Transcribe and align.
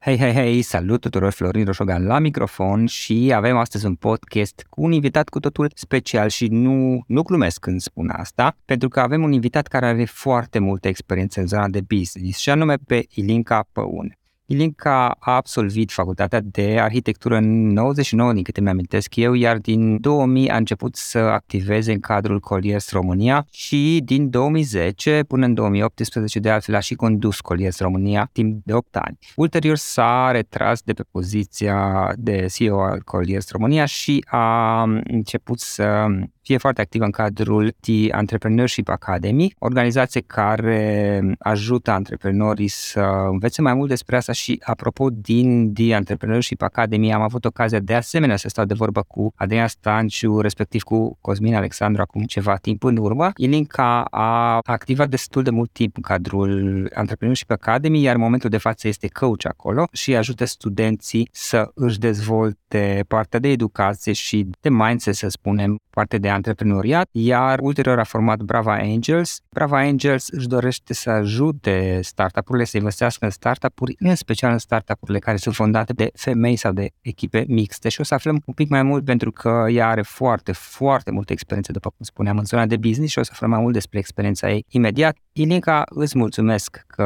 Hei, 0.00 0.18
hei, 0.18 0.32
hei, 0.32 0.62
salut 0.62 1.00
tuturor, 1.00 1.32
Florin 1.32 1.64
Roșogan 1.64 2.06
la 2.06 2.18
microfon 2.18 2.86
și 2.86 3.32
avem 3.34 3.56
astăzi 3.56 3.86
un 3.86 3.94
podcast 3.94 4.66
cu 4.70 4.82
un 4.82 4.92
invitat 4.92 5.28
cu 5.28 5.40
totul 5.40 5.70
special 5.74 6.28
și 6.28 6.46
nu, 6.46 7.04
nu 7.06 7.22
glumesc 7.22 7.60
când 7.60 7.80
spun 7.80 8.08
asta, 8.08 8.56
pentru 8.64 8.88
că 8.88 9.00
avem 9.00 9.22
un 9.22 9.32
invitat 9.32 9.66
care 9.66 9.86
are 9.86 10.04
foarte 10.04 10.58
multă 10.58 10.88
experiență 10.88 11.40
în 11.40 11.46
zona 11.46 11.68
de 11.68 11.80
business 11.80 12.38
și 12.38 12.50
anume 12.50 12.76
pe 12.86 13.06
Ilinca 13.14 13.68
Păun. 13.72 14.17
Ilinca 14.50 15.16
a 15.18 15.34
absolvit 15.34 15.90
facultatea 15.90 16.40
de 16.42 16.78
arhitectură 16.80 17.36
în 17.36 17.72
99, 17.72 18.32
din 18.32 18.42
câte 18.42 18.60
mi-amintesc 18.60 19.16
eu, 19.16 19.32
iar 19.32 19.58
din 19.58 20.00
2000 20.00 20.50
a 20.50 20.56
început 20.56 20.96
să 20.96 21.18
activeze 21.18 21.92
în 21.92 22.00
cadrul 22.00 22.40
Colliers 22.40 22.90
România 22.90 23.46
și 23.50 24.00
din 24.04 24.30
2010 24.30 25.24
până 25.26 25.46
în 25.46 25.54
2018 25.54 26.38
de 26.38 26.50
altfel 26.50 26.74
a 26.74 26.78
și 26.78 26.94
condus 26.94 27.40
Colliers 27.40 27.78
România 27.78 28.30
timp 28.32 28.64
de 28.64 28.72
8 28.72 28.96
ani. 28.96 29.18
Ulterior 29.36 29.76
s-a 29.76 30.30
retras 30.32 30.80
de 30.80 30.92
pe 30.92 31.02
poziția 31.10 32.12
de 32.16 32.46
CEO 32.54 32.80
al 32.80 33.02
Colliers 33.04 33.50
România 33.50 33.84
și 33.84 34.24
a 34.26 34.82
început 35.04 35.58
să 35.58 36.06
fie 36.48 36.56
foarte 36.56 36.80
activă 36.80 37.04
în 37.04 37.10
cadrul 37.10 37.74
The 37.80 38.08
Entrepreneurship 38.16 38.88
Academy, 38.88 39.54
organizație 39.58 40.20
care 40.20 41.22
ajută 41.38 41.90
antreprenorii 41.90 42.68
să 42.68 43.00
învețe 43.30 43.62
mai 43.62 43.74
mult 43.74 43.88
despre 43.88 44.16
asta 44.16 44.32
și 44.32 44.60
apropo 44.64 45.10
din 45.10 45.74
The 45.74 45.92
Entrepreneurship 45.94 46.62
Academy 46.62 47.12
am 47.12 47.22
avut 47.22 47.44
ocazia 47.44 47.78
de 47.78 47.94
asemenea 47.94 48.36
să 48.36 48.48
stau 48.48 48.64
de 48.64 48.74
vorbă 48.74 49.02
cu 49.02 49.32
Adrian 49.36 49.66
Stanciu, 49.66 50.40
respectiv 50.40 50.82
cu 50.82 51.18
Cosmin 51.20 51.54
Alexandru 51.54 52.02
acum 52.02 52.22
ceva 52.22 52.56
timp 52.56 52.84
în 52.84 52.96
urmă. 52.96 53.30
Ilinca 53.36 54.02
a 54.10 54.58
activat 54.64 55.08
destul 55.08 55.42
de 55.42 55.50
mult 55.50 55.70
timp 55.72 55.96
în 55.96 56.02
cadrul 56.02 56.50
Entrepreneurship 56.94 57.50
Academy, 57.50 58.02
iar 58.02 58.14
în 58.14 58.20
momentul 58.20 58.50
de 58.50 58.58
față 58.58 58.88
este 58.88 59.08
coach 59.08 59.46
acolo 59.46 59.84
și 59.92 60.16
ajută 60.16 60.44
studenții 60.44 61.28
să 61.32 61.70
își 61.74 61.98
dezvolte 61.98 63.04
partea 63.08 63.38
de 63.38 63.48
educație 63.48 64.12
și 64.12 64.50
de 64.60 64.68
mindset, 64.68 65.14
să 65.14 65.28
spunem, 65.28 65.78
partea 65.90 66.18
de 66.18 66.28
antreprenoriat, 66.38 67.08
iar 67.12 67.58
ulterior 67.62 67.98
a 67.98 68.04
format 68.04 68.38
Brava 68.38 68.74
Angels. 68.74 69.40
Brava 69.50 69.78
Angels 69.78 70.28
își 70.28 70.46
dorește 70.46 70.94
să 70.94 71.10
ajute 71.10 72.00
startup-urile 72.02 72.64
să 72.64 72.76
investească 72.76 73.24
în 73.24 73.30
startup-uri, 73.30 73.94
în 73.98 74.14
special 74.14 74.52
în 74.52 74.58
startup-urile 74.58 75.18
care 75.18 75.36
sunt 75.36 75.54
fondate 75.54 75.92
de 75.92 76.10
femei 76.14 76.56
sau 76.56 76.72
de 76.72 76.90
echipe 77.00 77.44
mixte 77.48 77.88
și 77.88 78.00
o 78.00 78.04
să 78.04 78.14
aflăm 78.14 78.42
un 78.46 78.54
pic 78.54 78.68
mai 78.68 78.82
mult 78.82 79.04
pentru 79.04 79.32
că 79.32 79.66
ea 79.70 79.88
are 79.88 80.02
foarte, 80.02 80.52
foarte 80.52 81.10
multă 81.10 81.32
experiență, 81.32 81.72
după 81.72 81.88
cum 81.88 82.04
spuneam, 82.04 82.38
în 82.38 82.44
zona 82.44 82.66
de 82.66 82.76
business 82.76 83.12
și 83.12 83.18
o 83.18 83.22
să 83.22 83.30
aflăm 83.32 83.50
mai 83.50 83.60
mult 83.60 83.72
despre 83.72 83.98
experiența 83.98 84.50
ei 84.50 84.64
imediat. 84.68 85.16
Ilinca, 85.32 85.84
îți 85.88 86.18
mulțumesc 86.18 86.84
că 86.86 87.02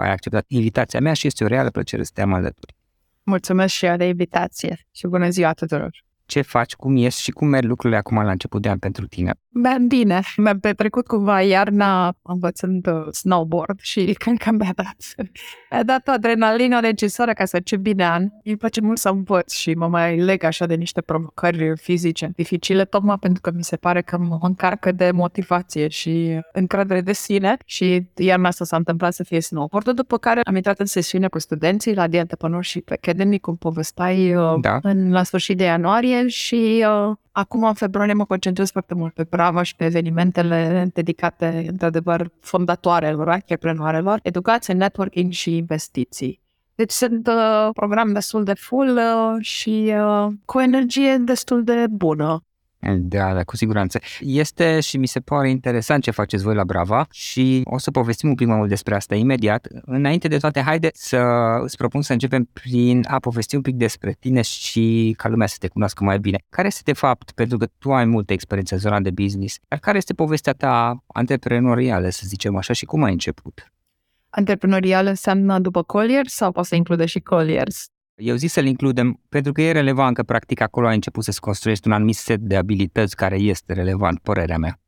ai 0.00 0.10
acceptat 0.10 0.44
invitația 0.48 1.00
mea 1.00 1.12
și 1.12 1.26
este 1.26 1.44
o 1.44 1.46
reală 1.46 1.70
plăcere 1.70 2.02
să 2.02 2.10
te 2.14 2.22
am 2.22 2.32
alături. 2.32 2.74
Mulțumesc 3.22 3.74
și 3.74 3.86
eu 3.86 3.96
de 3.96 4.04
invitație 4.04 4.86
și 4.90 5.06
bună 5.06 5.28
ziua 5.28 5.52
tuturor! 5.52 6.04
Ce 6.26 6.40
faci, 6.42 6.74
cum 6.74 6.96
ești 6.96 7.20
și 7.20 7.30
cum 7.30 7.48
merg 7.48 7.68
lucrurile 7.68 7.98
acum 7.98 8.22
la 8.22 8.30
început 8.30 8.62
de 8.62 8.68
an 8.68 8.78
pentru 8.78 9.06
tine? 9.06 9.34
Bine, 9.88 10.20
mi-am 10.36 10.58
petrecut 10.58 11.06
cumva 11.06 11.40
iarna 11.40 12.16
învățând 12.22 12.86
uh, 12.86 13.06
snowboard 13.10 13.78
și 13.80 14.12
cred 14.18 14.36
că 14.36 14.50
mi-a 14.50 14.72
dat, 14.74 14.96
mi-a 15.70 15.82
dat 15.82 16.08
adrenalina 16.08 16.80
necesară 16.80 17.32
ca 17.32 17.44
să 17.44 17.56
încep 17.56 17.78
bine 17.78 18.06
an. 18.06 18.28
Îmi 18.44 18.56
place 18.56 18.80
mult 18.80 18.98
să 18.98 19.08
învăț 19.08 19.54
și 19.54 19.74
mă 19.74 19.88
mai 19.88 20.16
leg 20.16 20.42
așa 20.42 20.66
de 20.66 20.74
niște 20.74 21.00
provocări 21.00 21.72
fizice 21.76 22.30
dificile, 22.36 22.84
tocmai 22.84 23.16
pentru 23.20 23.40
că 23.40 23.50
mi 23.54 23.64
se 23.64 23.76
pare 23.76 24.02
că 24.02 24.18
mă 24.18 24.38
încarcă 24.40 24.92
de 24.92 25.10
motivație 25.10 25.88
și 25.88 26.40
încredere 26.52 27.00
de 27.00 27.12
sine 27.12 27.56
și 27.64 28.08
iarna 28.16 28.48
asta 28.48 28.64
s-a 28.64 28.76
întâmplat 28.76 29.14
să 29.14 29.24
fie 29.24 29.40
snowboard 29.40 29.90
după 29.90 30.18
care 30.18 30.40
am 30.44 30.56
intrat 30.56 30.78
în 30.78 30.86
sesiune 30.86 31.28
cu 31.28 31.38
studenții 31.38 31.94
la 31.94 32.08
The 32.08 32.18
Entrepreneurship 32.18 32.90
Academy, 32.90 33.38
cum 33.38 33.56
povestai 33.56 34.34
uh, 34.34 34.60
da. 34.60 34.78
în, 34.82 35.10
la 35.10 35.22
sfârșit 35.22 35.56
de 35.56 35.64
ianuarie 35.64 36.14
februarie 36.14 36.28
și 36.28 36.84
uh, 36.88 37.16
acum 37.32 37.64
în 37.64 37.74
februarie 37.74 38.14
mă 38.14 38.24
concentrez 38.24 38.70
foarte 38.70 38.94
mult 38.94 39.14
pe 39.14 39.24
Brava 39.44 39.62
și 39.62 39.76
pe 39.76 39.84
evenimentele 39.84 40.90
dedicate, 40.92 41.66
într-adevăr, 41.68 42.30
fondatoarelor, 42.40 43.28
antreprenoarelor, 43.28 44.18
educație, 44.22 44.74
networking 44.74 45.32
și 45.32 45.56
investiții. 45.56 46.40
Deci 46.74 46.90
sunt 46.90 47.26
uh, 47.26 47.68
program 47.72 48.12
destul 48.12 48.44
de 48.44 48.54
full 48.54 48.96
uh, 48.96 49.44
și 49.44 49.94
uh, 49.96 50.32
cu 50.44 50.60
energie 50.60 51.16
destul 51.16 51.64
de 51.64 51.86
bună. 51.90 52.44
Da, 52.92 53.34
da, 53.34 53.44
cu 53.44 53.56
siguranță. 53.56 53.98
Este 54.20 54.80
și 54.80 54.96
mi 54.96 55.06
se 55.06 55.20
pare 55.20 55.50
interesant 55.50 56.02
ce 56.02 56.10
faceți 56.10 56.42
voi 56.42 56.54
la 56.54 56.64
Brava 56.64 57.06
și 57.10 57.60
o 57.64 57.78
să 57.78 57.90
povestim 57.90 58.28
un 58.28 58.34
pic 58.34 58.46
mai 58.46 58.56
mult 58.56 58.68
despre 58.68 58.94
asta 58.94 59.14
imediat. 59.14 59.68
Înainte 59.84 60.28
de 60.28 60.36
toate, 60.36 60.60
haide 60.60 60.90
să 60.92 61.18
îți 61.62 61.76
propun 61.76 62.02
să 62.02 62.12
începem 62.12 62.48
prin 62.52 63.04
a 63.08 63.18
povesti 63.18 63.56
un 63.56 63.62
pic 63.62 63.74
despre 63.74 64.16
tine 64.20 64.42
și 64.42 65.14
ca 65.16 65.28
lumea 65.28 65.46
să 65.46 65.56
te 65.58 65.68
cunoască 65.68 66.04
mai 66.04 66.18
bine. 66.18 66.38
Care 66.48 66.66
este 66.66 66.82
de 66.84 66.92
fapt, 66.92 67.30
pentru 67.30 67.58
că 67.58 67.66
tu 67.78 67.92
ai 67.92 68.04
multă 68.04 68.32
experiență 68.32 68.74
în 68.74 68.80
zona 68.80 69.00
de 69.00 69.10
business, 69.10 69.58
dar 69.68 69.78
care 69.78 69.96
este 69.96 70.14
povestea 70.14 70.52
ta 70.52 71.04
antreprenorială, 71.06 72.08
să 72.08 72.22
zicem 72.26 72.56
așa, 72.56 72.72
și 72.72 72.84
cum 72.84 73.02
ai 73.02 73.12
început? 73.12 73.72
Antreprenorial 74.30 75.06
înseamnă 75.06 75.58
după 75.58 75.82
Colliers 75.82 76.32
sau 76.32 76.52
poate 76.52 76.68
să 76.68 76.74
include 76.74 77.06
și 77.06 77.20
Colliers? 77.20 77.88
Eu 78.16 78.36
zic 78.36 78.50
să-l 78.50 78.66
includem 78.66 79.20
pentru 79.28 79.52
că 79.52 79.62
e 79.62 79.72
relevant 79.72 80.14
că 80.14 80.22
practic 80.22 80.60
acolo 80.60 80.86
ai 80.86 80.94
început 80.94 81.24
să-ți 81.24 81.40
construiești 81.40 81.86
un 81.86 81.92
anumit 81.92 82.16
set 82.16 82.40
de 82.40 82.56
abilități 82.56 83.16
care 83.16 83.36
este 83.36 83.72
relevant, 83.72 84.18
părerea 84.18 84.58
mea. 84.58 84.83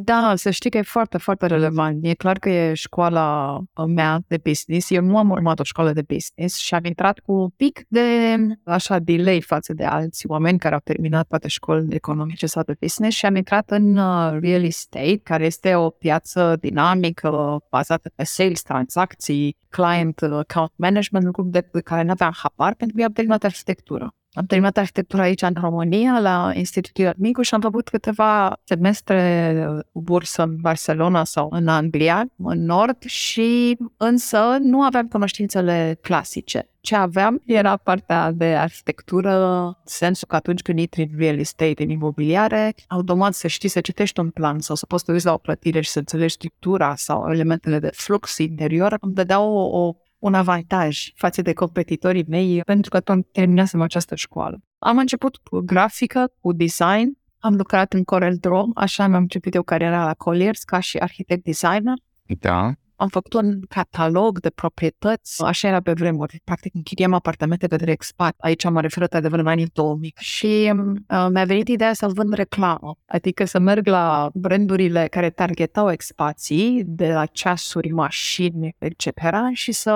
Da, 0.00 0.32
să 0.36 0.50
știi 0.50 0.70
că 0.70 0.78
e 0.78 0.82
foarte, 0.82 1.18
foarte 1.18 1.46
relevant. 1.46 2.04
E 2.04 2.14
clar 2.14 2.38
că 2.38 2.48
e 2.48 2.74
școala 2.74 3.58
mea 3.86 4.20
de 4.26 4.40
business. 4.42 4.90
Eu 4.90 5.02
nu 5.02 5.18
am 5.18 5.30
urmat 5.30 5.60
o 5.60 5.62
școală 5.62 5.92
de 5.92 6.02
business 6.02 6.56
și 6.56 6.74
am 6.74 6.84
intrat 6.84 7.18
cu 7.18 7.32
un 7.32 7.48
pic 7.48 7.84
de 7.88 8.36
așa 8.64 8.98
delay 8.98 9.40
față 9.40 9.72
de 9.72 9.84
alți 9.84 10.26
oameni 10.26 10.58
care 10.58 10.74
au 10.74 10.80
terminat 10.84 11.26
poate 11.26 11.48
școli 11.48 11.94
economice 11.94 12.46
sau 12.46 12.62
de 12.62 12.76
business 12.80 13.16
și 13.16 13.26
am 13.26 13.36
intrat 13.36 13.70
în 13.70 13.96
uh, 13.96 14.36
real 14.40 14.64
estate, 14.64 15.20
care 15.22 15.44
este 15.44 15.74
o 15.74 15.90
piață 15.90 16.56
dinamică 16.60 17.58
bazată 17.70 18.10
pe 18.14 18.24
sales, 18.24 18.62
tranzacții, 18.62 19.56
client 19.68 20.20
uh, 20.20 20.32
account 20.32 20.72
management, 20.76 21.24
lucruri 21.24 21.50
de 21.50 21.68
care 21.84 22.02
nu 22.02 22.10
aveam 22.10 22.32
habar 22.36 22.74
pentru 22.74 22.96
că 22.96 23.04
am 23.04 23.12
terminat 23.12 23.44
arhitectură. 23.44 24.12
Am 24.32 24.46
terminat 24.46 24.76
arhitectura 24.76 25.22
aici 25.22 25.42
în 25.42 25.54
România, 25.60 26.18
la 26.20 26.52
Institutul 26.54 27.06
Armicu 27.06 27.42
și 27.42 27.54
am 27.54 27.60
făcut 27.60 27.88
câteva 27.88 28.60
semestre 28.64 29.66
bursă 29.92 30.42
în 30.42 30.56
Barcelona 30.60 31.24
sau 31.24 31.48
în 31.50 31.68
Anglia, 31.68 32.26
în 32.36 32.64
nord, 32.64 33.02
și 33.02 33.78
însă 33.96 34.56
nu 34.60 34.82
aveam 34.82 35.06
cunoștințele 35.08 35.98
clasice. 36.00 36.68
Ce 36.80 36.96
aveam 36.96 37.42
era 37.44 37.76
partea 37.76 38.30
de 38.32 38.44
arhitectură, 38.44 39.64
în 39.64 39.74
sensul 39.84 40.28
că 40.28 40.36
atunci 40.36 40.62
când 40.62 40.78
intri 40.78 41.02
în 41.02 41.18
real 41.18 41.38
estate, 41.38 41.82
în 41.82 41.90
imobiliare, 41.90 42.74
automat 42.88 43.34
să 43.34 43.48
știi 43.48 43.68
să 43.68 43.80
citești 43.80 44.20
un 44.20 44.30
plan 44.30 44.60
sau 44.60 44.76
să 44.76 44.86
poți 44.86 45.04
să 45.04 45.12
uiți 45.12 45.24
la 45.24 45.32
o 45.32 45.38
plătire 45.38 45.80
și 45.80 45.90
să 45.90 45.98
înțelegi 45.98 46.34
structura 46.34 46.94
sau 46.96 47.30
elementele 47.32 47.78
de 47.78 47.90
flux 47.94 48.38
interior, 48.38 48.96
îmi 49.00 49.14
dădea 49.14 49.40
o, 49.40 49.86
o 49.86 49.94
un 50.18 50.34
avantaj 50.34 51.08
față 51.14 51.42
de 51.42 51.52
competitorii 51.52 52.24
mei 52.28 52.60
pentru 52.64 52.90
că 52.90 53.00
tot 53.00 53.32
terminasem 53.32 53.80
această 53.80 54.14
școală. 54.14 54.58
Am 54.78 54.98
început 54.98 55.36
cu 55.36 55.58
grafică, 55.58 56.32
cu 56.40 56.52
design, 56.52 57.18
am 57.38 57.54
lucrat 57.54 57.92
în 57.92 58.04
Corel 58.04 58.36
Draw, 58.36 58.70
așa 58.74 59.06
mi-am 59.06 59.22
început 59.22 59.54
eu 59.54 59.62
cariera 59.62 60.04
la 60.04 60.14
Colliers 60.14 60.62
ca 60.62 60.80
și 60.80 60.96
arhitect 60.96 61.44
designer. 61.44 61.94
Da 62.26 62.72
am 62.98 63.08
făcut 63.08 63.32
un 63.32 63.60
catalog 63.68 64.40
de 64.40 64.50
proprietăți, 64.50 65.44
așa 65.44 65.68
era 65.68 65.80
pe 65.80 65.92
vremuri. 65.92 66.40
Practic 66.44 66.74
închiriam 66.74 67.12
apartamente 67.12 67.66
către 67.66 67.90
expat. 67.90 68.34
Aici 68.38 68.68
mă 68.68 68.80
refer 68.80 69.06
adevăr 69.10 69.38
în 69.38 69.46
anii 69.46 69.70
2000. 69.72 70.14
Și 70.18 70.72
uh, 70.74 71.26
mi-a 71.30 71.44
venit 71.44 71.68
ideea 71.68 71.92
să 71.92 72.08
vând 72.08 72.32
reclamă, 72.32 72.96
adică 73.06 73.44
să 73.44 73.58
merg 73.58 73.86
la 73.86 74.30
brandurile 74.34 75.06
care 75.10 75.30
targetau 75.30 75.90
expații, 75.90 76.82
de 76.86 77.12
la 77.12 77.26
ceasuri, 77.26 77.90
mașini, 77.90 78.76
etc. 78.78 79.06
și 79.52 79.72
să 79.72 79.92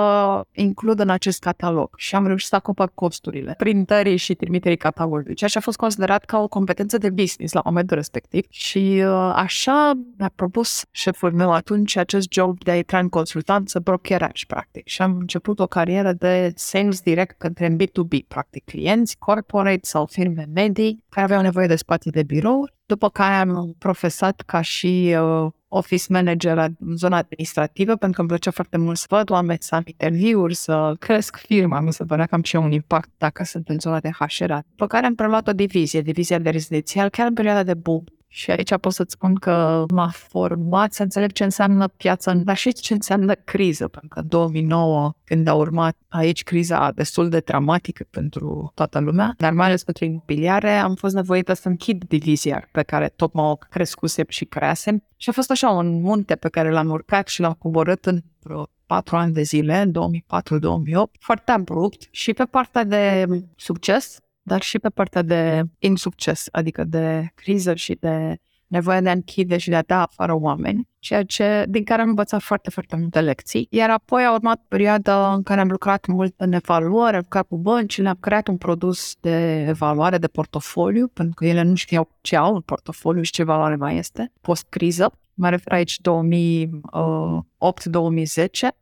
includ 0.53 1.01
în 1.01 1.11
acest 1.11 1.41
catalog. 1.41 1.91
Și 1.97 2.15
am 2.15 2.27
reușit 2.27 2.49
să 2.49 2.57
acopăr 2.57 2.91
costurile, 2.95 3.55
printării 3.57 4.17
și 4.17 4.35
trimiterii 4.35 4.77
catalogului, 4.77 5.35
ceea 5.35 5.51
ce 5.51 5.59
a 5.59 5.61
fost 5.61 5.77
considerat 5.77 6.25
ca 6.25 6.39
o 6.39 6.49
competență 6.49 6.99
de 6.99 7.11
business 7.11 7.53
la 7.53 7.63
momentul 7.65 7.97
respectiv. 7.97 8.45
Și 8.51 9.03
uh, 9.05 9.33
așa 9.35 9.93
mi-a 10.19 10.33
propus 10.35 10.85
șeful 10.91 11.33
meu 11.33 11.53
atunci 11.53 11.97
acest 11.97 12.33
job 12.33 12.63
de 12.65 12.71
a 12.71 12.77
ca 12.93 12.99
în 12.99 13.09
consultanță 13.09 13.79
brokeraj, 13.79 14.45
practic. 14.45 14.89
Și 14.89 15.03
am 15.03 15.17
început 15.19 15.59
o 15.59 15.67
carieră 15.67 16.13
de 16.13 16.53
sales 16.55 17.01
direct 17.01 17.39
către 17.39 17.77
B2B, 17.77 18.27
practic, 18.29 18.65
clienți, 18.65 19.19
corporate 19.19 19.81
sau 19.83 20.07
firme 20.07 20.47
medii 20.55 21.05
care 21.09 21.25
aveau 21.25 21.43
nevoie 21.43 21.67
de 21.67 21.77
spații 21.77 22.11
de 22.11 22.23
birou, 22.23 22.69
după 22.87 23.09
care 23.09 23.35
am 23.35 23.75
profesat 23.79 24.43
ca 24.47 24.61
și 24.61 25.17
uh, 25.19 25.51
office 25.69 26.05
manager 26.09 26.59
în 26.59 26.97
zona 26.97 27.17
administrativă, 27.17 27.97
pentru 27.97 28.11
că 28.11 28.21
îmi 28.21 28.29
plăcea 28.29 28.51
foarte 28.51 28.77
mult 28.77 28.97
să 28.97 29.07
văd 29.09 29.31
oameni, 29.31 29.59
să 29.61 29.75
am 29.75 29.83
interviuri, 29.85 30.55
să 30.55 30.95
cresc 30.99 31.37
firma, 31.37 31.81
mi 31.81 31.93
se 31.93 32.05
părea 32.05 32.27
că 32.27 32.35
am 32.35 32.43
și 32.43 32.57
eu 32.57 32.63
un 32.63 32.73
impact 32.73 33.11
dacă 33.19 33.45
sunt 33.45 33.69
în 33.69 33.79
zona 33.79 34.01
de 34.01 34.11
HR. 34.19 34.53
După 34.69 34.87
care 34.87 35.07
am 35.07 35.15
preluat 35.15 35.49
o 35.49 35.53
divizie, 35.53 36.01
divizia 36.01 36.39
de 36.39 36.51
rezidențial, 36.51 37.09
chiar 37.09 37.27
în 37.27 37.35
perioada 37.35 37.63
de 37.63 37.75
boom 37.75 38.05
și 38.35 38.51
aici 38.51 38.77
pot 38.81 38.93
să-ți 38.93 39.13
spun 39.13 39.35
că 39.35 39.85
m-a 39.91 40.09
format 40.09 40.93
să 40.93 41.03
înțeleg 41.03 41.33
ce 41.33 41.45
înseamnă 41.45 41.89
piața, 41.89 42.35
dar 42.35 42.57
și 42.57 42.73
ce 42.73 42.95
înseamnă 42.95 43.35
criză, 43.35 43.89
pentru 43.89 44.09
că 44.09 44.19
în 44.19 44.29
2009, 44.29 45.13
când 45.25 45.47
a 45.47 45.55
urmat 45.55 45.97
aici 46.09 46.43
criza 46.43 46.91
destul 46.95 47.29
de 47.29 47.39
dramatică 47.39 48.07
pentru 48.11 48.73
toată 48.75 48.99
lumea, 48.99 49.35
dar 49.37 49.53
mai 49.53 49.67
ales 49.67 49.85
pentru 49.85 50.05
imobiliare, 50.05 50.71
am 50.71 50.95
fost 50.95 51.15
nevoită 51.15 51.53
să 51.53 51.69
închid 51.69 52.05
divizia 52.05 52.69
pe 52.73 52.83
care 52.83 53.13
tot 53.17 53.33
m-au 53.33 53.59
crescusem 53.71 54.27
și 54.29 54.45
creasem. 54.45 55.03
Și 55.17 55.29
a 55.29 55.33
fost 55.33 55.51
așa 55.51 55.71
un 55.71 56.01
munte 56.01 56.35
pe 56.35 56.49
care 56.49 56.71
l-am 56.71 56.91
urcat 56.91 57.29
și 57.29 57.41
l-am 57.41 57.57
coborât 57.59 58.07
în 58.07 58.21
vreo 58.43 58.69
patru 58.87 59.17
ani 59.17 59.33
de 59.33 59.43
zile, 59.43 59.81
în 59.81 59.93
2004-2008, 59.93 61.21
foarte 61.21 61.51
abrupt 61.51 62.09
și 62.11 62.33
pe 62.33 62.45
partea 62.45 62.85
de 62.85 63.27
succes 63.57 64.19
dar 64.43 64.63
și 64.63 64.79
pe 64.79 64.89
partea 64.89 65.23
de 65.23 65.63
insucces, 65.79 66.47
adică 66.51 66.85
de 66.85 67.29
criză 67.35 67.75
și 67.75 67.95
de 67.95 68.37
nevoie 68.73 69.01
de 69.01 69.09
a 69.09 69.13
închide 69.13 69.59
și 69.59 69.69
de 69.69 69.77
a 69.77 69.83
da 69.83 70.03
afară 70.03 70.35
oameni, 70.35 70.89
ceea 70.99 71.23
ce, 71.23 71.65
din 71.69 71.85
care 71.85 72.03
am 72.03 72.09
învățat 72.09 72.43
foarte, 72.43 72.71
foarte 72.71 72.97
multe 72.97 73.21
lecții. 73.21 73.67
Iar 73.71 73.91
apoi 73.91 74.25
a 74.25 74.33
urmat 74.33 74.65
perioada 74.69 75.33
în 75.33 75.43
care 75.43 75.61
am 75.61 75.69
lucrat 75.69 76.07
mult 76.07 76.35
în 76.37 76.53
evaluare, 76.53 77.17
am 77.17 77.23
lucrat 77.23 77.47
cu 77.47 77.57
bănci, 77.59 77.99
am 77.99 78.17
creat 78.21 78.49
un 78.49 78.57
produs 78.57 79.15
de 79.21 79.65
evaluare 79.69 80.19
de 80.19 80.27
portofoliu, 80.27 81.09
pentru 81.09 81.35
că 81.35 81.47
ele 81.47 81.63
nu 81.63 81.75
știau 81.75 82.09
ce 82.21 82.37
au 82.37 82.55
în 82.55 82.61
portofoliu 82.61 83.23
și 83.23 83.33
ce 83.33 83.45
valoare 83.45 83.77
mai 83.77 83.97
este, 83.97 84.33
post-criză. 84.41 85.13
Mă 85.35 85.49
refer 85.49 85.73
aici 85.73 85.97
2008-2010 86.01 86.01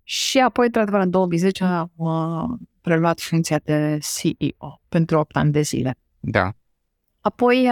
și 0.02 0.38
apoi, 0.38 0.66
într-adevăr, 0.66 1.00
în 1.00 1.10
2010 1.10 1.64
am 1.64 1.90
preluat 2.80 3.20
funcția 3.20 3.60
de 3.64 3.98
CEO 3.98 4.80
pentru 4.88 5.18
8 5.18 5.36
ani 5.36 5.52
de 5.52 5.60
zile. 5.60 5.96
Da. 6.20 6.52
Apoi, 7.20 7.68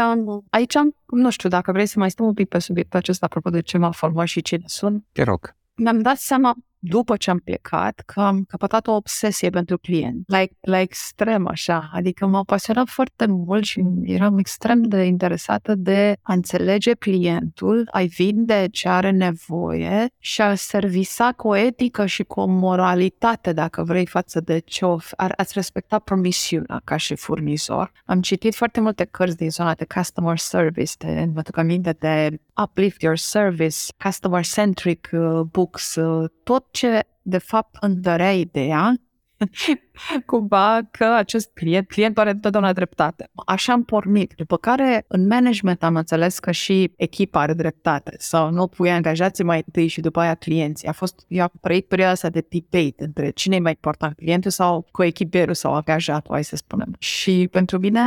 aici 0.50 0.76
am, 0.76 0.94
nu 1.06 1.30
știu, 1.30 1.48
dacă 1.48 1.72
vrei 1.72 1.86
să 1.86 1.98
mai 1.98 2.10
stăm 2.10 2.26
un 2.26 2.34
pic 2.34 2.48
pe 2.48 2.58
subiectul 2.58 2.98
acesta, 2.98 3.26
apropo 3.26 3.50
de 3.50 3.60
ce 3.60 3.78
m-a 3.78 3.90
format 3.90 4.26
și 4.26 4.42
cine 4.42 4.64
sunt. 4.66 5.04
Te 5.12 5.22
rog. 5.22 5.56
Mi-am 5.74 6.00
dat 6.00 6.16
seama 6.16 6.54
după 6.78 7.16
ce 7.16 7.30
am 7.30 7.38
plecat, 7.38 8.02
că 8.06 8.20
am 8.20 8.44
căpătat 8.48 8.86
o 8.86 8.92
obsesie 8.92 9.50
pentru 9.50 9.78
client, 9.78 10.22
la, 10.26 10.42
la 10.60 10.80
extrem 10.80 11.46
așa, 11.46 11.90
adică 11.92 12.26
m-a 12.26 12.42
pasionat 12.42 12.88
foarte 12.88 13.26
mult 13.26 13.64
și 13.64 13.84
eram 14.02 14.38
extrem 14.38 14.82
de 14.82 15.02
interesată 15.02 15.74
de 15.74 16.16
a 16.22 16.32
înțelege 16.32 16.92
clientul, 16.92 17.88
a-i 17.92 18.06
vinde 18.06 18.66
ce 18.70 18.88
are 18.88 19.10
nevoie 19.10 20.06
și 20.18 20.40
a 20.40 20.54
servisa 20.54 21.32
cu 21.32 21.48
o 21.48 21.56
etică 21.56 22.06
și 22.06 22.22
cu 22.22 22.40
o 22.40 22.46
moralitate, 22.46 23.52
dacă 23.52 23.82
vrei, 23.82 24.06
față 24.06 24.40
de 24.40 24.58
ce 24.58 24.84
of- 24.84 25.12
ar, 25.16 25.32
ați 25.36 25.52
respecta 25.54 25.98
promisiunea 25.98 26.80
ca 26.84 26.96
și 26.96 27.14
furnizor. 27.14 27.92
Am 28.04 28.20
citit 28.20 28.54
foarte 28.54 28.80
multe 28.80 29.04
cărți 29.04 29.36
din 29.36 29.50
zona 29.50 29.74
de 29.74 29.86
customer 29.94 30.38
service, 30.38 30.92
de, 30.98 31.28
mă 31.34 31.42
duc 31.42 31.56
aminte 31.56 31.96
de 31.98 32.40
Uplift 32.62 33.02
Your 33.02 33.16
Service, 33.16 33.92
Customer-Centric 34.04 35.08
uh, 35.12 35.40
Books, 35.40 35.94
uh, 35.94 36.30
tot 36.42 36.66
ce 36.70 37.06
de 37.22 37.38
fapt 37.38 37.76
întărea 37.80 38.32
ideea 38.32 38.94
cumva 40.26 40.80
că 40.90 41.04
acest 41.04 41.50
client, 41.54 41.86
clientul 41.86 42.22
are 42.22 42.30
întotdeauna 42.30 42.72
dreptate. 42.72 43.30
Așa 43.46 43.72
am 43.72 43.84
pornit. 43.84 44.32
După 44.36 44.56
care, 44.56 45.04
în 45.08 45.26
management 45.26 45.82
am 45.82 45.96
înțeles 45.96 46.38
că 46.38 46.50
și 46.50 46.92
echipa 46.96 47.40
are 47.40 47.52
dreptate. 47.52 48.14
Sau 48.18 48.50
nu 48.50 48.66
pui 48.66 48.90
angajații 48.90 49.44
mai 49.44 49.62
întâi 49.66 49.86
și 49.86 50.00
după 50.00 50.20
aia 50.20 50.34
clienții. 50.34 50.88
A 50.88 50.92
fost, 50.92 51.24
eu 51.28 51.42
am 51.42 51.52
trăit 51.60 51.86
perioada 51.86 52.12
asta 52.12 52.28
de 52.28 52.46
debate 52.48 53.04
între 53.04 53.30
cine 53.30 53.56
e 53.56 53.60
mai 53.60 53.72
important, 53.72 54.16
clientul 54.16 54.50
sau 54.50 54.86
cu 54.90 55.02
echipierul 55.02 55.54
sau 55.54 55.74
angajatul, 55.74 56.34
hai 56.34 56.44
să 56.44 56.56
spunem. 56.56 56.94
Și 56.98 57.48
pentru 57.50 57.78
mine 57.78 58.00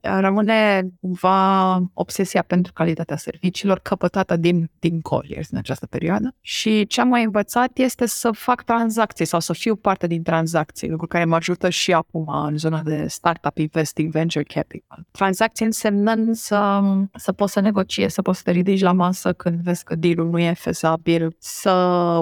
rămâne 0.00 0.82
cumva 1.00 1.74
obsesia 1.94 2.42
pentru 2.42 2.72
calitatea 2.72 3.16
serviciilor 3.16 3.78
căpătată 3.78 4.36
din, 4.36 4.70
din 4.78 5.00
Colliers 5.00 5.50
în 5.50 5.58
această 5.58 5.86
perioadă. 5.86 6.34
Și 6.40 6.86
ce 6.86 7.00
am 7.00 7.08
mai 7.08 7.24
învățat 7.24 7.78
este 7.78 8.06
să 8.06 8.30
fac 8.30 8.62
tranzacții 8.62 9.24
sau 9.24 9.40
să 9.40 9.52
fiu 9.52 9.76
parte 9.76 10.06
din 10.06 10.22
tranzacții, 10.22 10.88
lucru 10.88 11.06
care 11.06 11.24
mă 11.32 11.38
ajută 11.38 11.68
și 11.68 11.92
acum 11.92 12.28
în 12.28 12.58
zona 12.58 12.82
de 12.82 13.06
startup 13.08 13.58
investing, 13.58 14.10
venture 14.10 14.44
capital. 14.44 15.06
Tranzacții 15.10 15.64
însemnând 15.64 16.34
să, 16.34 16.80
să 17.14 17.32
poți 17.32 17.52
să 17.52 17.60
negociezi, 17.60 18.14
să 18.14 18.22
poți 18.22 18.38
să 18.38 18.44
te 18.44 18.50
ridici 18.50 18.80
la 18.80 18.92
masă 18.92 19.32
când 19.32 19.60
vezi 19.60 19.84
că 19.84 19.94
deal 19.94 20.14
nu 20.14 20.38
e 20.38 20.52
fezabil, 20.52 21.36
să 21.38 21.72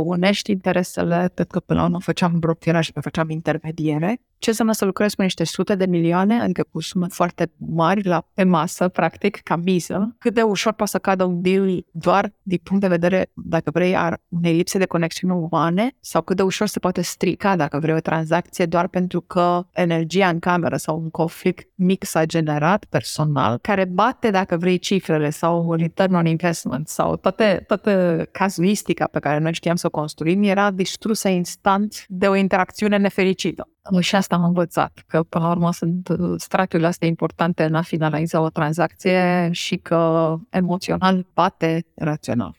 unești 0.05 0.51
interesele, 0.51 1.31
pentru 1.35 1.59
că 1.59 1.61
până 1.61 1.79
la 1.79 1.85
urmă 1.85 2.01
făceam 2.01 2.39
brokeraj 2.39 2.85
și 2.85 2.93
făceam 3.01 3.31
intermediere 3.31 4.21
ce 4.41 4.49
înseamnă 4.49 4.75
să 4.75 4.85
lucrezi 4.85 5.17
cu 5.17 5.23
niște 5.23 5.45
sute 5.45 5.75
de 5.75 5.87
milioane, 5.87 6.41
adică 6.41 6.67
cu 6.73 6.81
sume 6.81 7.07
foarte 7.11 7.53
mari 7.57 8.03
la, 8.03 8.27
pe 8.35 8.45
masă, 8.45 8.89
practic, 8.89 9.41
ca 9.43 9.57
miză, 9.57 10.15
cât 10.19 10.35
de 10.35 10.43
ușor 10.43 10.73
poate 10.73 10.91
să 10.91 10.99
cadă 10.99 11.25
un 11.25 11.43
deal 11.43 11.85
doar 11.91 12.33
din 12.43 12.61
punct 12.63 12.83
de 12.83 12.89
vedere, 12.89 13.31
dacă 13.35 13.71
vrei, 13.71 13.97
a 13.97 14.17
unei 14.29 14.57
lipse 14.57 14.79
de 14.79 14.87
conexiuni 14.87 15.35
umane 15.35 15.97
sau 16.01 16.23
cât 16.23 16.37
de 16.37 16.43
ușor 16.43 16.67
se 16.67 16.79
poate 16.79 17.01
strica, 17.01 17.57
dacă 17.57 17.79
vrei, 17.79 17.95
o 17.95 18.01
tranzacție 18.01 18.67
doar 18.67 18.89
pentru 18.89 19.21
că 19.21 19.67
energia 19.73 20.29
în 20.29 20.39
cameră 20.39 20.77
sau 20.77 20.99
un 20.99 21.11
conflict 21.11 21.69
mic 21.75 22.05
s-a 22.05 22.25
generat 22.25 22.85
personal, 22.85 23.59
care 23.63 23.85
bate, 23.85 24.31
dacă 24.31 24.57
vrei, 24.57 24.79
cifrele 24.79 25.31
sau 25.31 25.75
return 25.75 26.15
on 26.15 26.27
investment 26.27 26.89
sau 26.89 27.17
toate, 27.17 27.65
toată 27.67 28.25
cazuistica 28.33 29.07
pe 29.07 29.19
care 29.19 29.39
noi 29.39 29.53
știam 29.55 29.77
să 29.77 29.87
o 29.87 29.91
construim 29.91 30.43
era 30.43 30.71
distrusă 30.71 31.29
instant 31.29 32.05
de 32.09 32.29
o 32.29 32.35
interacțiune 32.35 32.97
nefericită. 32.97 33.69
Și 34.01 34.15
asta 34.15 34.35
am 34.35 34.45
învățat, 34.45 35.05
că 35.07 35.23
până 35.23 35.45
la 35.45 35.51
urmă 35.51 35.73
sunt 35.73 36.09
uh, 36.09 36.35
straturile 36.37 36.89
astea 36.89 37.09
importante 37.09 37.65
în 37.65 37.75
a 37.75 37.83
finaliza 37.83 38.41
o 38.41 38.49
tranzacție 38.49 39.49
și 39.53 39.77
că 39.77 40.35
emoțional 40.51 41.27
bate 41.35 41.87
rațional. 41.95 42.55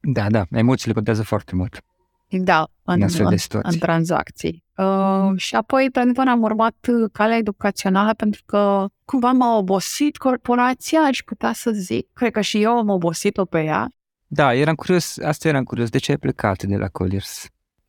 Da, 0.00 0.30
da, 0.30 0.44
emoțiile 0.50 0.94
contează 0.94 1.22
foarte 1.22 1.54
mult. 1.54 1.84
Da, 2.28 2.66
în, 2.82 3.02
în, 3.02 3.08
în, 3.18 3.60
în 3.62 3.78
tranzacții. 3.78 4.64
Uh, 4.76 5.32
și 5.36 5.54
apoi, 5.54 5.90
pentru 5.92 6.22
am 6.26 6.42
urmat 6.42 6.88
calea 7.12 7.36
educațională 7.36 8.14
pentru 8.14 8.42
că 8.46 8.86
cumva 9.04 9.32
m-a 9.32 9.56
obosit 9.56 10.16
corporația, 10.16 11.00
aș 11.00 11.22
putea 11.22 11.52
să 11.52 11.70
zic. 11.70 12.08
Cred 12.12 12.32
că 12.32 12.40
și 12.40 12.62
eu 12.62 12.70
am 12.78 12.88
obosit-o 12.88 13.44
pe 13.44 13.62
ea. 13.62 13.88
Da, 14.26 14.54
eram 14.54 14.74
curios, 14.74 15.18
asta 15.18 15.48
eram 15.48 15.64
curios. 15.64 15.88
De 15.88 15.98
ce 15.98 16.10
ai 16.10 16.16
plecat 16.16 16.62
de 16.62 16.76
la 16.76 16.88
Colliers? 16.88 17.46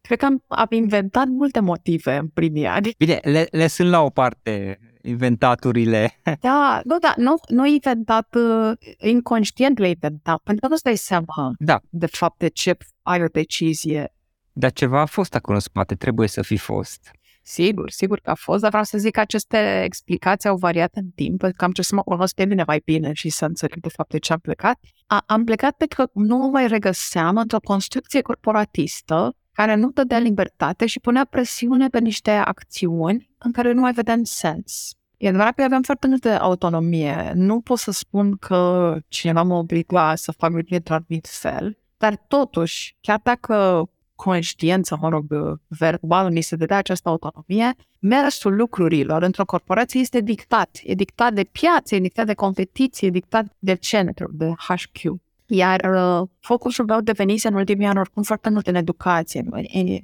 Cred 0.07 0.19
că 0.19 0.25
am, 0.25 0.43
am 0.47 0.67
inventat 0.69 1.27
multe 1.27 1.59
motive 1.59 2.15
în 2.17 2.27
primii 2.27 2.65
ani. 2.65 2.93
Bine, 2.97 3.19
le, 3.23 3.47
le 3.51 3.67
sunt 3.67 3.89
la 3.89 4.01
o 4.01 4.09
parte 4.09 4.79
inventaturile. 5.01 6.19
Da, 6.41 6.81
nu, 6.83 6.97
da, 6.97 7.13
nu, 7.17 7.35
nu 7.47 7.65
inventat, 7.65 8.35
uh, 8.35 8.71
inconștient 8.97 9.77
le 9.77 9.87
inventat, 9.87 10.39
pentru 10.43 10.65
că 10.65 10.71
nu-ți 10.71 10.83
dai 10.83 10.95
seama 10.97 11.53
Da, 11.59 11.79
de 11.89 12.05
fapt 12.05 12.37
de 12.37 12.47
ce 12.47 12.77
ai 13.01 13.21
o 13.23 13.25
decizie. 13.25 14.13
dar 14.53 14.71
ceva 14.71 15.01
a 15.01 15.05
fost 15.05 15.35
acolo 15.35 15.55
în 15.55 15.61
spate, 15.61 15.95
trebuie 15.95 16.27
să 16.27 16.41
fi 16.41 16.57
fost. 16.57 17.11
Sigur, 17.41 17.89
sigur 17.89 18.19
că 18.19 18.29
a 18.29 18.35
fost, 18.35 18.61
dar 18.61 18.69
vreau 18.69 18.83
să 18.83 18.97
zic 18.97 19.11
că 19.11 19.19
aceste 19.19 19.81
explicații 19.83 20.49
au 20.49 20.57
variat 20.57 20.91
în 20.93 21.09
timp, 21.15 21.39
pentru 21.39 21.57
că 21.57 21.63
am 21.63 21.69
încercat 21.69 21.85
să 21.89 21.95
mă 21.95 22.01
cunosc 22.01 22.35
pe 22.35 22.45
mine 22.45 22.63
mai 22.67 22.81
bine 22.85 23.13
și 23.13 23.29
să 23.29 23.45
înțeleg 23.45 23.79
de 23.79 23.89
fapt 23.89 24.09
de 24.09 24.17
ce 24.17 24.33
am 24.33 24.39
plecat. 24.39 24.79
A, 25.07 25.23
am 25.25 25.43
plecat 25.43 25.75
pentru 25.77 26.03
că 26.03 26.19
nu 26.19 26.37
mă 26.37 26.47
mai 26.47 26.67
regăseam 26.67 27.37
într-o 27.37 27.59
construcție 27.59 28.21
corporatistă 28.21 29.35
care 29.57 29.75
nu 29.75 29.91
dădea 29.91 30.17
libertate 30.17 30.85
și 30.85 30.99
punea 30.99 31.25
presiune 31.29 31.87
pe 31.87 31.99
niște 31.99 32.31
acțiuni 32.31 33.29
în 33.37 33.51
care 33.51 33.71
nu 33.71 33.81
mai 33.81 33.91
vedeam 33.91 34.23
sens. 34.23 34.91
E 35.17 35.27
adevărat 35.27 35.55
că 35.55 35.63
aveam 35.63 35.81
foarte 35.81 36.07
multă 36.07 36.39
autonomie. 36.39 37.31
Nu 37.35 37.59
pot 37.59 37.77
să 37.77 37.91
spun 37.91 38.35
că 38.35 38.95
cineva 39.07 39.43
mă 39.43 39.55
obliga 39.55 40.15
să 40.15 40.31
fac 40.31 40.49
lucruri 40.49 40.75
într-un 40.75 40.95
anumit 40.95 41.27
fel, 41.27 41.77
dar 41.97 42.25
totuși, 42.27 42.95
chiar 43.01 43.19
dacă 43.23 43.89
conștiință, 44.15 44.97
mă 45.01 45.09
rog, 45.09 45.25
verbal, 45.67 46.31
mi 46.31 46.41
se 46.41 46.55
dădea 46.55 46.77
această 46.77 47.09
autonomie, 47.09 47.75
mersul 47.99 48.55
lucrurilor 48.55 49.21
într-o 49.23 49.45
corporație 49.45 49.99
este 49.99 50.21
dictat. 50.21 50.79
E 50.83 50.93
dictat 50.93 51.33
de 51.33 51.43
piață, 51.43 51.95
e 51.95 51.99
dictat 51.99 52.25
de 52.25 52.33
competiție, 52.33 53.07
e 53.07 53.11
dictat 53.11 53.45
de 53.59 53.75
centru, 53.75 54.29
de 54.33 54.53
HQ. 54.67 55.26
Iar 55.47 55.79
uh, 55.93 56.27
focusul 56.39 56.85
meu 56.85 57.01
devenise 57.01 57.47
în 57.47 57.53
ultimii 57.53 57.87
ani 57.87 57.99
oricum 57.99 58.23
foarte 58.23 58.49
mult 58.49 58.67
în 58.67 58.75
educație. 58.75 59.45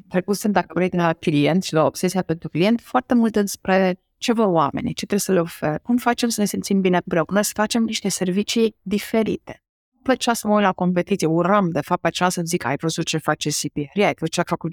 Trecusem, 0.09 0.51
dacă 0.51 0.71
vrei, 0.73 0.89
de 0.89 0.97
la 0.97 1.13
client 1.13 1.63
și 1.63 1.71
de 1.71 1.77
la 1.77 1.85
obsesia 1.85 2.21
pentru 2.21 2.49
client, 2.49 2.81
foarte 2.81 3.13
mult 3.13 3.33
despre 3.33 3.99
ce 4.17 4.33
vă 4.33 4.47
oamenii, 4.47 4.93
ce 4.93 5.05
trebuie 5.05 5.19
să 5.19 5.31
le 5.31 5.39
ofer, 5.39 5.79
cum 5.79 5.97
facem 5.97 6.29
să 6.29 6.41
ne 6.41 6.47
simțim 6.47 6.81
bine 6.81 6.95
împreună, 6.95 7.41
să 7.41 7.51
facem 7.55 7.83
niște 7.83 8.09
servicii 8.09 8.75
diferite 8.81 9.63
plăcea 10.03 10.33
să 10.33 10.47
mă 10.47 10.53
uit 10.53 10.63
la 10.63 10.71
competiție, 10.71 11.27
uram 11.27 11.69
de 11.69 11.81
fapt 11.81 12.01
pe 12.01 12.07
aceea 12.07 12.29
să 12.29 12.41
zic, 12.45 12.65
ai 12.65 12.75
văzut 12.79 13.05
ce 13.05 13.17
face 13.17 13.49
CPR, 13.49 13.99
ai 14.01 14.13
văzut 14.19 14.33
ce 14.33 14.39
a 14.39 14.43
făcut 14.45 14.71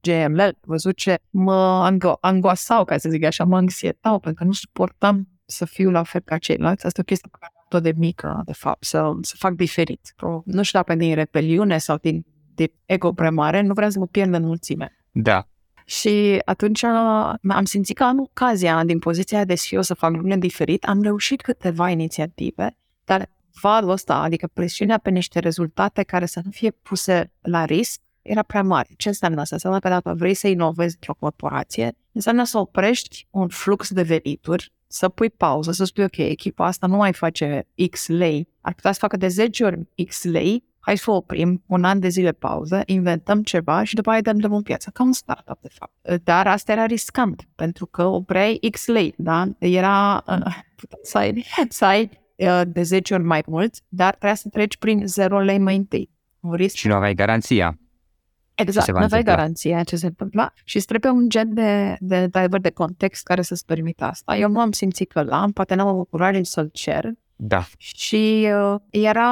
GML, 0.00 0.40
ai 0.40 0.56
văzut 0.60 0.96
ce 0.96 1.18
mă 1.30 1.90
ango- 1.90 2.20
angoasau, 2.20 2.84
ca 2.84 2.98
să 2.98 3.08
zic 3.08 3.24
așa, 3.24 3.44
mă 3.44 3.56
anxietau, 3.56 4.18
pentru 4.18 4.42
că 4.42 4.48
nu 4.48 4.52
suportam 4.52 5.28
să 5.44 5.64
fiu 5.64 5.90
la 5.90 6.02
fel 6.02 6.20
ca 6.24 6.38
ceilalți. 6.38 6.86
Asta 6.86 6.98
e 6.98 7.02
o 7.02 7.04
chestie 7.04 7.30
tot 7.70 7.82
de 7.82 7.92
mică, 7.96 8.42
de 8.44 8.52
fapt, 8.52 8.84
să, 8.84 9.12
să 9.20 9.34
fac 9.38 9.52
diferit. 9.52 10.14
O, 10.20 10.42
nu 10.44 10.62
știu 10.62 10.78
dacă 10.78 10.94
din 10.94 11.14
repeliune 11.14 11.78
sau 11.78 11.96
din 11.96 12.24
de 12.54 12.72
ego 12.84 13.12
prea 13.12 13.30
mare, 13.30 13.60
nu 13.60 13.72
vreau 13.72 13.90
să 13.90 13.98
mă 13.98 14.06
pierd 14.06 14.34
în 14.34 14.44
mulțime. 14.44 14.96
Da, 15.10 15.46
Și 15.84 16.42
atunci 16.44 16.82
am 17.48 17.64
simțit 17.64 17.96
că 17.96 18.04
am 18.04 18.20
ocazia, 18.20 18.84
din 18.84 18.98
poziția 18.98 19.44
de 19.44 19.54
CEO, 19.54 19.80
să 19.80 19.94
fac 19.94 20.10
lucrurile 20.10 20.38
diferit. 20.38 20.84
Am 20.84 21.02
reușit 21.02 21.40
câteva 21.40 21.88
inițiative, 21.88 22.76
dar 23.04 23.30
valul 23.60 23.90
ăsta, 23.90 24.14
adică 24.14 24.46
presiunea 24.52 24.98
pe 24.98 25.10
niște 25.10 25.38
rezultate 25.38 26.02
care 26.02 26.26
să 26.26 26.40
nu 26.44 26.50
fie 26.50 26.70
puse 26.70 27.32
la 27.40 27.64
risc, 27.64 28.00
era 28.22 28.42
prea 28.42 28.62
mare. 28.62 28.88
Ce 28.96 29.08
înseamnă 29.08 29.40
asta? 29.40 29.54
Înseamnă 29.54 29.78
că 29.78 29.88
dacă 29.88 30.14
vrei 30.14 30.34
să 30.34 30.48
inovezi 30.48 30.94
într-o 30.94 31.14
corporație, 31.14 31.96
înseamnă 32.12 32.44
să 32.44 32.58
oprești 32.58 33.26
un 33.30 33.48
flux 33.48 33.92
de 33.92 34.02
venituri, 34.02 34.72
să 34.92 35.08
pui 35.08 35.30
pauză, 35.30 35.72
să 35.72 35.84
spui, 35.84 36.04
ok, 36.04 36.16
echipa 36.16 36.66
asta 36.66 36.86
nu 36.86 36.96
mai 36.96 37.12
face 37.12 37.66
X 37.90 38.08
lei, 38.08 38.48
ar 38.60 38.74
putea 38.74 38.92
să 38.92 38.98
facă 38.98 39.16
de 39.16 39.28
10 39.28 39.64
ori 39.64 39.88
X 40.06 40.24
lei, 40.24 40.64
hai 40.80 40.96
să 40.96 41.10
o 41.10 41.14
oprim, 41.14 41.62
un 41.66 41.84
an 41.84 42.00
de 42.00 42.08
zile 42.08 42.32
pauză, 42.32 42.82
inventăm 42.86 43.42
ceva 43.42 43.82
și 43.82 43.94
după 43.94 44.10
aia 44.10 44.20
dăm 44.20 44.38
drumul 44.38 44.56
în 44.56 44.62
piață, 44.62 44.90
ca 44.94 45.02
un 45.02 45.12
startup, 45.12 45.60
de 45.60 45.68
fapt. 45.72 46.22
Dar 46.24 46.46
asta 46.46 46.72
era 46.72 46.86
riscant, 46.86 47.48
pentru 47.54 47.86
că 47.86 48.04
opreai 48.04 48.58
X 48.70 48.86
lei, 48.86 49.14
da? 49.16 49.48
Era, 49.58 50.24
uh, 50.26 50.56
să 51.02 51.18
ai, 51.18 51.44
să 51.68 51.84
ai 51.84 52.10
uh, 52.36 52.62
de 52.66 52.82
10 52.82 53.14
ori 53.14 53.22
mai 53.22 53.42
mult, 53.46 53.74
dar 53.88 54.10
trebuia 54.10 54.34
să 54.34 54.48
treci 54.48 54.76
prin 54.76 55.06
0 55.06 55.40
lei 55.40 55.58
mai 55.58 55.76
întâi. 55.76 56.10
Un 56.40 56.52
risc 56.52 56.74
și 56.76 56.86
nu 56.86 56.94
aveai 56.94 57.14
garanția. 57.14 57.78
Exact, 58.54 58.86
se 58.86 58.92
va 58.92 58.98
nu 58.98 59.04
aveai 59.04 59.20
întâmpla. 59.20 59.42
garanția 59.42 59.82
ce 59.82 59.96
se 59.96 60.06
întâmpla 60.06 60.52
și 60.64 60.76
îți 60.76 60.86
trebuie 60.86 61.12
un 61.12 61.28
gen 61.28 61.54
de, 61.54 61.96
de 62.00 62.26
driver 62.26 62.60
de 62.60 62.70
context 62.70 63.24
care 63.24 63.42
să-ți 63.42 63.64
permită 63.64 64.04
asta. 64.04 64.36
Eu 64.36 64.48
nu 64.48 64.60
am 64.60 64.72
simțit 64.72 65.10
că 65.10 65.22
l-am, 65.22 65.52
poate 65.52 65.74
n-am 65.74 65.86
avut 65.86 66.08
curajul 66.08 66.44
să-l 66.44 66.68
cer 66.72 67.10
Da, 67.36 67.64
și 67.78 68.48
uh, 68.54 68.80
era, 68.90 69.28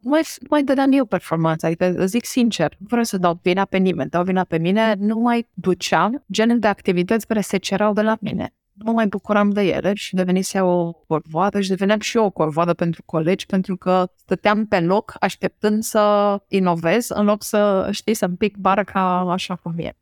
nu 0.00 0.10
mai, 0.10 0.22
nu 0.40 0.46
mai 0.50 0.62
dădeam 0.62 0.92
eu 0.92 1.04
performanța, 1.04 1.66
adică 1.66 1.94
îți 1.96 2.10
zic 2.10 2.24
sincer, 2.24 2.74
nu 2.78 2.86
vreau 2.88 3.04
să 3.04 3.18
dau 3.18 3.38
vina 3.42 3.64
pe 3.64 3.76
nimeni, 3.76 4.10
dau 4.10 4.24
vina 4.24 4.44
pe 4.44 4.58
mine, 4.58 4.94
nu 4.98 5.18
mai 5.18 5.48
duceam 5.54 6.24
genul 6.32 6.58
de 6.58 6.66
activități 6.66 7.26
care 7.26 7.40
se 7.40 7.56
cerau 7.56 7.92
de 7.92 8.02
la 8.02 8.16
mine. 8.20 8.54
Nu 8.74 8.84
mă 8.84 8.92
mai 8.92 9.06
bucuram 9.06 9.50
de 9.50 9.62
ele 9.62 9.94
și 9.94 10.14
devenise 10.14 10.60
o 10.60 10.92
corvoadă 10.92 11.60
și 11.60 11.68
deveneam 11.68 12.00
și 12.00 12.16
eu 12.16 12.24
o 12.24 12.30
corvoadă 12.30 12.74
pentru 12.74 13.02
colegi 13.02 13.46
pentru 13.46 13.76
că 13.76 14.06
stăteam 14.16 14.66
pe 14.66 14.80
loc 14.80 15.14
așteptând 15.20 15.82
să 15.82 16.36
inovez 16.48 17.08
în 17.08 17.24
loc 17.24 17.42
să, 17.42 17.88
știi, 17.90 18.14
să-mi 18.14 18.36
pic 18.36 18.56
barca 18.56 19.18
așa 19.18 19.56
cum 19.56 19.78
e. 19.78 19.96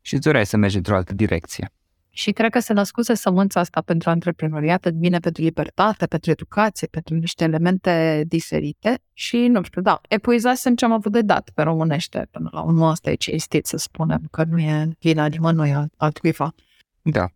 și 0.00 0.14
îți 0.14 0.22
doreai 0.22 0.46
să 0.46 0.56
mergi 0.56 0.76
într-o 0.76 0.94
altă 0.94 1.14
direcție. 1.14 1.72
Și 2.10 2.32
cred 2.32 2.50
că 2.50 2.58
se 2.58 2.72
născuse 2.72 3.14
sămânța 3.14 3.60
asta 3.60 3.80
pentru 3.80 4.10
antreprenoriat, 4.10 4.84
în 4.84 4.98
mine 4.98 5.18
pentru 5.18 5.42
libertate, 5.42 6.06
pentru 6.06 6.30
educație, 6.30 6.86
pentru 6.86 7.14
niște 7.14 7.44
elemente 7.44 8.24
diferite 8.26 8.98
și, 9.12 9.36
nu 9.36 9.62
știu, 9.62 9.82
da, 9.82 10.00
epuizasem 10.08 10.74
ce 10.74 10.84
am 10.84 10.92
avut 10.92 11.12
de 11.12 11.20
dat 11.20 11.50
pe 11.54 11.62
românește 11.62 12.28
până 12.30 12.48
la 12.52 12.62
urmă. 12.62 12.88
Asta 12.88 13.10
e 13.10 13.14
cinstit 13.14 13.66
să 13.66 13.76
spunem, 13.76 14.28
că 14.30 14.44
nu 14.44 14.58
e 14.58 14.88
vina 14.98 15.26
nimănui 15.26 15.74
alt- 15.74 15.94
altcuiva. 15.96 16.54
Da, 17.02 17.22
Uh, 17.22 17.30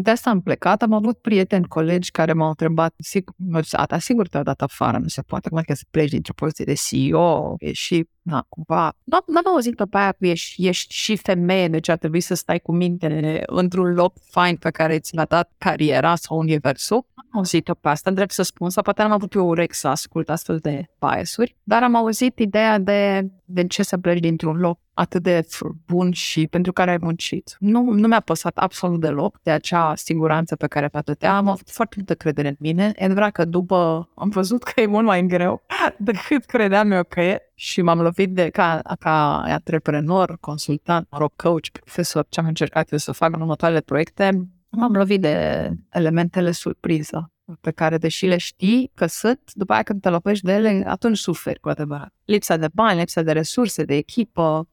De 0.00 0.10
asta 0.10 0.30
am 0.30 0.40
plecat, 0.40 0.82
am 0.82 0.92
avut 0.92 1.18
prieteni, 1.18 1.66
colegi 1.68 2.10
care 2.10 2.32
m-au 2.32 2.48
întrebat, 2.48 2.94
sigur, 2.98 3.34
nu 3.36 3.62
știu, 3.62 3.78
a, 3.80 3.86
da, 3.86 3.98
sigur 3.98 4.28
te-au 4.28 4.42
dat 4.42 4.62
afară, 4.62 4.98
nu 4.98 5.08
se 5.08 5.22
poate, 5.22 5.48
cum 5.48 5.58
adică 5.58 5.74
să 5.74 5.82
pleci 5.90 6.10
dintr-o 6.10 6.32
poziție 6.32 6.64
de 6.64 6.74
CEO, 6.74 7.54
e 7.58 7.72
și, 7.72 8.08
na, 8.22 8.46
cumva, 8.48 8.96
nu 9.04 9.18
n-am 9.26 9.48
auzit 9.52 9.76
că 9.76 9.84
pe 9.84 9.96
aia 9.96 10.12
că 10.12 10.26
ești, 10.26 10.66
ești 10.66 10.94
și 10.94 11.16
femeie, 11.16 11.68
deci 11.68 11.88
ar 11.88 11.96
trebui 11.96 12.20
să 12.20 12.34
stai 12.34 12.58
cu 12.58 12.72
minte 12.72 13.42
într-un 13.46 13.94
loc 13.94 14.14
fain 14.30 14.56
pe 14.56 14.70
care 14.70 14.98
ți 14.98 15.14
l-a 15.14 15.24
dat 15.24 15.52
cariera 15.58 16.14
sau 16.14 16.38
universul. 16.38 17.06
N-am 17.14 17.28
auzit-o 17.32 17.74
pe 17.74 17.88
asta, 17.88 18.10
drept 18.10 18.32
să 18.32 18.42
spun, 18.42 18.70
sau 18.70 18.82
poate 18.82 19.02
n-am 19.02 19.12
avut 19.12 19.34
eu 19.34 19.48
urechi 19.48 19.74
să 19.74 19.88
ascult 19.88 20.30
astfel 20.30 20.58
de 20.58 20.84
biasuri, 20.98 21.56
dar 21.62 21.82
am 21.82 21.94
auzit 21.94 22.38
ideea 22.38 22.78
de, 22.78 23.30
de 23.44 23.66
ce 23.66 23.82
să 23.82 23.98
pleci 23.98 24.20
dintr-un 24.20 24.56
loc 24.56 24.78
atât 24.94 25.22
de 25.22 25.40
f- 25.40 25.86
bun 25.86 26.12
și 26.12 26.46
pentru 26.46 26.72
care 26.72 26.90
ai 26.90 26.98
muncit. 27.00 27.56
Nu, 27.58 27.82
nu 27.82 28.08
mi-a 28.08 28.20
păsat 28.20 28.58
absolut 28.58 29.00
deloc 29.00 29.38
de 29.42 29.50
acea 29.50 29.94
siguranță 29.94 30.56
pe 30.56 30.66
care 30.66 30.88
pe 30.88 30.96
atâtea. 30.96 31.36
Am 31.36 31.48
avut 31.48 31.70
foarte 31.70 31.94
multă 31.96 32.14
credere 32.14 32.48
în 32.48 32.56
mine. 32.58 32.92
E 32.96 33.04
adevărat 33.04 33.32
că 33.32 33.44
după 33.44 34.08
am 34.14 34.28
văzut 34.28 34.62
că 34.62 34.80
e 34.80 34.86
mult 34.86 35.04
mai 35.04 35.26
greu 35.26 35.62
decât 35.98 36.44
credeam 36.44 36.90
eu 36.90 37.04
că 37.04 37.20
e 37.20 37.40
și 37.54 37.82
m-am 37.82 38.00
lovit 38.00 38.34
de 38.34 38.48
ca, 38.48 38.80
ca 38.98 39.40
antreprenor, 39.40 40.36
consultant, 40.40 41.06
mă 41.10 41.18
rog, 41.18 41.32
coach, 41.36 41.68
profesor, 41.68 42.26
ce 42.28 42.40
am 42.40 42.46
încercat 42.46 42.92
eu 42.92 42.98
să 42.98 43.12
fac 43.12 43.34
în 43.34 43.40
următoarele 43.40 43.80
proiecte, 43.80 44.48
m-am 44.68 44.92
lovit 44.92 45.20
de 45.20 45.68
elementele 45.90 46.50
surpriză 46.50 47.32
pe 47.60 47.70
care, 47.70 47.98
deși 47.98 48.26
le 48.26 48.36
știi 48.36 48.90
că 48.94 49.06
sunt, 49.06 49.40
după 49.52 49.72
aia 49.72 49.82
când 49.82 50.00
te 50.00 50.08
lovești 50.08 50.44
de 50.44 50.52
ele, 50.52 50.82
atunci 50.86 51.18
suferi 51.18 51.60
cu 51.60 51.68
adevărat. 51.68 52.14
Lipsa 52.24 52.56
de 52.56 52.68
bani, 52.72 52.98
lipsa 52.98 53.22
de 53.22 53.32
resurse, 53.32 53.84
de 53.84 53.94
echipă, 53.94 54.42
uh, 54.42 54.66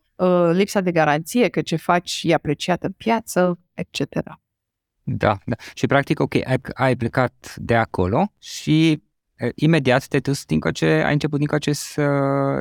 lipsa 0.51 0.81
de 0.81 0.91
garanție 0.91 1.49
că 1.49 1.61
ce 1.61 1.75
faci 1.75 2.21
e 2.23 2.33
apreciat 2.33 2.83
în 2.83 2.91
piață, 2.91 3.59
etc. 3.73 4.39
da, 5.17 5.37
da. 5.45 5.55
Și 5.73 5.87
practic, 5.87 6.19
ok, 6.19 6.35
ai, 6.35 6.61
ai 6.73 6.95
plecat 6.95 7.55
de 7.57 7.75
acolo 7.75 8.33
și 8.39 9.03
e, 9.35 9.51
imediat 9.55 10.05
te-ai 10.05 10.21
dus 10.21 10.45
din 10.45 10.59
ce 10.73 10.85
ai 10.85 11.13
început 11.13 11.39
din 11.39 11.57
ce 11.59 11.73
să, 11.73 12.03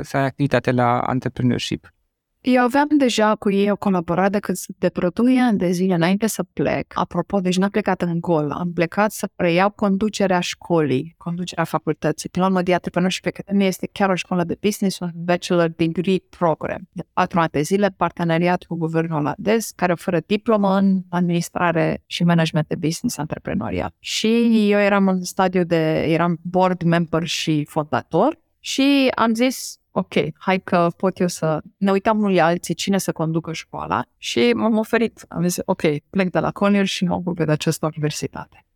să 0.02 0.16
ai 0.16 0.24
activitate 0.24 0.70
la 0.70 1.06
entrepreneurship. 1.10 1.92
Eu 2.40 2.62
aveam 2.62 2.88
deja 2.96 3.34
cu 3.34 3.50
ei 3.50 3.70
o 3.70 3.76
colaborare 3.76 4.38
cât 4.38 4.56
de 4.78 4.90
vreo 4.92 5.08
2 5.08 5.38
ani 5.38 5.58
de 5.58 5.70
zile 5.70 5.94
înainte 5.94 6.26
să 6.26 6.42
plec. 6.42 6.92
Apropo, 6.94 7.40
deci 7.40 7.56
n-am 7.56 7.70
plecat 7.70 8.02
în 8.02 8.20
gol. 8.20 8.50
Am 8.50 8.72
plecat 8.72 9.10
să 9.10 9.28
preiau 9.36 9.70
conducerea 9.70 10.40
școlii, 10.40 11.14
conducerea 11.16 11.64
facultății. 11.64 12.28
Prin 12.28 12.42
urmă, 12.42 12.62
de 12.62 12.72
Entrepreneurship 12.72 13.26
Academy 13.26 13.66
este 13.66 13.88
chiar 13.92 14.10
o 14.10 14.14
școală 14.14 14.44
de 14.44 14.56
business, 14.60 14.98
un 14.98 15.10
bachelor 15.14 15.68
degree 15.68 16.18
program. 16.38 16.88
De 16.92 17.02
patru 17.12 17.40
ani 17.40 17.48
de 17.52 17.62
zile, 17.62 17.94
parteneriat 17.96 18.64
cu 18.64 18.76
guvernul 18.76 19.18
olandez, 19.18 19.72
care 19.76 19.92
oferă 19.92 20.20
diplomă 20.26 20.76
în 20.76 21.00
administrare 21.08 22.02
și 22.06 22.24
management 22.24 22.68
de 22.68 22.74
business 22.74 23.18
antreprenoriat. 23.18 23.94
Și 23.98 24.28
eu 24.70 24.78
eram 24.78 25.08
în 25.08 25.22
stadiu 25.22 25.64
de, 25.64 26.04
eram 26.08 26.38
board 26.42 26.82
member 26.82 27.26
și 27.26 27.64
fondator 27.68 28.38
și 28.60 29.10
am 29.14 29.34
zis, 29.34 29.78
ok, 29.98 30.14
hai 30.38 30.60
că 30.60 30.88
pot 30.96 31.18
eu 31.18 31.26
să 31.26 31.62
ne 31.76 31.90
uităm 31.90 32.22
unii 32.22 32.40
alții 32.40 32.74
cine 32.74 32.98
să 32.98 33.12
conducă 33.12 33.52
școala 33.52 34.04
și 34.16 34.52
m-am 34.54 34.76
oferit. 34.76 35.24
Am 35.28 35.42
zis, 35.42 35.58
ok, 35.64 35.82
plec 36.10 36.30
de 36.30 36.38
la 36.38 36.50
Collier 36.50 36.86
și 36.86 37.04
mă 37.04 37.14
ocup 37.14 37.36
de 37.36 37.52
această 37.52 37.86
universitate. 37.86 38.66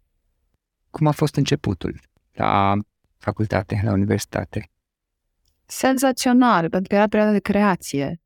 Cum 0.90 1.06
a 1.06 1.10
fost 1.10 1.36
începutul 1.36 2.00
la 2.32 2.74
facultate, 3.18 3.80
la 3.84 3.92
universitate? 3.92 4.70
Senzațional, 5.66 6.68
pentru 6.68 6.88
că 6.88 6.94
era 6.94 7.06
perioada 7.06 7.32
de 7.32 7.40
creație. 7.40 8.20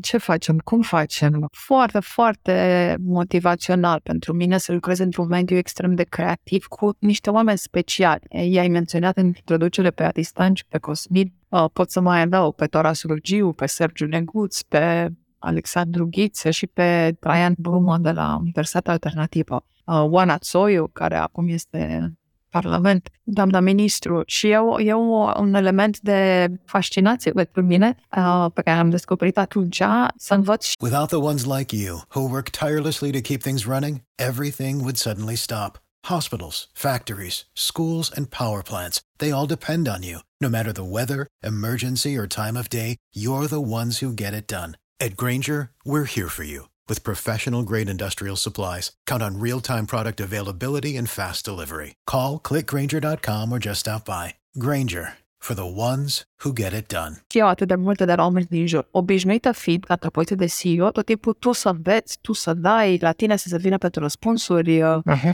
Ce 0.00 0.18
facem, 0.18 0.58
cum 0.58 0.82
facem. 0.82 1.48
Foarte, 1.52 2.00
foarte 2.00 2.96
motivațional 3.00 4.00
pentru 4.02 4.32
mine 4.32 4.58
să 4.58 4.72
lucrez 4.72 4.98
într-un 4.98 5.26
mediu 5.26 5.56
extrem 5.56 5.94
de 5.94 6.02
creativ 6.02 6.66
cu 6.66 6.96
niște 6.98 7.30
oameni 7.30 7.58
speciali. 7.58 8.22
I-ai 8.28 8.68
menționat 8.68 9.16
în 9.16 9.26
introducere 9.26 9.90
pe 9.90 10.02
Adistan 10.02 10.54
și 10.54 10.66
pe 10.68 10.78
Cosmin. 10.78 11.32
Uh, 11.48 11.64
pot 11.72 11.90
să 11.90 12.00
mai 12.00 12.20
adaug 12.20 12.54
pe 12.54 12.66
Toras 12.66 13.02
Rugiu, 13.02 13.52
pe 13.52 13.66
Sergiu 13.66 14.06
Neguț, 14.06 14.60
pe 14.60 15.08
Alexandru 15.38 16.08
Ghiță 16.10 16.50
și 16.50 16.66
pe 16.66 17.16
Traian 17.20 17.54
Brumă 17.58 17.98
de 17.98 18.10
la 18.10 18.36
Universitatea 18.40 18.92
Alternativă. 18.92 19.64
Uh, 19.84 20.04
Oana 20.04 20.38
Tsoiu, 20.38 20.86
care 20.86 21.16
acum 21.16 21.48
este 21.48 22.12
Parlament, 22.50 23.08
doamna 23.22 23.60
ministru, 23.60 24.22
și 24.26 24.50
eu, 24.50 24.80
eu 24.80 25.32
un 25.38 25.54
element 25.54 26.00
de 26.00 26.50
fascinație 26.64 27.32
pentru 27.32 27.62
mine 27.62 27.96
uh, 28.16 28.46
pe 28.54 28.62
care 28.62 28.78
am 28.78 28.90
descoperit 28.90 29.38
atunci 29.38 29.82
să 30.16 30.34
învăț. 30.34 30.66
Without 30.80 31.08
the 31.08 31.16
ones 31.16 31.44
like 31.44 31.76
you, 31.76 32.00
who 32.14 32.20
work 32.20 32.48
tirelessly 32.48 33.10
to 33.10 33.20
keep 33.20 33.42
things 33.42 33.64
running, 33.64 34.00
everything 34.14 34.80
would 34.80 34.96
suddenly 34.96 35.36
stop. 35.36 35.78
Hospitals, 36.06 36.68
factories, 36.72 37.46
schools, 37.52 38.10
and 38.16 38.30
power 38.30 38.62
plants, 38.62 39.00
they 39.18 39.30
all 39.32 39.46
depend 39.46 39.88
on 39.88 40.02
you. 40.02 40.18
No 40.40 40.48
matter 40.48 40.72
the 40.72 40.90
weather, 40.96 41.26
emergency, 41.42 42.16
or 42.16 42.26
time 42.26 42.56
of 42.56 42.68
day, 42.68 42.96
you're 43.22 43.48
the 43.48 43.66
ones 43.80 43.98
who 43.98 44.12
get 44.12 44.32
it 44.32 44.46
done. 44.46 44.76
At 45.00 45.16
Granger, 45.16 45.70
we're 45.84 46.10
here 46.16 46.28
for 46.28 46.44
you 46.44 46.60
with 46.88 47.02
professional 47.02 47.62
grade 47.62 47.88
industrial 47.88 48.36
supplies, 48.36 48.92
count 49.06 49.22
on 49.22 49.40
real 49.40 49.60
time 49.60 49.86
product 49.86 50.20
availability 50.20 50.96
and 50.96 51.08
fast 51.08 51.44
delivery. 51.44 51.92
Call 52.04 52.38
clickgranger.com 52.38 53.52
or 53.52 53.58
just 53.58 53.80
stop 53.80 54.04
by. 54.04 54.34
Granger 54.58 55.18
for 55.38 55.54
the 55.54 55.66
ones 55.90 56.24
who 56.42 56.52
get 56.52 56.72
it 56.72 56.86
done. 56.88 57.24
Și 57.30 57.38
eu 57.38 57.46
atât 57.46 57.68
de 57.68 57.74
multe 57.74 58.04
de 58.04 58.14
la 58.14 58.22
oameni 58.22 58.46
din 58.46 58.66
jur. 58.66 58.88
Obișnuită 58.90 59.52
fiind 59.52 59.84
ca 59.84 59.96
tăpăită 59.96 60.34
de 60.34 60.46
CEO, 60.46 60.90
tot 60.90 61.04
timpul 61.04 61.32
tu 61.32 61.52
să 61.52 61.68
înveți, 61.68 62.18
tu 62.20 62.32
să 62.32 62.54
dai 62.54 62.98
la 63.00 63.12
tine 63.12 63.36
să 63.36 63.48
se 63.48 63.58
vină 63.58 63.78
pentru 63.78 64.00
răspunsuri. 64.00 64.80
Uh-huh. 64.80 65.32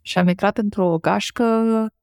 Și 0.00 0.18
am 0.18 0.28
intrat 0.28 0.58
într-o 0.58 0.98
gașcă 0.98 1.44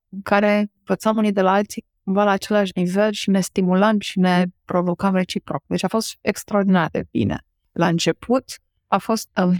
în 0.10 0.22
care 0.24 0.72
învățam 0.79 1.17
unii 1.17 1.31
de 1.31 1.41
la 1.41 1.51
alții 1.51 1.86
cumva 2.03 2.24
la 2.24 2.31
același 2.31 2.72
nivel 2.75 3.12
și 3.12 3.29
ne 3.29 3.39
stimulam 3.39 4.00
și 4.00 4.19
ne 4.19 4.45
provocam 4.65 5.15
reciproc. 5.15 5.63
Deci 5.67 5.83
a 5.83 5.88
fost 5.88 6.17
extraordinar 6.22 6.89
de 6.91 7.03
bine. 7.12 7.45
La 7.72 7.88
început, 7.88 8.43
a 8.93 8.97
fost 8.97 9.29
um, 9.43 9.57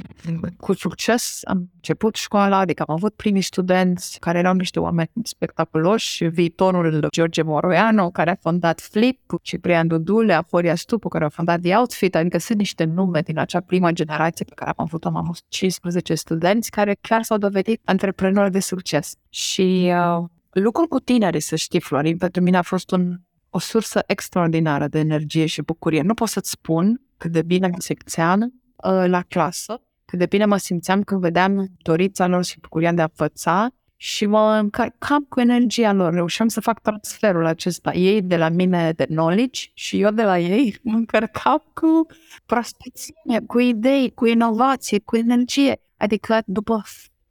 cu 0.58 0.74
succes. 0.74 1.40
Am 1.44 1.70
început 1.76 2.16
școala, 2.16 2.58
adică 2.58 2.84
am 2.84 2.96
avut 2.96 3.14
primii 3.14 3.42
studenți 3.42 4.20
care 4.20 4.38
erau 4.38 4.54
niște 4.54 4.80
oameni 4.80 5.10
spectaculoși, 5.24 6.26
viitorul 6.26 7.08
George 7.12 7.42
Moroiano, 7.42 8.10
care 8.10 8.30
a 8.30 8.36
fondat 8.42 8.82
Flip, 8.82 9.20
Ciprian 9.42 9.88
Dudule, 9.88 10.34
Aforia 10.34 10.76
Stupu, 10.76 11.08
care 11.08 11.26
a 11.26 11.30
fondat 11.30 11.62
The 11.62 11.76
Outfit, 11.76 12.16
adică 12.16 12.38
sunt 12.38 12.58
niște 12.58 12.84
nume 12.84 13.22
din 13.22 13.40
acea 13.40 13.60
prima 13.60 13.92
generație 13.92 14.46
pe 14.46 14.54
care 14.56 14.72
am 14.76 14.86
avut 14.86 15.06
am 15.06 15.16
avut 15.16 15.42
15 15.48 16.14
studenți 16.14 16.72
care 16.72 16.98
chiar 17.02 17.24
s-au 17.24 17.38
dovedit 17.38 17.82
antreprenori 17.86 18.52
de 18.52 18.60
succes. 18.60 19.16
Și 19.30 19.92
uh, 20.18 20.24
lucrul 20.52 20.88
cu 20.88 21.00
tineri, 21.00 21.40
să 21.40 21.56
știi, 21.56 21.82
Florin, 21.82 22.18
pentru 22.18 22.42
mine 22.42 22.58
a 22.58 22.62
fost 22.62 22.92
un, 22.92 23.18
o 23.50 23.60
sursă 23.60 24.04
extraordinară 24.08 24.88
de 24.88 25.00
energie 25.00 25.46
și 25.46 25.62
bucurie. 25.62 26.02
Nu 26.02 26.14
pot 26.14 26.28
să-ți 26.28 26.50
spun 26.50 27.02
cât 27.18 27.32
de 27.32 27.42
bine 27.42 27.66
în 27.66 27.80
secțeană, 27.80 28.54
Uh, 28.86 29.04
la 29.08 29.22
clasă, 29.22 29.82
cât 30.06 30.20
de 30.20 30.26
bine 30.26 30.46
mă 30.46 30.58
simțeam 30.58 31.04
când 31.04 31.22
vedeam 31.22 31.68
dorința 31.78 32.28
lor 32.28 32.44
și 32.44 32.60
bucuria 32.60 32.92
de 32.92 33.02
a 33.02 33.08
învăța 33.10 33.70
și 33.96 34.26
mă 34.26 34.58
încărcam 34.62 35.26
cu 35.30 35.40
energia 35.40 35.94
lor. 35.94 36.14
Reușeam 36.14 36.48
să 36.48 36.62
fac 36.62 36.82
transferul 36.82 37.46
acesta. 37.46 37.94
Ei 37.94 38.22
de 38.22 38.38
la 38.38 38.50
mine 38.50 38.92
de 38.92 39.06
knowledge 39.06 39.62
și 39.74 40.02
eu 40.02 40.12
de 40.12 40.24
la 40.24 40.40
ei 40.40 40.80
mă 40.82 40.96
încărcam 40.96 41.64
cu 41.74 42.06
prospețime, 42.46 43.40
cu 43.48 43.60
idei, 43.60 44.12
cu 44.14 44.26
inovație, 44.26 45.00
cu 45.00 45.16
energie. 45.16 45.82
Adică 45.98 46.42
după 46.46 46.82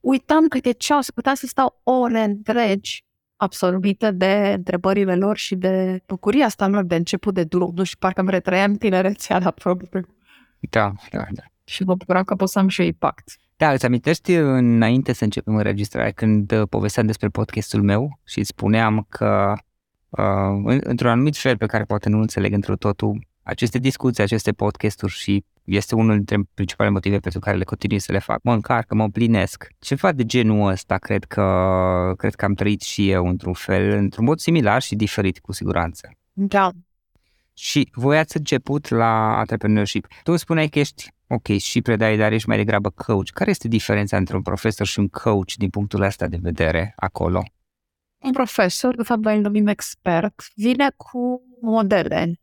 uitam 0.00 0.48
câte 0.48 0.72
ceas, 0.72 1.10
puteam 1.10 1.34
să 1.34 1.46
stau 1.46 1.80
ore 1.82 2.20
întregi 2.20 3.04
absorbită 3.36 4.10
de 4.10 4.52
întrebările 4.56 5.14
lor 5.14 5.36
și 5.36 5.54
de 5.54 6.02
bucuria 6.06 6.44
asta 6.44 6.68
lor 6.68 6.84
de 6.84 6.94
început 6.94 7.34
de 7.34 7.44
drum. 7.44 7.72
Nu 7.74 7.84
știu, 7.84 7.98
parcă 8.00 8.20
îmi 8.20 8.30
retrăiam 8.30 8.74
tinerețea 8.74 9.38
la 9.38 9.50
propriu. 9.50 10.06
Da, 10.70 10.92
da, 11.10 11.24
da. 11.30 11.42
Și 11.64 11.82
mă 11.82 11.94
bucuram 11.94 12.22
că 12.22 12.34
pot 12.34 12.48
să 12.48 12.58
am 12.58 12.68
și 12.68 12.82
impact. 12.82 13.36
Da, 13.56 13.72
îți 13.72 13.86
amintești 13.86 14.34
înainte 14.34 15.12
să 15.12 15.24
începem 15.24 15.56
înregistrarea, 15.56 16.10
când 16.10 16.52
uh, 16.52 16.62
povesteam 16.68 17.06
despre 17.06 17.28
podcastul 17.28 17.82
meu 17.82 18.18
și 18.24 18.38
îți 18.38 18.48
spuneam 18.48 19.06
că 19.08 19.52
uh, 20.08 20.78
într-un 20.80 21.10
anumit 21.10 21.36
fel 21.36 21.56
pe 21.56 21.66
care 21.66 21.84
poate 21.84 22.08
nu 22.08 22.20
înțeleg 22.20 22.52
într 22.52 22.72
totul, 22.72 23.26
aceste 23.42 23.78
discuții, 23.78 24.22
aceste 24.22 24.52
podcasturi 24.52 25.12
și 25.12 25.44
este 25.64 25.94
unul 25.94 26.14
dintre 26.14 26.38
principalele 26.54 26.94
motive 26.94 27.18
pentru 27.18 27.40
care 27.40 27.56
le 27.56 27.64
continui 27.64 27.98
să 27.98 28.12
le 28.12 28.18
fac. 28.18 28.42
Mă 28.42 28.52
încarcă, 28.52 28.94
mă 28.94 29.08
plinesc. 29.08 29.66
Ceva 29.78 30.12
de 30.12 30.24
genul 30.24 30.70
ăsta 30.70 30.96
cred 30.96 31.24
că, 31.24 32.12
cred 32.16 32.34
că 32.34 32.44
am 32.44 32.54
trăit 32.54 32.80
și 32.80 33.10
eu 33.10 33.26
într-un 33.26 33.52
fel, 33.52 33.90
într-un 33.90 34.24
mod 34.24 34.38
similar 34.38 34.82
și 34.82 34.94
diferit 34.94 35.38
cu 35.38 35.52
siguranță. 35.52 36.10
Da, 36.32 36.70
și 37.54 37.88
voi 37.92 38.18
ați 38.18 38.36
început 38.36 38.88
la 38.88 39.36
entrepreneurship. 39.38 40.06
Tu 40.22 40.36
spuneai 40.36 40.68
că 40.68 40.78
ești, 40.78 41.10
ok, 41.26 41.46
și 41.46 41.82
predai, 41.82 42.16
dar 42.16 42.32
ești 42.32 42.48
mai 42.48 42.56
degrabă 42.56 42.90
coach. 42.90 43.28
Care 43.28 43.50
este 43.50 43.68
diferența 43.68 44.16
între 44.16 44.36
un 44.36 44.42
profesor 44.42 44.86
și 44.86 44.98
un 44.98 45.08
coach 45.08 45.52
din 45.56 45.70
punctul 45.70 46.02
ăsta 46.02 46.26
de 46.26 46.38
vedere 46.40 46.92
acolo? 46.96 47.42
Un 48.18 48.32
profesor, 48.32 48.96
de 48.96 49.02
fapt, 49.02 49.24
noi 49.24 49.36
îl 49.36 49.42
numim 49.42 49.66
expert, 49.66 50.34
vine 50.54 50.90
cu 50.96 51.42
modele 51.60 52.24
uh, 52.28 52.41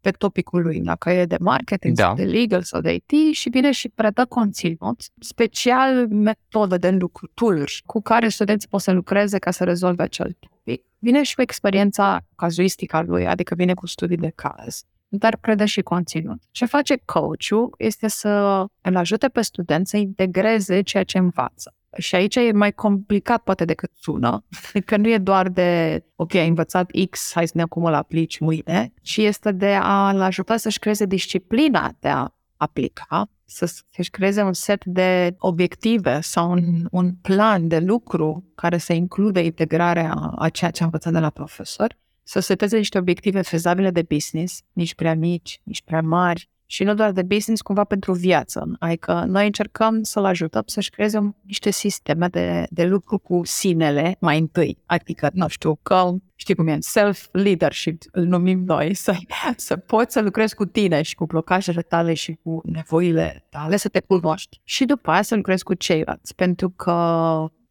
pe 0.00 0.10
topicul 0.10 0.62
lui, 0.62 0.82
la 0.84 0.96
care 0.96 1.16
e 1.16 1.24
de 1.24 1.36
marketing, 1.40 1.96
da. 1.96 2.04
sau 2.04 2.14
de 2.14 2.24
legal 2.24 2.62
sau 2.62 2.80
de 2.80 2.92
IT 2.94 3.34
și 3.34 3.48
vine 3.48 3.70
și 3.70 3.88
predă 3.88 4.24
conținut, 4.24 5.00
special 5.18 6.08
metode 6.08 6.76
de 6.76 6.90
lucru, 6.90 7.30
tools 7.34 7.80
cu 7.86 8.00
care 8.02 8.28
studenții 8.28 8.68
pot 8.68 8.80
să 8.80 8.92
lucreze 8.92 9.38
ca 9.38 9.50
să 9.50 9.64
rezolve 9.64 10.02
acel 10.02 10.36
topic 10.40 10.56
vine 10.98 11.22
și 11.22 11.34
cu 11.34 11.40
experiența 11.40 12.20
cazuistică 12.36 13.02
lui, 13.06 13.26
adică 13.26 13.54
vine 13.54 13.74
cu 13.74 13.86
studii 13.86 14.16
de 14.16 14.32
caz, 14.34 14.82
dar 15.08 15.36
predă 15.36 15.64
și 15.64 15.80
conținut. 15.82 16.42
Ce 16.50 16.64
face 16.64 17.00
coachul 17.04 17.74
este 17.78 18.08
să 18.08 18.64
îl 18.80 18.96
ajute 18.96 19.28
pe 19.28 19.42
student 19.42 19.86
să 19.86 19.96
integreze 19.96 20.80
ceea 20.80 21.04
ce 21.04 21.18
învață. 21.18 21.74
Și 21.96 22.14
aici 22.14 22.36
e 22.36 22.52
mai 22.52 22.72
complicat 22.72 23.42
poate 23.42 23.64
decât 23.64 23.90
sună, 23.94 24.44
că 24.86 24.96
nu 24.96 25.08
e 25.08 25.18
doar 25.18 25.48
de, 25.48 26.02
ok, 26.16 26.34
ai 26.34 26.48
învățat 26.48 26.90
X, 27.10 27.30
hai 27.34 27.46
să 27.46 27.52
ne 27.56 27.62
acum 27.62 27.84
îl 27.84 27.94
aplici 27.94 28.38
mâine, 28.38 28.92
ci 29.02 29.16
este 29.16 29.52
de 29.52 29.78
a-l 29.82 30.20
ajuta 30.20 30.56
să-și 30.56 30.78
creeze 30.78 31.04
disciplina 31.04 31.92
de 32.00 32.08
a 32.08 32.34
aplica, 32.56 33.30
să-și 33.44 34.10
creeze 34.10 34.42
un 34.42 34.52
set 34.52 34.84
de 34.84 35.34
obiective 35.38 36.20
sau 36.20 36.50
un, 36.50 36.86
un 36.90 37.14
plan 37.14 37.68
de 37.68 37.78
lucru 37.78 38.52
care 38.54 38.78
să 38.78 38.92
include 38.92 39.44
integrarea 39.44 40.32
a 40.36 40.48
ceea 40.48 40.70
ce 40.70 40.82
a 40.82 40.84
învățat 40.84 41.12
de 41.12 41.18
la 41.18 41.30
profesor, 41.30 41.98
să 42.22 42.40
seteze 42.40 42.76
niște 42.76 42.98
obiective 42.98 43.42
fezabile 43.42 43.90
de 43.90 44.02
business, 44.02 44.62
nici 44.72 44.94
prea 44.94 45.14
mici, 45.14 45.60
nici 45.62 45.82
prea 45.82 46.02
mari, 46.02 46.50
și 46.70 46.84
nu 46.84 46.94
doar 46.94 47.12
de 47.12 47.22
business, 47.22 47.62
cumva 47.62 47.84
pentru 47.84 48.12
viață. 48.12 48.76
Adică 48.78 49.24
noi 49.26 49.46
încercăm 49.46 50.02
să-l 50.02 50.24
ajutăm 50.24 50.62
să-și 50.66 50.90
creeze 50.90 51.36
niște 51.42 51.70
sisteme 51.70 52.28
de, 52.28 52.66
de 52.70 52.84
lucru 52.84 53.18
cu 53.18 53.40
sinele 53.44 54.16
mai 54.20 54.38
întâi. 54.38 54.78
Adică, 54.86 55.30
nu 55.32 55.48
știu, 55.48 55.78
că 55.82 56.10
știi 56.34 56.54
cum 56.54 56.66
e, 56.66 56.78
self-leadership, 56.80 58.02
îl 58.10 58.24
numim 58.24 58.64
noi, 58.64 58.94
să, 58.94 59.16
să 59.56 59.76
poți 59.76 60.12
să 60.12 60.20
lucrezi 60.20 60.54
cu 60.54 60.64
tine 60.64 61.02
și 61.02 61.14
cu 61.14 61.26
blocajele 61.26 61.82
tale 61.82 62.14
și 62.14 62.38
cu 62.42 62.60
nevoile 62.64 63.46
tale, 63.50 63.76
să 63.76 63.88
te 63.88 64.00
cunoști. 64.00 64.60
Și 64.64 64.84
după 64.84 65.10
aia 65.10 65.22
să 65.22 65.34
lucrezi 65.34 65.64
cu 65.64 65.74
ceilalți, 65.74 66.34
pentru 66.34 66.70
că 66.70 66.92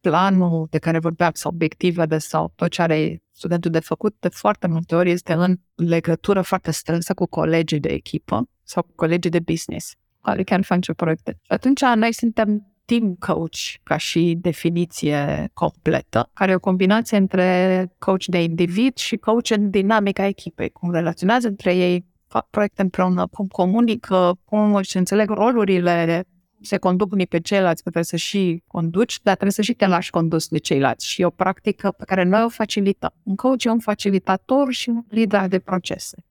planul 0.00 0.66
de 0.70 0.78
care 0.78 0.98
vorbeam 0.98 1.30
sau 1.34 1.50
obiectivele 1.50 2.18
sau 2.18 2.52
tot 2.54 2.70
ce 2.70 2.82
are 2.82 3.22
studentul 3.32 3.70
de 3.70 3.80
făcut 3.80 4.16
de 4.20 4.28
foarte 4.28 4.66
multe 4.66 4.94
ori 4.94 5.10
este 5.10 5.32
în 5.32 5.56
legătură 5.74 6.42
foarte 6.42 6.70
strânsă 6.70 7.14
cu 7.14 7.26
colegii 7.26 7.80
de 7.80 7.88
echipă 7.88 8.48
sau 8.62 8.82
cu 8.82 8.92
colegii 8.94 9.30
de 9.30 9.40
business 9.40 9.92
care 10.22 10.42
chiar 10.42 10.62
face 10.62 10.92
proiecte. 10.92 11.30
Și 11.30 11.52
atunci 11.52 11.80
noi 11.80 12.12
suntem 12.12 12.72
team 12.84 13.14
coach 13.14 13.56
ca 13.82 13.96
și 13.96 14.38
definiție 14.40 15.50
completă, 15.52 16.30
care 16.32 16.50
e 16.50 16.54
o 16.54 16.58
combinație 16.58 17.16
între 17.16 17.92
coach 17.98 18.24
de 18.24 18.42
individ 18.42 18.96
și 18.96 19.16
coach 19.16 19.50
în 19.50 19.70
dinamica 19.70 20.26
echipei, 20.26 20.70
cum 20.70 20.92
relaționează 20.92 21.48
între 21.48 21.76
ei, 21.76 22.04
fac 22.26 22.46
proiecte 22.50 22.82
împreună, 22.82 23.26
cum 23.26 23.46
comunică, 23.46 24.38
cum 24.44 24.74
își 24.74 24.96
înțeleg 24.96 25.30
rolurile, 25.30 26.24
se 26.60 26.76
conduc 26.76 27.12
unii 27.12 27.26
pe 27.26 27.40
ceilalți, 27.40 27.82
că 27.82 27.90
trebuie 27.90 28.04
să 28.04 28.16
și 28.16 28.62
conduci, 28.66 29.18
dar 29.22 29.34
trebuie 29.34 29.52
să 29.52 29.62
și 29.62 29.74
te 29.74 29.86
lași 29.86 30.10
condus 30.10 30.48
de 30.48 30.58
ceilalți. 30.58 31.06
Și 31.06 31.20
e 31.20 31.24
o 31.24 31.30
practică 31.30 31.90
pe 31.90 32.04
care 32.04 32.24
noi 32.24 32.42
o 32.44 32.48
facilităm. 32.48 33.14
Un 33.22 33.36
coach 33.36 33.64
e 33.64 33.70
un 33.70 33.78
facilitator 33.78 34.72
și 34.72 34.88
un 34.88 35.04
lider 35.08 35.48
de 35.48 35.58
procese. 35.58 36.24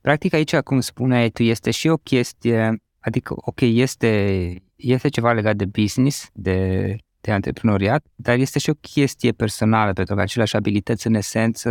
Practic 0.00 0.32
aici, 0.32 0.56
cum 0.56 0.80
spuneai 0.80 1.30
tu, 1.30 1.42
este 1.42 1.70
și 1.70 1.88
o 1.88 1.96
chestie, 1.96 2.82
adică, 2.98 3.34
ok, 3.36 3.60
este, 3.60 4.54
este 4.76 5.08
ceva 5.08 5.32
legat 5.32 5.56
de 5.56 5.64
business, 5.64 6.28
de, 6.32 6.96
de 7.20 7.32
antreprenoriat, 7.32 8.04
dar 8.14 8.38
este 8.38 8.58
și 8.58 8.70
o 8.70 8.74
chestie 8.74 9.32
personală, 9.32 9.92
pentru 9.92 10.14
că 10.14 10.20
aceleași 10.20 10.56
abilități, 10.56 11.06
în 11.06 11.14
esență, 11.14 11.70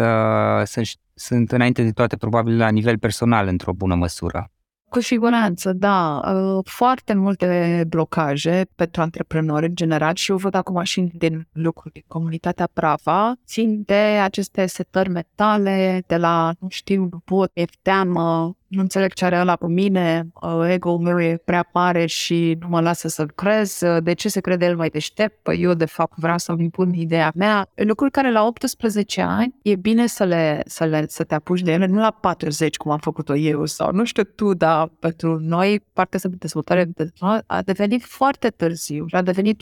sunt, 0.66 0.88
sunt 1.14 1.52
înainte 1.52 1.84
de 1.84 1.92
toate, 1.92 2.18
probabil, 2.18 2.58
la 2.58 2.70
nivel 2.70 2.98
personal, 2.98 3.48
într-o 3.48 3.74
bună 3.74 3.96
măsură. 3.96 4.52
Cu 4.90 5.00
siguranță, 5.00 5.74
da. 5.74 6.22
Uh, 6.34 6.66
foarte 6.66 7.14
multe 7.14 7.84
blocaje 7.88 8.66
pentru 8.76 9.02
antreprenori 9.02 9.66
în 9.66 9.76
general 9.76 10.16
și 10.16 10.32
eu 10.32 10.38
văd 10.38 10.54
acum 10.54 10.84
și 10.84 11.12
din 11.14 11.48
lucruri 11.52 11.94
din 11.94 12.04
comunitatea 12.08 12.70
Brava, 12.74 13.34
țin 13.46 13.84
de 13.86 13.94
aceste 14.24 14.66
setări 14.66 15.10
mentale, 15.10 16.04
de 16.08 16.18
la, 16.18 16.54
nu 16.60 16.68
știu, 16.70 17.08
nu 17.12 17.20
pot, 17.26 17.52
e 17.54 17.66
teamă, 17.82 18.56
nu 18.70 18.82
înțeleg 18.82 19.14
ce 19.14 19.26
are 19.26 19.40
ăla 19.40 19.56
cu 19.56 19.68
mine, 19.68 20.28
uh, 20.42 20.68
ego-ul 20.68 21.00
meu 21.00 21.22
e 21.22 21.42
prea 21.46 21.70
mare 21.74 22.06
și 22.06 22.58
nu 22.60 22.68
mă 22.68 22.82
lasă 22.82 23.08
să 23.08 23.26
crez, 23.26 23.82
uh, 23.82 24.04
de 24.04 24.14
ce 24.14 24.30
se 24.30 24.42
crede 24.42 24.66
el 24.66 24.76
mai 24.76 24.90
deștept? 24.90 25.44
Păi 25.44 25.62
eu, 25.62 25.74
de 25.74 25.86
fapt, 25.86 26.14
vreau 26.18 26.38
să-mi 26.38 26.64
impun 26.64 26.94
ideea 26.94 27.32
mea. 27.36 27.70
Lucruri 27.76 28.12
care 28.12 28.32
la 28.32 28.46
18 28.46 29.22
ani 29.22 29.56
e 29.62 29.76
bine 29.76 30.08
să, 30.08 30.24
le, 30.24 30.62
să, 30.66 30.86
le, 30.86 31.06
să 31.08 31.24
te 31.24 31.36
apuci 31.36 31.62
de 31.62 31.72
ele, 31.72 31.86
nu 31.86 32.00
la 32.00 32.12
40, 32.12 32.78
cum 32.78 32.92
am 32.92 32.98
făcut-o 32.98 33.36
eu, 33.36 33.66
sau 33.66 33.92
nu 33.92 34.04
știu 34.04 34.24
tu, 34.24 34.54
dar 34.54 34.92
pentru 35.00 35.40
noi 35.40 35.86
partea 35.94 36.20
de 36.24 36.36
dezvoltare 36.40 36.90
a 37.46 37.62
devenit 37.62 38.04
foarte 38.04 38.50
târziu 38.50 39.06
și 39.08 39.16
a 39.16 39.22
devenit 39.22 39.58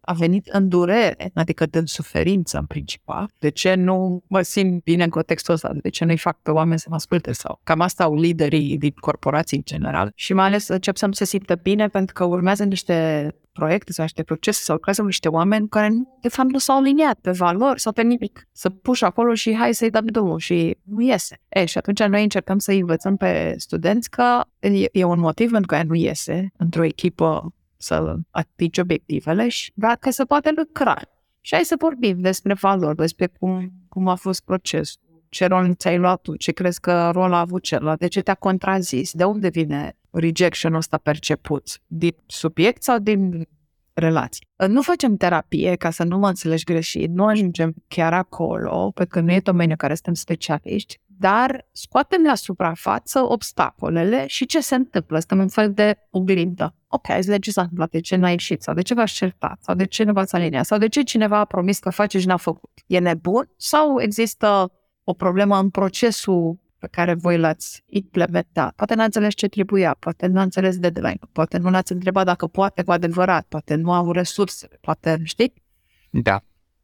a 0.00 0.12
venit 0.12 0.46
în 0.46 0.68
durere, 0.68 1.30
adică 1.34 1.66
în 1.70 1.86
suferință 1.86 2.58
în 2.58 2.66
principal. 2.66 3.30
De 3.38 3.48
ce 3.48 3.74
nu 3.74 4.22
mă 4.26 4.42
simt 4.42 4.82
bine 4.82 5.04
în 5.04 5.10
contextul 5.10 5.54
ăsta? 5.54 5.70
De 5.82 5.88
ce 5.88 6.04
nu-i 6.04 6.18
fac 6.18 6.38
pe 6.42 6.50
oameni 6.50 6.78
să 6.78 6.86
mă 6.88 6.94
asculte? 6.94 7.32
Sau 7.32 7.60
cam 7.64 7.80
asta 7.80 8.04
au 8.04 8.14
liderii 8.14 8.78
din 8.78 8.92
corporații 9.00 9.56
în 9.56 9.62
general. 9.66 10.12
Și 10.14 10.32
mai 10.32 10.46
ales 10.46 10.68
încep 10.68 10.96
să-mi 10.96 11.14
se 11.14 11.24
simtă 11.24 11.54
bine 11.54 11.88
pentru 11.88 12.14
că 12.14 12.24
urmează 12.24 12.64
niște 12.64 13.28
proiecte 13.52 13.92
sau 13.92 14.04
niște 14.04 14.22
procese 14.22 14.62
sau 14.62 14.74
lucrează 14.74 15.02
niște 15.02 15.28
oameni 15.28 15.68
care 15.68 15.88
de 16.20 16.28
fapt 16.28 16.50
nu 16.50 16.58
s-au 16.58 16.76
aliniat 16.76 17.18
pe 17.20 17.30
valori 17.30 17.80
sau 17.80 17.92
pe 17.92 18.02
nimic. 18.02 18.48
Să 18.52 18.70
puși 18.70 19.04
acolo 19.04 19.34
și 19.34 19.54
hai 19.54 19.74
să-i 19.74 19.90
dăm 19.90 20.06
drumul 20.06 20.38
și 20.38 20.76
nu 20.82 21.00
iese. 21.00 21.40
E, 21.48 21.64
și 21.64 21.78
atunci 21.78 22.02
noi 22.02 22.22
încercăm 22.22 22.58
să 22.58 22.72
învățăm 22.72 23.16
pe 23.16 23.54
studenți 23.56 24.10
că 24.10 24.40
e, 24.58 24.88
e 24.92 25.04
un 25.04 25.20
motiv 25.20 25.50
pentru 25.50 25.66
care 25.66 25.84
nu 25.86 25.94
iese 25.94 26.52
într-o 26.56 26.84
echipă 26.84 27.54
să 27.80 28.16
atingi 28.30 28.80
obiectivele 28.80 29.48
și 29.48 29.72
dacă 29.74 30.10
se 30.10 30.24
poate 30.24 30.52
lucra. 30.56 30.96
Și 31.40 31.54
hai 31.54 31.64
să 31.64 31.74
vorbim 31.78 32.20
despre 32.20 32.54
valori, 32.54 32.96
despre 32.96 33.26
cum, 33.26 33.72
cum 33.88 34.08
a 34.08 34.14
fost 34.14 34.44
procesul, 34.44 35.00
ce 35.28 35.46
rol 35.46 35.74
ți-ai 35.74 35.98
luat 35.98 36.20
tu, 36.20 36.36
ce 36.36 36.52
crezi 36.52 36.80
că 36.80 37.10
rol 37.12 37.32
a 37.32 37.40
avut 37.40 37.62
celălalt, 37.62 37.98
de 37.98 38.06
ce 38.06 38.20
te-a 38.20 38.34
contrazis, 38.34 39.12
de 39.12 39.24
unde 39.24 39.48
vine 39.48 39.96
rejection-ul 40.10 40.78
ăsta 40.78 40.98
perceput, 40.98 41.80
din 41.86 42.14
subiect 42.26 42.82
sau 42.82 42.98
din 42.98 43.48
relații. 43.92 44.46
Nu 44.68 44.82
facem 44.82 45.16
terapie, 45.16 45.76
ca 45.76 45.90
să 45.90 46.04
nu 46.04 46.18
mă 46.18 46.28
înțelegi 46.28 46.64
greșit, 46.64 47.10
nu 47.10 47.24
ajungem 47.24 47.74
chiar 47.88 48.12
acolo, 48.12 48.90
pentru 48.94 49.18
că 49.18 49.24
nu 49.24 49.32
e 49.32 49.40
domeniul 49.40 49.76
care 49.76 49.94
suntem 49.94 50.14
specialiști, 50.14 51.00
dar 51.20 51.68
scoatem 51.72 52.22
la 52.22 52.34
suprafață 52.34 53.24
obstacolele 53.24 54.24
și 54.26 54.46
ce 54.46 54.60
se 54.60 54.74
întâmplă. 54.74 55.18
Suntem 55.18 55.38
un 55.38 55.48
fel 55.48 55.72
de 55.72 55.98
oglindă. 56.10 56.74
Ok, 56.88 57.06
de 57.24 57.38
ce 57.38 57.50
s-a 57.50 57.60
întâmplat, 57.60 57.90
de 57.90 58.00
ce 58.00 58.16
n-ai 58.16 58.30
ieșit, 58.30 58.62
sau 58.62 58.74
de 58.74 58.82
ce 58.82 58.94
v-ați 58.94 59.12
certat, 59.12 59.58
sau 59.62 59.74
de 59.74 59.84
ce 59.84 60.02
nu 60.02 60.12
v-ați 60.12 60.34
aliniat, 60.34 60.64
sau 60.64 60.78
de 60.78 60.88
ce 60.88 61.02
cineva 61.02 61.38
a 61.38 61.44
promis 61.44 61.78
că 61.78 61.90
face 61.90 62.18
și 62.18 62.26
n-a 62.26 62.36
făcut. 62.36 62.70
E 62.86 62.98
nebun 62.98 63.50
sau 63.56 64.00
există 64.00 64.72
o 65.04 65.12
problemă 65.12 65.58
în 65.58 65.70
procesul 65.70 66.58
pe 66.78 66.88
care 66.90 67.14
voi 67.14 67.38
l-ați 67.38 67.82
implementat. 67.86 68.74
Poate 68.74 68.94
n-a 68.94 69.04
înțeles 69.04 69.34
ce 69.34 69.46
trebuia, 69.46 69.96
poate 69.98 70.26
nu 70.26 70.38
a 70.38 70.42
înțeles 70.42 70.78
deadline, 70.78 71.18
poate 71.32 71.58
nu 71.58 71.70
l-ați 71.70 71.92
întrebat 71.92 72.24
dacă 72.24 72.46
poate 72.46 72.82
cu 72.82 72.92
adevărat, 72.92 73.46
poate 73.48 73.74
nu 73.74 73.92
au 73.92 74.12
resurse, 74.12 74.68
poate, 74.80 75.20
știi? 75.24 75.52
Da. 76.10 76.42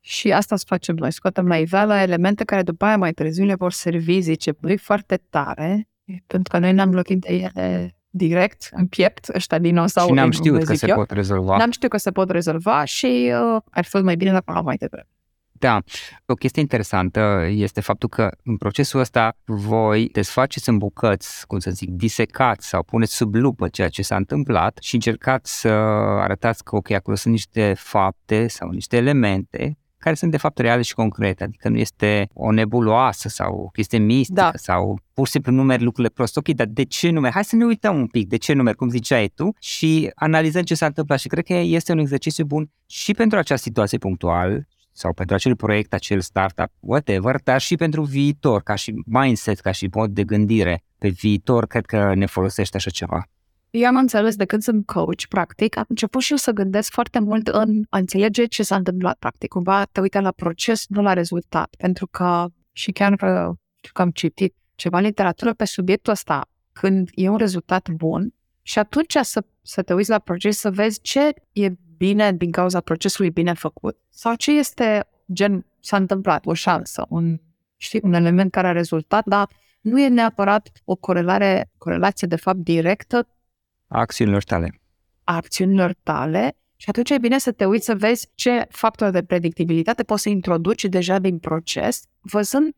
Și 0.09 0.33
asta 0.33 0.55
îți 0.55 0.65
facem 0.65 0.95
noi, 0.95 1.13
scoatem 1.13 1.47
la 1.47 1.57
iveală 1.57 1.95
elemente 1.95 2.45
care 2.45 2.63
după 2.63 2.85
aia 2.85 2.97
mai 2.97 3.13
târziu 3.13 3.45
le 3.45 3.55
vor 3.55 3.73
servi, 3.73 4.21
zice, 4.21 4.53
băi, 4.61 4.77
foarte 4.77 5.23
tare, 5.31 5.89
pentru 6.27 6.53
că 6.53 6.59
noi 6.59 6.73
ne-am 6.73 6.93
lovit 6.93 7.21
de 7.21 7.35
ele 7.35 7.97
direct 8.11 8.69
în 8.71 8.87
piept, 8.87 9.29
ăștia 9.35 9.59
dinosauri. 9.59 10.11
Și 10.11 10.17
n-am 10.19 10.31
știut 10.31 10.65
că 10.65 10.75
se 10.75 10.89
eu. 10.89 10.95
pot 10.97 11.11
rezolva. 11.11 11.57
N-am 11.57 11.71
știut 11.71 11.91
că 11.91 11.97
se 11.97 12.11
pot 12.11 12.31
rezolva 12.31 12.85
și 12.85 13.33
uh, 13.55 13.63
ar 13.71 13.85
fi 13.85 13.91
fost 13.91 14.05
mai 14.05 14.17
bine 14.17 14.31
dacă 14.31 14.61
mai 14.65 14.77
devreme. 14.77 15.09
Da, 15.53 15.83
o 16.27 16.35
chestie 16.35 16.63
interesantă 16.63 17.47
este 17.49 17.81
faptul 17.81 18.09
că 18.09 18.31
în 18.45 18.57
procesul 18.57 19.01
ăsta 19.01 19.37
voi 19.45 20.09
desfaceți 20.09 20.69
în 20.69 20.79
bucăți, 20.79 21.47
cum 21.47 21.59
să 21.59 21.71
zic, 21.71 21.89
disecați 21.91 22.69
sau 22.69 22.83
puneți 22.83 23.15
sub 23.15 23.35
lupă 23.35 23.69
ceea 23.69 23.89
ce 23.89 24.03
s-a 24.03 24.17
întâmplat 24.17 24.79
și 24.81 24.95
încercați 24.95 25.61
să 25.61 25.69
arătați 25.69 26.65
că, 26.65 26.77
ok, 26.77 26.91
acolo 26.91 27.17
sunt 27.17 27.33
niște 27.33 27.75
fapte 27.77 28.47
sau 28.47 28.69
niște 28.69 28.97
elemente 28.97 29.79
care 30.07 30.19
sunt 30.19 30.31
de 30.31 30.37
fapt 30.37 30.59
reale 30.59 30.83
și 30.83 30.95
concrete, 30.95 31.45
adică 31.45 31.69
nu 31.69 31.79
este 31.79 32.29
o 32.33 32.53
nebuloasă 32.53 33.29
sau 33.29 33.55
o 33.55 33.69
chestie 33.69 33.99
mistică 33.99 34.41
da. 34.41 34.51
sau 34.55 35.01
pur 35.15 35.27
și 35.27 35.33
simplu 35.33 35.53
numeri 35.53 35.83
lucrurile 35.83 36.13
prost. 36.15 36.37
Ok, 36.37 36.49
dar 36.49 36.67
de 36.67 36.85
ce 36.85 37.11
numeri? 37.11 37.33
Hai 37.33 37.45
să 37.45 37.57
ne 37.57 37.65
uităm 37.65 37.97
un 37.97 38.07
pic 38.07 38.29
de 38.29 38.37
ce 38.37 38.53
numeri, 38.53 38.77
cum 38.77 38.89
ziceai 38.89 39.33
tu, 39.35 39.55
și 39.59 40.11
analizăm 40.15 40.63
ce 40.63 40.75
s-a 40.75 40.87
întâmplat 40.87 41.19
și 41.19 41.29
cred 41.29 41.45
că 41.45 41.55
este 41.55 41.93
un 41.93 41.99
exercițiu 41.99 42.45
bun 42.45 42.71
și 42.87 43.13
pentru 43.13 43.39
această 43.39 43.69
situație 43.69 43.99
punctual 43.99 44.67
sau 44.93 45.13
pentru 45.13 45.35
acel 45.35 45.57
proiect, 45.57 45.95
acel 45.95 46.21
startup, 46.21 46.71
whatever, 46.81 47.37
dar 47.45 47.61
și 47.61 47.75
pentru 47.75 48.03
viitor, 48.03 48.63
ca 48.63 48.75
și 48.75 48.95
mindset, 49.05 49.61
ca 49.61 49.71
și 49.71 49.89
mod 49.95 50.11
de 50.11 50.25
gândire 50.25 50.83
pe 50.99 51.09
viitor, 51.09 51.67
cred 51.67 51.87
că 51.87 52.15
ne 52.15 52.27
folosește 52.27 52.77
așa 52.77 52.91
ceva. 52.91 53.29
Eu 53.71 53.87
am 53.87 53.97
înțeles 53.97 54.37
de 54.37 54.45
când 54.45 54.63
sunt 54.63 54.87
coach, 54.87 55.27
practic, 55.29 55.77
am 55.77 55.85
început 55.89 56.23
și 56.23 56.31
eu 56.31 56.37
să 56.37 56.51
gândesc 56.51 56.93
foarte 56.93 57.19
mult 57.19 57.49
în 57.49 57.85
a 57.89 57.99
înțelege 57.99 58.45
ce 58.45 58.63
s-a 58.63 58.77
întâmplat, 58.77 59.17
practic. 59.19 59.49
Cumva 59.49 59.85
te 59.85 60.01
uita 60.01 60.21
la 60.21 60.31
proces, 60.31 60.87
nu 60.89 61.03
la 61.03 61.13
rezultat. 61.13 61.75
Pentru 61.79 62.07
că 62.07 62.47
și 62.73 62.93
chiar 62.93 63.13
știu 63.75 63.93
că 63.93 64.03
am 64.03 64.11
citit 64.11 64.55
ceva 64.75 64.99
literatură 64.99 65.55
pe 65.55 65.65
subiectul 65.65 66.13
ăsta, 66.13 66.49
când 66.73 67.09
e 67.15 67.29
un 67.29 67.37
rezultat 67.37 67.89
bun 67.91 68.35
și 68.63 68.79
atunci 68.79 69.17
să, 69.21 69.45
să 69.63 69.83
te 69.83 69.95
uiți 69.95 70.11
la 70.11 70.19
proces, 70.19 70.59
să 70.59 70.71
vezi 70.71 71.01
ce 71.01 71.35
e 71.53 71.71
bine 71.97 72.33
din 72.33 72.51
cauza 72.51 72.81
procesului 72.81 73.31
bine 73.31 73.53
făcut 73.53 73.99
sau 74.11 74.35
ce 74.35 74.53
este 74.53 75.09
gen 75.33 75.67
s-a 75.81 75.97
întâmplat, 75.97 76.47
o 76.47 76.55
șansă, 76.55 77.07
un, 77.09 77.41
știi, 77.77 78.01
un 78.03 78.13
element 78.13 78.51
care 78.51 78.67
a 78.67 78.73
rezultat, 78.73 79.25
dar 79.27 79.49
nu 79.81 80.01
e 80.01 80.09
neapărat 80.09 80.71
o 80.85 80.95
corelare, 80.95 81.71
corelație 81.79 82.29
de 82.29 82.37
fapt 82.37 82.59
directă 82.59 83.29
a 83.89 83.99
acțiunilor 83.99 84.43
tale. 84.43 84.81
A 85.25 85.37
acțiunilor 85.37 85.95
tale 86.03 86.57
și 86.79 86.89
atunci 86.89 87.11
e 87.11 87.19
bine 87.19 87.39
să 87.39 87.53
te 87.53 87.65
uiți 87.65 87.85
să 87.85 87.95
vezi 87.95 88.29
ce 88.35 88.67
factori 88.69 89.13
de 89.13 89.23
predictibilitate 89.23 90.03
poți 90.03 90.23
să 90.23 90.29
introduci 90.29 90.85
deja 90.85 91.19
din 91.19 91.39
proces, 91.39 92.03
văzând 92.21 92.75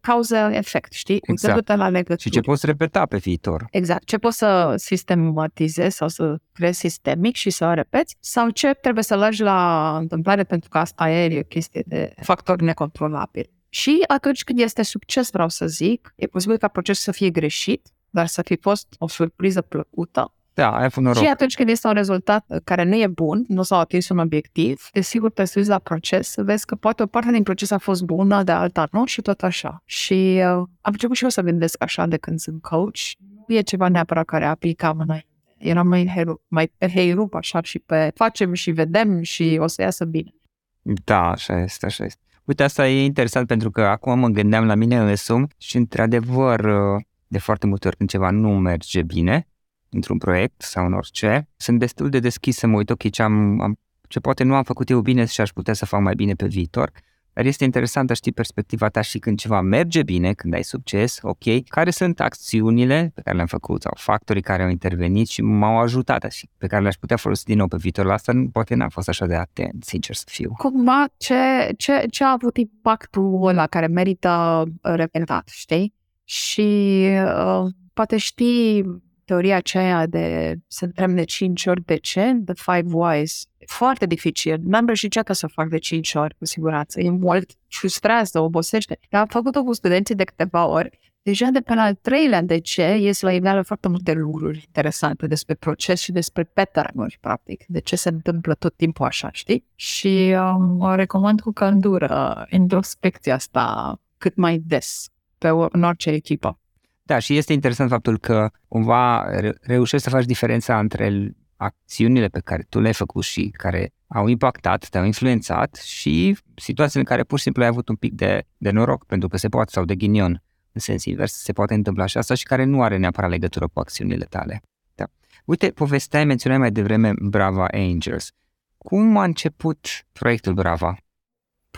cauză-efect, 0.00 0.92
știi? 0.92 1.18
Exact. 1.22 1.68
La 1.68 1.88
legături. 1.88 2.22
Și 2.22 2.30
ce 2.30 2.40
poți 2.40 2.66
repeta 2.66 3.06
pe 3.06 3.16
viitor. 3.16 3.66
Exact. 3.70 4.04
Ce 4.04 4.18
poți 4.18 4.38
să 4.38 4.74
sistematizezi 4.76 5.96
sau 5.96 6.08
să 6.08 6.36
creezi 6.52 6.78
sistemic 6.78 7.34
și 7.34 7.50
să 7.50 7.64
o 7.64 7.72
repeți 7.72 8.16
sau 8.20 8.50
ce 8.50 8.74
trebuie 8.74 9.04
să 9.04 9.14
lași 9.14 9.42
la 9.42 9.96
întâmplare 10.00 10.44
pentru 10.44 10.68
că 10.68 10.78
asta 10.78 11.10
e 11.10 11.38
o 11.38 11.42
chestie 11.42 11.82
de 11.86 12.14
factori 12.22 12.64
necontrolabili. 12.64 13.50
Și 13.68 14.04
atunci 14.06 14.44
când 14.44 14.58
este 14.58 14.82
succes, 14.82 15.30
vreau 15.30 15.48
să 15.48 15.66
zic, 15.66 16.12
e 16.16 16.26
posibil 16.26 16.56
ca 16.56 16.68
procesul 16.68 17.02
să 17.02 17.18
fie 17.18 17.30
greșit, 17.30 17.88
dar 18.14 18.26
să 18.26 18.42
fi 18.42 18.56
fost 18.56 18.86
o 18.98 19.08
surpriză 19.08 19.60
plăcută. 19.60 20.34
Da, 20.54 20.76
ai 20.76 20.84
avut 20.84 21.02
noroc. 21.02 21.22
Și 21.22 21.28
atunci 21.28 21.54
când 21.54 21.68
este 21.68 21.86
un 21.86 21.92
rezultat 21.92 22.44
care 22.64 22.84
nu 22.84 22.96
e 22.96 23.06
bun, 23.06 23.44
nu 23.48 23.62
s-a 23.62 23.78
atins 23.78 24.08
un 24.08 24.18
obiectiv, 24.18 24.88
desigur 24.92 25.30
te 25.30 25.44
uiți 25.56 25.68
la 25.68 25.78
proces 25.78 26.28
să 26.28 26.42
vezi 26.42 26.66
că 26.66 26.74
poate 26.74 27.02
o 27.02 27.06
parte 27.06 27.30
din 27.30 27.42
proces 27.42 27.70
a 27.70 27.78
fost 27.78 28.02
bună, 28.02 28.42
de 28.42 28.52
alta 28.52 28.88
nu 28.92 29.04
și 29.04 29.20
tot 29.20 29.42
așa. 29.42 29.82
Și 29.84 30.34
uh, 30.36 30.44
am 30.80 30.92
început 30.92 31.16
și 31.16 31.22
eu 31.22 31.28
să 31.28 31.40
gândesc 31.40 31.82
așa 31.82 32.06
de 32.06 32.16
când 32.16 32.38
sunt 32.38 32.62
coach. 32.62 33.00
Nu 33.46 33.54
e 33.54 33.60
ceva 33.60 33.88
neapărat 33.88 34.24
care 34.24 34.44
aplicam 34.44 34.98
înainte. 34.98 35.28
Eram 35.58 35.88
mai, 35.88 36.10
hero, 36.14 36.40
mai 36.48 36.72
pe 36.78 36.88
heirup 36.88 37.34
așa 37.34 37.62
și 37.62 37.78
pe 37.78 38.10
facem 38.14 38.52
și 38.52 38.70
vedem 38.70 39.22
și 39.22 39.58
o 39.60 39.66
să 39.66 39.82
iasă 39.82 40.04
bine. 40.04 40.34
Da, 40.82 41.30
așa 41.30 41.60
este, 41.60 41.86
așa 41.86 42.04
este. 42.04 42.20
Uite, 42.44 42.62
asta 42.62 42.88
e 42.88 43.04
interesant 43.04 43.46
pentru 43.46 43.70
că 43.70 43.82
acum 43.82 44.18
mă 44.18 44.28
gândeam 44.28 44.66
la 44.66 44.74
mine 44.74 44.98
însumi 44.98 45.46
și 45.58 45.76
într-adevăr 45.76 46.60
uh, 46.60 47.02
de 47.26 47.38
foarte 47.38 47.66
multe 47.66 47.86
ori 47.86 47.96
când 47.96 48.08
ceva 48.08 48.30
nu 48.30 48.58
merge 48.58 49.02
bine 49.02 49.48
într-un 49.88 50.18
proiect 50.18 50.62
sau 50.62 50.86
în 50.86 50.92
orice, 50.92 51.48
sunt 51.56 51.78
destul 51.78 52.08
de 52.08 52.18
deschis 52.18 52.56
să 52.56 52.66
mă 52.66 52.76
uit, 52.76 52.90
ok, 52.90 53.10
ce, 53.10 53.22
am, 53.22 53.60
am, 53.60 53.78
ce 54.08 54.20
poate 54.20 54.44
nu 54.44 54.54
am 54.54 54.62
făcut 54.62 54.90
eu 54.90 55.00
bine 55.00 55.24
și 55.24 55.40
aș 55.40 55.50
putea 55.50 55.74
să 55.74 55.86
fac 55.86 56.00
mai 56.00 56.14
bine 56.14 56.34
pe 56.34 56.46
viitor. 56.46 56.90
Dar 57.32 57.44
este 57.44 57.64
interesant 57.64 58.08
să 58.08 58.14
știi 58.14 58.32
perspectiva 58.32 58.88
ta 58.88 59.00
și 59.00 59.18
când 59.18 59.38
ceva 59.38 59.60
merge 59.60 60.02
bine, 60.02 60.32
când 60.32 60.54
ai 60.54 60.62
succes, 60.62 61.18
ok, 61.22 61.68
care 61.68 61.90
sunt 61.90 62.20
acțiunile 62.20 63.10
pe 63.14 63.20
care 63.20 63.36
le-am 63.36 63.48
făcut 63.48 63.82
sau 63.82 63.92
factorii 63.96 64.42
care 64.42 64.62
au 64.62 64.68
intervenit 64.68 65.28
și 65.28 65.42
m-au 65.42 65.78
ajutat 65.78 66.30
și 66.30 66.48
pe 66.58 66.66
care 66.66 66.82
le-aș 66.82 66.94
putea 66.94 67.16
folosi 67.16 67.44
din 67.44 67.56
nou 67.56 67.66
pe 67.66 67.76
viitor. 67.76 68.04
La 68.04 68.12
asta 68.12 68.32
poate 68.52 68.74
n-am 68.74 68.88
fost 68.88 69.08
așa 69.08 69.26
de 69.26 69.34
atent, 69.34 69.84
sincer 69.84 70.14
să 70.14 70.24
fiu. 70.26 70.52
Cumva, 70.56 71.04
ce, 71.16 71.34
ce, 71.76 72.04
ce 72.10 72.24
a 72.24 72.30
avut 72.30 72.56
impactul 72.56 73.46
ăla 73.46 73.66
care 73.66 73.86
merită 73.86 74.64
repetat, 74.82 75.48
știi? 75.48 75.94
Și 76.24 77.00
uh, 77.36 77.64
poate 77.92 78.16
știi 78.16 79.02
teoria 79.24 79.56
aceea 79.56 80.06
de 80.06 80.54
să 80.66 80.84
întreb 80.84 81.10
de 81.10 81.24
5 81.24 81.66
ori 81.66 81.84
de 81.84 81.96
ce, 81.96 82.36
the 82.44 82.54
five 82.54 82.94
whys. 82.96 83.46
Foarte 83.66 84.06
dificil. 84.06 84.58
N-am 84.62 84.86
reușit 84.86 85.04
niciodată 85.04 85.32
să 85.32 85.46
fac 85.46 85.68
de 85.68 85.78
5 85.78 86.14
ori, 86.14 86.34
cu 86.38 86.44
siguranță. 86.44 87.00
E 87.00 87.10
mult, 87.10 87.50
frustrează, 87.68 88.40
obosește. 88.40 88.98
Dar 89.08 89.20
am 89.20 89.26
făcut-o 89.26 89.62
cu 89.64 89.72
studenții 89.72 90.14
de 90.14 90.24
câteva 90.24 90.66
ori 90.66 90.98
deja 91.22 91.48
de 91.52 91.60
pe 91.60 91.74
la 91.74 91.82
al 91.82 91.94
treilea 91.94 92.42
DC 92.42 92.76
ies 92.76 93.20
la 93.20 93.32
iveală 93.32 93.62
foarte 93.62 93.88
multe 93.88 94.12
lucruri 94.12 94.64
interesante 94.66 95.26
despre 95.26 95.54
proces 95.54 96.00
și 96.00 96.12
despre 96.12 96.44
pattern 96.44 97.06
practic, 97.20 97.64
de 97.68 97.80
ce 97.80 97.96
se 97.96 98.08
întâmplă 98.08 98.54
tot 98.54 98.76
timpul 98.76 99.06
așa, 99.06 99.28
știi? 99.32 99.64
Și 99.74 100.34
um, 100.38 100.80
o 100.80 100.94
recomand 100.94 101.40
cu 101.40 101.52
căldură 101.52 102.46
introspecția 102.50 103.34
asta 103.34 103.94
cât 104.18 104.36
mai 104.36 104.58
des 104.58 105.08
pe 105.44 105.68
în 105.70 105.82
orice 105.82 106.10
echipă. 106.10 106.58
Da, 107.02 107.18
și 107.18 107.36
este 107.36 107.52
interesant 107.52 107.90
faptul 107.90 108.18
că 108.18 108.50
cumva 108.68 109.26
reușești 109.60 110.04
să 110.04 110.10
faci 110.10 110.24
diferența 110.24 110.78
între 110.78 111.34
acțiunile 111.56 112.26
pe 112.26 112.40
care 112.40 112.66
tu 112.68 112.80
le-ai 112.80 112.92
făcut 112.92 113.22
și 113.22 113.50
care 113.56 113.92
au 114.06 114.26
impactat, 114.26 114.88
te-au 114.88 115.04
influențat 115.04 115.74
și 115.74 116.36
situațiile 116.54 117.00
în 117.00 117.06
care 117.06 117.24
pur 117.24 117.38
și 117.38 117.44
simplu 117.44 117.62
ai 117.62 117.68
avut 117.68 117.88
un 117.88 117.96
pic 117.96 118.12
de, 118.12 118.42
de 118.56 118.70
noroc, 118.70 119.04
pentru 119.04 119.28
că 119.28 119.36
se 119.36 119.48
poate, 119.48 119.70
sau 119.70 119.84
de 119.84 119.94
ghinion, 119.94 120.42
în 120.72 120.80
sens 120.80 121.04
invers, 121.04 121.32
se 121.32 121.52
poate 121.52 121.74
întâmpla 121.74 122.06
și 122.06 122.18
asta 122.18 122.34
și 122.34 122.44
care 122.44 122.64
nu 122.64 122.82
are 122.82 122.96
neapărat 122.96 123.30
legătură 123.30 123.68
cu 123.72 123.80
acțiunile 123.80 124.24
tale. 124.24 124.62
Da. 124.94 125.04
Uite, 125.44 125.70
povesteai, 125.70 126.24
menționai 126.24 126.58
mai 126.58 126.70
devreme 126.70 127.12
Brava 127.20 127.66
Angels. 127.72 128.30
Cum 128.78 129.16
a 129.16 129.24
început 129.24 129.86
proiectul 130.12 130.52
Brava? 130.54 130.96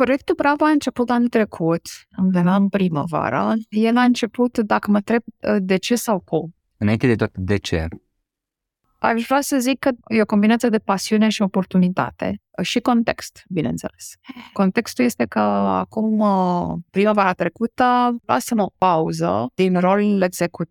Proiectul 0.05 0.35
Bravo 0.35 0.65
a 0.65 0.69
început 0.69 1.11
anul 1.11 1.29
trecut, 1.29 1.81
undeva 2.19 2.55
în 2.55 2.69
primăvară. 2.69 3.55
El 3.69 3.97
a 3.97 4.03
început, 4.03 4.59
dacă 4.59 4.91
mă 4.91 4.97
întreb 4.97 5.23
de 5.59 5.77
ce 5.77 5.95
sau 5.95 6.21
cum. 6.21 6.55
Înainte 6.77 7.07
de 7.07 7.15
tot, 7.15 7.31
de 7.35 7.57
ce? 7.57 7.89
Aș 8.99 9.25
vrea 9.27 9.41
să 9.41 9.59
zic 9.59 9.79
că 9.79 9.91
e 10.09 10.21
o 10.21 10.27
combinație 10.27 10.69
de 10.69 10.79
pasiune 10.79 11.29
și 11.29 11.43
oportunitate 11.43 12.43
și 12.63 12.81
context, 12.81 13.43
bineînțeles. 13.49 14.15
Contextul 14.53 15.05
este 15.05 15.25
că 15.25 15.39
acum, 15.39 16.25
primăvara 16.91 17.33
trecută, 17.33 18.17
lasăm 18.27 18.59
o 18.59 18.71
pauză 18.79 19.47
din 19.55 19.81
rolul 19.81 20.23
execut- 20.23 20.71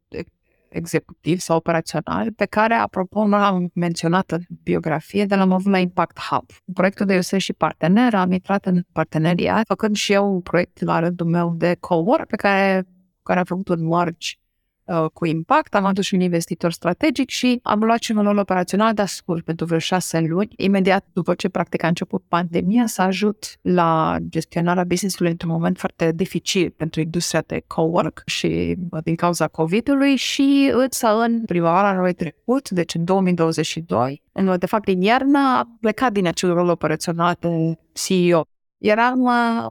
executiv 0.76 1.40
sau 1.40 1.58
operațional, 1.58 2.32
pe 2.32 2.46
care, 2.46 2.74
apropo, 2.74 3.24
nu 3.24 3.38
l-am 3.38 3.70
menționat 3.74 4.32
în 4.32 4.42
biografie, 4.64 5.26
de 5.26 5.36
l-am 5.36 5.52
avut 5.52 5.72
la 5.72 5.78
Impact 5.78 6.20
Hub. 6.20 6.46
Proiectul 6.74 7.06
de 7.06 7.14
eu 7.14 7.22
sunt 7.22 7.42
și 7.42 7.54
partener, 7.54 8.14
am 8.14 8.32
intrat 8.32 8.66
în 8.66 8.82
parteneriat, 8.92 9.66
făcând 9.68 9.96
și 9.96 10.14
eu 10.14 10.34
un 10.34 10.42
proiect 10.42 10.82
la 10.82 11.00
rândul 11.00 11.28
meu 11.28 11.54
de 11.58 11.76
co-work, 11.80 12.28
pe 12.28 12.36
care, 12.36 12.88
care 13.24 13.40
am 13.40 13.46
făcut 13.46 13.68
un 13.68 13.88
merge 13.88 14.30
Uh, 14.86 15.06
cu 15.14 15.26
impact, 15.26 15.76
am 15.76 15.86
adus 15.86 16.12
un 16.12 16.20
investitor 16.20 16.72
strategic 16.72 17.30
și 17.30 17.60
am 17.64 17.80
luat 17.80 18.02
și 18.02 18.12
un 18.12 18.24
rol 18.24 18.38
operațional 18.38 18.94
de 18.94 19.04
scurt 19.06 19.46
pentru 19.46 19.66
vreo 19.66 19.80
șase 19.80 20.20
luni. 20.20 20.54
Imediat 20.58 21.06
după 21.14 21.34
ce 21.34 21.50
practic 21.50 21.84
a 21.84 21.88
început 21.88 22.24
pandemia 22.28 22.86
să 22.86 23.02
ajut 23.02 23.46
la 23.62 24.18
gestionarea 24.30 24.84
business-ului 24.84 25.32
într-un 25.32 25.52
moment 25.52 25.78
foarte 25.78 26.12
dificil 26.16 26.74
pentru 26.78 27.02
industria 27.02 27.44
de 27.48 27.64
co-work 27.68 28.24
și 28.26 28.76
uh, 28.90 29.04
din 29.04 29.16
cauza 29.16 29.48
COVID-ului 29.48 30.16
și 30.16 30.72
însă 30.74 31.08
în 31.08 31.46
primăvara 31.46 31.88
anului 31.88 32.14
trecut, 32.14 32.70
deci 32.70 32.94
în 32.94 33.04
2022, 33.04 34.22
în, 34.32 34.56
de 34.60 34.66
fapt 34.66 34.86
din 34.86 35.02
iarnă, 35.02 35.40
am 35.58 35.78
plecat 35.80 36.12
din 36.12 36.28
acel 36.28 36.54
rol 36.54 36.70
operațional 36.70 37.36
de 37.40 37.78
CEO. 37.94 38.46
Eram 38.78 39.22
uh, 39.22 39.66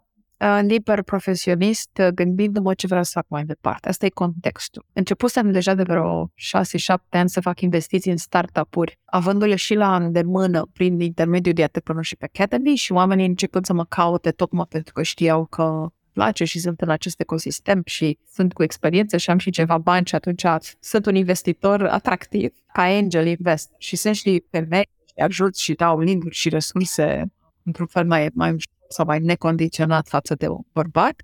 liber 0.62 1.02
profesionist, 1.02 1.90
uh, 1.98 2.08
gândindu-mă 2.08 2.74
ce 2.74 2.86
vreau 2.86 3.02
să 3.02 3.10
fac 3.14 3.24
mai 3.28 3.44
departe. 3.44 3.88
Asta 3.88 4.06
e 4.06 4.08
contextul. 4.08 4.86
Începusem 4.92 5.52
deja 5.52 5.74
de 5.74 5.82
vreo 5.82 6.30
6-7 6.34 6.94
ani 7.10 7.28
să 7.28 7.40
fac 7.40 7.60
investiții 7.60 8.10
în 8.10 8.16
startup-uri, 8.16 8.98
avându-le 9.04 9.54
și 9.54 9.74
la 9.74 9.96
îndemână 9.96 10.68
prin 10.72 11.00
intermediul 11.00 11.54
de 11.54 11.62
Entrepreneurship 11.62 12.22
Academy 12.22 12.74
și 12.74 12.92
oamenii 12.92 13.26
începând 13.26 13.64
să 13.64 13.72
mă 13.72 13.84
caute 13.84 14.30
tocmai 14.30 14.66
pentru 14.68 14.92
că 14.92 15.02
știau 15.02 15.46
că 15.46 15.88
place 16.12 16.44
și 16.44 16.58
sunt 16.58 16.80
în 16.80 16.90
acest 16.90 17.20
ecosistem 17.20 17.82
și 17.84 18.18
sunt 18.32 18.52
cu 18.52 18.62
experiență 18.62 19.16
și 19.16 19.30
am 19.30 19.38
și 19.38 19.50
ceva 19.50 19.78
bani 19.78 20.06
și 20.06 20.14
atunci 20.14 20.44
sunt 20.80 21.06
un 21.06 21.14
investitor 21.14 21.84
atractiv 21.84 22.54
ca 22.72 22.82
angel 22.82 23.26
invest 23.26 23.70
și 23.78 23.96
sunt 23.96 24.14
și 24.14 24.44
femei 24.50 24.88
și 25.06 25.14
ajut 25.22 25.56
și 25.56 25.72
dau 25.72 26.00
link 26.00 26.32
și 26.32 26.48
resurse 26.48 27.32
într-un 27.62 27.86
fel 27.86 28.06
mai, 28.06 28.30
mai 28.34 28.56
sau 28.88 29.04
mai 29.04 29.20
necondiționat 29.20 30.08
față 30.08 30.34
de 30.34 30.48
un 30.48 30.60
bărbat 30.72 31.22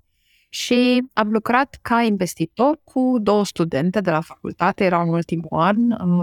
și 0.49 1.03
am 1.13 1.31
lucrat 1.31 1.79
ca 1.81 2.01
investitor 2.01 2.79
cu 2.83 3.17
două 3.21 3.45
studente 3.45 4.01
de 4.01 4.11
la 4.11 4.21
facultate, 4.21 4.83
erau 4.83 5.01
în 5.01 5.13
ultimul 5.13 5.49
an, 5.49 5.75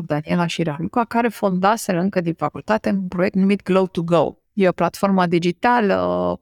Daniela 0.06 0.46
și 0.46 0.62
Raluca, 0.62 1.04
care 1.04 1.28
fondaseră 1.28 2.00
încă 2.00 2.20
din 2.20 2.34
facultate 2.34 2.90
un 2.90 3.08
proiect 3.08 3.34
numit 3.34 3.62
Glow 3.62 3.86
to 3.86 4.02
Go. 4.02 4.34
E 4.60 4.68
o 4.68 4.72
platformă 4.72 5.26
digitală, 5.26 6.40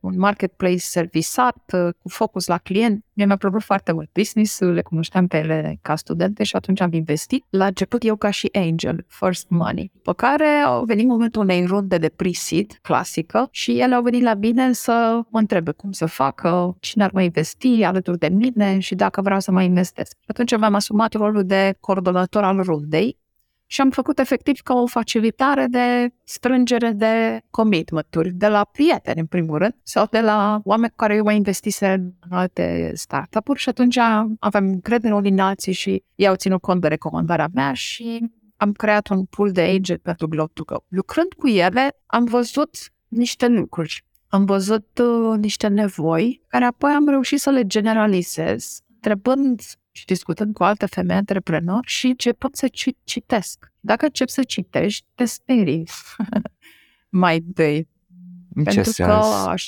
un 0.00 0.18
marketplace 0.18 0.76
servisat, 0.76 1.64
cu 1.98 2.08
focus 2.08 2.46
la 2.46 2.58
client. 2.58 3.04
Mie 3.12 3.26
mi-a 3.26 3.36
plăcut 3.36 3.62
foarte 3.62 3.92
mult 3.92 4.10
business, 4.12 4.58
le 4.58 4.82
cunoșteam 4.82 5.26
pe 5.26 5.36
ele 5.36 5.78
ca 5.82 5.96
studente 5.96 6.44
și 6.44 6.56
atunci 6.56 6.80
am 6.80 6.92
investit. 6.92 7.44
La 7.50 7.66
început 7.66 8.04
eu 8.04 8.16
ca 8.16 8.30
și 8.30 8.48
angel, 8.52 9.04
first 9.08 9.46
money. 9.48 9.92
Pe 10.02 10.12
care 10.16 10.46
au 10.46 10.84
venit 10.84 11.06
momentul 11.06 11.42
unei 11.42 11.64
runde 11.64 11.98
de 11.98 12.08
pre-seed 12.08 12.78
clasică 12.82 13.48
și 13.50 13.80
ele 13.80 13.94
au 13.94 14.02
venit 14.02 14.22
la 14.22 14.34
mine 14.34 14.72
să 14.72 15.20
mă 15.28 15.38
întrebe 15.38 15.70
cum 15.70 15.92
să 15.92 16.06
facă, 16.06 16.76
cine 16.80 17.04
ar 17.04 17.10
mai 17.12 17.24
investi 17.24 17.82
alături 17.82 18.18
de 18.18 18.28
mine 18.28 18.78
și 18.78 18.94
dacă 18.94 19.20
vreau 19.20 19.40
să 19.40 19.50
mai 19.50 19.64
investesc. 19.64 20.16
Atunci 20.26 20.56
mi-am 20.56 20.74
asumat 20.74 21.12
rolul 21.12 21.44
de 21.44 21.74
coordonator 21.80 22.42
al 22.42 22.62
rundei 22.62 23.18
și 23.70 23.80
am 23.80 23.90
făcut 23.90 24.18
efectiv 24.18 24.60
ca 24.60 24.74
o 24.74 24.86
facilitare 24.86 25.66
de 25.66 26.08
strângere 26.24 26.92
de 26.92 27.40
commitment-uri 27.50 28.30
de 28.32 28.48
la 28.48 28.64
prieteni, 28.72 29.20
în 29.20 29.26
primul 29.26 29.58
rând, 29.58 29.74
sau 29.82 30.06
de 30.10 30.20
la 30.20 30.60
oameni 30.64 30.90
cu 30.90 30.96
care 30.96 31.14
eu 31.14 31.24
mai 31.24 31.36
investise 31.36 31.86
în 31.88 32.12
alte 32.30 32.92
startup-uri 32.94 33.58
și 33.58 33.68
atunci 33.68 33.98
aveam 34.38 34.64
încredere 34.64 35.14
unii 35.14 35.30
în 35.30 35.38
alții 35.38 35.72
și 35.72 36.02
i-au 36.14 36.34
ținut 36.34 36.60
cont 36.60 36.80
de 36.80 36.88
recomandarea 36.88 37.48
mea 37.54 37.72
și 37.72 38.30
am 38.56 38.72
creat 38.72 39.08
un 39.08 39.24
pool 39.24 39.52
de 39.52 39.60
agent 39.60 40.00
pentru 40.00 40.28
Globe 40.28 40.52
to 40.54 40.64
Go. 40.64 40.76
Lucrând 40.88 41.32
cu 41.32 41.48
ele, 41.48 41.96
am 42.06 42.24
văzut 42.24 42.76
niște 43.08 43.48
lucruri. 43.48 44.04
Am 44.28 44.44
văzut 44.44 44.98
uh, 44.98 45.38
niște 45.38 45.66
nevoi 45.66 46.42
care 46.46 46.64
apoi 46.64 46.90
am 46.90 47.08
reușit 47.08 47.40
să 47.40 47.50
le 47.50 47.66
generalizez, 47.66 48.80
întrebând 48.94 49.60
și 49.98 50.04
discutând 50.04 50.54
cu 50.54 50.64
alte 50.64 50.86
femei 50.86 51.16
antreprenori 51.16 51.86
și 51.86 52.06
începând 52.06 52.54
să 52.54 52.68
citesc. 53.04 53.72
Dacă 53.80 54.04
încep 54.04 54.28
să 54.28 54.42
citești, 54.42 55.06
te 55.14 55.24
sperii 55.24 55.88
mai 57.22 57.36
întâi. 57.46 57.88
Pentru 58.64 58.82
sens? 58.82 58.96
că 58.96 59.12
aș, 59.48 59.66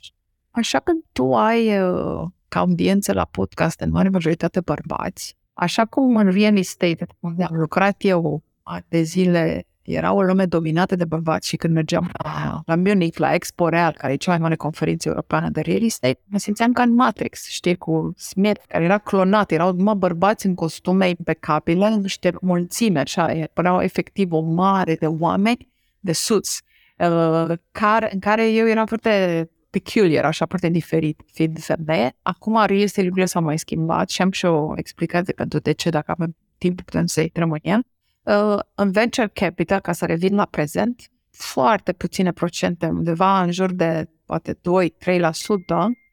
așa 0.51 0.81
când 0.81 1.03
tu 1.13 1.35
ai 1.35 1.83
uh, 1.83 2.29
ca 2.49 2.59
audiență 2.61 3.13
la 3.13 3.25
podcast 3.25 3.81
în 3.81 3.91
mare 3.91 4.09
majoritate 4.09 4.61
bărbați, 4.61 5.37
așa 5.53 5.85
cum 5.85 6.17
în 6.17 6.31
real 6.31 6.57
estate, 6.57 7.07
unde 7.21 7.45
am 7.45 7.57
lucrat 7.57 8.05
eu 8.05 8.43
de 8.89 9.03
zile 9.03 9.67
era 9.93 10.13
o 10.13 10.23
lume 10.23 10.45
dominată 10.45 10.97
de 10.97 11.05
bărbați 11.05 11.49
și 11.49 11.57
când 11.57 11.75
mergeam 11.75 12.11
la, 12.25 12.63
la 12.67 12.77
Munich, 12.77 13.19
la 13.19 13.35
Expo 13.35 13.69
Real, 13.69 13.93
care 13.93 14.13
e 14.13 14.17
cea 14.17 14.31
mai 14.31 14.41
mare 14.41 14.57
conferință 14.57 15.09
europeană 15.09 15.49
de 15.49 15.61
real 15.61 15.83
estate, 15.83 16.21
mă 16.25 16.39
simțeam 16.39 16.73
ca 16.73 16.83
în 16.83 16.95
Matrix, 16.95 17.49
știi, 17.49 17.77
cu 17.77 18.13
Smith, 18.17 18.61
care 18.69 18.85
era 18.85 18.99
clonat, 18.99 19.51
erau 19.51 19.73
numai 19.73 19.95
bărbați 19.95 20.47
în 20.47 20.55
costume 20.55 21.09
impecabile, 21.09 21.89
niște 21.89 22.33
mulțime, 22.41 23.01
așa, 23.01 23.33
păreau 23.53 23.81
efectiv 23.81 24.33
o 24.33 24.41
mare 24.41 24.95
de 24.95 25.07
oameni, 25.07 25.69
de 26.01 26.13
suți, 26.13 26.63
uh, 26.99 27.57
care, 27.73 28.11
în 28.13 28.19
care 28.19 28.51
eu 28.53 28.69
eram 28.69 28.87
foarte 28.87 29.49
peculiar, 29.71 30.25
așa, 30.25 30.47
foarte 30.47 30.69
diferit, 30.69 31.21
fiind 31.33 31.59
femeie. 31.61 32.17
Acum 32.23 32.65
real 32.67 32.81
estate 32.81 33.03
lucrurile 33.03 33.27
s-au 33.27 33.43
mai 33.43 33.59
schimbat 33.59 34.11
și 34.11 34.23
am 34.23 34.31
și 34.31 34.45
o 34.45 34.73
explicație 34.77 35.33
pentru 35.33 35.59
de 35.59 35.73
ce, 35.73 35.91
dacă 35.91 36.11
avem 36.11 36.37
timp, 36.59 36.81
putem 36.81 37.07
să-i 37.07 37.31
rămânem 37.35 37.79
uh, 37.79 38.00
Uh, 38.23 38.59
în 38.75 38.91
venture 38.91 39.31
capital, 39.33 39.81
ca 39.81 39.93
să 39.93 40.07
revin 40.07 40.35
la 40.35 40.45
prezent, 40.45 41.11
foarte 41.31 41.93
puține 41.93 42.33
procente, 42.33 42.87
undeva 42.87 43.43
în 43.43 43.53
jur 43.53 43.73
de 43.73 44.09
poate 44.25 44.55
2-3% 44.55 44.59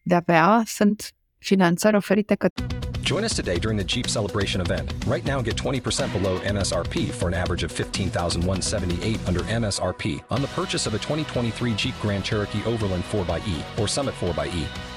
de 0.02 0.16
sunt 0.66 1.12
finanțări 1.38 1.96
oferite 1.96 2.36
către 2.36 2.66
Join 3.08 3.24
us 3.24 3.34
today 3.34 3.58
during 3.58 3.80
the 3.80 3.86
Jeep 3.86 4.06
Celebration 4.06 4.60
event. 4.60 4.92
Right 5.06 5.26
now, 5.26 5.42
get 5.42 5.56
20% 5.56 6.12
below 6.12 6.40
MSRP 6.40 7.10
for 7.10 7.30
an 7.30 7.34
average 7.34 7.64
of 7.64 7.72
15178 7.72 9.18
under 9.26 9.40
MSRP 9.44 10.22
on 10.30 10.42
the 10.42 10.50
purchase 10.50 10.86
of 10.86 10.94
a 10.94 10.98
2023 10.98 11.74
Jeep 11.76 11.94
Grand 12.02 12.26
Cherokee 12.26 12.62
Overland 12.66 13.04
4xE 13.04 13.80
or 13.80 13.88
Summit 13.88 14.14
4xE. 14.16 14.97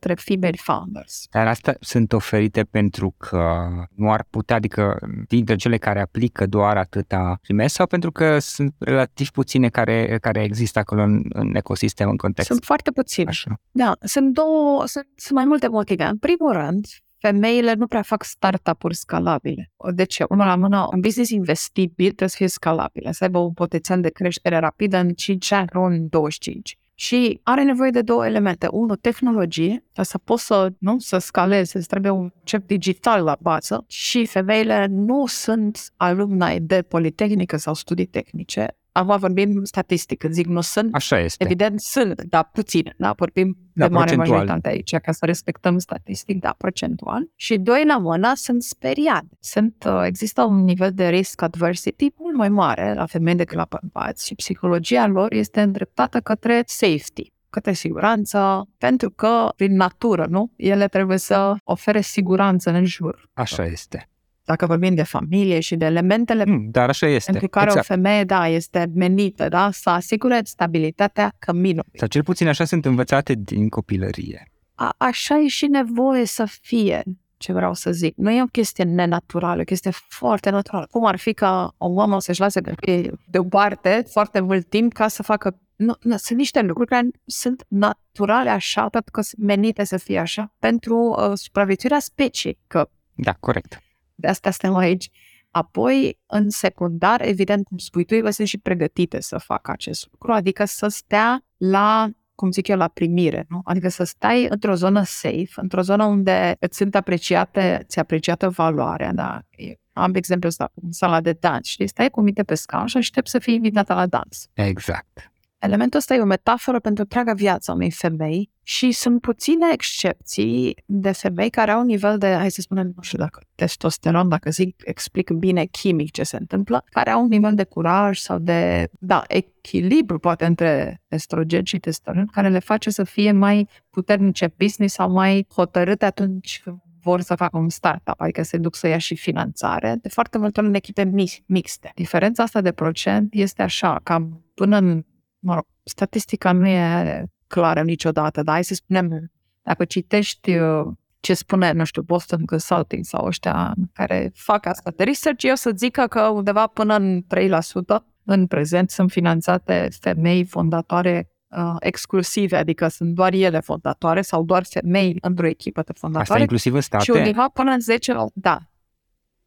Între 0.00 0.34
female 0.34 0.56
founders. 0.56 1.26
Dar 1.30 1.46
astea 1.46 1.76
sunt 1.80 2.12
oferite 2.12 2.62
pentru 2.64 3.14
că 3.18 3.68
nu 3.94 4.12
ar 4.12 4.24
putea, 4.30 4.56
adică 4.56 4.98
dintre 5.28 5.56
cele 5.56 5.76
care 5.76 6.00
aplică 6.00 6.46
doar 6.46 6.76
atâta 6.76 7.38
primesc 7.42 7.74
sau 7.74 7.86
pentru 7.86 8.12
că 8.12 8.38
sunt 8.38 8.74
relativ 8.78 9.30
puține 9.30 9.68
care, 9.68 10.18
care 10.20 10.42
există 10.42 10.78
acolo 10.78 11.02
în, 11.02 11.22
în 11.28 11.54
ecosistem, 11.54 12.08
în 12.08 12.16
context? 12.16 12.50
Sunt 12.50 12.64
foarte 12.64 12.90
puține. 12.90 13.28
Așa. 13.28 13.60
Da, 13.70 13.96
sunt 14.00 14.32
două, 14.32 14.86
sunt, 14.86 15.06
sunt 15.14 15.38
mai 15.38 15.44
multe 15.44 15.68
motive. 15.68 16.04
În 16.04 16.18
primul 16.18 16.52
rând, 16.52 16.86
femeile 17.18 17.74
nu 17.74 17.86
prea 17.86 18.02
fac 18.02 18.22
startup-uri 18.22 18.94
scalabile. 18.94 19.70
De 19.94 20.04
ce? 20.04 20.24
Unul 20.28 20.46
la 20.46 20.56
mână, 20.56 20.88
un 20.92 21.00
business 21.00 21.30
investibil 21.30 22.06
trebuie 22.06 22.28
să 22.28 22.36
fie 22.36 22.46
scalabil, 22.46 23.08
să 23.10 23.24
aibă 23.24 23.38
un 23.38 23.52
potențial 23.52 24.00
de 24.00 24.10
creștere 24.10 24.58
rapidă 24.58 24.96
în 24.96 25.12
5 25.12 25.52
ani, 25.52 25.68
nu 25.72 25.82
în 25.82 26.08
25. 26.08 26.78
Și 27.00 27.40
are 27.42 27.62
nevoie 27.62 27.90
de 27.90 28.02
două 28.02 28.26
elemente. 28.26 28.68
Unul, 28.70 28.96
tehnologie, 28.96 29.84
ca 29.92 30.02
să 30.02 30.18
poți 30.18 30.46
să, 30.46 30.72
nu, 30.78 30.98
să 30.98 31.18
scalezi, 31.18 31.70
să 31.70 31.84
trebuie 31.86 32.12
un 32.12 32.32
cep 32.42 32.66
digital 32.66 33.24
la 33.24 33.36
bază. 33.40 33.84
Și 33.86 34.26
femeile 34.26 34.86
nu 34.86 35.26
sunt 35.26 35.92
alumni 35.96 36.60
de 36.60 36.82
politehnică 36.82 37.56
sau 37.56 37.74
studii 37.74 38.06
tehnice, 38.06 38.76
Acum 38.92 39.16
vorbim 39.18 39.64
statistic, 39.64 40.18
când 40.18 40.32
zic 40.32 40.46
nu 40.46 40.60
sunt, 40.60 40.94
Așa 40.94 41.18
este. 41.18 41.44
evident 41.44 41.80
sunt, 41.80 42.22
dar 42.22 42.50
puține, 42.52 42.94
da? 42.98 43.12
Vorbim 43.12 43.56
Da, 43.72 43.86
de 43.86 43.94
mare 43.94 44.04
procentual. 44.04 44.38
majoritate 44.38 44.68
aici, 44.68 44.96
ca 44.96 45.12
să 45.12 45.24
respectăm 45.24 45.78
statistic, 45.78 46.40
da, 46.40 46.54
procentual. 46.58 47.28
Și 47.36 47.56
doi 47.56 47.84
la 47.86 47.98
mână 47.98 48.32
sunt 48.34 48.62
speriate. 48.62 49.28
Sunt, 49.40 49.84
uh, 49.86 50.02
există 50.04 50.42
un 50.42 50.64
nivel 50.64 50.92
de 50.92 51.08
risk 51.08 51.42
adversity 51.42 52.08
mult 52.16 52.36
mai 52.36 52.48
mare 52.48 52.94
la 52.94 53.06
femei 53.06 53.34
decât 53.34 53.56
la 53.56 53.66
bărbați 53.68 54.26
și 54.26 54.34
psihologia 54.34 55.06
lor 55.06 55.32
este 55.32 55.60
îndreptată 55.60 56.20
către 56.20 56.62
safety 56.66 57.32
către 57.50 57.72
siguranță, 57.72 58.68
pentru 58.78 59.10
că, 59.10 59.48
prin 59.56 59.76
natură, 59.76 60.26
nu? 60.28 60.52
Ele 60.56 60.86
trebuie 60.86 61.16
să 61.18 61.54
ofere 61.64 62.00
siguranță 62.00 62.70
în 62.70 62.84
jur. 62.84 63.28
Așa 63.32 63.64
este. 63.64 64.09
Dacă 64.50 64.66
vorbim 64.66 64.94
de 64.94 65.02
familie 65.02 65.60
și 65.60 65.76
de 65.76 65.84
elementele 65.84 66.44
Mm, 66.46 66.68
dar 66.70 66.88
așa 66.88 67.06
este. 67.06 67.30
pentru 67.30 67.48
care 67.48 67.66
exact. 67.66 67.90
o 67.90 67.94
femeie, 67.94 68.24
da, 68.24 68.48
este 68.48 68.90
menită, 68.94 69.48
da, 69.48 69.70
să 69.72 69.90
asigure 69.90 70.40
stabilitatea 70.44 71.32
căminului. 71.38 71.92
Sau 71.98 72.08
cel 72.08 72.22
puțin 72.22 72.48
așa 72.48 72.64
sunt 72.64 72.84
învățate 72.84 73.34
din 73.34 73.68
copilărie. 73.68 74.50
A, 74.74 74.94
așa 74.96 75.38
e 75.38 75.46
și 75.46 75.66
nevoie 75.66 76.24
să 76.24 76.44
fie, 76.60 77.02
ce 77.36 77.52
vreau 77.52 77.74
să 77.74 77.90
zic. 77.90 78.16
Nu 78.16 78.30
e 78.30 78.42
o 78.42 78.46
chestie 78.46 78.84
nenaturală, 78.84 79.58
e 79.58 79.60
o 79.60 79.64
chestie 79.64 79.90
foarte 80.08 80.50
naturală. 80.50 80.86
Cum 80.90 81.04
ar 81.04 81.16
fi 81.16 81.32
ca 81.32 81.74
o 81.78 81.88
mamă 81.88 82.20
să-și 82.20 82.40
lase 82.40 82.60
copiii 82.60 83.12
deoparte 83.30 84.04
foarte 84.08 84.40
mult 84.40 84.68
timp 84.68 84.92
ca 84.92 85.08
să 85.08 85.22
facă... 85.22 85.58
Nu, 85.76 85.94
nu, 86.00 86.16
sunt 86.16 86.38
niște 86.38 86.60
lucruri 86.60 86.88
care 86.88 87.08
sunt 87.24 87.64
naturale 87.68 88.50
așa, 88.50 88.88
pentru 88.88 89.10
că 89.12 89.20
sunt 89.20 89.42
menite 89.46 89.84
să 89.84 89.96
fie 89.96 90.18
așa, 90.18 90.54
pentru 90.58 90.96
uh, 90.96 91.32
supraviețuirea 91.34 91.98
speciei, 91.98 92.58
că 92.66 92.88
Da, 93.14 93.32
corect. 93.32 93.82
De 94.20 94.28
asta 94.28 94.50
suntem 94.50 94.78
aici. 94.78 95.10
Apoi, 95.50 96.18
în 96.26 96.50
secundar, 96.50 97.20
evident, 97.22 97.64
cum 97.66 97.78
spui 97.78 98.04
tu, 98.04 98.14
ele 98.14 98.30
sunt 98.30 98.48
și 98.48 98.58
pregătite 98.58 99.20
să 99.20 99.38
facă 99.38 99.70
acest 99.70 100.08
lucru, 100.10 100.32
adică 100.32 100.64
să 100.64 100.88
stea 100.88 101.44
la 101.56 102.10
cum 102.34 102.50
zic 102.50 102.68
eu, 102.68 102.76
la 102.76 102.88
primire, 102.88 103.46
nu? 103.48 103.60
Adică 103.64 103.88
să 103.88 104.04
stai 104.04 104.46
într-o 104.48 104.74
zonă 104.74 105.02
safe, 105.02 105.50
într-o 105.54 105.80
zonă 105.80 106.04
unde 106.04 106.56
îți 106.58 106.76
sunt 106.76 106.94
apreciate, 106.94 107.84
ți 107.88 107.98
apreciată 107.98 108.48
valoarea, 108.48 109.12
da? 109.12 109.40
E- 109.50 109.74
Am 109.92 110.14
exemplu 110.14 110.48
ăsta, 110.48 110.72
în 110.82 110.92
sala 110.92 111.20
de 111.20 111.32
dans, 111.40 111.66
știi? 111.66 111.88
Stai 111.88 112.10
cu 112.10 112.20
minte 112.20 112.42
pe 112.42 112.54
scaun 112.54 112.86
și 112.86 112.96
aștept 112.96 113.28
să 113.28 113.38
fii 113.38 113.54
invitată 113.54 113.94
la 113.94 114.06
dans. 114.06 114.48
Exact. 114.52 115.29
Elementul 115.60 115.98
ăsta 115.98 116.14
e 116.14 116.20
o 116.20 116.24
metaforă 116.24 116.80
pentru 116.80 117.02
întreaga 117.02 117.32
viața 117.32 117.72
unei 117.72 117.90
femei 117.90 118.50
și 118.62 118.92
sunt 118.92 119.20
puține 119.20 119.66
excepții 119.72 120.76
de 120.86 121.12
femei 121.12 121.50
care 121.50 121.70
au 121.70 121.80
un 121.80 121.86
nivel 121.86 122.18
de, 122.18 122.26
hai 122.26 122.50
să 122.50 122.60
spunem, 122.60 122.92
nu 122.96 123.02
știu 123.02 123.18
dacă 123.18 123.40
testosteron, 123.54 124.28
dacă 124.28 124.50
zic, 124.50 124.82
explic 124.84 125.30
bine 125.30 125.64
chimic 125.64 126.10
ce 126.10 126.22
se 126.22 126.36
întâmplă, 126.36 126.84
care 126.90 127.10
au 127.10 127.22
un 127.22 127.28
nivel 127.28 127.54
de 127.54 127.64
curaj 127.64 128.18
sau 128.18 128.38
de, 128.38 128.88
da, 128.98 129.22
echilibru 129.26 130.18
poate 130.18 130.44
între 130.44 131.02
estrogen 131.08 131.64
și 131.64 131.78
testosteron, 131.78 132.26
care 132.26 132.48
le 132.48 132.58
face 132.58 132.90
să 132.90 133.04
fie 133.04 133.32
mai 133.32 133.68
puternice 133.90 134.44
în 134.44 134.52
business 134.58 134.94
sau 134.94 135.10
mai 135.10 135.46
hotărâte 135.54 136.04
atunci 136.04 136.60
când 136.64 136.76
vor 137.02 137.20
să 137.20 137.34
facă 137.34 137.58
un 137.58 137.68
startup, 137.68 138.20
adică 138.20 138.42
se 138.42 138.56
duc 138.56 138.76
să 138.76 138.86
ia 138.88 138.98
și 138.98 139.16
finanțare, 139.16 139.98
de 140.02 140.08
foarte 140.08 140.38
multe 140.38 140.60
ori 140.60 140.68
în 140.68 140.74
echipe 140.74 141.04
mi- 141.04 141.44
mixte. 141.46 141.92
Diferența 141.94 142.42
asta 142.42 142.60
de 142.60 142.72
procent 142.72 143.34
este 143.34 143.62
așa, 143.62 144.00
cam 144.02 144.44
până 144.54 144.76
în 144.76 145.04
mă 145.40 145.54
rog, 145.54 145.66
statistica 145.82 146.52
nu 146.52 146.66
e 146.66 147.24
clară 147.46 147.82
niciodată, 147.82 148.42
dar 148.42 148.54
hai 148.54 148.64
să 148.64 148.74
spunem, 148.74 149.30
dacă 149.62 149.84
citești 149.84 150.56
uh, 150.56 150.86
ce 151.20 151.34
spune, 151.34 151.72
nu 151.72 151.84
știu, 151.84 152.02
Boston 152.02 152.44
Consulting 152.44 153.04
sau 153.04 153.26
ăștia 153.26 153.74
care 153.92 154.30
fac 154.34 154.66
asta 154.66 154.92
de 154.96 155.04
research, 155.04 155.44
eu 155.44 155.54
să 155.54 155.72
zică 155.76 156.06
că 156.06 156.20
undeva 156.20 156.66
până 156.66 156.94
în 156.94 157.24
3% 157.34 158.02
în 158.24 158.46
prezent 158.46 158.90
sunt 158.90 159.10
finanțate 159.10 159.88
femei 160.00 160.44
fondatoare 160.44 161.30
uh, 161.48 161.74
exclusive, 161.78 162.56
adică 162.56 162.88
sunt 162.88 163.14
doar 163.14 163.32
ele 163.32 163.60
fondatoare 163.60 164.22
sau 164.22 164.44
doar 164.44 164.64
femei 164.64 165.16
într-o 165.20 165.46
echipă 165.46 165.80
de 165.80 165.90
Asta 165.90 166.06
fondatoare 166.06 166.40
inclusiv 166.40 166.74
în 166.74 166.80
state? 166.80 167.04
și 167.04 167.10
undeva 167.10 167.48
până 167.52 167.70
în 167.70 167.80
10, 167.80 168.14
da, 168.34 168.58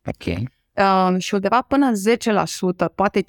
Ok. 0.05 0.37
Uh, 0.77 1.15
și 1.17 1.33
undeva 1.33 1.61
până 1.61 1.85
în 1.85 1.93
10%, 2.89 2.93
poate 2.95 3.21
15% 3.21 3.23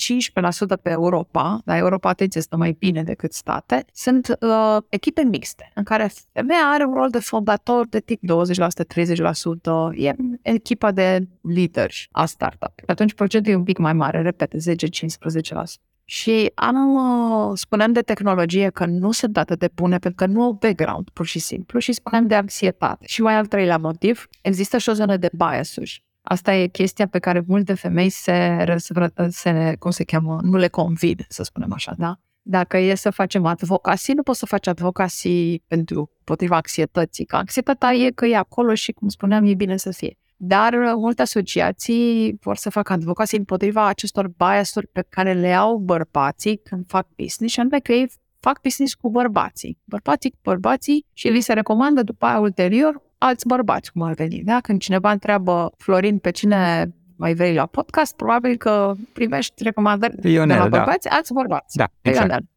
pe 0.83 0.91
Europa, 0.91 1.61
dar 1.65 1.79
Europa, 1.79 2.09
atenție, 2.09 2.41
stă 2.41 2.57
mai 2.57 2.77
bine 2.79 3.03
decât 3.03 3.33
state, 3.33 3.85
sunt 3.93 4.37
uh, 4.41 4.77
echipe 4.89 5.23
mixte, 5.23 5.71
în 5.75 5.83
care 5.83 6.11
femeia 6.33 6.71
are 6.73 6.85
un 6.85 6.95
rol 6.95 7.11
de 7.11 7.19
fondator 7.19 7.87
de 7.87 8.01
tip 8.01 8.21
20%, 8.23 8.27
30%, 9.93 9.97
e 9.97 10.15
echipa 10.43 10.91
de 10.91 11.29
lideri 11.41 12.09
a 12.13 12.25
startup. 12.25 12.73
Atunci 12.87 13.15
procentul 13.15 13.53
e 13.53 13.57
un 13.57 13.65
pic 13.65 13.79
mai 13.79 13.93
mare, 13.93 14.23
repete, 14.23 14.57
10-15%. 14.57 15.81
Și 16.05 16.51
am, 16.55 16.95
uh, 16.95 17.53
spuneam 17.55 17.93
de 17.93 18.01
tehnologie 18.01 18.71
că 18.71 18.87
nu 18.87 19.13
sunt 19.13 19.37
atât 19.37 19.59
de 19.59 19.69
bune 19.75 19.99
pentru 19.99 20.27
că 20.27 20.33
nu 20.33 20.43
au 20.43 20.53
background, 20.53 21.09
pur 21.13 21.27
și 21.27 21.39
simplu, 21.39 21.79
și 21.79 21.93
spuneam 21.93 22.27
de 22.27 22.35
anxietate. 22.35 23.07
Și 23.07 23.23
mai 23.23 23.35
al 23.35 23.47
treilea 23.47 23.79
motiv, 23.79 24.27
există 24.41 24.79
și 24.79 24.89
o 24.89 24.93
zonă 24.93 25.17
de 25.17 25.31
bias-uri. 25.33 26.05
Asta 26.27 26.55
e 26.55 26.67
chestia 26.67 27.07
pe 27.07 27.19
care 27.19 27.45
multe 27.47 27.75
femei 27.75 28.09
se, 28.09 28.65
răsvră- 28.65 29.29
se 29.29 29.77
cum 29.79 29.91
se 29.91 30.05
cheamă, 30.05 30.39
nu 30.43 30.57
le 30.57 30.69
convin, 30.69 31.17
să 31.29 31.43
spunem 31.43 31.73
așa, 31.73 31.95
da? 31.99 32.19
Dacă 32.43 32.79
e 32.79 32.95
să 32.95 33.11
facem 33.11 33.47
advocacy, 33.47 34.13
nu 34.13 34.23
poți 34.23 34.39
să 34.39 34.47
faci 34.47 34.67
advocacy 34.67 35.59
pentru 35.59 36.11
potriva 36.25 36.57
anxietății, 36.57 37.25
că 37.25 37.37
anxietatea 37.37 37.93
e 37.93 38.11
că 38.11 38.27
e 38.27 38.37
acolo 38.37 38.75
și, 38.75 38.93
cum 38.93 39.09
spuneam, 39.09 39.45
e 39.45 39.55
bine 39.55 39.77
să 39.77 39.91
fie. 39.91 40.19
Dar 40.37 40.73
uh, 40.73 40.93
multe 40.97 41.23
asociații 41.23 42.39
vor 42.41 42.57
să 42.57 42.71
facă 42.71 42.93
advocacy 42.93 43.37
împotriva 43.37 43.87
acestor 43.87 44.29
biasuri 44.29 44.87
pe 44.87 45.05
care 45.09 45.33
le 45.33 45.53
au 45.53 45.77
bărbații 45.77 46.57
când 46.57 46.85
fac 46.87 47.07
business 47.17 47.53
și 47.53 47.61
anume 47.61 47.79
că 47.79 47.93
ei 47.93 48.11
fac 48.41 48.61
business 48.61 48.95
cu 48.95 49.11
bărbații. 49.11 49.79
Bărbații 49.85 50.31
cu 50.31 50.39
bărbații 50.43 51.07
și 51.13 51.29
li 51.29 51.41
se 51.41 51.53
recomandă 51.53 52.03
după 52.03 52.27
aia 52.27 52.39
ulterior 52.39 53.03
alți 53.25 53.47
bărbați, 53.47 53.93
cum 53.93 54.03
ar 54.03 54.15
veni. 54.15 54.43
Da? 54.43 54.61
Când 54.61 54.81
cineva 54.81 55.11
întreabă 55.11 55.73
Florin 55.77 56.19
pe 56.19 56.31
cine 56.31 56.95
mai 57.17 57.35
vrei 57.35 57.55
la 57.55 57.67
podcast, 57.67 58.17
probabil 58.17 58.57
că 58.57 58.95
primești 59.13 59.63
recomandări 59.63 60.17
de 60.17 60.29
Ionel, 60.29 60.57
la 60.57 60.69
da. 60.69 60.77
bărbați, 60.77 61.09
alți 61.09 61.33
bărbați. 61.33 61.77
Da, 61.77 61.89
Pe 62.01 62.09
exact. 62.09 62.29
Ionel. 62.29 62.49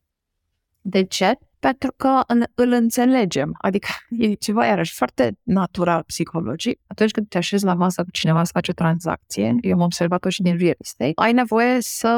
De 0.81 1.03
ce? 1.03 1.37
Pentru 1.59 1.93
că 1.97 2.21
în, 2.27 2.43
îl 2.55 2.71
înțelegem. 2.71 3.55
Adică 3.57 3.87
e 4.19 4.33
ceva, 4.33 4.65
iarăși, 4.65 4.93
foarte 4.93 5.37
natural 5.43 6.03
psihologic. 6.03 6.79
Atunci 6.87 7.11
când 7.11 7.27
te 7.27 7.37
așezi 7.37 7.65
la 7.65 7.73
masă 7.73 8.03
cu 8.03 8.11
cineva 8.11 8.43
să 8.43 8.51
faci 8.53 8.67
o 8.67 8.73
tranzacție, 8.73 9.55
eu 9.61 9.73
am 9.73 9.81
observat-o 9.81 10.29
și 10.29 10.41
din 10.41 10.57
real 10.57 10.75
estate, 10.79 11.11
ai 11.15 11.33
nevoie 11.33 11.77
să 11.81 12.09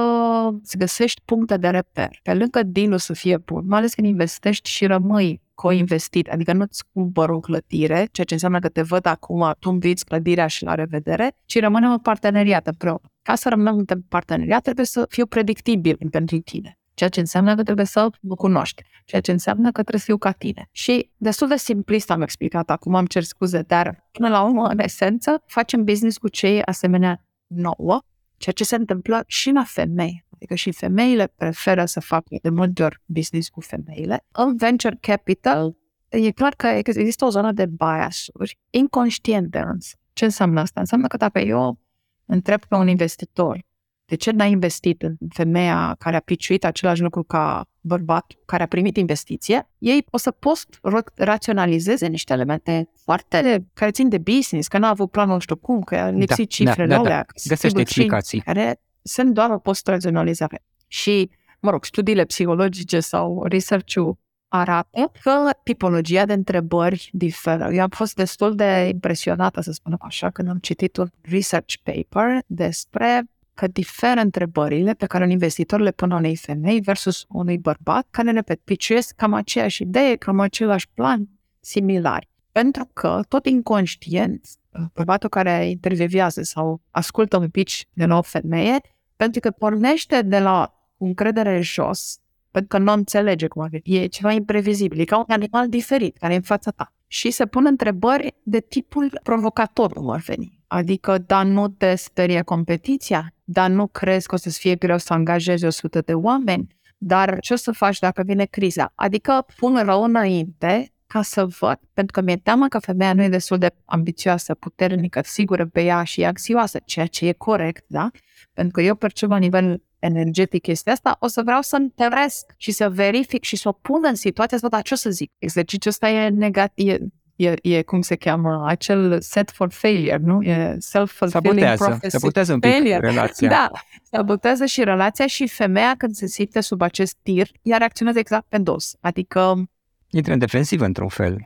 îți 0.61 0.77
găsești 0.77 1.21
puncte 1.25 1.57
de 1.57 1.67
reper. 1.67 2.19
Pe 2.23 2.33
lângă 2.33 2.63
deal 2.63 2.97
să 2.97 3.13
fie 3.13 3.37
bun, 3.37 3.63
mai 3.67 3.79
ales 3.79 3.93
când 3.93 4.07
investești 4.07 4.69
și 4.69 4.85
rămâi 4.85 5.41
co-investit, 5.61 6.27
adică 6.27 6.53
nu-ți 6.53 6.83
cumpăr 6.93 7.29
o 7.29 7.39
clădire, 7.39 8.07
ceea 8.11 8.25
ce 8.25 8.33
înseamnă 8.33 8.59
că 8.59 8.69
te 8.69 8.81
văd 8.81 9.05
acum, 9.05 9.53
tu 9.59 9.69
îmi 9.69 9.79
vinzi 9.79 10.03
clădirea 10.03 10.47
și 10.47 10.63
la 10.63 10.75
revedere, 10.75 11.35
ci 11.45 11.59
rămânem 11.59 11.91
în 11.91 11.99
parteneriat 11.99 12.67
împreună. 12.67 13.11
Ca 13.21 13.35
să 13.35 13.49
rămânem 13.49 13.83
în 13.87 14.01
parteneriat, 14.09 14.61
trebuie 14.61 14.85
să 14.85 15.05
fiu 15.09 15.25
predictibil 15.25 15.97
pentru 16.11 16.37
tine 16.39 16.79
ceea 16.99 17.11
ce 17.11 17.19
înseamnă 17.19 17.55
că 17.55 17.63
trebuie 17.63 17.85
să 17.85 18.09
mă 18.21 18.35
cunoști, 18.35 18.83
ceea 19.05 19.21
ce 19.21 19.31
înseamnă 19.31 19.71
că 19.71 19.81
trebuie 19.81 19.99
să 19.99 20.05
fiu 20.05 20.17
ca 20.17 20.31
tine. 20.31 20.69
Și 20.71 21.09
destul 21.17 21.47
de 21.47 21.57
simplist 21.57 22.11
am 22.11 22.21
explicat, 22.21 22.69
acum 22.69 22.95
am 22.95 23.05
cer 23.05 23.23
scuze, 23.23 23.61
dar 23.61 24.07
până 24.11 24.29
la 24.29 24.41
urmă, 24.41 24.67
în 24.67 24.79
esență, 24.79 25.43
facem 25.45 25.83
business 25.83 26.17
cu 26.17 26.27
cei 26.27 26.61
asemenea 26.63 27.25
nouă, 27.47 28.01
ceea 28.37 28.53
ce 28.55 28.63
se 28.63 28.75
întâmplă 28.75 29.23
și 29.27 29.51
la 29.51 29.63
femei. 29.63 30.25
Adică 30.39 30.55
și 30.55 30.71
femeile 30.71 31.33
preferă 31.35 31.85
să 31.85 31.99
facă 31.99 32.35
de 32.41 32.49
multe 32.49 32.83
ori 32.83 33.01
business 33.05 33.49
cu 33.49 33.59
femeile. 33.59 34.25
În 34.31 34.55
venture 34.55 34.97
capital, 35.01 35.75
e 36.09 36.31
clar 36.31 36.53
că 36.55 36.67
există 36.67 37.25
o 37.25 37.29
zonă 37.29 37.51
de 37.51 37.65
bias-uri 37.65 38.59
inconștiente 38.69 39.59
însă. 39.59 39.95
Ce 40.13 40.25
înseamnă 40.25 40.59
asta? 40.59 40.79
Înseamnă 40.79 41.07
că 41.07 41.17
dacă 41.17 41.39
eu 41.39 41.79
întreb 42.25 42.65
pe 42.65 42.75
un 42.75 42.87
investitor 42.87 43.67
de 44.05 44.15
ce 44.15 44.31
n-ai 44.31 44.51
investit 44.51 45.01
în 45.01 45.15
femeia 45.29 45.95
care 45.99 46.15
a 46.15 46.19
piciuit 46.19 46.65
același 46.65 47.01
lucru 47.01 47.23
ca 47.23 47.69
bărbat 47.81 48.33
care 48.45 48.63
a 48.63 48.67
primit 48.67 48.97
investiție, 48.97 49.69
ei 49.77 50.05
o 50.09 50.17
să 50.17 50.31
post-raționalizeze 50.31 52.07
niște 52.07 52.33
elemente 52.33 52.89
foarte 53.03 53.65
care 53.73 53.91
țin 53.91 54.09
de 54.09 54.17
business, 54.17 54.67
că 54.67 54.77
n-a 54.77 54.89
avut 54.89 55.11
planul 55.11 55.33
nu 55.33 55.39
știu 55.39 55.55
cum, 55.55 55.81
că 55.81 55.95
a 55.95 56.09
lipsit 56.09 56.37
Da, 56.37 56.43
cifrele 56.45 56.87
da, 56.87 56.95
da, 56.95 56.99
alea. 56.99 57.15
da. 57.15 57.23
că 57.23 57.33
sunt 57.35 57.53
Găsește 57.53 57.67
sigur 57.67 57.91
și 57.91 57.99
explicații. 57.99 58.39
Care 58.39 58.81
sunt 59.01 59.33
doar 59.33 59.49
o 59.49 59.59
post-raționalizare. 59.59 60.63
Și, 60.87 61.29
mă 61.59 61.69
rog, 61.69 61.85
studiile 61.85 62.25
psihologice 62.25 62.99
sau 62.99 63.43
research-ul 63.43 64.17
arată 64.47 65.11
că 65.21 65.49
tipologia 65.63 66.25
de 66.25 66.33
întrebări 66.33 67.09
diferă. 67.13 67.69
Eu 67.73 67.81
am 67.81 67.89
fost 67.89 68.15
destul 68.15 68.55
de 68.55 68.87
impresionată, 68.93 69.61
să 69.61 69.71
spunem 69.71 69.99
așa, 70.01 70.29
când 70.29 70.49
am 70.49 70.57
citit 70.57 70.97
un 70.97 71.07
research 71.21 71.73
paper 71.83 72.41
despre 72.45 73.23
că 73.53 73.67
diferă 73.67 74.19
întrebările 74.19 74.93
pe 74.93 75.05
care 75.05 75.23
un 75.23 75.29
investitor 75.29 75.79
le 75.79 75.91
pune 75.91 76.15
unei 76.15 76.35
femei 76.35 76.79
versus 76.79 77.25
unui 77.29 77.57
bărbat 77.57 78.07
care 78.09 78.31
le 78.31 78.43
piciuiesc 78.63 79.15
cam 79.15 79.33
aceeași 79.33 79.81
idee, 79.81 80.15
cam 80.15 80.39
același 80.39 80.89
plan, 80.93 81.29
similari. 81.59 82.29
Pentru 82.51 82.89
că 82.93 83.19
tot 83.27 83.45
inconștient, 83.45 84.47
bărbatul 84.93 85.29
care 85.29 85.69
intervievează 85.69 86.41
sau 86.41 86.81
ascultă 86.91 87.37
un 87.37 87.49
pitch 87.49 87.81
de 87.93 88.05
la 88.05 88.17
o 88.17 88.21
femeie, 88.21 88.79
pentru 89.15 89.39
că 89.39 89.51
pornește 89.51 90.21
de 90.21 90.39
la 90.39 90.73
încredere 90.97 91.61
jos, 91.61 92.19
pentru 92.51 92.77
că 92.77 92.83
nu 92.83 92.91
înțelege 92.91 93.47
cum 93.47 93.61
ar 93.61 93.69
fi. 93.69 93.95
E 93.95 94.05
ceva 94.05 94.31
imprevizibil, 94.31 94.99
e 94.99 95.03
ca 95.03 95.17
un 95.17 95.25
animal 95.27 95.69
diferit 95.69 96.17
care 96.17 96.33
e 96.33 96.35
în 96.35 96.41
fața 96.41 96.71
ta. 96.71 96.93
Și 97.07 97.31
se 97.31 97.45
pun 97.45 97.65
întrebări 97.65 98.35
de 98.43 98.59
tipul 98.59 99.19
provocator, 99.23 99.93
cum 99.93 100.09
ar 100.09 100.19
veni. 100.19 100.59
Adică, 100.67 101.17
dar 101.17 101.45
nu 101.45 101.67
te 101.67 101.95
sperie 101.95 102.41
competiția? 102.41 103.33
Dar 103.43 103.69
nu 103.69 103.87
crezi 103.87 104.27
că 104.27 104.35
o 104.35 104.37
să-ți 104.37 104.59
fie 104.59 104.75
greu 104.75 104.97
să 104.97 105.13
angajezi 105.13 105.65
100 105.65 106.01
de 106.01 106.13
oameni? 106.13 106.77
Dar 106.97 107.39
ce 107.39 107.53
o 107.53 107.55
să 107.55 107.71
faci 107.71 107.99
dacă 107.99 108.23
vine 108.25 108.45
criza? 108.45 108.91
Adică 108.95 109.45
pun 109.55 109.83
rău 109.83 110.03
înainte 110.03 110.93
ca 111.13 111.21
să 111.21 111.45
văd, 111.45 111.79
pentru 111.93 112.19
că 112.19 112.21
mi-e 112.21 112.35
teamă 112.35 112.67
că 112.67 112.79
femeia 112.79 113.13
nu 113.13 113.23
e 113.23 113.29
destul 113.29 113.57
de 113.57 113.75
ambițioasă, 113.85 114.53
puternică, 114.53 115.21
sigură 115.23 115.65
pe 115.65 115.83
ea 115.83 116.03
și 116.03 116.21
e 116.21 116.25
anxioasă, 116.25 116.79
ceea 116.85 117.05
ce 117.05 117.27
e 117.27 117.31
corect, 117.31 117.83
da? 117.87 118.09
Pentru 118.53 118.73
că 118.73 118.81
eu 118.81 118.95
percep 118.95 119.29
la 119.29 119.37
nivel 119.37 119.83
energetic 119.99 120.61
chestia 120.61 120.91
asta, 120.91 121.17
o 121.19 121.27
să 121.27 121.41
vreau 121.41 121.61
să 121.61 121.75
întăresc 121.75 122.53
și 122.57 122.71
să 122.71 122.89
verific 122.89 123.43
și 123.43 123.55
să 123.55 123.67
o 123.67 123.71
pun 123.71 124.01
în 124.03 124.15
situația 124.15 124.55
asta, 124.55 124.69
dar 124.69 124.81
ce 124.81 124.93
o 124.93 124.97
să 124.97 125.09
zic? 125.09 125.31
Exercițiul 125.37 125.93
ăsta 125.93 126.09
e 126.09 126.29
negativ, 126.29 126.87
e, 126.87 126.99
e, 127.35 127.53
e, 127.61 127.81
cum 127.81 128.01
se 128.01 128.15
cheamă, 128.15 128.63
acel 128.67 129.21
set 129.21 129.51
for 129.51 129.71
failure, 129.71 130.17
nu? 130.21 130.41
E 130.41 130.77
self-fulfilling 130.79 131.59
Sabotează, 131.59 131.83
prophecy. 131.83 132.17
sabotează 132.17 132.53
un 132.53 132.59
pic 132.59 132.71
Failure. 132.71 132.99
relația. 132.99 133.49
Da, 133.49 133.71
sabotează 134.11 134.65
și 134.65 134.83
relația 134.83 135.27
și 135.27 135.47
femeia 135.47 135.95
când 135.97 136.13
se 136.15 136.27
simte 136.27 136.61
sub 136.61 136.81
acest 136.81 137.17
tir, 137.21 137.47
ea 137.61 137.77
reacționează 137.77 138.19
exact 138.19 138.45
pe 138.49 138.57
dos. 138.57 138.95
Adică 138.99 139.69
Intră 140.11 140.33
în 140.33 140.39
defensivă 140.39 140.85
într-un 140.85 141.07
fel. 141.07 141.37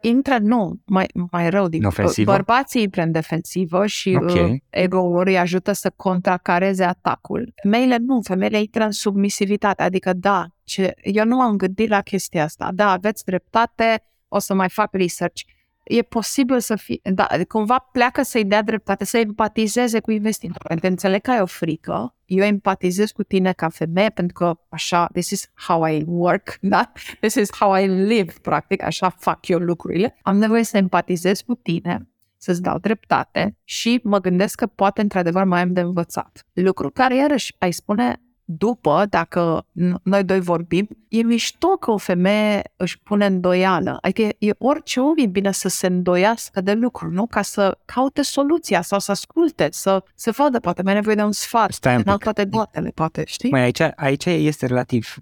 intră, 0.00 0.38
nu, 0.38 0.80
mai, 0.86 1.06
mai 1.30 1.50
rău, 1.50 1.68
din 1.68 1.80
În 1.80 1.86
ofensivă? 1.86 2.30
bărbații 2.32 2.82
intră 2.82 3.02
în 3.02 3.10
defensivă 3.12 3.86
și 3.86 4.18
Ok. 4.20 4.30
uh, 4.30 4.52
ego-ul 4.70 5.26
îi 5.26 5.38
ajută 5.38 5.72
să 5.72 5.92
contracareze 5.96 6.84
atacul. 6.84 7.52
Femeile 7.62 7.96
nu, 7.96 8.20
femeile 8.22 8.58
intră 8.58 8.84
în 8.84 8.90
submisivitate, 8.90 9.82
adică 9.82 10.12
da, 10.12 10.46
ce, 10.64 10.94
eu 11.02 11.24
nu 11.24 11.40
am 11.40 11.56
gândit 11.56 11.88
la 11.88 12.00
chestia 12.00 12.42
asta, 12.44 12.70
da, 12.74 12.90
aveți 12.90 13.24
dreptate, 13.24 14.02
o 14.28 14.38
să 14.38 14.54
mai 14.54 14.68
fac 14.68 14.92
research. 14.92 15.40
E 15.86 16.02
posibil 16.02 16.60
să 16.60 16.76
fie, 16.76 17.00
da, 17.02 17.26
cumva 17.48 17.78
pleacă 17.78 18.22
să-i 18.22 18.44
dea 18.44 18.62
dreptate, 18.62 19.04
să 19.04 19.18
empatizeze 19.18 20.00
cu 20.00 20.10
investitorul. 20.10 20.66
Pentru 20.66 20.86
că 20.86 20.90
înțeleg 20.90 21.20
că 21.20 21.30
ai 21.30 21.40
o 21.40 21.46
frică, 21.46 22.14
eu 22.24 22.44
empatizez 22.44 23.10
cu 23.10 23.22
tine 23.22 23.52
ca 23.52 23.68
femeie 23.68 24.08
pentru 24.08 24.34
că 24.34 24.58
așa, 24.68 25.08
this 25.12 25.30
is 25.30 25.50
how 25.54 25.86
I 25.86 26.04
work, 26.06 26.58
da? 26.60 26.92
This 27.20 27.34
is 27.34 27.48
how 27.58 27.76
I 27.76 27.86
live, 27.86 28.32
practic, 28.42 28.82
așa 28.82 29.08
fac 29.08 29.48
eu 29.48 29.58
lucrurile. 29.58 30.18
Am 30.22 30.36
nevoie 30.36 30.62
să 30.62 30.76
empatizez 30.76 31.40
cu 31.40 31.54
tine, 31.54 32.08
să-ți 32.36 32.62
dau 32.62 32.78
dreptate 32.78 33.58
și 33.64 34.00
mă 34.02 34.20
gândesc 34.20 34.54
că 34.54 34.66
poate 34.66 35.00
într-adevăr 35.00 35.44
mai 35.44 35.60
am 35.60 35.72
de 35.72 35.80
învățat. 35.80 36.46
Lucru 36.52 36.90
care, 36.90 37.16
iarăși, 37.16 37.54
ai 37.58 37.72
spune 37.72 38.20
după, 38.48 39.06
dacă 39.08 39.66
n- 39.80 40.02
noi 40.02 40.24
doi 40.24 40.40
vorbim, 40.40 40.88
e 41.08 41.22
mișto 41.22 41.68
că 41.68 41.90
o 41.90 41.96
femeie 41.96 42.62
își 42.76 42.98
pune 43.02 43.26
îndoială. 43.26 43.98
Adică 44.00 44.22
e, 44.22 44.34
e 44.38 44.50
orice 44.58 45.00
om 45.00 45.12
e 45.16 45.26
bine 45.26 45.52
să 45.52 45.68
se 45.68 45.86
îndoiască 45.86 46.60
de 46.60 46.72
lucruri, 46.72 47.14
nu? 47.14 47.26
Ca 47.26 47.42
să 47.42 47.78
caute 47.84 48.22
soluția 48.22 48.82
sau 48.82 48.98
să 48.98 49.10
asculte, 49.10 49.68
să 49.70 50.02
se 50.14 50.30
vadă, 50.30 50.60
poate 50.60 50.82
mai 50.82 50.92
ai 50.92 50.98
nevoie 50.98 51.16
de 51.16 51.22
un 51.22 51.32
sfat, 51.32 51.72
Stai 51.72 51.96
un 51.96 52.02
n-au 52.04 52.14
pic. 52.14 52.24
toate 52.24 52.44
boatele, 52.44 52.90
poate, 52.94 53.22
știi? 53.26 53.50
Mai 53.50 53.60
aici, 53.62 53.80
aici 53.96 54.24
este 54.24 54.66
relativ 54.66 55.14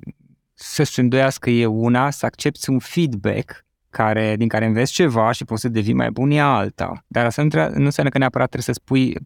să-și 0.54 1.00
îndoiască 1.00 1.50
e 1.50 1.66
una, 1.66 2.10
să 2.10 2.26
accepti 2.26 2.70
un 2.70 2.78
feedback 2.78 3.64
care, 3.90 4.36
din 4.36 4.48
care 4.48 4.64
înveți 4.66 4.92
ceva 4.92 5.32
și 5.32 5.44
poți 5.44 5.60
să 5.60 5.68
devii 5.68 5.92
mai 5.94 6.10
bun 6.10 6.30
e 6.30 6.40
alta. 6.40 7.04
Dar 7.06 7.24
asta 7.26 7.42
nu, 7.42 7.48
tre- 7.48 7.72
nu 7.74 7.84
înseamnă 7.84 8.12
că 8.12 8.18
neapărat 8.18 8.48
trebuie 8.50 8.74
să 8.74 8.80
spui 8.84 9.16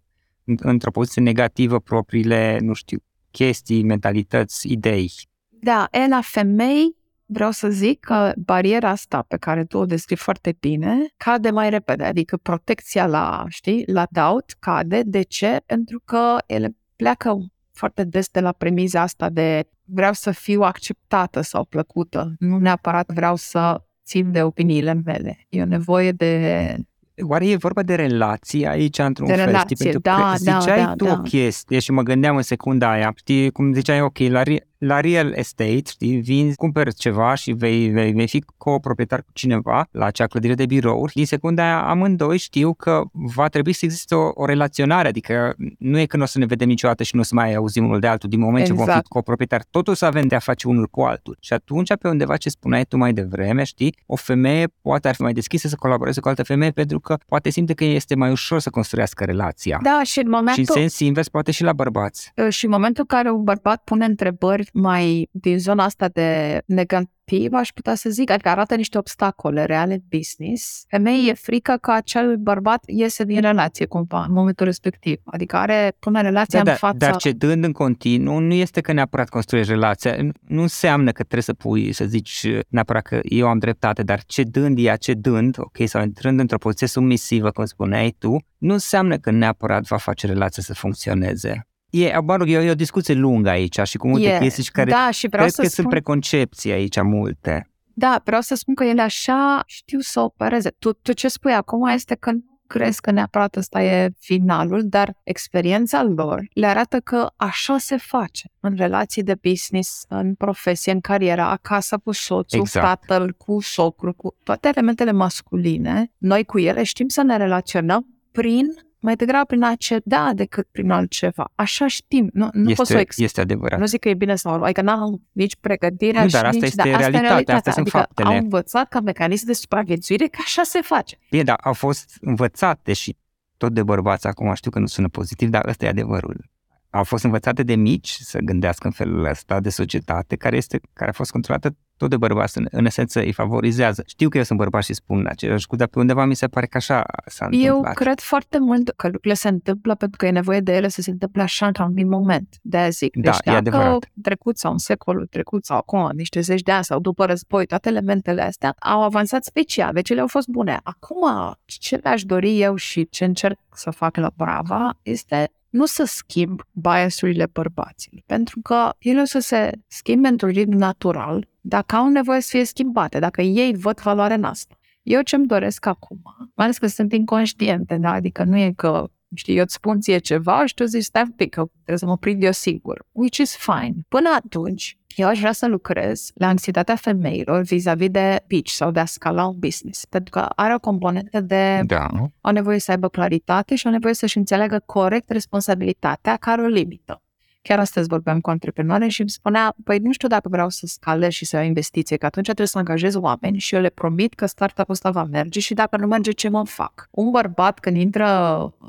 în- 0.44 0.56
într-o 0.58 0.90
poziție 0.90 1.22
negativă 1.22 1.78
propriile, 1.80 2.58
nu 2.60 2.72
știu, 2.72 2.98
chestii, 3.30 3.82
mentalități, 3.82 4.72
idei. 4.72 5.12
Da, 5.48 5.88
e 5.90 6.08
la 6.08 6.20
femei 6.20 6.96
vreau 7.26 7.50
să 7.50 7.68
zic 7.68 8.00
că 8.00 8.32
bariera 8.36 8.88
asta 8.88 9.22
pe 9.22 9.36
care 9.36 9.64
tu 9.64 9.78
o 9.78 9.86
descrii 9.86 10.16
foarte 10.16 10.56
bine 10.60 11.06
cade 11.16 11.50
mai 11.50 11.70
repede, 11.70 12.04
adică 12.04 12.36
protecția 12.36 13.06
la, 13.06 13.44
știi, 13.48 13.84
la 13.86 14.06
doubt 14.10 14.56
cade. 14.58 15.02
De 15.02 15.22
ce? 15.22 15.60
Pentru 15.66 16.02
că 16.04 16.36
ele 16.46 16.76
pleacă 16.96 17.38
foarte 17.72 18.04
des 18.04 18.28
de 18.28 18.40
la 18.40 18.52
premiza 18.52 19.00
asta 19.00 19.28
de 19.28 19.68
vreau 19.84 20.12
să 20.12 20.30
fiu 20.30 20.62
acceptată 20.62 21.40
sau 21.40 21.64
plăcută, 21.64 22.34
nu 22.38 22.58
neapărat 22.58 23.12
vreau 23.12 23.36
să 23.36 23.82
țin 24.04 24.32
de 24.32 24.42
opiniile 24.42 24.92
mele. 25.04 25.46
E 25.48 25.62
o 25.62 25.64
nevoie 25.64 26.12
de... 26.12 26.76
Oare 27.22 27.48
e 27.48 27.56
vorba 27.56 27.82
de 27.82 27.94
relații 27.94 28.66
aici, 28.66 28.98
într-un 28.98 29.26
De 29.26 29.34
fel? 29.34 29.44
relație, 29.44 29.76
știi? 29.76 29.90
Pentru 29.90 30.10
da, 30.10 30.16
că 30.16 30.44
da, 30.44 30.58
ziceai 30.58 30.84
da, 30.84 30.92
tu 30.96 31.04
da. 31.04 31.12
o 31.12 31.16
chestie 31.22 31.78
și 31.78 31.90
mă 31.90 32.02
gândeam 32.02 32.36
în 32.36 32.42
secunda 32.42 32.90
aia, 32.90 33.12
știi, 33.16 33.50
cum 33.50 33.72
ziceai, 33.72 34.00
ok, 34.00 34.18
la, 34.18 34.42
re- 34.42 34.66
la 34.78 35.00
real 35.00 35.32
estate, 35.32 35.82
știi, 35.86 36.16
vinzi, 36.16 36.56
cumperi 36.56 36.94
ceva 36.94 37.34
și 37.34 37.52
vei, 37.52 37.88
vei, 37.88 38.12
vei 38.12 38.28
fi 38.28 38.44
coproprietar 38.56 39.20
cu 39.20 39.30
cineva 39.32 39.86
la 39.90 40.04
acea 40.04 40.26
clădire 40.26 40.54
de 40.54 40.66
birouri. 40.66 41.12
Din 41.14 41.26
secunda 41.26 41.62
aia, 41.62 41.88
amândoi 41.88 42.38
știu 42.38 42.74
că 42.74 43.02
va 43.12 43.48
trebui 43.48 43.72
să 43.72 43.84
existe 43.84 44.14
o, 44.14 44.30
o 44.34 44.44
relaționare, 44.44 45.08
adică 45.08 45.54
nu 45.78 45.98
e 45.98 46.06
că 46.06 46.16
nu 46.16 46.22
o 46.22 46.26
să 46.26 46.38
ne 46.38 46.46
vedem 46.46 46.68
niciodată 46.68 47.02
și 47.02 47.14
nu 47.14 47.20
o 47.20 47.24
să 47.24 47.34
mai 47.34 47.54
auzim 47.54 47.84
unul 47.84 48.00
de 48.00 48.06
altul 48.06 48.28
din 48.28 48.40
moment 48.40 48.66
ce 48.66 48.72
vom 48.72 48.82
Exact. 48.82 49.02
fi 49.02 49.08
coproprietari. 49.08 49.64
Totul 49.70 49.94
să 49.94 50.04
avem 50.04 50.26
de 50.26 50.34
a 50.34 50.38
face 50.38 50.68
unul 50.68 50.86
cu 50.86 51.00
altul. 51.00 51.36
Și 51.40 51.52
atunci, 51.52 51.94
pe 52.00 52.08
undeva 52.08 52.36
ce 52.36 52.48
spuneai 52.48 52.84
tu 52.84 52.96
mai 52.96 53.12
devreme, 53.12 53.64
știi, 53.64 53.94
o 54.06 54.16
femeie 54.16 54.66
poate 54.82 55.08
ar 55.08 55.14
fi 55.14 55.22
mai 55.22 55.32
deschisă 55.32 55.68
să 55.68 55.76
colaboreze 55.76 56.20
cu 56.20 56.26
o 56.26 56.30
altă 56.30 56.42
femeie 56.42 56.70
pentru 56.70 57.00
că 57.00 57.16
poate 57.26 57.50
simte 57.50 57.74
că 57.74 57.84
este 57.84 58.14
mai 58.14 58.30
ușor 58.30 58.60
să 58.60 58.70
construiască 58.70 59.24
relația. 59.24 59.78
Da, 59.82 59.90
și 59.90 59.96
în 59.98 60.04
Și 60.04 60.18
în 60.18 60.30
momentul... 60.30 60.64
sens 60.74 60.98
invers, 60.98 61.28
poate 61.28 61.50
și 61.50 61.62
la 61.62 61.72
bărbați. 61.72 62.32
Uh, 62.36 62.48
Și 62.48 62.64
în 62.64 62.70
momentul 62.70 63.04
în 63.08 63.16
care 63.16 63.30
un 63.30 63.42
bărbat 63.42 63.82
pune 63.84 64.04
întrebări 64.04 64.67
mai 64.72 65.28
din 65.30 65.58
zona 65.58 65.84
asta 65.84 66.08
de 66.08 66.60
negativ, 66.66 67.52
aș 67.52 67.68
putea 67.68 67.94
să 67.94 68.10
zic, 68.10 68.30
adică 68.30 68.48
arată 68.48 68.74
niște 68.74 68.98
obstacole 68.98 69.64
reale 69.64 69.92
în 69.92 70.00
business, 70.08 70.84
femeii 70.88 71.28
e 71.28 71.34
frică 71.34 71.78
că 71.80 71.90
acel 71.90 72.36
bărbat 72.36 72.82
iese 72.86 73.24
din 73.24 73.40
relație 73.40 73.86
cumva 73.86 74.24
în 74.24 74.32
momentul 74.32 74.66
respectiv. 74.66 75.20
Adică 75.24 75.56
are, 75.56 75.96
pune 75.98 76.22
relația 76.22 76.62
Da, 76.62 76.70
în 76.70 76.76
da, 76.80 76.86
fața... 76.86 76.96
dar 76.96 77.16
cedând 77.16 77.64
în 77.64 77.72
continuu 77.72 78.38
nu 78.38 78.52
este 78.52 78.80
că 78.80 78.92
neapărat 78.92 79.28
construiești 79.28 79.72
relația. 79.72 80.16
Nu 80.40 80.62
înseamnă 80.62 81.12
că 81.12 81.22
trebuie 81.22 81.42
să 81.42 81.52
pui, 81.52 81.92
să 81.92 82.04
zici 82.04 82.46
neapărat 82.68 83.02
că 83.02 83.20
eu 83.22 83.48
am 83.48 83.58
dreptate, 83.58 84.02
dar 84.02 84.22
cedând 84.24 84.78
ea 84.78 84.96
cedând, 84.96 85.56
ok, 85.58 85.76
sau 85.84 86.02
intrând 86.02 86.40
într-o 86.40 86.58
poziție 86.58 86.86
submisivă, 86.86 87.50
cum 87.50 87.64
spuneai 87.64 88.14
tu, 88.18 88.36
nu 88.58 88.72
înseamnă 88.72 89.16
că 89.16 89.30
neapărat 89.30 89.86
va 89.86 89.96
face 89.96 90.26
relația 90.26 90.62
să 90.62 90.74
funcționeze. 90.74 91.67
E, 91.90 92.18
mă 92.24 92.36
rog, 92.36 92.48
e, 92.48 92.58
o- 92.58 92.62
e 92.62 92.70
o 92.70 92.74
discuție 92.74 93.14
lungă 93.14 93.48
aici 93.48 93.78
și 93.84 93.96
cu 93.96 94.08
multe 94.08 94.28
E, 94.34 94.38
chestii 94.38 94.62
și 94.62 94.70
care 94.70 94.90
da, 94.90 95.10
și 95.10 95.28
vreau 95.28 95.42
cred 95.42 95.54
să 95.54 95.62
că 95.62 95.68
spun... 95.68 95.82
sunt 95.84 95.88
preconcepții 95.94 96.72
aici 96.72 97.02
multe. 97.02 97.70
Da, 97.94 98.20
vreau 98.24 98.40
să 98.40 98.54
spun 98.54 98.74
că 98.74 98.84
ele 98.84 99.02
așa 99.02 99.62
știu 99.66 99.98
să 100.00 100.20
opereze. 100.20 100.70
Tu, 100.78 100.92
tu 100.92 101.12
ce 101.12 101.28
spui 101.28 101.52
acum 101.52 101.86
este 101.86 102.14
că 102.14 102.30
nu 102.30 102.42
crezi 102.66 103.00
că 103.00 103.10
neapărat 103.10 103.56
ăsta 103.56 103.82
e 103.82 104.10
finalul, 104.18 104.82
dar 104.84 105.16
experiența 105.22 106.02
lor 106.02 106.40
le 106.52 106.66
arată 106.66 107.00
că 107.00 107.30
așa 107.36 107.78
se 107.78 107.96
face 107.96 108.50
în 108.60 108.74
relații 108.76 109.22
de 109.22 109.34
business, 109.42 110.04
în 110.08 110.34
profesie, 110.34 110.92
în 110.92 111.00
carieră, 111.00 111.42
acasă 111.42 111.98
cu 112.04 112.12
soțul, 112.12 112.58
Exact. 112.58 112.86
tatăl, 112.86 113.32
cu 113.32 113.60
socru, 113.60 114.12
cu 114.12 114.36
toate 114.42 114.68
elementele 114.68 115.12
masculine. 115.12 116.12
Noi 116.18 116.44
cu 116.44 116.58
ele 116.58 116.82
știm 116.82 117.08
să 117.08 117.22
ne 117.22 117.36
relaționăm 117.36 118.06
prin 118.32 118.66
mai 119.08 119.16
degrabă 119.16 119.44
prin 119.44 119.62
a 119.62 119.74
ceda 119.74 120.30
decât 120.34 120.68
prin 120.70 120.90
altceva. 120.90 121.52
Așa 121.54 121.86
știm. 121.86 122.30
Nu, 122.32 122.48
nu 122.52 122.64
poți 122.64 122.74
să 122.74 122.80
o 122.80 122.82
este, 122.82 122.98
explic. 123.00 123.26
este 123.26 123.40
adevărat. 123.40 123.78
Nu 123.78 123.86
zic 123.86 124.00
că 124.00 124.08
e 124.08 124.14
bine 124.14 124.34
sau 124.36 124.52
rău, 124.52 124.62
adică 124.62 124.82
n-am 124.82 125.22
nici 125.32 125.56
pregătirea 125.60 126.22
Nu, 126.22 126.28
și 126.28 126.34
dar 126.34 126.44
asta 126.44 126.56
nici, 126.56 126.64
este 126.64 126.76
dar 126.76 126.86
asta 126.86 127.06
e 127.06 127.10
realitatea, 127.10 127.28
realitatea. 127.28 127.56
astea 127.56 127.72
sunt 127.72 127.86
adică 127.86 127.98
faptele. 127.98 128.28
au 128.28 128.36
învățat 128.42 128.88
ca 128.88 129.00
mecanism 129.00 129.46
de 129.46 129.52
supraviețuire 129.52 130.26
că 130.26 130.38
așa 130.44 130.62
se 130.62 130.80
face. 130.80 131.18
Bine, 131.30 131.42
dar 131.42 131.58
au 131.62 131.72
fost 131.72 132.16
învățate 132.20 132.92
și 132.92 133.16
tot 133.56 133.72
de 133.72 133.82
bărbați 133.82 134.26
acum 134.26 134.54
știu 134.54 134.70
că 134.70 134.78
nu 134.78 134.86
sună 134.86 135.08
pozitiv, 135.08 135.48
dar 135.48 135.68
ăsta 135.68 135.84
e 135.84 135.88
adevărul. 135.88 136.50
Au 136.90 137.04
fost 137.04 137.24
învățate 137.24 137.62
de 137.62 137.74
mici 137.74 138.10
să 138.10 138.38
gândească 138.38 138.86
în 138.86 138.92
felul 138.92 139.24
ăsta 139.24 139.60
de 139.60 139.68
societate 139.68 140.36
care, 140.36 140.56
este, 140.56 140.80
care 140.92 141.10
a 141.10 141.12
fost 141.12 141.30
controlată 141.30 141.76
tot 141.96 142.10
de 142.10 142.16
bărbați, 142.16 142.58
în, 142.58 142.66
în 142.70 142.86
esență 142.86 143.20
îi 143.20 143.32
favorizează. 143.32 144.02
Știu 144.06 144.28
că 144.28 144.36
eu 144.36 144.42
sunt 144.42 144.58
bărbat 144.58 144.84
și 144.84 144.94
spun 144.94 145.26
același 145.26 145.62
lucru, 145.62 145.76
dar 145.76 145.86
pe 145.86 145.98
undeva 145.98 146.24
mi 146.24 146.34
se 146.34 146.46
pare 146.46 146.66
că 146.66 146.76
așa 146.76 147.04
s-a 147.26 147.44
întâmplat. 147.44 147.86
Eu 147.86 147.94
cred 147.94 148.20
foarte 148.20 148.58
mult 148.58 148.88
că 148.96 149.06
lucrurile 149.06 149.34
se 149.34 149.48
întâmplă 149.48 149.94
pentru 149.94 150.16
că 150.18 150.26
e 150.26 150.30
nevoie 150.30 150.60
de 150.60 150.72
ele 150.72 150.88
să 150.88 151.02
se 151.02 151.10
întâmple 151.10 151.42
așa 151.42 151.66
într-un 151.66 152.08
moment. 152.08 152.56
De 152.62 152.88
zic. 152.90 153.16
Da, 153.16 153.30
deci 153.30 153.40
e 153.44 153.50
adevărat. 153.50 154.10
trecut 154.22 154.58
sau 154.58 154.72
în 154.72 154.78
secolul 154.78 155.26
trecut 155.26 155.64
sau 155.64 155.76
acum, 155.76 156.10
niște 156.14 156.40
zeci 156.40 156.62
de 156.62 156.72
ani 156.72 156.84
sau 156.84 157.00
după 157.00 157.24
război, 157.24 157.66
toate 157.66 157.88
elementele 157.88 158.42
astea 158.42 158.74
au 158.78 159.02
avansat 159.02 159.44
special, 159.44 159.92
deci 159.92 160.10
ele 160.10 160.20
au 160.20 160.26
fost 160.26 160.48
bune. 160.48 160.80
Acum, 160.82 161.54
ce 161.64 161.96
le-aș 162.02 162.22
dori 162.22 162.60
eu 162.60 162.74
și 162.74 163.08
ce 163.08 163.24
încerc 163.24 163.58
să 163.74 163.90
fac 163.90 164.16
la 164.16 164.30
Brava 164.36 164.98
este 165.02 165.52
nu 165.68 165.86
să 165.86 166.04
schimb 166.04 166.60
biasurile 166.72 167.46
bărbaților, 167.52 168.22
pentru 168.26 168.60
că 168.60 168.90
ele 168.98 169.20
o 169.20 169.24
să 169.24 169.38
se 169.38 169.70
schimbe 169.86 170.28
într-un 170.28 170.50
ritm 170.50 170.76
natural 170.76 171.48
dacă 171.60 171.96
au 171.96 172.08
nevoie 172.08 172.40
să 172.40 172.48
fie 172.50 172.64
schimbate, 172.64 173.18
dacă 173.18 173.42
ei 173.42 173.74
văd 173.76 174.00
valoare 174.00 174.34
în 174.34 174.44
asta. 174.44 174.78
Eu 175.02 175.22
ce-mi 175.22 175.46
doresc 175.46 175.86
acum, 175.86 176.20
mai 176.38 176.66
ales 176.66 176.78
că 176.78 176.86
sunt 176.86 177.12
inconștiente, 177.12 177.96
da? 177.96 178.10
adică 178.10 178.44
nu 178.44 178.56
e 178.56 178.72
că 178.76 179.10
știi, 179.34 179.56
eu 179.56 179.62
îți 179.62 179.74
spun 179.74 180.00
ție 180.00 180.18
ceva 180.18 180.66
și 180.66 180.74
tu 180.74 180.84
zici, 180.84 181.02
stai 181.02 181.22
un 181.22 181.30
pic, 181.32 181.50
că 181.54 181.64
trebuie 181.74 181.98
să 181.98 182.06
mă 182.06 182.16
prind 182.16 182.42
eu 182.42 182.52
singur, 182.52 183.06
which 183.12 183.36
is 183.38 183.56
fine. 183.56 183.94
Până 184.08 184.28
atunci, 184.44 184.98
eu 185.16 185.28
aș 185.28 185.38
vrea 185.38 185.52
să 185.52 185.66
lucrez 185.66 186.30
la 186.34 186.46
anxietatea 186.46 186.96
femeilor 186.96 187.62
vis-a-vis 187.62 188.08
de 188.10 188.44
pitch 188.46 188.70
sau 188.72 188.90
de 188.90 189.00
a 189.00 189.04
scala 189.04 189.46
un 189.46 189.58
business, 189.58 190.04
pentru 190.04 190.30
că 190.30 190.48
are 190.54 190.74
o 190.74 190.78
componentă 190.78 191.40
de 191.40 191.82
Da. 191.86 192.06
au 192.40 192.52
nevoie 192.52 192.78
să 192.78 192.90
aibă 192.90 193.08
claritate 193.08 193.74
și 193.74 193.86
au 193.86 193.92
nevoie 193.92 194.14
să-și 194.14 194.36
înțeleagă 194.38 194.82
corect 194.86 195.30
responsabilitatea 195.30 196.36
care 196.36 196.62
o 196.62 196.66
limită. 196.66 197.22
Chiar 197.62 197.78
astăzi 197.78 198.08
vorbeam 198.08 198.40
cu 198.40 198.48
o 198.48 198.52
antreprenoare 198.52 199.08
și 199.08 199.20
îmi 199.20 199.30
spunea, 199.30 199.74
păi 199.84 199.98
nu 199.98 200.12
știu 200.12 200.28
dacă 200.28 200.48
vreau 200.48 200.68
să 200.68 200.86
scalez 200.86 201.30
și 201.30 201.44
să 201.44 201.56
iau 201.56 201.64
investiție, 201.64 202.16
că 202.16 202.26
atunci 202.26 202.44
trebuie 202.44 202.66
să 202.66 202.78
angajez 202.78 203.14
oameni 203.14 203.58
și 203.58 203.74
eu 203.74 203.80
le 203.80 203.88
promit 203.88 204.34
că 204.34 204.46
startup-ul 204.46 204.94
ăsta 204.94 205.10
va 205.10 205.24
merge 205.24 205.60
și 205.60 205.74
dacă 205.74 205.96
nu 205.96 206.06
merge, 206.06 206.30
ce 206.30 206.48
mă 206.48 206.64
fac? 206.66 207.08
Un 207.10 207.30
bărbat 207.30 207.78
când 207.78 207.96
intră, 207.96 208.26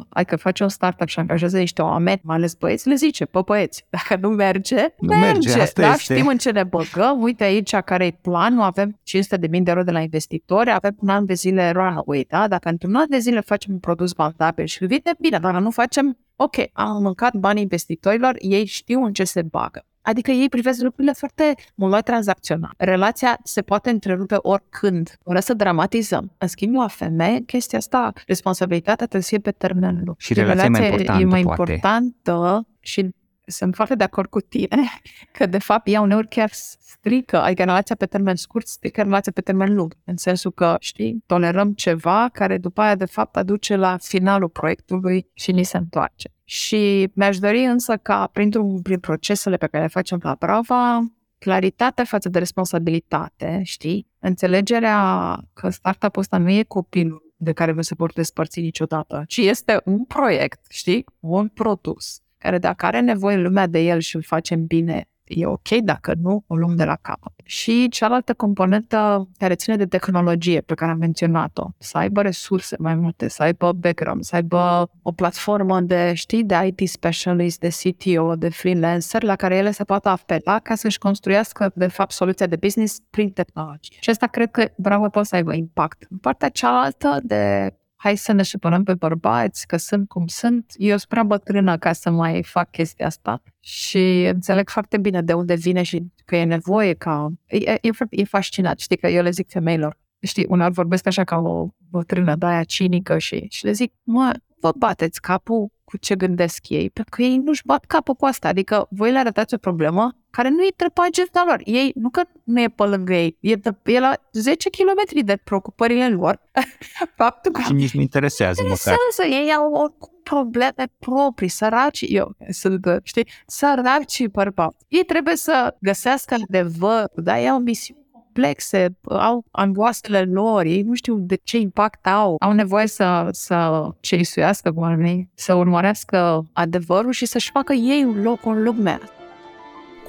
adică 0.10 0.36
face 0.36 0.64
un 0.64 0.70
startup 0.70 1.08
și 1.08 1.20
angajează 1.20 1.58
niște 1.58 1.82
oameni, 1.82 2.20
mai 2.24 2.36
ales 2.36 2.54
băieți, 2.54 2.88
le 2.88 2.96
zice, 2.96 3.26
pă 3.26 3.42
băieți, 3.42 3.86
dacă 3.96 4.16
nu 4.22 4.30
merge, 4.30 4.86
Nu 5.00 5.18
merge, 5.18 5.62
asta 5.62 5.82
da? 5.82 5.92
este. 5.94 6.14
Știm 6.14 6.28
în 6.28 6.38
ce 6.38 6.52
ne 6.52 6.64
băgăm, 6.64 7.22
uite 7.22 7.44
aici 7.44 7.76
care 7.76 8.06
e 8.06 8.18
planul, 8.22 8.62
avem 8.62 9.00
500 9.04 9.38
de 9.38 9.48
mii 9.48 9.62
de 9.62 9.70
euro 9.70 9.84
de 9.84 9.92
la 9.92 10.00
investitori, 10.00 10.72
avem 10.72 10.96
un 11.00 11.10
an 11.10 11.26
de 11.26 11.34
zile 11.34 11.72
runaway, 11.72 12.26
da? 12.30 12.48
Dacă 12.48 12.70
într-un 12.70 12.96
an 12.96 13.06
de 13.10 13.18
zile 13.18 13.40
facem 13.40 13.74
un 13.74 13.80
produs 13.80 14.14
vantabil 14.14 14.66
și 14.66 14.86
vine 14.86 15.02
bine, 15.20 15.40
dacă 15.40 15.60
nu 15.60 15.72
facem, 15.72 16.18
ok, 16.42 16.56
am 16.74 17.02
mâncat 17.02 17.34
banii 17.34 17.62
investitorilor, 17.62 18.36
ei 18.40 18.66
știu 18.66 19.04
în 19.04 19.14
ce 19.14 19.24
se 19.24 19.42
bagă. 19.42 19.86
Adică 20.02 20.32
ei 20.32 20.50
privesc 20.50 20.82
lucrurile 20.82 21.14
foarte 21.14 21.54
mult 21.76 21.92
mai 21.92 22.02
tranzacțional. 22.02 22.74
Relația 22.78 23.40
se 23.44 23.62
poate 23.62 23.90
întrerupe 23.90 24.36
oricând. 24.38 25.18
Vreau 25.24 25.42
să 25.42 25.54
dramatizăm. 25.54 26.32
În 26.38 26.48
schimb, 26.48 26.76
la 26.76 26.88
femeie, 26.88 27.40
chestia 27.40 27.78
asta, 27.78 28.14
responsabilitatea 28.28 28.96
trebuie 28.96 29.22
să 29.22 29.30
fie 29.30 29.40
pe 29.40 29.52
termen 29.52 30.02
lung. 30.06 30.16
Și 30.18 30.34
relația 30.34 30.66
e 30.66 30.70
mai 30.70 30.90
importantă, 30.90 31.22
e 31.22 31.26
mai 31.26 31.42
poate. 31.42 31.72
importantă 31.72 32.68
și 32.80 33.10
sunt 33.52 33.76
foarte 33.76 33.96
de 33.96 34.04
acord 34.04 34.30
cu 34.30 34.40
tine 34.40 34.84
că, 35.38 35.46
de 35.46 35.58
fapt, 35.58 35.88
ea 35.88 36.02
uneori 36.02 36.28
chiar 36.28 36.50
strică, 36.52 37.42
adică 37.42 37.64
relația 37.64 37.96
pe 37.96 38.06
termen 38.06 38.36
scurt 38.36 38.68
strică 38.68 39.02
relația 39.02 39.32
pe 39.32 39.42
termen 39.42 39.76
lung, 39.76 39.98
în 40.06 40.18
sensul 40.18 40.52
că, 40.52 40.76
știi, 40.80 41.24
tolerăm 41.26 41.74
ceva 41.74 42.30
care 42.34 42.58
după 42.58 42.82
aia, 42.82 42.96
de 42.96 43.06
fapt, 43.06 43.38
aduce 43.38 43.76
la 43.76 43.98
finalul 43.98 44.50
proiectului 44.50 45.30
și 45.34 45.52
ni 45.52 45.64
se 45.64 45.78
întoarce. 45.78 46.30
Și 46.44 47.10
mi-aș 47.14 47.40
dori 47.40 47.64
însă 47.64 47.98
ca, 47.98 48.30
printr-un, 48.34 48.82
prin 48.82 49.00
procesele 49.00 49.58
pe 49.58 49.68
care 49.68 49.84
le 49.84 49.90
facem 49.90 50.20
la 50.24 50.36
Brava, 50.40 51.00
claritatea 51.38 52.04
față 52.04 52.30
de 52.30 52.40
responsabilitate, 52.40 53.62
știi? 53.64 54.08
Înțelegerea 54.20 55.38
că 55.54 55.70
startup-ul 55.70 56.22
ăsta 56.22 56.38
nu 56.38 56.50
e 56.50 56.64
copilul 56.64 57.34
de 57.38 57.52
care 57.52 57.72
nu 57.72 57.82
se 57.82 57.94
vor 57.98 58.14
despărți 58.14 58.60
niciodată, 58.60 59.24
ci 59.28 59.38
este 59.38 59.82
un 59.86 60.06
proiect, 60.06 60.60
știi? 60.70 61.06
Un 61.20 61.48
produs 61.48 62.22
care 62.40 62.58
dacă 62.58 62.86
are 62.86 63.00
nevoie 63.00 63.38
lumea 63.38 63.68
de 63.68 63.80
el 63.80 64.00
și 64.00 64.16
îl 64.16 64.24
facem 64.24 64.66
bine, 64.66 65.08
e 65.30 65.46
ok, 65.46 65.68
dacă 65.84 66.14
nu, 66.22 66.44
o 66.48 66.56
luăm 66.56 66.76
de 66.76 66.84
la 66.84 66.98
capăt. 67.02 67.34
Și 67.44 67.88
cealaltă 67.90 68.34
componentă 68.34 69.30
care 69.38 69.56
ține 69.56 69.76
de 69.76 69.86
tehnologie 69.86 70.62
pe 70.62 70.74
care 70.74 70.92
am 70.92 70.98
menționat-o, 70.98 71.68
să 71.78 71.98
aibă 71.98 72.22
resurse 72.22 72.76
mai 72.80 72.96
multe, 72.96 73.28
să 73.28 73.44
aibă 73.44 73.72
background, 73.72 74.24
să 74.24 74.36
aibă 74.36 74.90
o 75.02 75.12
platformă 75.12 75.82
de, 75.82 76.14
știi, 76.14 76.44
de 76.44 76.74
IT 76.76 76.90
specialist, 76.90 77.60
de 77.60 77.68
CTO, 77.68 78.36
de 78.36 78.50
freelancer, 78.50 79.24
la 79.24 79.36
care 79.36 79.56
ele 79.56 79.72
se 79.72 79.84
poată 79.84 80.10
apela 80.10 80.60
ca 80.60 80.76
să-și 80.76 80.98
construiască, 80.98 81.72
de 81.76 81.88
fapt, 81.88 82.12
soluția 82.12 82.48
de 82.48 82.56
business 82.56 83.00
prin 83.10 83.30
tehnologie. 83.30 83.98
Și 84.00 84.10
asta 84.10 84.28
cred 84.28 84.52
că, 84.52 84.68
bravo, 84.78 85.10
poate 85.10 85.28
să 85.28 85.36
aibă 85.36 85.54
impact. 85.54 86.06
În 86.10 86.18
partea 86.18 86.50
cealaltă 86.50 87.20
de 87.24 87.74
hai 88.02 88.18
să 88.18 88.32
ne 88.32 88.44
supărăm 88.44 88.84
pe 88.84 88.94
bărbați, 88.94 89.68
că 89.68 89.78
sunt 89.78 90.08
cum 90.08 90.28
sunt. 90.28 90.74
Eu 90.78 90.98
sunt 90.98 91.10
prea 91.10 91.24
bătrână 91.24 91.78
ca 91.78 91.94
să 91.94 92.10
mai 92.10 92.44
fac 92.44 92.72
chestia 92.72 93.06
asta 93.06 93.42
și 93.60 94.30
înțeleg 94.34 94.70
foarte 94.70 94.98
bine 94.98 95.22
de 95.22 95.34
unde 95.34 95.56
vine 95.56 95.84
și 95.84 96.04
că 96.26 96.36
e 96.36 96.44
nevoie 96.44 96.94
ca... 96.94 97.32
E, 97.46 97.72
e, 97.72 97.90
e 98.10 98.24
fascinat, 98.24 98.80
știi, 98.80 98.98
că 98.98 99.08
eu 99.08 99.24
le 99.24 99.30
zic 99.30 99.50
femeilor, 99.50 99.98
știi, 100.20 100.46
uneori 100.50 100.74
vorbesc 100.74 101.08
așa 101.08 101.24
ca 101.24 101.38
o 101.38 101.68
bătrână 101.90 102.36
de 102.36 102.46
aia 102.46 102.64
cinică 102.64 103.18
și, 103.18 103.46
și 103.50 103.66
le 103.66 103.72
zic, 103.72 103.94
mă, 104.04 104.32
vă 104.60 104.72
bateți 104.78 105.22
capul 105.22 105.72
cu 105.84 105.98
ce 105.98 106.16
gândesc 106.16 106.70
ei, 106.70 106.90
pentru 106.90 107.16
că 107.16 107.22
ei 107.22 107.38
nu-și 107.38 107.66
bat 107.66 107.86
capul 107.86 108.14
cu 108.14 108.26
asta, 108.26 108.48
adică 108.48 108.88
voi 108.90 109.12
le 109.12 109.18
arătați 109.18 109.54
o 109.54 109.58
problemă 109.58 110.19
care 110.30 110.50
nu 110.50 110.64
e 110.64 110.74
pe 110.78 111.02
agenda 111.08 111.44
lor. 111.46 111.62
Ei, 111.66 111.92
nu 111.96 112.10
că 112.10 112.22
nu 112.44 112.62
e 112.62 112.68
pe 112.68 112.84
lângă 112.84 113.14
ei, 113.14 113.38
e, 113.40 113.56
de, 113.56 113.76
e 113.84 114.00
la 114.00 114.14
10 114.32 114.70
km 114.70 115.24
de 115.26 115.36
preocupările 115.44 116.10
lor. 116.10 116.42
Faptul 117.16 117.52
că 117.52 117.62
Și 117.62 117.74
nici 117.74 117.94
nu 117.94 118.02
interesează 118.02 118.62
măcar. 118.62 118.78
interesează, 118.78 119.44
ei 119.44 119.54
au 119.54 119.72
oricum 119.72 120.14
probleme 120.24 120.86
proprii, 121.00 121.50
săraci, 121.50 122.06
eu 122.08 122.36
sunt, 122.50 123.00
știi, 123.04 123.28
săraci 123.48 124.28
bărbați. 124.28 124.86
Ei 124.88 125.04
trebuie 125.04 125.36
să 125.36 125.76
găsească 125.80 126.36
adevăr, 126.48 127.10
da, 127.16 127.40
ei 127.40 127.50
au 127.50 127.60
misiuni 127.60 128.00
complexe, 128.12 128.98
au 129.04 129.46
angoasele 129.52 130.22
lor, 130.22 130.66
ei 130.66 130.82
nu 130.82 130.94
știu 130.94 131.16
de 131.18 131.40
ce 131.44 131.58
impact 131.58 132.08
au, 132.08 132.36
au 132.40 132.52
nevoie 132.52 132.88
să, 132.88 133.28
să 133.32 133.88
ceisuiască 134.00 134.72
cu 134.72 134.80
oamenii, 134.80 135.30
să 135.34 135.54
urmărească 135.54 136.46
adevărul 136.54 137.12
și 137.12 137.26
să-și 137.26 137.52
facă 137.52 137.74
ei 137.74 138.04
un 138.04 138.22
loc 138.22 138.46
în 138.46 138.64
lumea. 138.64 139.00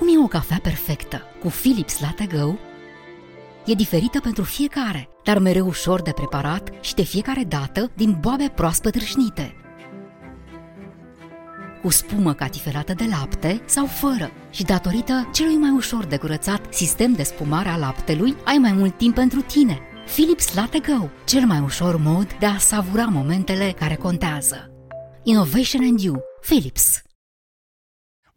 Cum 0.01 0.09
e 0.09 0.25
o 0.25 0.27
cafea 0.27 0.59
perfectă 0.63 1.23
cu 1.41 1.49
Philips 1.49 2.01
Latte 2.01 2.27
Go? 2.27 2.55
E 3.67 3.75
diferită 3.75 4.21
pentru 4.21 4.43
fiecare, 4.43 5.09
dar 5.25 5.39
mereu 5.39 5.67
ușor 5.67 6.03
de 6.03 6.13
preparat 6.13 6.71
și 6.81 6.95
de 6.95 7.03
fiecare 7.03 7.45
dată 7.45 7.91
din 7.97 8.17
boabe 8.21 8.53
proaspăt 8.55 8.95
râșnite. 8.95 9.55
Cu 11.83 11.91
spumă 11.91 12.33
catifelată 12.33 12.93
de 12.93 13.05
lapte 13.11 13.63
sau 13.65 13.87
fără 13.87 14.31
și 14.51 14.63
datorită 14.63 15.29
celui 15.33 15.57
mai 15.57 15.71
ușor 15.71 16.05
de 16.05 16.17
curățat 16.17 16.75
sistem 16.75 17.13
de 17.13 17.23
spumare 17.23 17.69
a 17.69 17.77
laptelui, 17.77 18.37
ai 18.45 18.57
mai 18.57 18.73
mult 18.73 18.97
timp 18.97 19.15
pentru 19.15 19.41
tine. 19.41 19.79
Philips 20.07 20.55
Latte 20.55 20.79
Go, 20.79 21.09
cel 21.25 21.47
mai 21.47 21.61
ușor 21.61 21.97
mod 21.97 22.37
de 22.39 22.47
a 22.47 22.59
savura 22.59 23.05
momentele 23.05 23.75
care 23.79 23.95
contează. 23.95 24.71
Innovation 25.23 25.83
and 25.83 26.01
You, 26.01 26.21
Philips. 26.41 27.03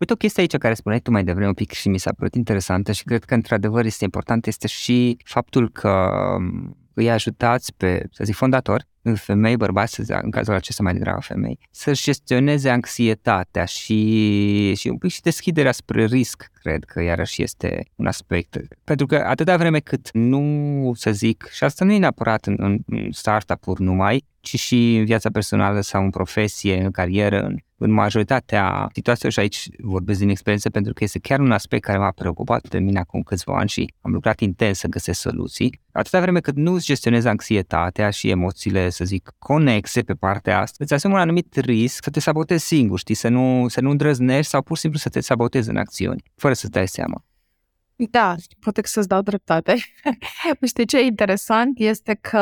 Uite 0.04 0.16
o 0.16 0.18
chestie 0.18 0.41
aici 0.41 0.58
care 0.58 0.74
spuneai 0.74 1.01
tu 1.01 1.12
mai 1.12 1.24
devreme 1.24 1.47
un 1.47 1.54
pic 1.54 1.72
și 1.72 1.89
mi 1.89 1.97
s-a 1.97 2.14
părut 2.18 2.36
interesantă 2.36 2.91
și 2.91 3.04
cred 3.04 3.24
că 3.24 3.34
într-adevăr 3.34 3.86
este 3.86 4.04
important 4.04 4.47
este 4.47 4.68
și 4.68 5.18
faptul 5.24 5.70
că 5.70 6.10
um, 6.38 6.78
îi 6.93 7.12
ajutați 7.12 7.74
pe, 7.78 8.08
să 8.12 8.24
zic, 8.24 8.36
fondatori, 8.36 8.88
femei, 9.16 9.58
bărbați, 9.58 9.93
să 9.93 10.04
zic, 10.04 10.16
în 10.22 10.30
cazul 10.30 10.54
acesta 10.54 10.84
mai 10.84 10.93
degrabă 10.93 11.20
femei, 11.22 11.60
să-și 11.72 12.04
gestioneze 12.04 12.70
anxietatea 12.70 13.66
și, 13.66 14.74
și 14.76 14.88
un 14.88 14.97
pic 14.97 15.12
și 15.12 15.22
deschiderea 15.22 15.72
spre 15.72 16.06
risc, 16.06 16.49
cred 16.62 16.84
că 16.84 17.01
iarăși 17.01 17.43
este 17.43 17.86
un 17.95 18.06
aspect. 18.06 18.58
Pentru 18.84 19.06
că 19.06 19.16
atâta 19.16 19.58
vreme 19.58 19.80
cât 19.80 20.10
nu, 20.12 20.91
să 20.95 21.12
zic, 21.12 21.49
și 21.51 21.64
asta 21.64 21.86
nu 21.86 21.91
e 21.91 21.97
neapărat 21.97 22.45
în, 22.45 22.80
în 22.86 23.12
startup-uri 23.12 23.82
numai, 23.82 24.26
ci 24.39 24.60
și 24.60 24.95
în 24.95 25.06
viața 25.06 25.30
personală 25.30 25.82
sau 25.82 26.04
în 26.04 26.10
profesie, 26.10 26.84
în 26.84 26.91
carieră, 26.91 27.43
în, 27.43 27.58
în 27.84 27.92
majoritatea 27.92 28.90
situațiilor 28.94 29.32
și 29.32 29.40
aici 29.40 29.68
vorbesc 29.78 30.20
din 30.20 30.30
experiență 30.30 30.70
pentru 30.70 30.94
că 30.94 31.04
este 31.04 31.20
chiar 31.20 31.40
un 31.40 31.52
aspect 31.52 31.84
care 31.84 31.98
m-a 31.98 32.12
preocupat 32.12 32.68
pe 32.68 32.80
mine 32.80 33.00
acum 33.00 33.22
câțiva 33.22 33.58
ani 33.58 33.70
și 33.70 33.94
am 34.02 34.12
lucrat 34.12 34.40
intens 34.40 34.78
să 34.78 34.88
găsesc 34.88 35.20
soluții. 35.20 35.82
Atâta 35.92 36.22
vreme 36.22 36.40
cât 36.40 36.56
nu 36.56 36.74
îți 36.74 36.86
gestionezi 36.86 37.28
anxietatea 37.28 38.10
și 38.10 38.30
emoțiile, 38.30 38.90
să 38.90 39.06
zic, 39.06 39.32
conexe 39.40 40.02
pe 40.02 40.14
partea 40.14 40.60
asta, 40.60 40.76
îți 40.80 40.94
asumi 40.94 41.14
un 41.14 41.20
anumit 41.20 41.56
risc 41.56 42.04
să 42.04 42.10
te 42.10 42.20
sabotezi 42.20 42.66
singur, 42.66 43.00
știi, 43.00 43.16
să 43.16 43.28
nu, 43.28 43.66
să 43.68 43.82
nu 43.82 43.90
îndrăznești 43.90 44.52
sau 44.52 44.62
pur 44.62 44.76
și 44.76 44.82
simplu 44.82 45.00
să 45.00 45.10
te 45.10 45.20
sabotezi 45.20 45.70
în 45.70 45.78
acțiuni, 45.78 46.24
fără 46.36 46.54
să-ți 46.54 46.72
dai 46.72 46.88
seama. 46.88 47.24
Da, 47.96 48.36
poate 48.60 48.82
că 48.82 48.88
să-ți 48.88 49.08
dau 49.08 49.22
dreptate. 49.22 49.76
Știi 50.68 50.86
ce 50.86 50.98
e 50.98 51.06
interesant 51.06 51.80
este 51.80 52.18
că 52.22 52.40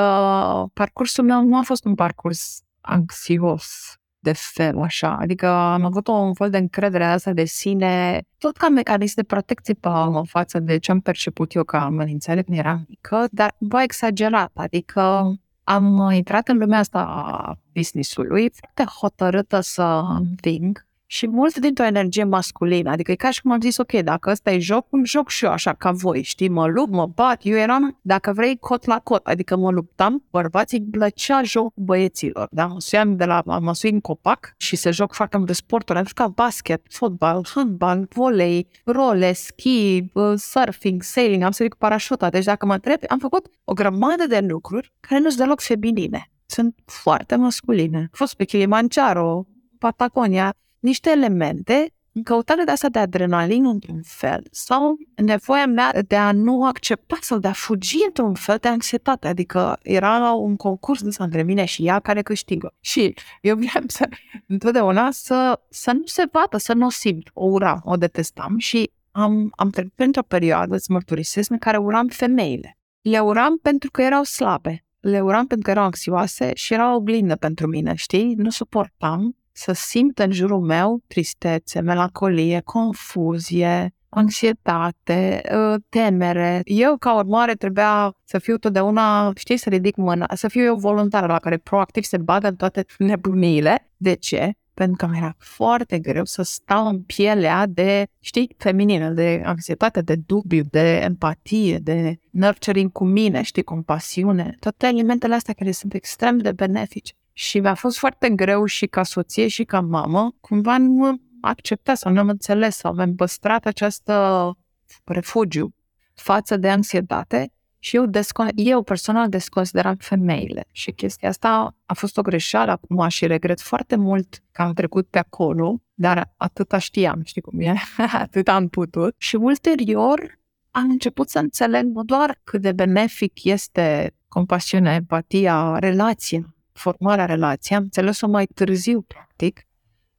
parcursul 0.73 1.23
meu 1.23 1.43
nu 1.43 1.57
a 1.57 1.61
fost 1.61 1.85
un 1.85 1.95
parcurs 1.95 2.61
anxios. 2.81 3.95
De 4.21 4.33
fel, 4.33 4.81
așa. 4.81 5.15
Adică 5.15 5.47
am 5.47 5.85
avut 5.85 6.07
un 6.07 6.33
fel 6.33 6.49
de 6.49 6.57
încredere 6.57 7.05
asta 7.05 7.33
de 7.33 7.45
sine, 7.45 8.21
tot 8.37 8.57
ca 8.57 8.69
mecanism 8.69 9.13
de 9.15 9.23
protecție 9.23 9.73
pe 9.73 9.87
în 9.87 10.23
față 10.23 10.59
de 10.59 10.77
ce 10.77 10.91
am 10.91 10.99
perceput 10.99 11.53
eu 11.53 11.63
ca 11.63 11.83
amenințare 11.83 12.41
când 12.41 12.57
eram 12.57 12.85
mică, 12.87 13.27
dar 13.31 13.55
cumva 13.57 13.83
exagerat. 13.83 14.51
Adică 14.53 15.33
am 15.63 16.09
intrat 16.11 16.47
în 16.47 16.57
lumea 16.57 16.79
asta 16.79 16.99
a 16.99 17.57
business-ului 17.73 18.51
foarte 18.59 18.91
hotărâtă 18.99 19.59
să 19.59 20.03
înving 20.07 20.85
și 21.11 21.27
mult 21.27 21.57
dintr-o 21.57 21.85
energie 21.85 22.23
masculină. 22.23 22.89
Adică 22.89 23.11
e 23.11 23.15
ca 23.15 23.29
și 23.29 23.41
cum 23.41 23.51
am 23.51 23.61
zis, 23.61 23.77
ok, 23.77 23.91
dacă 23.91 24.29
ăsta 24.29 24.51
e 24.51 24.59
joc, 24.59 24.87
îmi 24.89 25.05
joc 25.05 25.29
și 25.29 25.45
eu 25.45 25.51
așa 25.51 25.73
ca 25.73 25.91
voi, 25.91 26.21
știi, 26.21 26.49
mă 26.49 26.67
lupt, 26.67 26.91
mă 26.91 27.05
bat, 27.05 27.39
eu 27.43 27.57
eram, 27.57 27.99
dacă 28.01 28.33
vrei, 28.33 28.57
cot 28.57 28.85
la 28.85 28.99
cot, 28.99 29.25
adică 29.25 29.55
mă 29.57 29.71
luptam, 29.71 30.23
bărbații 30.29 30.77
îmi 30.77 30.87
plăcea 30.87 31.43
joc 31.43 31.73
băieților, 31.75 32.47
da? 32.51 32.65
Mă 32.65 32.79
suiam 32.79 33.15
de 33.15 33.25
la, 33.25 33.41
mă 33.45 33.73
sui 33.73 33.89
în 33.89 33.99
copac 33.99 34.53
și 34.57 34.75
se 34.75 34.91
joc 34.91 35.13
foarte 35.13 35.37
multe 35.37 35.53
sporturi, 35.53 35.97
am 35.97 36.05
jucat 36.05 36.29
basket, 36.29 36.81
fotbal, 36.89 37.45
handbal, 37.53 38.07
volei, 38.09 38.67
role, 38.85 39.33
ski, 39.33 40.03
surfing, 40.35 41.01
sailing, 41.01 41.43
am 41.43 41.51
sărit 41.51 41.71
cu 41.71 41.77
parașuta, 41.77 42.29
deci 42.29 42.43
dacă 42.43 42.65
mă 42.65 42.73
întreb, 42.73 42.99
am 43.07 43.19
făcut 43.19 43.47
o 43.63 43.73
grămadă 43.73 44.27
de 44.27 44.39
lucruri 44.39 44.93
care 44.99 45.21
nu 45.21 45.29
sunt 45.29 45.41
deloc 45.41 45.61
feminine. 45.61 46.31
Sunt 46.45 46.75
foarte 46.85 47.35
masculine. 47.35 47.97
Am 47.97 48.09
fost 48.11 48.33
pe 48.33 48.43
Kilimanjaro, 48.43 49.45
Patagonia, 49.79 50.53
niște 50.81 51.09
elemente 51.09 51.93
în 52.13 52.23
căutare 52.23 52.63
de 52.63 52.71
asta 52.71 52.89
de 52.89 52.99
adrenalină 52.99 53.69
într-un 53.69 54.01
fel 54.03 54.43
sau 54.51 54.97
nevoia 55.15 55.65
mea 55.65 56.01
de 56.07 56.15
a 56.15 56.31
nu 56.31 56.65
accepta 56.65 57.17
sau 57.21 57.37
de 57.37 57.47
a 57.47 57.51
fugi 57.51 57.97
într-un 58.05 58.33
fel 58.33 58.57
de 58.61 58.67
anxietate. 58.67 59.27
Adică 59.27 59.79
era 59.81 60.31
un 60.31 60.55
concurs 60.55 61.01
de 61.01 61.09
între 61.17 61.43
mine 61.43 61.65
și 61.65 61.85
ea 61.85 61.99
care 61.99 62.21
câștigă. 62.21 62.73
Și 62.79 63.13
eu 63.41 63.55
vreau 63.55 63.83
să, 63.87 64.09
întotdeauna 64.47 65.11
să, 65.11 65.61
să 65.69 65.91
nu 65.91 66.05
se 66.05 66.23
vadă, 66.31 66.57
să 66.57 66.73
nu 66.73 66.85
o 66.85 66.89
simt. 66.89 67.29
O 67.33 67.45
uram, 67.45 67.81
o 67.83 67.95
detestam 67.95 68.57
și 68.57 68.91
am, 69.11 69.51
am 69.55 69.69
trecut 69.69 69.93
pentru 69.95 70.21
o 70.21 70.25
perioadă, 70.27 70.75
îți 70.75 70.91
mărturisesc, 70.91 71.51
în 71.51 71.57
care 71.57 71.77
uram 71.77 72.07
femeile. 72.07 72.77
Le 73.01 73.19
uram 73.19 73.57
pentru 73.57 73.91
că 73.91 74.01
erau 74.01 74.23
slabe. 74.23 74.85
Le 74.99 75.21
uram 75.21 75.47
pentru 75.47 75.65
că 75.65 75.71
erau 75.71 75.83
anxioase 75.83 76.51
și 76.53 76.73
era 76.73 76.91
o 76.91 76.95
oglindă 76.95 77.35
pentru 77.35 77.67
mine, 77.67 77.93
știi? 77.95 78.33
Nu 78.33 78.49
suportam 78.49 79.35
să 79.61 79.71
simt 79.71 80.19
în 80.19 80.31
jurul 80.31 80.59
meu 80.59 81.01
tristețe, 81.07 81.79
melancolie, 81.79 82.61
confuzie, 82.63 83.93
anxietate, 84.09 85.41
ă, 85.51 85.77
temere. 85.89 86.61
Eu, 86.63 86.97
ca 86.97 87.15
urmare, 87.15 87.53
trebuia 87.53 88.13
să 88.23 88.39
fiu 88.39 88.57
totdeauna, 88.57 89.31
știi, 89.35 89.57
să 89.57 89.69
ridic 89.69 89.95
mâna, 89.95 90.25
să 90.33 90.47
fiu 90.47 90.61
eu 90.61 90.75
voluntară 90.75 91.25
la 91.25 91.39
care 91.39 91.57
proactiv 91.57 92.03
se 92.03 92.17
bagă 92.17 92.47
în 92.47 92.55
toate 92.55 92.85
nebunile. 92.97 93.91
De 93.97 94.13
ce? 94.13 94.51
Pentru 94.73 94.95
că 94.95 95.11
mi-era 95.11 95.35
foarte 95.37 95.99
greu 95.99 96.25
să 96.25 96.41
stau 96.41 96.87
în 96.87 97.01
pielea 97.01 97.65
de, 97.65 98.05
știi, 98.19 98.55
feminină, 98.57 99.09
de 99.09 99.41
anxietate, 99.45 100.01
de 100.01 100.15
dubiu, 100.25 100.63
de 100.69 100.99
empatie, 101.03 101.77
de 101.77 102.19
nurturing 102.29 102.91
cu 102.91 103.03
mine, 103.03 103.41
știi, 103.41 103.63
compasiune. 103.63 104.55
Toate 104.59 104.87
elementele 104.87 105.35
astea 105.35 105.53
care 105.53 105.71
sunt 105.71 105.93
extrem 105.93 106.37
de 106.37 106.51
benefice. 106.51 107.13
Și 107.41 107.59
mi-a 107.59 107.73
fost 107.73 107.97
foarte 107.97 108.29
greu 108.29 108.65
și 108.65 108.85
ca 108.85 109.03
soție 109.03 109.47
și 109.47 109.63
ca 109.63 109.81
mamă, 109.81 110.35
cumva 110.39 110.77
nu 110.77 111.21
acceptat 111.41 111.97
sau 111.97 112.11
nu 112.11 112.19
am 112.19 112.29
înțeles 112.29 112.75
sau 112.75 112.95
am 112.97 113.15
păstrat 113.15 113.65
această 113.65 114.57
refugiu 115.05 115.73
față 116.13 116.57
de 116.57 116.69
anxietate 116.69 117.53
și 117.79 117.95
eu, 117.95 118.05
descon- 118.05 118.53
eu 118.55 118.83
personal 118.83 119.29
desconsideram 119.29 119.95
femeile 119.95 120.65
și 120.71 120.91
chestia 120.91 121.29
asta 121.29 121.75
a 121.85 121.93
fost 121.93 122.17
o 122.17 122.21
greșeală 122.21 122.71
acum 122.71 123.07
și 123.07 123.27
regret 123.27 123.61
foarte 123.61 123.95
mult 123.95 124.43
că 124.51 124.61
am 124.61 124.73
trecut 124.73 125.07
pe 125.07 125.17
acolo, 125.17 125.81
dar 125.93 126.33
atâta 126.37 126.77
știam, 126.77 127.21
știi 127.23 127.41
cum 127.41 127.59
e, 127.59 127.73
atât 128.23 128.47
am 128.47 128.67
putut. 128.67 129.15
Și 129.17 129.35
ulterior 129.35 130.39
am 130.71 130.89
început 130.89 131.29
să 131.29 131.39
înțeleg 131.39 131.83
nu 131.83 132.03
doar 132.03 132.39
cât 132.43 132.61
de 132.61 132.71
benefic 132.71 133.43
este 133.43 134.15
compasiunea, 134.27 134.93
empatia, 134.93 135.79
relația, 135.79 136.55
formarea 136.73 137.25
relației, 137.25 137.77
am 137.77 137.83
înțeles-o 137.83 138.27
mai 138.27 138.45
târziu, 138.45 139.01
practic, 139.01 139.65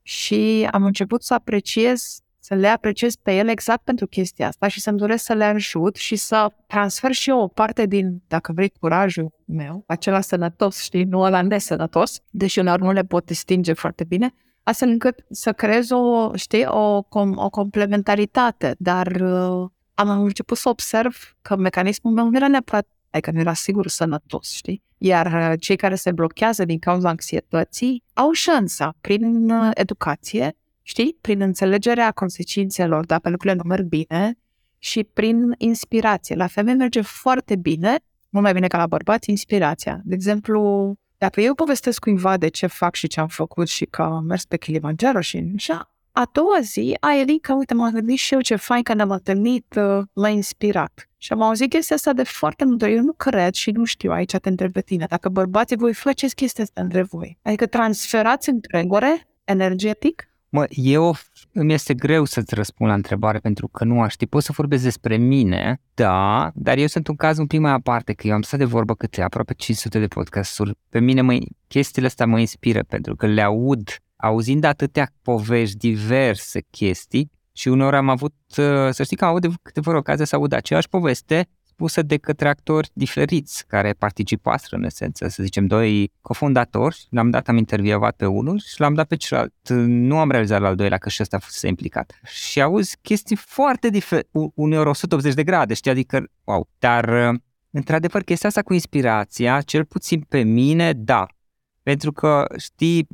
și 0.03 0.69
am 0.71 0.85
început 0.85 1.23
să 1.23 1.35
apreciez, 1.35 2.21
să 2.39 2.55
le 2.55 2.69
apreciez 2.69 3.17
pe 3.17 3.33
ele 3.37 3.51
exact 3.51 3.85
pentru 3.85 4.07
chestia 4.07 4.47
asta 4.47 4.69
și 4.69 4.81
să-mi 4.81 4.99
doresc 4.99 5.25
să 5.25 5.33
le 5.33 5.45
ajut 5.45 5.97
și 5.97 6.17
să 6.17 6.53
transfer 6.67 7.13
și 7.13 7.31
eu 7.31 7.39
o 7.41 7.49
parte 7.49 7.87
din, 7.87 8.23
dacă 8.29 8.53
vrei, 8.53 8.73
curajul 8.81 9.33
meu, 9.45 9.85
acela 9.87 10.21
sănătos, 10.21 10.83
știi, 10.83 11.05
nu 11.05 11.21
ăla 11.21 11.43
nesănătos, 11.43 12.21
deși 12.31 12.59
uneori 12.59 12.83
nu 12.83 12.93
le 12.93 13.03
pot 13.03 13.25
distinge 13.25 13.73
foarte 13.73 14.05
bine, 14.05 14.35
astfel 14.63 14.89
încât 14.89 15.25
să 15.31 15.53
creez 15.53 15.91
o, 15.91 16.31
știi, 16.35 16.65
o, 16.65 17.03
o 17.35 17.51
complementaritate, 17.51 18.75
dar 18.79 19.07
uh, 19.07 19.71
am 19.95 20.23
început 20.23 20.57
să 20.57 20.69
observ 20.69 21.37
că 21.43 21.57
mecanismul 21.57 22.13
meu 22.13 22.29
nu 22.29 22.37
era 22.37 22.49
neapărat 22.49 22.87
adică 23.13 23.31
nu 23.31 23.41
era 23.41 23.53
sigur 23.53 23.89
sănătos, 23.89 24.53
știi? 24.53 24.83
Iar 24.99 25.27
uh, 25.27 25.61
cei 25.61 25.77
care 25.77 25.95
se 25.95 26.13
blochează 26.13 26.65
din 26.65 26.79
cauza 26.79 27.09
anxietății 27.09 28.03
au 28.13 28.33
șansa 28.33 28.95
prin 29.01 29.51
uh, 29.51 29.71
educație, 29.75 30.57
știi? 30.83 31.17
Prin 31.21 31.41
înțelegerea 31.41 32.11
consecințelor, 32.11 33.07
dacă 33.07 33.31
lucrurile 33.31 33.61
nu 33.63 33.69
merg 33.69 33.85
bine 33.85 34.39
și 34.79 35.05
prin 35.05 35.55
inspirație. 35.59 36.35
La 36.35 36.47
femei 36.47 36.75
merge 36.75 37.01
foarte 37.01 37.57
bine, 37.57 37.99
mult 38.29 38.45
mai 38.45 38.53
bine 38.53 38.67
ca 38.67 38.79
la 38.79 38.87
bărbați, 38.87 39.31
inspirația. 39.31 40.01
De 40.05 40.15
exemplu, 40.15 40.95
dacă 41.19 41.41
eu 41.41 41.55
povestesc 41.55 42.01
cuiva 42.01 42.37
de 42.37 42.49
ce 42.49 42.67
fac 42.67 42.95
și 42.95 43.07
ce 43.07 43.21
am 43.21 43.29
făcut 43.29 43.69
și 43.69 43.85
că 43.85 44.03
am 44.03 44.25
mers 44.25 44.45
pe 44.45 44.57
Kilimanjaro 44.57 45.21
și 45.21 45.53
așa, 45.57 45.92
a 46.13 46.29
doua 46.33 46.59
zi, 46.61 46.97
a 47.01 47.17
Erica, 47.21 47.55
uite, 47.55 47.75
m-am 47.75 47.93
gândit 47.93 48.19
și 48.19 48.35
eu 48.35 48.41
ce 48.41 48.57
fain 48.57 48.83
că 48.83 48.95
ne-am 48.95 49.11
întâlnit, 49.11 49.75
uh, 49.77 50.03
m-a 50.13 50.29
inspirat. 50.29 51.09
Și 51.17 51.33
am 51.33 51.43
auzit 51.43 51.71
chestia 51.71 51.97
asta 51.97 52.13
de 52.13 52.23
foarte 52.23 52.65
multe 52.65 52.91
Eu 52.91 53.03
nu 53.03 53.13
cred 53.13 53.55
și 53.55 53.71
nu 53.71 53.85
știu, 53.85 54.11
aici 54.11 54.37
te 54.37 54.49
întreb 54.49 54.73
pe 54.73 54.81
tine, 54.81 55.07
dacă 55.09 55.29
bărbații 55.29 55.77
voi 55.77 55.95
faceți 55.95 56.35
chestia 56.35 56.65
asta 56.65 56.81
între 56.81 57.03
voi. 57.03 57.39
Adică 57.43 57.67
transferați 57.67 58.49
întregore 58.49 59.29
energetic? 59.45 60.27
Mă, 60.49 60.67
eu 60.69 61.17
îmi 61.53 61.73
este 61.73 61.95
greu 61.95 62.25
să-ți 62.25 62.55
răspund 62.55 62.89
la 62.89 62.97
întrebare 62.97 63.39
pentru 63.39 63.69
că 63.69 63.85
nu 63.85 64.01
aș 64.01 64.13
ști. 64.13 64.27
Pot 64.27 64.43
să 64.43 64.53
vorbesc 64.55 64.83
despre 64.83 65.17
mine, 65.17 65.81
da, 65.95 66.51
dar 66.55 66.79
eu 66.79 66.87
sunt 66.87 67.09
un 67.09 67.17
caz 67.17 67.39
un 67.39 67.47
pic 67.47 67.61
mai 67.61 67.73
aparte, 67.73 68.13
că 68.13 68.27
eu 68.27 68.35
am 68.35 68.43
stat 68.43 68.59
de 68.59 68.65
vorbă 68.65 68.95
câte 68.95 69.23
aproape 69.23 69.55
500 69.55 69.99
de 69.99 70.07
podcasturi. 70.07 70.75
Pe 70.89 71.01
mine 71.01 71.21
mă, 71.21 71.39
chestiile 71.69 72.07
astea 72.07 72.27
mă 72.27 72.39
inspiră 72.39 72.83
pentru 72.83 73.17
că 73.17 73.27
le 73.27 73.43
aud 73.43 74.03
auzind 74.23 74.65
atâtea 74.65 75.13
povești, 75.23 75.77
diverse 75.77 76.61
chestii 76.71 77.31
și 77.53 77.69
uneori 77.69 77.97
am 77.97 78.09
avut, 78.09 78.35
uh, 78.49 78.89
să 78.91 79.03
știi 79.03 79.17
că 79.17 79.25
am 79.25 79.31
avut 79.31 79.43
de 79.43 79.49
câteva 79.63 79.97
ocazii 79.97 80.27
să 80.27 80.37
aud 80.37 80.53
aceeași 80.53 80.89
poveste 80.89 81.49
spusă 81.65 82.03
de 82.03 82.17
către 82.17 82.49
actori 82.49 82.91
diferiți 82.93 83.67
care 83.67 83.93
participaseră 83.93 84.77
în 84.77 84.85
esență, 84.85 85.29
să 85.29 85.43
zicem 85.43 85.67
doi 85.67 86.13
cofondatori, 86.21 87.07
l-am 87.11 87.31
dat, 87.31 87.49
am 87.49 87.57
intervievat 87.57 88.17
pe 88.17 88.27
unul 88.27 88.59
și 88.59 88.81
l-am 88.81 88.95
dat 88.95 89.07
pe 89.07 89.17
celălalt. 89.17 89.69
Nu 89.87 90.19
am 90.19 90.31
realizat 90.31 90.61
la 90.61 90.69
al 90.69 90.75
doilea 90.75 90.99
că 90.99 91.09
și 91.09 91.23
ăsta 91.23 91.39
fost 91.39 91.63
implicat. 91.63 92.21
Și 92.25 92.63
auzi 92.63 92.97
chestii 93.01 93.37
foarte 93.37 93.89
diferite, 93.89 94.29
uneori 94.55 94.89
180 94.89 95.35
de 95.35 95.45
grade, 95.45 95.75
știi, 95.75 95.91
adică, 95.91 96.25
wow. 96.45 96.69
Dar, 96.79 97.29
uh, 97.33 97.39
într-adevăr, 97.71 98.23
chestia 98.23 98.49
asta 98.49 98.63
cu 98.63 98.73
inspirația, 98.73 99.61
cel 99.61 99.85
puțin 99.85 100.21
pe 100.21 100.43
mine, 100.43 100.93
da, 100.93 101.27
pentru 101.83 102.13
că, 102.13 102.47
știi, 102.57 103.07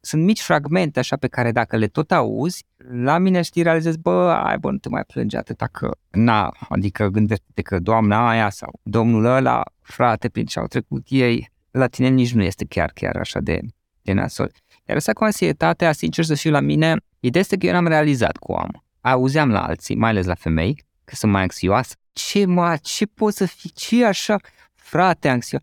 sunt 0.00 0.22
mici 0.22 0.40
fragmente 0.40 0.98
așa 0.98 1.16
pe 1.16 1.28
care 1.28 1.52
dacă 1.52 1.76
le 1.76 1.86
tot 1.86 2.12
auzi, 2.12 2.64
la 2.76 3.18
mine, 3.18 3.42
știi, 3.42 3.62
realizezi, 3.62 3.98
bă, 3.98 4.30
ai, 4.44 4.58
bă, 4.58 4.70
nu 4.70 4.78
te 4.78 4.88
mai 4.88 5.04
plânge 5.04 5.36
atâta 5.36 5.66
că, 5.66 5.90
na, 6.10 6.52
adică 6.68 7.08
gândește 7.08 7.62
că 7.62 7.78
doamna 7.78 8.28
aia 8.28 8.50
sau 8.50 8.80
domnul 8.82 9.24
ăla, 9.24 9.62
frate, 9.80 10.28
prin 10.28 10.46
ce 10.46 10.58
au 10.58 10.66
trecut 10.66 11.06
ei, 11.08 11.50
la 11.70 11.86
tine 11.86 12.08
nici 12.08 12.32
nu 12.32 12.42
este 12.42 12.64
chiar, 12.64 12.90
chiar 12.94 13.16
așa 13.16 13.40
de, 13.40 13.60
de 14.02 14.12
nasol. 14.12 14.50
Iar 14.88 14.96
asta 14.96 15.12
cu 15.12 15.24
ansietatea, 15.24 15.92
sincer 15.92 16.24
să 16.24 16.34
fiu 16.34 16.50
la 16.50 16.60
mine, 16.60 16.96
ideea 17.20 17.42
este 17.42 17.56
că 17.56 17.66
eu 17.66 17.72
n-am 17.72 17.86
realizat 17.86 18.36
cu 18.36 18.52
am. 18.52 18.84
Auzeam 19.00 19.50
la 19.50 19.64
alții, 19.64 19.96
mai 19.96 20.10
ales 20.10 20.26
la 20.26 20.34
femei, 20.34 20.84
că 21.04 21.14
sunt 21.14 21.32
mai 21.32 21.42
anxioase. 21.42 21.94
Ce, 22.12 22.44
mă, 22.44 22.76
ce 22.82 23.06
pot 23.06 23.34
să 23.34 23.46
fii, 23.46 23.70
ce 23.70 24.04
așa, 24.04 24.36
frate, 24.74 25.28
anxios? 25.28 25.62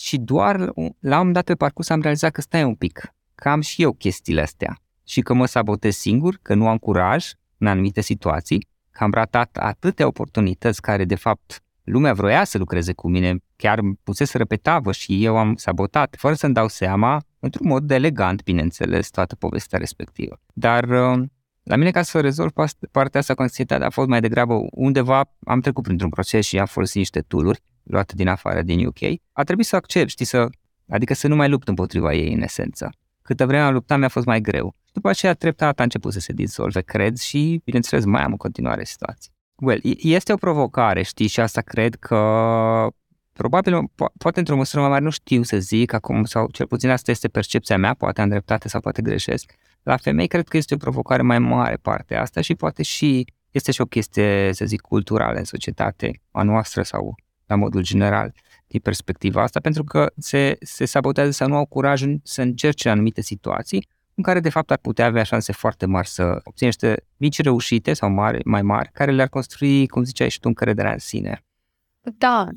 Și 0.00 0.18
doar 0.18 0.72
la 1.00 1.20
un 1.20 1.32
dat 1.32 1.44
pe 1.44 1.54
parcurs 1.54 1.88
am 1.88 2.00
realizat 2.00 2.32
că 2.32 2.40
stai 2.40 2.64
un 2.64 2.74
pic, 2.74 3.14
că 3.34 3.48
am 3.48 3.60
și 3.60 3.82
eu 3.82 3.92
chestiile 3.92 4.40
astea 4.40 4.78
și 5.04 5.20
că 5.20 5.34
mă 5.34 5.46
sabotez 5.46 5.96
singur, 5.96 6.38
că 6.42 6.54
nu 6.54 6.68
am 6.68 6.78
curaj 6.78 7.30
în 7.58 7.66
anumite 7.66 8.00
situații, 8.00 8.66
că 8.90 9.04
am 9.04 9.10
ratat 9.12 9.56
atâtea 9.56 10.06
oportunități 10.06 10.80
care 10.80 11.04
de 11.04 11.14
fapt 11.14 11.62
lumea 11.84 12.12
vroia 12.12 12.44
să 12.44 12.58
lucreze 12.58 12.92
cu 12.92 13.08
mine, 13.08 13.36
chiar 13.56 13.80
pusese 14.02 14.38
repetavă 14.38 14.92
și 14.92 15.24
eu 15.24 15.36
am 15.36 15.54
sabotat, 15.54 16.14
fără 16.18 16.34
să-mi 16.34 16.54
dau 16.54 16.68
seama, 16.68 17.22
într-un 17.38 17.68
mod 17.68 17.90
elegant, 17.90 18.42
bineînțeles, 18.42 19.10
toată 19.10 19.34
povestea 19.34 19.78
respectivă. 19.78 20.40
Dar 20.52 20.84
uh, 20.84 21.22
la 21.70 21.76
mine, 21.76 21.90
ca 21.90 22.02
să 22.02 22.20
rezolv 22.20 22.50
partea 22.90 23.20
asta 23.20 23.34
cu 23.34 23.42
anxietatea, 23.42 23.86
a 23.86 23.90
fost 23.90 24.08
mai 24.08 24.20
degrabă 24.20 24.54
undeva, 24.70 25.34
am 25.44 25.60
trecut 25.60 25.82
printr-un 25.82 26.08
proces 26.08 26.46
și 26.46 26.58
am 26.58 26.66
folosit 26.66 26.96
niște 26.96 27.20
tooluri 27.20 27.62
luate 27.82 28.14
din 28.16 28.28
afară, 28.28 28.62
din 28.62 28.86
UK. 28.86 28.98
A 29.32 29.42
trebuit 29.44 29.66
să 29.66 29.76
accept, 29.76 30.08
știi, 30.08 30.24
să, 30.24 30.48
adică 30.88 31.14
să 31.14 31.28
nu 31.28 31.36
mai 31.36 31.48
lupt 31.48 31.68
împotriva 31.68 32.12
ei 32.12 32.32
în 32.32 32.42
esență. 32.42 32.90
câtă 33.22 33.46
vreme 33.46 33.62
am 33.62 33.72
luptat 33.72 33.98
mi-a 33.98 34.08
fost 34.08 34.26
mai 34.26 34.40
greu. 34.40 34.74
După 34.92 35.08
aceea, 35.08 35.34
treptat 35.34 35.80
a 35.80 35.82
început 35.82 36.12
să 36.12 36.20
se 36.20 36.32
dizolve, 36.32 36.80
cred, 36.80 37.16
și, 37.16 37.60
bineînțeles, 37.64 38.04
mai 38.04 38.22
am 38.22 38.30
în 38.30 38.36
continuare 38.36 38.84
situații. 38.84 39.32
Well, 39.56 39.80
este 39.98 40.32
o 40.32 40.36
provocare, 40.36 41.02
știi, 41.02 41.26
și 41.26 41.40
asta 41.40 41.60
cred 41.60 41.94
că 41.94 42.16
probabil, 43.32 43.78
po- 43.78 44.12
poate 44.18 44.38
într-o 44.38 44.56
măsură 44.56 44.80
mai 44.80 44.90
mare, 44.90 45.04
nu 45.04 45.10
știu 45.10 45.42
să 45.42 45.58
zic 45.58 45.92
acum, 45.92 46.24
sau 46.24 46.48
cel 46.50 46.66
puțin 46.66 46.90
asta 46.90 47.10
este 47.10 47.28
percepția 47.28 47.78
mea, 47.78 47.94
poate 47.94 48.20
am 48.20 48.28
dreptate 48.28 48.68
sau 48.68 48.80
poate 48.80 49.02
greșesc. 49.02 49.54
La 49.82 49.96
femei 49.96 50.26
cred 50.26 50.48
că 50.48 50.56
este 50.56 50.74
o 50.74 50.76
provocare 50.76 51.22
mai 51.22 51.38
mare 51.38 51.76
parte 51.76 52.14
asta 52.14 52.40
și 52.40 52.54
poate 52.54 52.82
și 52.82 53.24
este 53.50 53.72
și 53.72 53.80
o 53.80 53.84
chestie, 53.84 54.52
să 54.52 54.64
zic, 54.64 54.80
culturală 54.80 55.38
în 55.38 55.44
societate, 55.44 56.20
a 56.30 56.42
noastră 56.42 56.82
sau 56.82 57.14
la 57.46 57.56
modul 57.56 57.82
general 57.82 58.34
din 58.66 58.80
perspectiva 58.80 59.42
asta, 59.42 59.60
pentru 59.60 59.84
că 59.84 60.12
se, 60.16 60.56
se 60.60 60.84
sabotează 60.84 61.30
să 61.30 61.46
nu 61.46 61.54
au 61.54 61.66
curajul 61.66 62.20
să 62.22 62.42
încerce 62.42 62.88
anumite 62.88 63.20
situații 63.20 63.88
în 64.14 64.22
care 64.22 64.40
de 64.40 64.50
fapt 64.50 64.70
ar 64.70 64.78
putea 64.78 65.06
avea 65.06 65.22
șanse 65.22 65.52
foarte 65.52 65.86
mari 65.86 66.08
să 66.08 66.40
obțină 66.44 66.70
niște 66.70 67.04
mici 67.16 67.42
reușite 67.42 67.92
sau 67.92 68.10
mari, 68.10 68.44
mai 68.44 68.62
mari, 68.62 68.90
care 68.92 69.10
le-ar 69.10 69.28
construi, 69.28 69.86
cum 69.86 70.02
ziceai 70.04 70.28
și 70.28 70.40
tu, 70.40 70.48
încrederea 70.48 70.92
în 70.92 70.98
sine. 70.98 71.44
Da, 72.18 72.48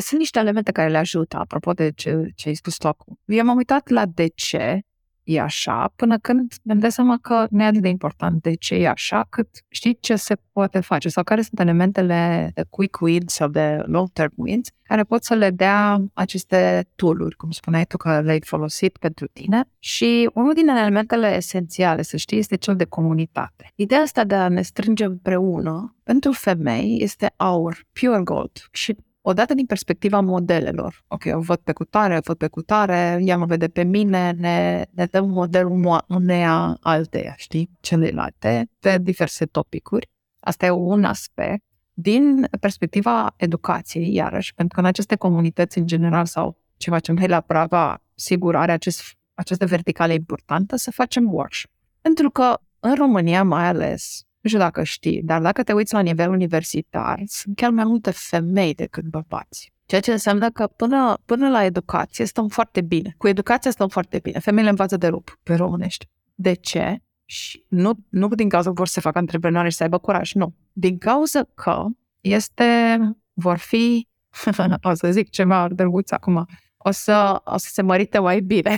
sunt 0.00 0.18
niște 0.18 0.38
elemente 0.38 0.72
care 0.72 0.88
le 0.88 0.98
ajută, 0.98 1.36
apropo 1.36 1.72
de 1.72 1.90
ce, 1.90 2.30
ce 2.34 2.48
ai 2.48 2.54
spus 2.54 2.76
tu 2.76 2.88
acum. 2.88 3.18
Eu 3.24 3.44
m-am 3.44 3.56
uitat 3.56 3.88
la 3.88 4.06
de 4.06 4.26
ce 4.34 4.82
e 5.28 5.40
așa, 5.40 5.92
până 5.96 6.18
când 6.18 6.52
mi-am 6.62 6.78
dat 6.78 6.90
seama 6.90 7.18
că 7.22 7.46
nu 7.50 7.62
e 7.62 7.66
atât 7.66 7.82
de 7.82 7.88
important 7.88 8.42
de 8.42 8.54
ce 8.54 8.74
e 8.74 8.88
așa, 8.88 9.26
cât 9.28 9.48
știi 9.68 9.98
ce 10.00 10.16
se 10.16 10.36
poate 10.52 10.80
face 10.80 11.08
sau 11.08 11.24
care 11.24 11.42
sunt 11.42 11.60
elementele 11.60 12.50
de 12.54 12.64
quick 12.70 13.00
wins 13.00 13.32
sau 13.32 13.48
de 13.48 13.82
long-term 13.86 14.32
wins 14.34 14.68
care 14.82 15.02
pot 15.02 15.24
să 15.24 15.34
le 15.34 15.50
dea 15.50 16.04
aceste 16.14 16.88
tooluri, 16.94 17.36
cum 17.36 17.50
spuneai 17.50 17.84
tu 17.84 17.96
că 17.96 18.20
le-ai 18.20 18.40
folosit 18.44 18.96
pentru 18.96 19.26
tine. 19.26 19.64
Și 19.78 20.30
unul 20.34 20.54
din 20.54 20.68
elementele 20.68 21.36
esențiale, 21.36 22.02
să 22.02 22.16
știi, 22.16 22.38
este 22.38 22.56
cel 22.56 22.76
de 22.76 22.84
comunitate. 22.84 23.72
Ideea 23.74 24.00
asta 24.00 24.24
de 24.24 24.34
a 24.34 24.48
ne 24.48 24.62
strânge 24.62 25.04
împreună 25.04 25.96
pentru 26.02 26.32
femei 26.32 26.98
este 27.00 27.34
our 27.36 27.86
pure 27.92 28.20
gold 28.22 28.68
și 28.72 28.96
odată 29.28 29.54
din 29.54 29.66
perspectiva 29.66 30.20
modelelor. 30.20 31.04
Ok, 31.08 31.22
o 31.32 31.40
văd 31.40 31.58
pe 31.58 31.72
cutare, 31.72 32.16
o 32.16 32.20
văd 32.22 32.36
pe 32.36 32.48
cutare, 32.48 33.18
ea 33.22 33.36
mă 33.36 33.44
vede 33.44 33.68
pe 33.68 33.82
mine, 33.82 34.30
ne, 34.30 34.84
ne 34.90 35.04
dăm 35.04 35.28
modelul 35.30 36.02
uneia 36.08 36.76
alteia, 36.80 37.34
știi, 37.36 37.70
celelalte, 37.80 38.70
pe 38.78 38.98
diverse 38.98 39.44
topicuri. 39.44 40.08
Asta 40.40 40.66
e 40.66 40.70
un 40.70 41.04
aspect. 41.04 41.64
Din 41.92 42.48
perspectiva 42.60 43.34
educației, 43.36 44.14
iarăși, 44.14 44.54
pentru 44.54 44.74
că 44.74 44.80
în 44.80 44.86
aceste 44.86 45.16
comunități 45.16 45.78
în 45.78 45.86
general 45.86 46.26
sau 46.26 46.56
ce 46.76 46.90
facem 46.90 47.14
noi 47.14 47.28
la 47.28 47.40
Prava, 47.40 48.02
sigur 48.14 48.56
are 48.56 48.72
acest, 48.72 49.02
această 49.34 49.66
verticală 49.66 50.12
importantă, 50.12 50.76
să 50.76 50.90
facem 50.90 51.32
workshop. 51.32 51.70
Pentru 52.00 52.30
că 52.30 52.58
în 52.80 52.94
România 52.94 53.42
mai 53.44 53.66
ales, 53.66 54.22
nu 54.40 54.48
știu 54.48 54.58
dacă 54.58 54.82
știi, 54.82 55.22
dar 55.22 55.40
dacă 55.40 55.62
te 55.62 55.72
uiți 55.72 55.94
la 55.94 56.00
nivel 56.00 56.30
universitar, 56.30 57.20
sunt 57.26 57.56
chiar 57.56 57.70
mai 57.70 57.84
multe 57.84 58.10
femei 58.10 58.74
decât 58.74 59.04
bărbați. 59.04 59.72
Ceea 59.86 60.00
ce 60.00 60.12
înseamnă 60.12 60.50
că 60.50 60.66
până, 60.66 61.18
până 61.24 61.48
la 61.48 61.64
educație 61.64 62.24
stăm 62.24 62.48
foarte 62.48 62.80
bine. 62.80 63.14
Cu 63.18 63.28
educația 63.28 63.70
stăm 63.70 63.88
foarte 63.88 64.18
bine. 64.18 64.38
Femeile 64.38 64.68
învață 64.68 64.96
de 64.96 65.06
rup 65.06 65.38
pe 65.42 65.54
românești. 65.54 66.08
De 66.34 66.52
ce? 66.52 67.02
Și 67.24 67.64
nu, 67.68 67.98
nu 68.08 68.28
din 68.28 68.48
cauza 68.48 68.68
că 68.68 68.74
vor 68.74 68.86
să 68.86 68.92
se 68.92 69.00
facă 69.00 69.18
antreprenori 69.18 69.70
și 69.70 69.76
să 69.76 69.82
aibă 69.82 69.98
curaj, 69.98 70.32
nu. 70.32 70.54
Din 70.72 70.98
cauza 70.98 71.42
că 71.54 71.84
este, 72.20 72.98
vor 73.32 73.56
fi, 73.56 74.08
o 74.82 74.94
să 74.94 75.10
zic 75.10 75.30
ceva 75.30 75.68
drăguț 75.68 76.10
acum, 76.10 76.46
o 76.76 76.90
să, 76.90 77.40
o 77.44 77.56
să 77.56 77.68
se 77.72 77.82
mărite 77.82 78.18
mai 78.18 78.40
bine. 78.40 78.76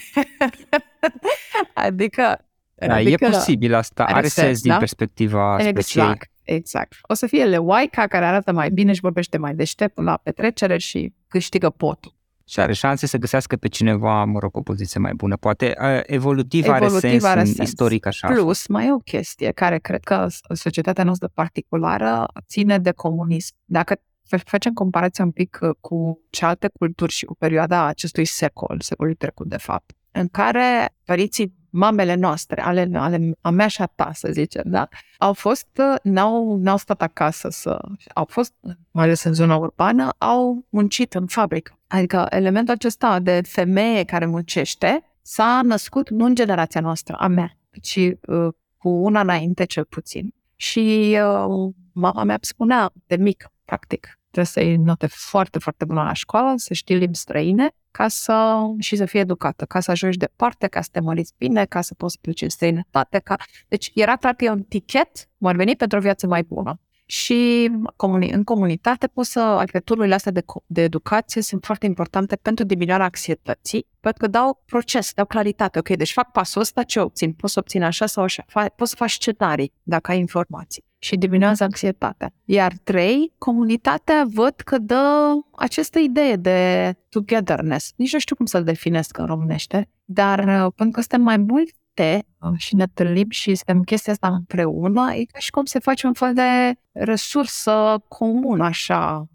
adică 1.74 2.49
da, 2.86 2.94
adică 2.94 3.24
e 3.24 3.30
posibil 3.30 3.74
asta, 3.74 4.04
are, 4.04 4.12
are 4.12 4.28
sens, 4.28 4.46
sens 4.46 4.60
din 4.60 4.70
da? 4.70 4.76
perspectiva 4.76 5.56
exact, 5.58 5.82
speciei. 5.82 6.18
Exact, 6.42 6.96
O 7.02 7.14
să 7.14 7.26
fie 7.26 7.44
leoaica 7.44 8.06
care 8.06 8.24
arată 8.24 8.52
mai 8.52 8.70
bine 8.70 8.92
și 8.92 9.00
vorbește 9.00 9.38
mai 9.38 9.54
deștept 9.54 10.00
la 10.02 10.20
petrecere 10.22 10.78
și 10.78 11.14
câștigă 11.28 11.70
potul. 11.70 12.18
Și 12.44 12.60
are 12.60 12.72
șanse 12.72 13.06
să 13.06 13.16
găsească 13.16 13.56
pe 13.56 13.68
cineva, 13.68 14.24
mă 14.24 14.38
rog, 14.38 14.56
o 14.56 14.60
poziție 14.62 15.00
mai 15.00 15.12
bună. 15.14 15.36
Poate 15.36 15.74
evolutiv, 16.06 16.64
evolutiv 16.64 16.94
are 16.94 17.08
sens, 17.08 17.24
are 17.24 17.44
sens. 17.44 17.68
istoric 17.68 18.06
așa. 18.06 18.28
Plus, 18.28 18.66
mai 18.66 18.86
e 18.86 18.92
o 18.92 18.98
chestie 18.98 19.52
care 19.52 19.78
cred 19.78 20.02
că 20.02 20.26
societatea 20.52 21.04
noastră 21.04 21.30
particulară 21.34 22.26
ține 22.46 22.78
de 22.78 22.90
comunism. 22.90 23.54
Dacă 23.64 24.00
facem 24.38 24.72
comparația 24.72 25.24
un 25.24 25.30
pic 25.30 25.58
uh, 25.62 25.70
cu 25.80 26.20
cealaltă 26.30 26.68
culturi 26.78 27.12
și 27.12 27.24
cu 27.24 27.34
perioada 27.34 27.84
acestui 27.84 28.24
secol, 28.24 28.76
secolul 28.80 29.14
trecut 29.14 29.48
de 29.48 29.56
fapt, 29.56 29.92
în 30.12 30.28
care 30.28 30.94
părinții 31.04 31.54
mamele 31.70 32.14
noastre, 32.14 32.62
ale, 32.62 32.90
ale 32.94 33.32
a 33.40 33.50
mea 33.50 33.68
și 33.68 33.82
a 33.82 33.86
ta, 33.86 34.10
să 34.14 34.28
zicem, 34.32 34.62
da? 34.66 34.88
Au 35.18 35.32
fost, 35.32 35.68
uh, 35.78 35.96
n-au, 36.02 36.56
n-au 36.56 36.76
stat 36.76 37.02
acasă 37.02 37.48
să, 37.48 37.78
au 38.14 38.24
fost, 38.24 38.54
mai 38.90 39.04
ales 39.04 39.22
în 39.22 39.32
zona 39.32 39.56
urbană, 39.56 40.08
au 40.18 40.64
muncit 40.68 41.14
în 41.14 41.26
fabrică. 41.26 41.78
Adică 41.86 42.26
elementul 42.30 42.74
acesta 42.74 43.18
de 43.18 43.40
femeie 43.44 44.04
care 44.04 44.26
muncește 44.26 45.04
s-a 45.22 45.60
născut 45.64 46.10
nu 46.10 46.24
în 46.24 46.34
generația 46.34 46.80
noastră, 46.80 47.16
a 47.18 47.26
mea, 47.26 47.56
ci 47.82 47.96
uh, 47.96 48.48
cu 48.76 48.88
una 48.88 49.20
înainte 49.20 49.64
cel 49.64 49.84
puțin. 49.84 50.34
Și 50.56 51.16
uh, 51.22 51.72
mama 51.92 52.24
mea 52.24 52.38
spunea 52.40 52.92
de 53.06 53.16
mic, 53.16 53.50
practic, 53.64 54.19
trebuie 54.30 54.44
să 54.44 54.60
iei 54.60 54.76
note 54.76 55.06
foarte, 55.06 55.58
foarte 55.58 55.84
bune 55.84 56.02
la 56.02 56.12
școală, 56.12 56.52
să 56.56 56.74
știi 56.74 56.96
limbi 56.96 57.16
străine 57.16 57.70
ca 57.90 58.08
să, 58.08 58.58
și 58.78 58.96
să 58.96 59.04
fii 59.04 59.20
educată, 59.20 59.64
ca 59.64 59.80
să 59.80 59.90
ajungi 59.90 60.18
departe, 60.18 60.66
ca 60.66 60.80
să 60.80 60.88
te 60.92 61.00
măriți 61.00 61.32
bine, 61.38 61.64
ca 61.64 61.80
să 61.80 61.94
poți 61.94 62.20
pleci 62.20 62.42
în 62.42 62.48
străinătate. 62.48 63.18
Ca... 63.18 63.36
Deci 63.68 63.90
era 63.94 64.16
clar 64.16 64.34
că 64.34 64.44
e 64.44 64.50
un 64.50 64.62
tichet, 64.62 65.28
m-ar 65.36 65.56
veni 65.56 65.76
pentru 65.76 65.98
o 65.98 66.00
viață 66.00 66.26
mai 66.26 66.42
bună. 66.42 66.80
Și 67.06 67.70
comuni- 67.96 68.32
în 68.32 68.44
comunitate 68.44 69.06
poți 69.06 69.30
să, 69.30 69.40
adică 69.40 69.80
tururile 69.80 70.14
astea 70.14 70.32
de, 70.32 70.44
de 70.66 70.82
educație 70.82 71.42
sunt 71.42 71.64
foarte 71.64 71.86
importante 71.86 72.36
pentru 72.36 72.64
diminuarea 72.64 73.04
anxietății, 73.04 73.86
pentru 74.00 74.24
că 74.24 74.30
dau 74.30 74.62
proces, 74.66 75.12
dau 75.14 75.26
claritate. 75.26 75.78
Ok, 75.78 75.88
deci 75.88 76.12
fac 76.12 76.30
pasul 76.30 76.60
ăsta, 76.60 76.82
ce 76.82 77.00
obțin? 77.00 77.32
Poți 77.32 77.52
să 77.52 77.58
obțin 77.58 77.82
așa 77.82 78.06
sau 78.06 78.24
așa. 78.24 78.42
Fa- 78.42 78.74
poți 78.76 78.90
să 78.90 78.96
faci 78.96 79.12
scenarii 79.12 79.72
dacă 79.82 80.10
ai 80.10 80.18
informații 80.18 80.88
și 81.02 81.16
diminuează 81.16 81.64
anxietatea. 81.64 82.32
Iar 82.44 82.72
trei, 82.82 83.32
comunitatea 83.38 84.24
văd 84.32 84.54
că 84.54 84.78
dă 84.78 85.32
această 85.56 85.98
idee 85.98 86.36
de 86.36 86.92
togetherness. 87.08 87.92
Nici 87.96 88.12
nu 88.12 88.18
știu 88.18 88.36
cum 88.36 88.46
să-l 88.46 88.64
definesc 88.64 89.18
în 89.18 89.26
românește, 89.26 89.88
dar 90.04 90.38
uh, 90.38 90.72
pentru 90.74 90.94
că 90.94 91.00
suntem 91.00 91.20
mai 91.20 91.36
multe 91.36 92.26
uh, 92.38 92.52
și 92.56 92.74
ne 92.74 92.82
întâlnim 92.82 93.30
și 93.30 93.54
suntem 93.54 93.82
chestia 93.82 94.12
asta 94.12 94.28
împreună, 94.28 95.12
e 95.14 95.24
ca 95.24 95.38
și 95.38 95.50
cum 95.50 95.64
se 95.64 95.78
face 95.78 96.06
un 96.06 96.12
fel 96.12 96.34
de 96.34 96.72
resursă 96.92 98.02
comună, 98.08 98.64
așa, 98.64 99.28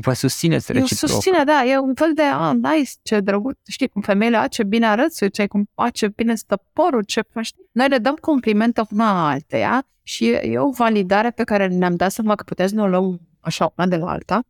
Vă 0.00 0.12
susțineți 0.12 0.72
reciproc. 0.72 1.00
Eu 1.00 1.08
susține, 1.08 1.44
da, 1.44 1.64
e 1.64 1.78
un 1.78 1.94
fel 1.94 2.12
de, 2.14 2.22
ah, 2.22 2.54
nice, 2.54 2.92
ce 3.02 3.20
drăguț, 3.20 3.56
știi, 3.68 3.88
cum 3.88 4.02
femeile, 4.02 4.36
a, 4.36 4.46
ce 4.46 4.62
bine 4.62 4.86
arăți, 4.86 5.28
ce, 5.28 5.46
cum, 5.46 5.68
a, 5.74 5.90
ce 5.90 6.08
bine 6.08 6.34
stă 6.34 6.62
porul, 6.72 7.02
ce, 7.02 7.22
știi? 7.40 7.68
Noi 7.72 7.88
le 7.88 7.98
dăm 7.98 8.14
complimente 8.14 8.82
una 8.90 9.30
alteia 9.30 9.86
și 10.02 10.28
e 10.28 10.58
o 10.58 10.70
validare 10.70 11.30
pe 11.30 11.44
care 11.44 11.66
ne-am 11.66 11.94
dat 11.94 12.12
seama 12.12 12.34
că 12.34 12.44
puteți 12.44 12.70
să 12.70 12.74
ne 12.74 12.82
o 12.82 12.86
luăm 12.86 13.20
așa 13.40 13.72
una 13.76 13.86
de 13.86 13.96
la 13.96 14.10
alta 14.10 14.40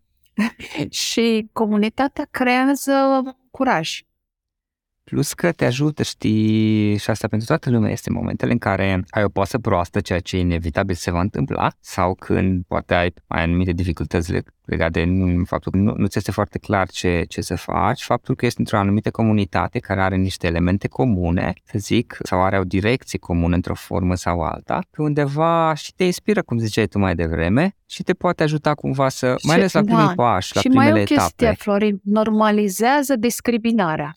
și 1.06 1.48
comunitatea 1.52 2.26
creează 2.30 3.22
curaj. 3.50 4.00
Plus 5.08 5.32
că 5.32 5.52
te 5.52 5.64
ajută, 5.64 6.02
știi, 6.02 6.96
și 6.96 7.10
asta 7.10 7.28
pentru 7.28 7.46
toată 7.46 7.70
lumea 7.70 7.90
este 7.90 8.10
momentele 8.10 8.52
în 8.52 8.58
care 8.58 9.04
ai 9.10 9.24
o 9.24 9.28
poasă 9.28 9.58
proastă, 9.58 10.00
ceea 10.00 10.20
ce 10.20 10.38
inevitabil 10.38 10.94
se 10.94 11.10
va 11.10 11.20
întâmpla, 11.20 11.70
sau 11.80 12.14
când 12.14 12.64
poate 12.66 12.94
ai, 12.94 13.14
ai 13.26 13.42
anumite 13.42 13.72
dificultăți 13.72 14.32
legate 14.64 15.04
de 15.04 15.42
faptul 15.44 15.72
că 15.72 15.78
nu, 15.78 15.94
nu 15.96 16.06
ți 16.06 16.18
este 16.18 16.30
foarte 16.30 16.58
clar 16.58 16.88
ce, 16.88 17.24
ce 17.28 17.40
să 17.40 17.56
faci, 17.56 18.02
faptul 18.02 18.34
că 18.34 18.46
ești 18.46 18.58
într-o 18.58 18.78
anumită 18.78 19.10
comunitate 19.10 19.78
care 19.78 20.02
are 20.02 20.16
niște 20.16 20.46
elemente 20.46 20.88
comune, 20.88 21.52
să 21.64 21.78
zic, 21.78 22.18
sau 22.22 22.42
are 22.42 22.58
o 22.58 22.64
direcție 22.64 23.18
comună 23.18 23.54
într-o 23.54 23.74
formă 23.74 24.14
sau 24.14 24.40
alta, 24.40 24.80
pe 24.90 25.02
undeva 25.02 25.74
și 25.74 25.94
te 25.94 26.04
inspiră, 26.04 26.42
cum 26.42 26.58
ziceai 26.58 26.86
tu 26.86 26.98
mai 26.98 27.14
devreme, 27.14 27.76
și 27.86 28.02
te 28.02 28.12
poate 28.12 28.42
ajuta 28.42 28.74
cumva 28.74 29.08
să, 29.08 29.34
mai 29.42 29.56
ales 29.56 29.72
la 29.72 29.80
primii 29.80 30.06
da. 30.06 30.12
pași, 30.14 30.54
la 30.54 30.60
și 30.60 30.68
primele 30.68 30.90
mai 30.90 31.00
o 31.00 31.04
chestie, 31.04 31.46
etape. 31.46 31.56
Florin, 31.62 32.00
normalizează 32.02 33.16
discriminarea. 33.16 34.12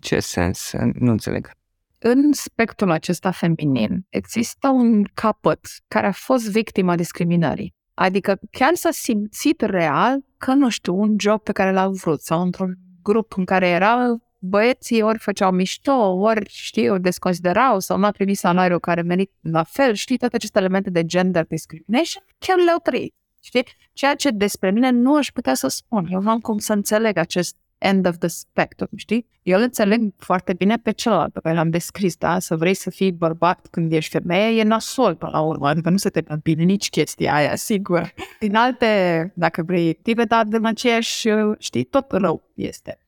Ce 0.00 0.20
sens? 0.20 0.72
Nu 0.94 1.10
înțeleg. 1.10 1.50
În 1.98 2.32
spectrul 2.32 2.90
acesta 2.90 3.30
feminin 3.30 4.06
există 4.08 4.68
un 4.68 5.04
capăt 5.14 5.66
care 5.88 6.06
a 6.06 6.12
fost 6.12 6.50
victima 6.50 6.96
discriminării. 6.96 7.74
Adică 7.94 8.38
chiar 8.50 8.74
s-a 8.74 8.90
simțit 8.90 9.60
real 9.60 10.18
că, 10.36 10.52
nu 10.52 10.68
știu, 10.68 10.98
un 10.98 11.14
job 11.18 11.42
pe 11.42 11.52
care 11.52 11.72
l-au 11.72 11.90
vrut 11.90 12.20
sau 12.20 12.42
într-un 12.42 12.78
grup 13.02 13.36
în 13.36 13.44
care 13.44 13.68
era 13.68 14.16
băieții 14.38 15.02
ori 15.02 15.18
făceau 15.18 15.50
mișto, 15.50 15.92
ori, 15.92 16.48
știu, 16.48 16.98
desconsiderau 16.98 17.80
sau 17.80 17.98
nu 17.98 18.06
a 18.06 18.10
primit 18.10 18.38
salariul 18.38 18.80
care 18.80 19.02
merit 19.02 19.30
la 19.40 19.62
fel, 19.62 19.94
știi, 19.94 20.16
toate 20.16 20.36
aceste 20.36 20.58
elemente 20.58 20.90
de 20.90 21.04
gender 21.04 21.44
discrimination, 21.44 22.22
chiar 22.38 22.58
le-au 22.58 22.78
trăit, 22.78 23.14
știi? 23.40 23.64
Ceea 23.92 24.14
ce 24.14 24.30
despre 24.30 24.70
mine 24.70 24.90
nu 24.90 25.16
aș 25.16 25.28
putea 25.28 25.54
să 25.54 25.68
spun. 25.68 26.06
Eu 26.10 26.20
nu 26.20 26.30
am 26.30 26.38
cum 26.38 26.58
să 26.58 26.72
înțeleg 26.72 27.16
acest 27.16 27.56
end 27.78 28.06
of 28.06 28.18
the 28.18 28.28
spectrum, 28.28 28.88
știi? 28.96 29.26
Eu 29.42 29.56
îl 29.56 29.62
înțeleg 29.62 30.12
foarte 30.16 30.52
bine 30.52 30.76
pe 30.76 30.90
celălalt 30.90 31.32
pe 31.32 31.40
care 31.42 31.54
l-am 31.54 31.70
descris, 31.70 32.16
da? 32.16 32.38
Să 32.38 32.56
vrei 32.56 32.74
să 32.74 32.90
fii 32.90 33.12
bărbat 33.12 33.66
când 33.70 33.92
ești 33.92 34.10
femeie 34.10 34.60
e 34.60 34.62
nasol 34.62 35.14
până 35.14 35.30
la 35.30 35.40
urmă, 35.40 35.68
adică 35.68 35.90
nu 35.90 35.96
se 35.96 36.08
te 36.08 36.22
bine 36.42 36.62
nici 36.62 36.88
chestia 36.88 37.34
aia, 37.34 37.56
sigur. 37.56 38.14
Din 38.40 38.54
alte, 38.54 39.32
dacă 39.34 39.62
vrei, 39.62 39.88
active, 39.88 40.24
dar 40.24 40.44
de 40.44 40.58
aceeași, 40.62 41.28
știi, 41.58 41.84
tot 41.84 42.12
rău 42.12 42.42
este. 42.54 42.98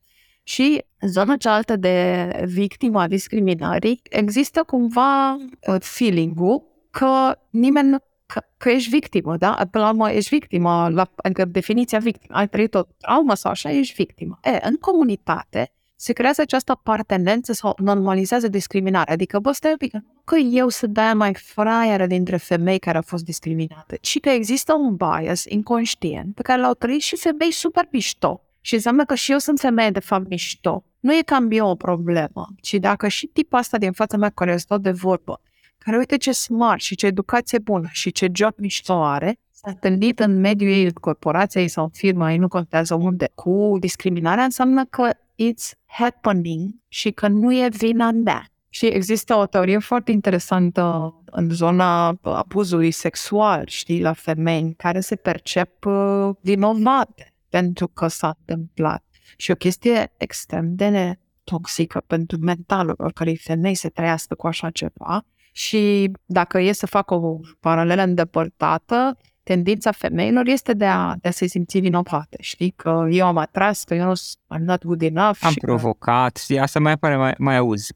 Și 0.43 0.85
zona 1.01 1.35
cealaltă 1.37 1.75
de 1.75 2.27
victima 2.45 3.07
discriminării 3.07 4.01
există 4.09 4.63
cumva 4.63 5.33
uh, 5.33 5.75
feeling-ul 5.79 6.63
că 6.91 7.37
nimeni 7.49 7.89
nu 7.89 7.97
că, 8.33 8.41
că 8.57 8.69
ești 8.69 8.89
victimă, 8.89 9.37
da? 9.37 9.67
Până 9.71 9.83
la 9.83 9.89
urmă 9.89 10.11
ești 10.11 10.29
victimă, 10.29 10.89
la, 10.89 11.11
adică 11.15 11.45
definiția 11.45 11.99
victimă, 11.99 12.37
ai 12.37 12.47
trăit 12.47 12.73
o 12.73 12.81
traumă 12.97 13.35
sau 13.35 13.51
așa, 13.51 13.71
ești 13.71 13.93
victimă. 13.93 14.39
E, 14.43 14.59
în 14.61 14.75
comunitate 14.75 15.71
se 15.95 16.13
creează 16.13 16.41
această 16.41 16.71
apartenență 16.71 17.53
sau 17.53 17.75
normalizează 17.77 18.47
discriminarea. 18.47 19.13
Adică, 19.13 19.39
bă, 19.39 19.51
stai 19.51 19.71
un 19.71 19.77
pic, 19.77 19.91
că 20.23 20.35
eu 20.35 20.69
sunt 20.69 20.93
de 20.93 21.01
mai 21.13 21.33
fraieră 21.33 22.05
dintre 22.05 22.37
femei 22.37 22.79
care 22.79 22.97
au 22.97 23.03
fost 23.05 23.23
discriminate, 23.23 23.97
ci 24.01 24.19
că 24.19 24.29
există 24.29 24.73
un 24.73 24.95
bias 24.95 25.45
inconștient 25.45 26.35
pe 26.35 26.41
care 26.41 26.61
l-au 26.61 26.73
trăit 26.73 27.01
și 27.01 27.15
femei 27.15 27.51
super 27.51 27.87
mișto. 27.91 28.41
Și 28.61 28.73
înseamnă 28.73 29.05
că 29.05 29.15
și 29.15 29.31
eu 29.31 29.37
sunt 29.37 29.59
femeie 29.59 29.89
de 29.89 29.99
fapt 29.99 30.29
mișto. 30.29 30.83
Nu 30.99 31.13
e 31.13 31.21
cam 31.25 31.51
eu 31.51 31.67
o 31.67 31.75
problemă, 31.75 32.47
ci 32.61 32.73
dacă 32.73 33.07
și 33.07 33.25
tipul 33.25 33.57
asta 33.57 33.77
din 33.77 33.91
fața 33.91 34.17
mea 34.17 34.29
care 34.29 34.57
stau 34.57 34.77
de 34.77 34.91
vorbă 34.91 35.41
care 35.83 35.97
uite 35.97 36.17
ce 36.17 36.31
smart 36.31 36.81
și 36.81 36.95
ce 36.95 37.05
educație 37.05 37.59
bună 37.59 37.87
și 37.91 38.11
ce 38.11 38.27
job 38.33 38.53
mișto 38.57 39.03
are, 39.03 39.39
s-a 39.51 39.69
întâlnit 39.69 40.19
în 40.19 40.39
mediul 40.39 40.71
ei, 40.71 40.83
în 40.83 40.91
corporația 40.91 41.61
ei 41.61 41.67
sau 41.67 41.83
în 41.83 41.89
firma 41.89 42.31
ei, 42.31 42.37
nu 42.37 42.47
contează 42.47 42.95
unde, 42.95 43.29
cu 43.35 43.77
discriminarea, 43.79 44.43
înseamnă 44.43 44.85
că 44.85 45.09
it's 45.13 45.71
happening 45.85 46.69
și 46.87 47.11
că 47.11 47.27
nu 47.27 47.53
e 47.53 47.69
vina 47.77 48.11
mea. 48.11 48.45
Și 48.69 48.85
există 48.85 49.35
o 49.35 49.45
teorie 49.45 49.77
foarte 49.77 50.11
interesantă 50.11 51.13
în 51.25 51.49
zona 51.49 52.07
abuzului 52.21 52.91
sexual, 52.91 53.63
știi, 53.67 54.01
la 54.01 54.13
femei, 54.13 54.73
care 54.77 54.99
se 54.99 55.15
percep 55.15 55.85
uh, 55.85 56.29
vinovate 56.41 57.33
pentru 57.49 57.87
că 57.87 58.07
s-a 58.07 58.37
întâmplat. 58.39 59.03
Și 59.37 59.51
o 59.51 59.55
chestie 59.55 60.13
extrem 60.17 60.75
de 60.75 61.19
toxică 61.43 62.03
pentru 62.07 62.37
mentalul 62.37 62.95
oricărei 62.97 63.37
femei 63.37 63.75
să 63.75 63.89
trăiască 63.89 64.35
cu 64.35 64.47
așa 64.47 64.69
ceva, 64.69 65.25
și 65.51 66.11
dacă 66.25 66.59
e 66.59 66.71
să 66.71 66.85
fac 66.85 67.11
o 67.11 67.39
paralelă 67.59 68.01
îndepărtată, 68.01 69.17
tendința 69.43 69.91
femeilor 69.91 70.47
este 70.47 70.73
de 70.73 70.85
a, 70.85 71.15
de 71.21 71.27
a 71.27 71.31
se 71.31 71.45
simți 71.45 71.79
vinovate, 71.79 72.37
știi? 72.39 72.73
Că 72.75 73.07
eu 73.09 73.25
am 73.25 73.37
atras, 73.37 73.83
că 73.83 73.95
eu 73.95 74.05
nu 74.05 74.13
sunt 74.13 74.65
not 74.65 74.85
good 74.85 75.01
enough. 75.01 75.37
Am 75.41 75.51
și 75.51 75.59
provocat, 75.59 76.31
că... 76.31 76.39
și 76.39 76.59
asta 76.59 76.79
mai 76.79 76.91
apare, 76.91 77.15
mai, 77.15 77.33
mai 77.37 77.57
auzi, 77.57 77.93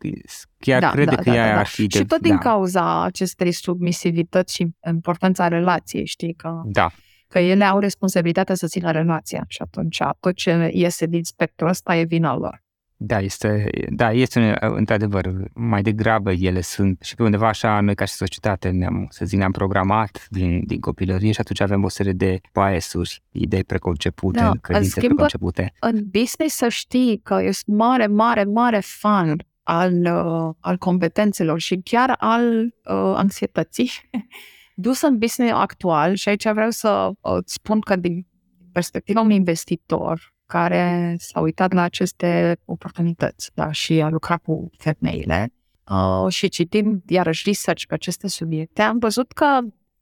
chiar 0.58 0.82
da, 0.82 0.90
crede 0.90 1.16
da, 1.16 1.22
că 1.22 1.30
da, 1.30 1.36
ea 1.36 1.54
da, 1.54 1.60
ar 1.60 1.66
fi 1.66 1.82
Și 1.82 1.88
de, 1.88 2.04
tot 2.04 2.22
din 2.22 2.36
da. 2.36 2.38
cauza 2.38 3.04
acestei 3.04 3.52
submisivități 3.52 4.54
și 4.54 4.68
importanța 4.90 5.48
relației, 5.48 6.06
știi? 6.06 6.34
Că, 6.34 6.62
Da, 6.66 6.92
că 7.28 7.40
ele 7.40 7.64
au 7.64 7.80
responsabilitatea 7.80 8.56
să 8.56 8.68
țină 8.68 8.92
relația 8.92 9.44
și 9.48 9.62
atunci 9.62 9.98
tot 10.20 10.36
ce 10.36 10.70
iese 10.74 11.06
din 11.06 11.24
spectrul 11.24 11.70
ăsta 11.70 11.96
e 11.96 12.04
vina 12.04 12.36
lor. 12.36 12.64
Da, 13.08 13.20
este, 13.20 13.70
da, 13.90 14.12
este 14.12 14.58
într-adevăr, 14.60 15.34
mai 15.54 15.82
degrabă 15.82 16.32
ele 16.32 16.62
sunt 16.62 17.02
și 17.02 17.16
pe 17.16 17.24
undeva 17.24 17.48
așa 17.48 17.80
noi 17.80 17.96
ca 17.96 18.06
și 18.06 18.14
societate 18.14 18.70
ne-am, 18.70 19.08
să 19.10 19.26
zic, 19.26 19.38
ne-am 19.38 19.52
programat 19.52 20.28
din, 20.30 20.64
din 20.66 20.80
copilărie 20.80 21.32
și 21.32 21.40
atunci 21.40 21.60
avem 21.60 21.84
o 21.84 21.90
serie 21.90 22.12
de 22.12 22.40
biasuri, 22.54 23.24
idei 23.32 23.64
preconcepute, 23.64 24.40
Da, 24.40 24.52
credințe 24.62 24.78
în 24.78 25.02
schimb, 25.02 25.06
preconcepute. 25.06 25.74
În 25.80 26.04
business 26.12 26.56
să 26.56 26.68
știi 26.68 27.20
că 27.24 27.40
ești 27.42 27.70
mare, 27.70 28.08
mare, 28.08 28.44
mare 28.44 28.80
fan 28.84 29.46
al, 29.64 29.94
uh, 29.94 30.54
al 30.60 30.78
competențelor 30.78 31.60
și 31.60 31.82
chiar 31.84 32.16
al 32.18 32.64
uh, 32.64 33.14
anxietății 33.16 33.92
dus 34.76 35.02
în 35.02 35.18
business 35.18 35.54
actual 35.54 36.14
și 36.14 36.30
aici 36.30 36.52
vreau 36.52 36.70
să 36.70 37.12
uh, 37.22 37.38
spun 37.46 37.80
că 37.80 37.96
din 37.96 38.28
perspectiva 38.72 39.22
unui 39.22 39.36
investitor 39.36 40.35
care 40.46 41.16
s-a 41.20 41.40
uitat 41.40 41.74
la 41.74 41.82
aceste 41.82 42.58
oportunități 42.66 43.52
da, 43.54 43.72
și 43.72 44.02
a 44.02 44.10
lucrat 44.10 44.42
cu 44.42 44.70
femeile 44.78 45.54
uh, 45.90 46.32
și 46.34 46.50
citind 46.50 47.02
iarăși 47.08 47.44
research 47.46 47.84
pe 47.88 47.94
aceste 47.94 48.28
subiecte, 48.28 48.82
am 48.82 48.98
văzut 48.98 49.32
că 49.32 49.60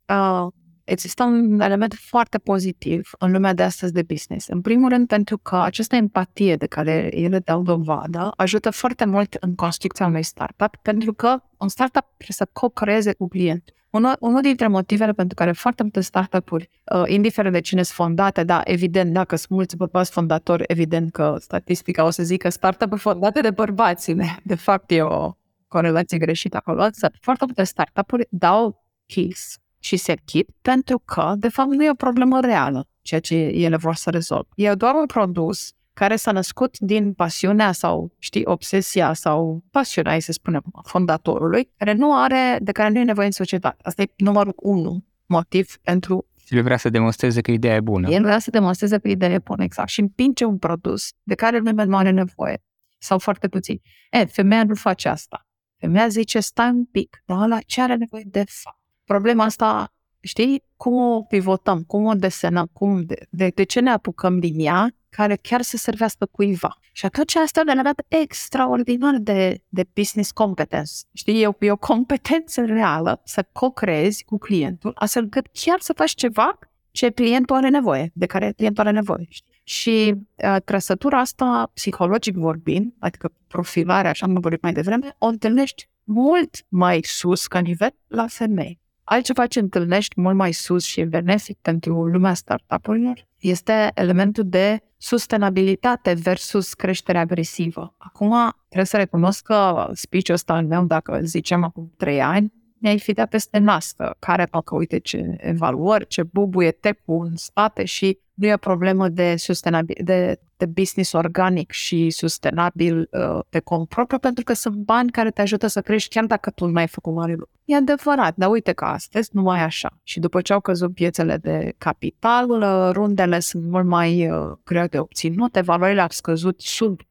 uh, 0.08 0.48
există 0.84 1.24
un 1.24 1.60
element 1.60 1.94
foarte 1.94 2.38
pozitiv 2.38 3.10
în 3.20 3.32
lumea 3.32 3.54
de 3.54 3.64
astăzi 3.64 3.94
de 3.94 4.02
business. 4.02 4.48
În 4.48 4.62
primul 4.62 4.90
rând 4.90 5.08
pentru 5.08 5.38
că 5.38 5.56
această 5.56 5.96
empatie 5.96 6.56
de 6.56 6.66
care 6.66 7.10
ele 7.12 7.40
dau 7.40 7.62
dovadă 7.62 8.32
ajută 8.36 8.70
foarte 8.70 9.06
mult 9.06 9.34
în 9.40 9.56
construcția 9.56 10.06
unui 10.06 10.24
startup, 10.24 10.76
pentru 10.82 11.14
că 11.14 11.42
un 11.58 11.68
startup 11.68 12.06
trebuie 12.18 12.36
să 12.38 12.48
co-creeze 12.54 13.14
cu 13.14 13.28
clientul. 13.28 13.76
Unul, 13.94 14.16
unul 14.20 14.42
dintre 14.42 14.68
motivele 14.68 15.12
pentru 15.12 15.36
care 15.36 15.52
foarte 15.52 15.82
multe 15.82 16.02
startup-uri, 16.02 16.70
uh, 16.96 17.04
indiferent 17.06 17.54
de 17.54 17.60
cine 17.60 17.84
sunt 17.84 17.96
fondate, 17.96 18.44
da, 18.44 18.62
evident, 18.64 19.14
dacă 19.14 19.36
sunt 19.36 19.50
mulți 19.50 19.78
bărbați 19.78 20.12
fondatori, 20.12 20.64
evident 20.68 21.12
că 21.12 21.36
statistica 21.40 22.04
o 22.06 22.10
să 22.10 22.24
zică 22.24 22.50
startup-uri 22.50 23.02
fondate 23.02 23.42
de 23.42 23.52
bărbați. 23.52 24.12
De 24.44 24.56
fapt, 24.56 24.92
e 24.92 25.02
o 25.02 25.32
corelație 25.68 26.18
greșită 26.18 26.58
acolo, 26.58 26.84
însă 26.84 27.12
foarte 27.22 27.46
multe 27.46 27.64
startup-uri 27.64 28.28
dau 28.30 28.84
keys 29.06 29.58
și 29.80 29.98
se 29.98 30.16
chip 30.26 30.50
pentru 30.62 31.02
că, 31.06 31.34
de 31.38 31.50
fapt, 31.50 31.70
nu 31.70 31.84
e 31.84 31.90
o 31.90 31.94
problemă 31.94 32.40
reală 32.40 32.88
ceea 33.02 33.20
ce 33.20 33.36
ele 33.36 33.76
vor 33.76 33.96
să 33.96 34.10
rezolve. 34.10 34.48
E 34.56 34.74
doar 34.74 34.96
un 34.96 35.06
produs 35.06 35.72
care 35.94 36.16
s-a 36.16 36.32
născut 36.32 36.80
din 36.80 37.14
pasiunea 37.14 37.72
sau, 37.72 38.16
știi, 38.20 38.46
obsesia 38.46 39.14
sau 39.14 39.64
pasiunea, 39.72 40.12
hai 40.12 40.22
să 40.22 40.32
spunem, 40.32 40.64
a 40.74 40.82
fondatorului, 40.86 41.72
care 41.78 41.94
nu 41.94 42.16
are, 42.16 42.60
de 42.62 42.72
care 42.72 42.90
nu 42.90 43.00
e 43.00 43.04
nevoie 43.04 43.26
în 43.26 43.32
societate. 43.32 43.78
Asta 43.84 44.02
e 44.02 44.14
numărul 44.18 44.54
unu 44.56 45.06
motiv 45.26 45.78
pentru 45.82 46.28
Și 46.46 46.54
le 46.54 46.62
vrea 46.62 46.78
să 46.78 46.90
demonstreze 46.90 47.42
că 47.42 47.52
ideea 47.52 47.76
e 47.76 47.80
bună. 47.80 48.10
el 48.10 48.22
vrea 48.22 48.40
să 48.40 48.50
demonstreze 48.50 48.98
că 48.98 49.08
ideea 49.08 49.32
e 49.32 49.40
bună, 49.40 49.64
exact. 49.64 49.90
Și 49.90 50.00
împinge 50.00 50.46
un 50.46 50.58
produs 50.58 51.12
de 51.24 51.36
care 51.36 51.60
nimeni 51.60 51.90
nu 51.90 51.98
are 51.98 52.10
nevoie. 52.10 52.64
Sau 52.98 53.20
foarte 53.20 53.48
puțin. 53.48 53.82
E, 54.12 54.26
femeia 54.26 54.64
nu 54.64 54.76
face 54.76 55.10
asta. 55.10 55.48
Femeia 55.80 56.08
zice, 56.08 56.40
stai 56.40 56.70
un 56.70 56.86
pic, 56.86 57.24
dar 57.26 57.48
la 57.48 57.60
ce 57.66 57.82
are 57.82 57.96
nevoie 57.96 58.24
de 58.26 58.44
fapt? 58.48 58.80
Problema 59.04 59.44
asta, 59.44 59.94
știi, 60.20 60.64
cum 60.76 60.94
o 60.94 61.22
pivotăm, 61.22 61.84
cum 61.84 62.06
o 62.06 62.14
desenăm, 62.14 62.70
cum, 62.74 63.04
de, 63.04 63.28
de, 63.30 63.52
de 63.56 63.64
ce 63.64 63.80
ne 63.80 63.90
apucăm 63.90 64.40
din 64.40 64.60
ea, 64.60 64.96
care 65.16 65.36
chiar 65.36 65.62
să 65.62 65.78
servească 65.78 66.26
cuiva. 66.26 66.78
Și 66.92 67.06
atunci 67.06 67.36
asta 67.36 67.60
e 67.60 67.64
un 67.64 67.70
element 67.70 68.06
extraordinar 68.08 69.16
de, 69.18 69.64
de 69.70 69.86
business 69.94 70.32
competence. 70.32 70.92
Știi, 71.14 71.42
e 71.42 71.48
o, 71.48 71.54
e 71.60 71.72
o 71.72 71.78
competență 71.78 72.66
reală 72.66 73.22
să 73.26 73.46
co-creezi 73.52 74.24
cu 74.24 74.38
clientul, 74.38 74.92
astfel 74.96 75.24
încât 75.24 75.48
chiar 75.52 75.80
să 75.80 75.94
faci 75.94 76.14
ceva 76.14 76.60
ce 76.92 77.10
clientul 77.10 77.56
are 77.56 77.70
nevoie, 77.70 78.12
de 78.14 78.26
care 78.26 78.54
clientul 78.56 78.84
are 78.84 78.96
nevoie. 78.96 79.26
Știi? 79.30 79.62
Și 79.64 80.14
uh, 80.36 80.56
trăsătura 80.66 81.20
asta, 81.20 81.72
psihologic 81.74 82.36
vorbind, 82.36 82.94
adică 83.00 83.34
profilarea, 83.48 84.10
așa 84.10 84.26
am 84.26 84.34
vorbit 84.40 84.62
mai 84.62 84.74
devreme, 84.74 85.16
o 85.18 85.26
întâlnești 85.26 85.90
mult 86.04 86.66
mai 86.68 87.00
sus 87.04 87.48
ca 87.48 87.60
nivel 87.60 87.96
la 88.08 88.28
femei. 88.28 88.82
Altceva 89.04 89.48
ce 89.48 89.60
întâlnești 89.60 90.22
mult 90.22 90.36
mai 90.36 90.52
sus 90.52 90.84
și 90.84 91.00
e 91.00 91.06
benefic 91.06 91.58
pentru 91.62 92.06
lumea 92.06 92.34
startup-urilor 92.34 93.28
este 93.38 93.92
elementul 93.94 94.44
de 94.48 94.80
sustenabilitate 95.04 96.14
versus 96.14 96.74
creștere 96.74 97.18
agresivă. 97.18 97.96
Acum, 97.98 98.36
trebuie 98.66 98.86
să 98.86 98.98
recunosc 98.98 99.44
că 99.44 99.90
speech-ul 99.94 100.34
ăsta 100.34 100.54
al 100.54 100.66
meu, 100.66 100.86
dacă 100.86 101.12
îl 101.12 101.26
zicem 101.26 101.64
acum 101.64 101.94
trei 101.98 102.22
ani, 102.22 102.54
mi-ai 102.84 103.00
fi 103.00 103.14
dat 103.14 103.30
peste 103.30 103.58
nasă, 103.58 104.16
care 104.20 104.48
că 104.66 104.76
uite 104.76 105.00
ce 105.00 105.36
evaluări, 105.38 106.08
ce 106.08 106.24
bubuie 106.24 106.72
tech-ul 106.72 107.26
în 107.26 107.36
spate 107.36 107.86
și 107.86 108.20
nu 108.34 108.48
e 108.48 108.54
o 108.54 108.58
problemă 108.58 109.10
de, 109.10 109.36
sustenabil, 109.36 109.96
de, 110.04 110.40
de 110.58 110.66
business 110.66 111.12
organic 111.12 111.72
și 111.72 112.10
sustenabil 112.10 113.10
uh, 113.12 113.40
pe 113.50 113.60
cont 113.60 113.88
propriu, 113.88 114.20
pentru 114.20 114.44
că 114.44 114.54
sunt 114.54 114.76
bani 114.76 115.12
care 115.12 115.32
te 115.32 115.42
ajută 115.42 115.68
să 115.68 115.82
crești 115.82 116.10
chiar 116.10 116.26
dacă 116.26 116.50
tu 116.50 116.66
nu 116.66 116.78
ai 116.78 116.88
făcut 116.88 117.14
mare 117.14 117.32
lucru. 117.32 117.50
E 117.66 117.76
adevărat, 117.76 118.36
dar 118.36 118.50
uite 118.50 118.72
că 118.72 118.86
astăzi 118.86 119.30
nu 119.34 119.42
mai 119.42 119.60
e 119.60 119.64
așa. 119.64 120.00
Și 120.04 120.20
după 120.20 120.42
ce 120.42 120.54
au 120.54 120.60
căzut 120.60 120.94
piețele 120.94 121.38
de 121.38 121.74
capital, 121.78 122.50
uh, 122.50 122.90
rundele 122.92 123.40
sunt 123.40 123.64
mult 123.64 123.86
mai 123.86 124.30
uh, 124.30 124.52
greu 124.64 124.86
de 124.86 125.00
obținut, 125.00 125.58
valorile 125.58 126.02
au 126.02 126.10
scăzut 126.10 126.62
sub 126.62 127.02
50%. 127.02 127.04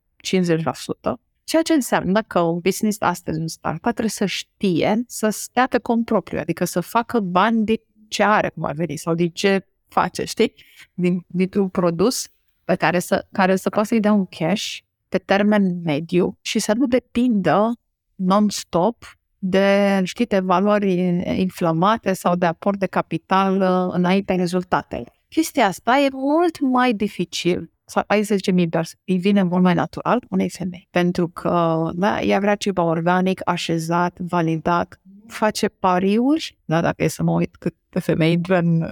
Ceea 1.44 1.62
ce 1.62 1.72
înseamnă 1.72 2.22
că 2.22 2.40
un 2.40 2.58
business 2.58 3.00
astăzi, 3.00 3.40
un 3.40 3.48
startup, 3.48 3.82
trebuie 3.82 4.08
să 4.08 4.26
știe 4.26 5.02
să 5.06 5.28
stea 5.28 5.66
pe 5.66 5.78
cont 5.78 6.04
propriu, 6.04 6.38
adică 6.38 6.64
să 6.64 6.80
facă 6.80 7.20
bani 7.20 7.64
din 7.64 7.80
ce 8.08 8.22
are, 8.22 8.48
cum 8.48 8.64
ar 8.64 8.74
veni, 8.74 8.96
sau 8.96 9.14
din 9.14 9.30
ce 9.30 9.66
face, 9.88 10.24
știi? 10.24 10.54
Din, 10.94 11.24
dintr-un 11.26 11.68
produs 11.68 12.28
pe 12.64 12.74
care 12.74 12.98
să, 12.98 13.26
care 13.32 13.56
să 13.56 13.68
poată 13.68 13.88
să-i 13.88 14.00
dea 14.00 14.12
un 14.12 14.26
cash 14.26 14.78
pe 15.08 15.18
termen 15.18 15.80
mediu 15.84 16.38
și 16.40 16.58
să 16.58 16.72
nu 16.76 16.86
depindă 16.86 17.72
non-stop 18.14 19.16
de, 19.38 20.00
știi, 20.04 20.26
de 20.26 20.38
valori 20.38 20.92
inflamate 21.40 22.12
sau 22.12 22.36
de 22.36 22.46
aport 22.46 22.78
de 22.78 22.86
capital 22.86 23.60
uh, 23.60 23.94
înainte 23.94 24.34
rezultatele. 24.34 25.12
Chestia 25.28 25.66
asta 25.66 25.98
e 25.98 26.08
mult 26.12 26.60
mai 26.60 26.92
dificil 26.92 27.70
sau 27.92 28.04
hai 28.06 28.22
să 28.22 28.34
zicem 28.34 28.58
invers, 28.58 28.94
îi 29.04 29.18
vine 29.18 29.42
mult 29.42 29.62
mai 29.62 29.74
natural 29.74 30.24
unei 30.30 30.50
femei. 30.50 30.88
Pentru 30.90 31.28
că 31.28 31.90
da, 31.94 32.20
ea 32.20 32.38
vrea 32.38 32.54
ceva 32.54 32.82
organic, 32.82 33.40
așezat, 33.44 34.18
validat, 34.18 35.00
face 35.26 35.68
pariuri, 35.68 36.58
da, 36.64 36.80
dacă 36.80 37.04
e 37.04 37.08
să 37.08 37.22
mă 37.22 37.30
uit 37.30 37.56
cât 37.56 37.74
de 37.90 38.00
femei 38.00 38.32
intră 38.32 38.58
în 38.58 38.90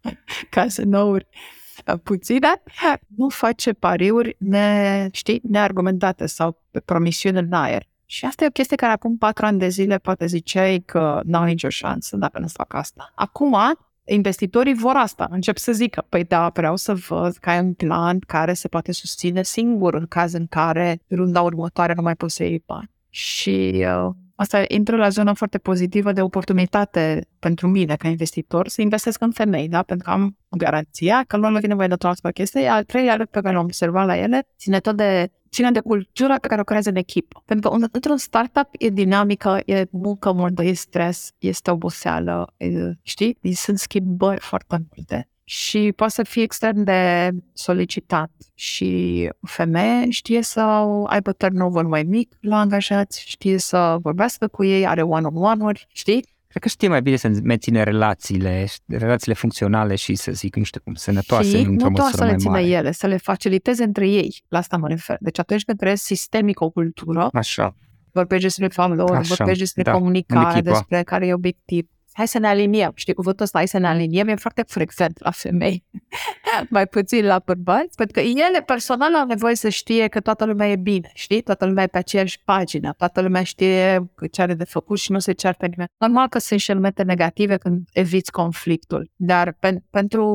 casinouri 0.50 1.26
puține, 2.02 2.62
nu 3.16 3.28
face 3.28 3.72
pariuri 3.72 4.36
ne, 4.38 5.08
știi, 5.12 5.40
neargumentate 5.48 6.26
sau 6.26 6.62
pe 6.70 6.80
promisiuni 6.80 7.38
în 7.38 7.52
aer. 7.52 7.88
Și 8.04 8.24
asta 8.24 8.44
e 8.44 8.46
o 8.46 8.50
chestie 8.50 8.76
care 8.76 8.92
acum 8.92 9.16
patru 9.16 9.46
ani 9.46 9.58
de 9.58 9.68
zile 9.68 9.98
poate 9.98 10.26
ziceai 10.26 10.82
că 10.86 11.20
n-au 11.24 11.44
nicio 11.44 11.68
șansă 11.68 12.16
dacă 12.16 12.38
nu 12.38 12.46
fac 12.46 12.74
asta. 12.74 13.12
Acum, 13.14 13.56
investitorii 14.06 14.74
vor 14.74 14.94
asta. 14.96 15.28
Încep 15.30 15.56
să 15.56 15.72
zică, 15.72 16.06
păi 16.08 16.24
da, 16.24 16.50
vreau 16.54 16.76
să 16.76 16.94
văd 16.94 17.36
că 17.36 17.50
ai 17.50 17.58
un 17.58 17.72
plan 17.72 18.18
care 18.18 18.52
se 18.52 18.68
poate 18.68 18.92
susține 18.92 19.42
singur 19.42 19.94
în 19.94 20.06
caz 20.06 20.32
în 20.32 20.46
care 20.46 21.00
runda 21.10 21.42
următoare 21.42 21.92
nu 21.96 22.02
mai 22.02 22.14
poți 22.14 22.34
să 22.34 22.44
iei 22.44 22.62
bani. 22.66 22.90
Și 23.10 23.72
uh, 23.74 24.10
asta 24.34 24.64
intră 24.68 24.96
la 24.96 25.08
zona 25.08 25.34
foarte 25.34 25.58
pozitivă 25.58 26.12
de 26.12 26.22
oportunitate 26.22 27.28
pentru 27.38 27.68
mine 27.68 27.96
ca 27.96 28.08
investitor 28.08 28.68
să 28.68 28.80
investesc 28.82 29.20
în 29.22 29.30
femei, 29.30 29.68
da? 29.68 29.82
pentru 29.82 30.06
că 30.06 30.12
am 30.12 30.36
garanția 30.50 31.24
că 31.26 31.36
nu 31.36 31.46
vine 31.46 31.66
nevoie 31.66 31.88
de 31.88 31.94
toată 31.94 32.30
chestie. 32.30 32.68
Al 32.68 32.84
treilea 32.84 33.16
lucru 33.16 33.30
pe 33.30 33.40
care 33.40 33.54
l-am 33.54 33.64
observat 33.64 34.06
la 34.06 34.16
ele 34.16 34.48
ține 34.58 34.80
tot 34.80 34.96
de 34.96 35.30
ține 35.56 35.70
de 35.70 35.80
cultura 35.80 36.38
pe 36.38 36.46
care 36.46 36.60
o 36.60 36.64
creează 36.64 36.88
în 36.88 36.96
echipă. 36.96 37.42
Pentru 37.44 37.70
că 37.70 37.86
într-un 37.90 38.16
startup 38.16 38.68
e 38.72 38.88
dinamică, 38.88 39.60
e 39.64 39.84
muncă 39.90 40.32
multă, 40.32 40.64
e 40.64 40.72
stres, 40.72 41.30
este 41.38 41.70
oboseală, 41.70 42.54
e, 42.56 42.68
știi? 43.02 43.38
Sunt 43.54 43.78
schimbări 43.78 44.40
foarte 44.40 44.76
multe 44.94 45.28
și 45.48 45.92
poate 45.96 46.12
să 46.12 46.22
fie 46.22 46.42
extrem 46.42 46.84
de 46.84 47.30
solicitat 47.52 48.30
și 48.54 49.30
femeie 49.42 50.10
știe 50.10 50.42
să 50.42 50.60
aibă 51.06 51.32
turnover 51.32 51.84
mai 51.84 52.02
mic 52.02 52.36
la 52.40 52.58
angajați, 52.58 53.24
știe 53.28 53.58
să 53.58 53.96
vorbească 54.00 54.48
cu 54.48 54.64
ei, 54.64 54.86
are 54.86 55.02
one-on-one-uri, 55.02 55.86
știi? 55.92 56.24
Cred 56.56 56.68
că 56.68 56.74
știe 56.74 56.88
mai 56.88 57.02
bine 57.02 57.16
să 57.16 57.30
menține 57.42 57.82
relațiile, 57.82 58.66
relațiile 58.86 59.34
funcționale 59.34 59.94
și 59.94 60.14
să 60.14 60.32
zic, 60.32 60.56
nu 60.56 60.62
știu 60.62 60.80
cum, 60.84 60.94
sănătoase 60.94 61.48
și 61.48 61.64
într-o 61.64 61.88
nu 61.88 61.94
doar 61.94 62.10
să 62.12 62.24
le 62.24 62.36
țină 62.36 62.50
mare. 62.50 62.64
ele, 62.64 62.92
să 62.92 63.06
le 63.06 63.16
faciliteze 63.16 63.84
între 63.84 64.08
ei. 64.08 64.42
La 64.48 64.58
asta 64.58 64.76
mă 64.76 64.88
refer. 64.88 65.16
Deci 65.20 65.38
atunci 65.38 65.64
când 65.64 65.78
trăiesc 65.78 66.02
sistemic 66.02 66.60
o 66.60 66.70
cultură, 66.70 67.28
Așa. 67.32 67.76
vorbești 68.12 68.44
despre 68.44 68.66
valori, 68.74 69.16
Așa, 69.16 69.34
vorbești 69.34 69.62
despre 69.62 69.82
da, 69.82 69.92
în 69.92 69.98
comunicare, 69.98 70.58
echipă. 70.58 70.70
despre 70.70 71.02
care 71.02 71.26
e 71.26 71.34
obiectiv. 71.34 71.88
Hai 72.16 72.28
să 72.28 72.38
ne 72.38 72.48
aliniem. 72.48 72.92
Știi, 72.94 73.14
cuvântul 73.14 73.44
ăsta, 73.44 73.58
hai 73.58 73.68
să 73.68 73.78
ne 73.78 73.86
aliniem, 73.86 74.28
e 74.28 74.34
foarte 74.34 74.64
frecvent 74.66 75.18
la 75.20 75.30
femei. 75.30 75.84
mai 76.70 76.86
puțin 76.86 77.24
la 77.24 77.42
bărbați, 77.44 77.96
pentru 77.96 78.20
că 78.20 78.28
ele 78.28 78.62
personal 78.66 79.14
au 79.14 79.26
nevoie 79.26 79.54
să 79.54 79.68
știe 79.68 80.08
că 80.08 80.20
toată 80.20 80.44
lumea 80.44 80.68
e 80.68 80.76
bine, 80.76 81.10
știi? 81.14 81.40
Toată 81.40 81.66
lumea 81.66 81.82
e 81.82 81.86
pe 81.86 81.98
aceeași 81.98 82.40
pagină, 82.44 82.94
toată 82.98 83.20
lumea 83.20 83.42
știe 83.42 84.10
ce 84.30 84.42
are 84.42 84.54
de 84.54 84.64
făcut 84.64 84.98
și 84.98 85.12
nu 85.12 85.18
se 85.18 85.32
ceartă 85.32 85.66
nimeni. 85.66 85.88
Normal 85.98 86.28
că 86.28 86.38
sunt 86.38 86.60
și 86.60 86.70
elemente 86.70 87.02
negative 87.02 87.56
când 87.56 87.88
eviți 87.92 88.30
conflictul, 88.30 89.10
dar 89.16 89.52
pen- 89.52 89.90
pentru 89.90 90.26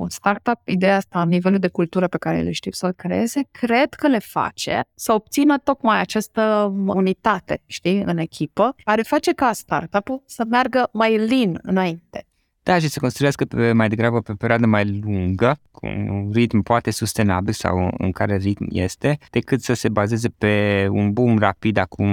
un 0.00 0.08
startup, 0.08 0.60
ideea 0.64 0.96
asta, 0.96 1.24
nivelul 1.24 1.58
de 1.58 1.68
cultură 1.68 2.08
pe 2.08 2.18
care 2.18 2.40
le 2.40 2.52
știu 2.52 2.70
să-l 2.70 2.92
creeze, 2.92 3.48
cred 3.50 3.94
că 3.94 4.08
le 4.08 4.18
face 4.18 4.80
să 4.94 5.12
obțină 5.12 5.58
tocmai 5.58 6.00
această 6.00 6.72
unitate, 6.86 7.62
știi, 7.66 8.02
în 8.02 8.18
echipă, 8.18 8.74
care 8.84 9.02
face 9.02 9.32
ca 9.32 9.52
startup-ul 9.52 10.22
să 10.26 10.44
meargă 10.48 10.88
mai 10.92 11.17
lean 11.26 11.58
înainte. 11.62 12.22
Da, 12.62 12.78
și 12.78 12.88
să 12.88 13.00
construiască 13.00 13.44
pe, 13.44 13.72
mai 13.72 13.88
degrabă 13.88 14.20
pe 14.20 14.32
o 14.32 14.34
perioadă 14.34 14.66
mai 14.66 15.00
lungă, 15.04 15.58
cu 15.70 15.86
un 15.86 16.30
ritm 16.32 16.60
poate 16.62 16.90
sustenabil 16.90 17.52
sau 17.52 17.94
în 17.98 18.12
care 18.12 18.36
ritm 18.36 18.66
este, 18.70 19.18
decât 19.30 19.62
să 19.62 19.74
se 19.74 19.88
bazeze 19.88 20.28
pe 20.38 20.86
un 20.90 21.12
boom 21.12 21.38
rapid 21.38 21.76
acum 21.76 22.10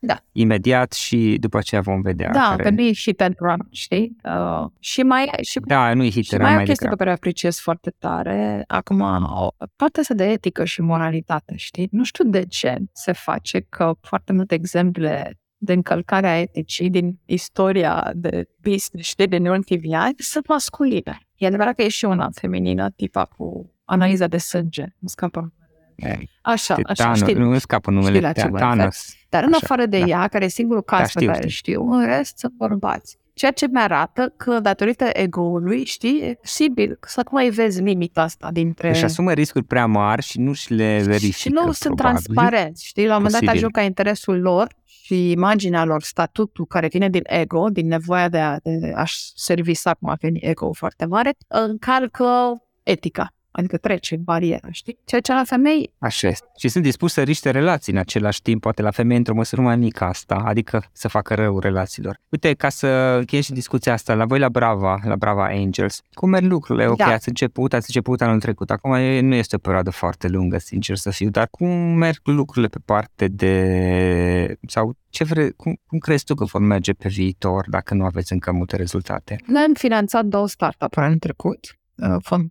Da. 0.00 0.16
imediat 0.32 0.92
și 0.92 1.36
după 1.40 1.58
aceea 1.58 1.80
vom 1.80 2.00
vedea. 2.00 2.30
Da, 2.30 2.40
care... 2.48 2.62
că 2.62 2.70
nu 2.70 2.80
e 2.80 2.92
hit 2.92 3.20
and 3.20 3.34
run, 3.38 3.66
știi? 3.70 4.16
Uh, 4.24 4.66
și 4.78 5.00
mai, 5.00 5.30
și 5.40 5.60
Da, 5.66 5.94
nu 5.94 6.02
e 6.04 6.10
hit 6.10 6.24
Și 6.24 6.34
and 6.34 6.42
mai 6.42 6.50
run, 6.50 6.50
e 6.50 6.54
o 6.54 6.56
mai 6.56 6.64
chestie 6.64 6.88
pe 6.88 6.94
degrabă. 6.94 6.96
care 6.96 7.10
o 7.10 7.12
apreciez 7.12 7.58
foarte 7.58 7.94
tare, 7.98 8.64
acum, 8.66 9.00
o 9.00 9.48
partea 9.76 10.00
asta 10.02 10.14
de 10.14 10.24
etică 10.24 10.64
și 10.64 10.80
moralitate, 10.80 11.52
știi? 11.56 11.88
Nu 11.90 12.04
știu 12.04 12.24
de 12.24 12.44
ce 12.46 12.76
se 12.92 13.12
face 13.12 13.66
că 13.68 13.92
foarte 14.00 14.32
multe 14.32 14.54
exemple 14.54 15.38
de 15.60 15.72
încălcare 15.72 16.26
a 16.28 16.40
eticii 16.40 16.90
din 16.90 17.18
istoria 17.24 18.10
de 18.14 18.48
business, 18.62 19.08
știi, 19.08 19.26
din 19.28 19.46
ultimii 19.46 19.94
ani, 19.94 20.14
sunt 20.18 20.48
masculine. 20.48 21.18
E 21.36 21.46
adevărat 21.46 21.74
că 21.74 21.82
e 21.82 21.88
și 21.88 22.04
una 22.04 22.28
feminină, 22.34 22.90
tipa 22.90 23.24
cu 23.24 23.72
analiza 23.84 24.26
de 24.26 24.38
sânge. 24.38 24.84
Nu 24.98 25.08
scapă. 25.08 25.52
Ei, 25.96 26.30
Așa, 26.42 26.74
așa, 26.74 26.92
Thanos, 26.94 27.18
știi. 27.18 27.34
nu 27.34 27.58
scapă 27.58 27.90
știi 27.90 28.02
numele 28.02 28.20
la 28.20 28.32
ce 28.32 28.40
Th- 28.40 28.50
mă 28.50 28.58
refer. 28.58 28.74
Thanos. 28.74 29.14
Dar 29.28 29.42
în 29.42 29.52
Așa, 29.52 29.60
afară 29.62 29.86
de 29.86 29.98
da. 29.98 30.06
ea, 30.06 30.28
care 30.28 30.44
e 30.44 30.48
singurul 30.48 30.82
caz 30.82 30.98
Da, 30.98 31.04
pe 31.04 31.10
știu, 31.20 31.26
care 31.32 31.48
știu. 31.48 31.72
știu, 31.72 31.90
în 31.92 32.06
rest 32.06 32.38
sunt 32.38 32.52
bărbați. 32.52 33.18
Ceea 33.38 33.50
ce 33.50 33.66
mi-arată 33.70 34.32
că, 34.36 34.60
datorită 34.60 35.04
ego-ului, 35.12 35.84
știi, 35.84 36.20
e 36.20 36.38
posibil 36.40 36.98
să 37.06 37.20
nu 37.24 37.30
mai 37.32 37.48
vezi 37.50 37.82
limita 37.82 38.22
asta 38.22 38.50
dintre... 38.52 38.88
Își 38.88 39.04
asumă 39.04 39.32
riscuri 39.32 39.64
prea 39.64 39.86
mari 39.86 40.22
și 40.22 40.40
nu 40.40 40.52
și 40.52 40.72
le 40.72 41.02
verifică, 41.04 41.36
și 41.36 41.48
nu 41.48 41.72
sunt 41.72 41.94
probabil. 41.94 42.22
transparenți, 42.22 42.86
știi? 42.86 43.06
La 43.06 43.16
un 43.16 43.22
moment 43.22 43.32
dat 43.32 43.40
Posibil. 43.40 43.58
ajung 43.58 43.72
ca 43.72 43.82
interesul 43.82 44.40
lor 44.40 44.74
și 44.84 45.30
imaginea 45.30 45.84
lor, 45.84 46.02
statutul 46.02 46.66
care 46.66 46.88
vine 46.88 47.08
din 47.08 47.22
ego, 47.24 47.68
din 47.68 47.86
nevoia 47.86 48.28
de 48.28 48.38
a, 48.38 48.58
de 48.62 48.92
a 48.94 49.04
servisa, 49.34 49.94
cum 49.94 50.08
a 50.08 50.16
venit 50.20 50.44
ego 50.44 50.72
foarte 50.72 51.04
mare, 51.04 51.34
încalcă 51.48 52.62
etica. 52.82 53.32
Adică 53.50 53.76
trece 53.76 54.16
bariera, 54.16 54.68
știi? 54.70 54.98
Ceea 55.04 55.20
ce 55.20 55.32
la 55.32 55.42
femei 55.44 55.92
Așa 55.98 56.28
este. 56.28 56.46
Și 56.58 56.68
sunt 56.68 56.84
dispus 56.84 57.12
să 57.12 57.22
riște 57.22 57.50
relații 57.50 57.92
în 57.92 57.98
același 57.98 58.42
timp, 58.42 58.60
poate 58.60 58.82
la 58.82 58.90
femei 58.90 59.16
într-o 59.16 59.34
măsură 59.34 59.62
mai 59.62 59.76
mică 59.76 60.04
asta, 60.04 60.34
adică 60.34 60.84
să 60.92 61.08
facă 61.08 61.34
rău 61.34 61.58
relațiilor. 61.58 62.20
Uite, 62.28 62.54
ca 62.54 62.68
să 62.68 62.86
încheiem 63.18 63.44
și 63.44 63.52
discuția 63.52 63.92
asta, 63.92 64.14
la 64.14 64.24
voi 64.24 64.38
la 64.38 64.48
Brava, 64.48 64.98
la 65.04 65.16
Brava 65.16 65.44
Angels, 65.44 66.02
cum 66.12 66.28
merg 66.28 66.44
lucrurile? 66.50 66.86
Ok, 66.86 66.96
Da. 66.96 67.06
ați 67.06 67.28
început, 67.28 67.72
ați 67.72 67.84
început 67.88 68.20
anul 68.20 68.40
trecut. 68.40 68.70
Acum 68.70 68.92
e- 68.92 69.20
nu 69.20 69.34
este 69.34 69.56
o 69.56 69.58
perioadă 69.58 69.90
foarte 69.90 70.28
lungă, 70.28 70.58
sincer 70.58 70.96
să 70.96 71.10
fiu, 71.10 71.28
dar 71.30 71.48
cum 71.50 71.68
merg 71.96 72.20
lucrurile 72.22 72.68
pe 72.68 72.78
parte 72.84 73.28
de... 73.28 74.56
sau 74.66 74.96
ce 75.10 75.24
vre... 75.24 75.50
cum, 75.50 75.80
cum 75.86 75.98
crezi 75.98 76.24
tu 76.24 76.34
că 76.34 76.44
vor 76.44 76.60
merge 76.60 76.92
pe 76.92 77.08
viitor 77.08 77.64
dacă 77.70 77.94
nu 77.94 78.04
aveți 78.04 78.32
încă 78.32 78.52
multe 78.52 78.76
rezultate? 78.76 79.36
Noi 79.46 79.62
am 79.62 79.72
finanțat 79.74 80.24
două 80.24 80.48
startup-uri 80.48 81.06
anul 81.06 81.18
trecut, 81.18 81.58
uh, 81.62 81.70
fond- 81.70 81.76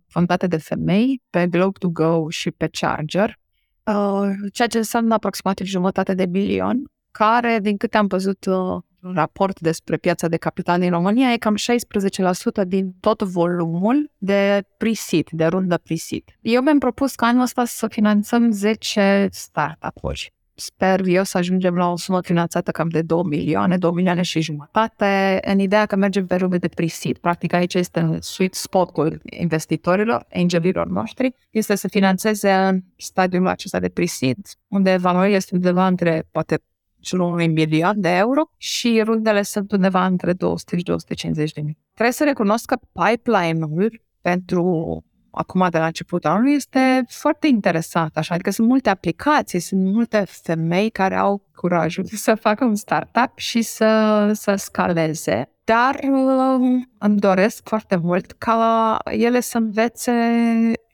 fondate 0.06 0.46
de 0.46 0.56
femei, 0.56 1.22
pe 1.30 1.46
Globe2Go 1.46 2.28
și 2.28 2.50
pe 2.50 2.68
Charger, 2.72 3.38
uh, 3.84 4.30
ceea 4.52 4.68
ce 4.68 4.78
înseamnă 4.78 5.14
aproximativ 5.14 5.66
jumătate 5.66 6.14
de 6.14 6.26
milion, 6.26 6.90
care, 7.10 7.58
din 7.62 7.76
câte 7.76 7.96
am 7.96 8.06
văzut 8.06 8.46
uh, 8.46 8.80
un 9.02 9.14
raport 9.14 9.60
despre 9.60 9.96
piața 9.96 10.28
de 10.28 10.36
capital 10.36 10.80
din 10.80 10.90
România, 10.90 11.32
e 11.32 11.36
cam 11.36 11.56
16% 12.64 12.66
din 12.66 12.94
tot 13.00 13.22
volumul 13.22 14.10
de 14.18 14.62
pre-seed, 14.76 15.28
de 15.30 15.46
rundă 15.46 15.78
pre-seed. 15.78 16.22
Eu 16.40 16.62
mi-am 16.62 16.78
propus 16.78 17.14
ca 17.14 17.26
anul 17.26 17.42
ăsta 17.42 17.64
să 17.64 17.88
finanțăm 17.88 18.50
10 18.50 19.28
startup-uri. 19.30 20.32
Sper 20.60 21.06
eu 21.06 21.24
să 21.24 21.38
ajungem 21.38 21.76
la 21.76 21.90
o 21.90 21.96
sumă 21.96 22.20
finanțată 22.22 22.70
cam 22.70 22.88
de 22.88 23.02
2 23.02 23.22
milioane, 23.24 23.76
2 23.76 23.90
milioane 23.94 24.22
și 24.22 24.40
jumătate, 24.40 25.40
în 25.44 25.58
ideea 25.58 25.86
că 25.86 25.96
mergem 25.96 26.26
pe 26.26 26.36
runde 26.36 26.58
de 26.58 26.68
pre-seed. 26.68 27.18
Practic 27.18 27.52
aici 27.52 27.74
este 27.74 28.18
sweet 28.20 28.54
spot-ul 28.54 29.20
investitorilor, 29.24 30.26
angelilor 30.34 30.86
noștri, 30.86 31.34
este 31.50 31.74
să 31.74 31.88
finanțeze 31.88 32.52
în 32.52 32.80
stadiul 32.96 33.46
acesta 33.46 33.80
de 33.80 33.88
pre-seed, 33.88 34.36
unde 34.68 34.96
valoarea 34.96 35.36
este 35.36 35.54
undeva 35.54 35.86
între 35.86 36.28
poate 36.30 36.58
jurul 37.00 37.32
unui 37.32 37.46
milion 37.46 38.00
de 38.00 38.08
euro 38.08 38.50
și 38.56 39.02
rundele 39.04 39.42
sunt 39.42 39.72
undeva 39.72 40.06
între 40.06 40.32
200 40.32 40.76
și 40.76 40.82
250 40.82 41.52
de 41.52 41.60
mii. 41.60 41.78
Trebuie 41.92 42.14
să 42.14 42.24
recunosc 42.24 42.64
că 42.64 42.76
pipeline-ul 42.92 44.02
pentru 44.20 45.04
acum 45.30 45.66
de 45.70 45.78
la 45.78 45.86
începutul 45.86 46.30
anului 46.30 46.52
este 46.52 47.04
foarte 47.08 47.46
interesant, 47.46 48.16
așa, 48.16 48.34
adică 48.34 48.50
sunt 48.50 48.68
multe 48.68 48.90
aplicații, 48.90 49.58
sunt 49.58 49.84
multe 49.84 50.24
femei 50.26 50.90
care 50.90 51.16
au 51.16 51.42
curajul 51.54 52.04
să 52.26 52.34
facă 52.34 52.64
un 52.64 52.74
startup 52.74 53.32
și 53.34 53.62
să, 53.62 54.30
să 54.34 54.54
scaleze, 54.54 55.50
dar 55.64 55.98
um, 56.02 56.90
îmi 56.98 57.18
doresc 57.18 57.68
foarte 57.68 57.96
mult 57.96 58.32
ca 58.32 58.96
ele 59.04 59.40
să 59.40 59.58
învețe 59.58 60.12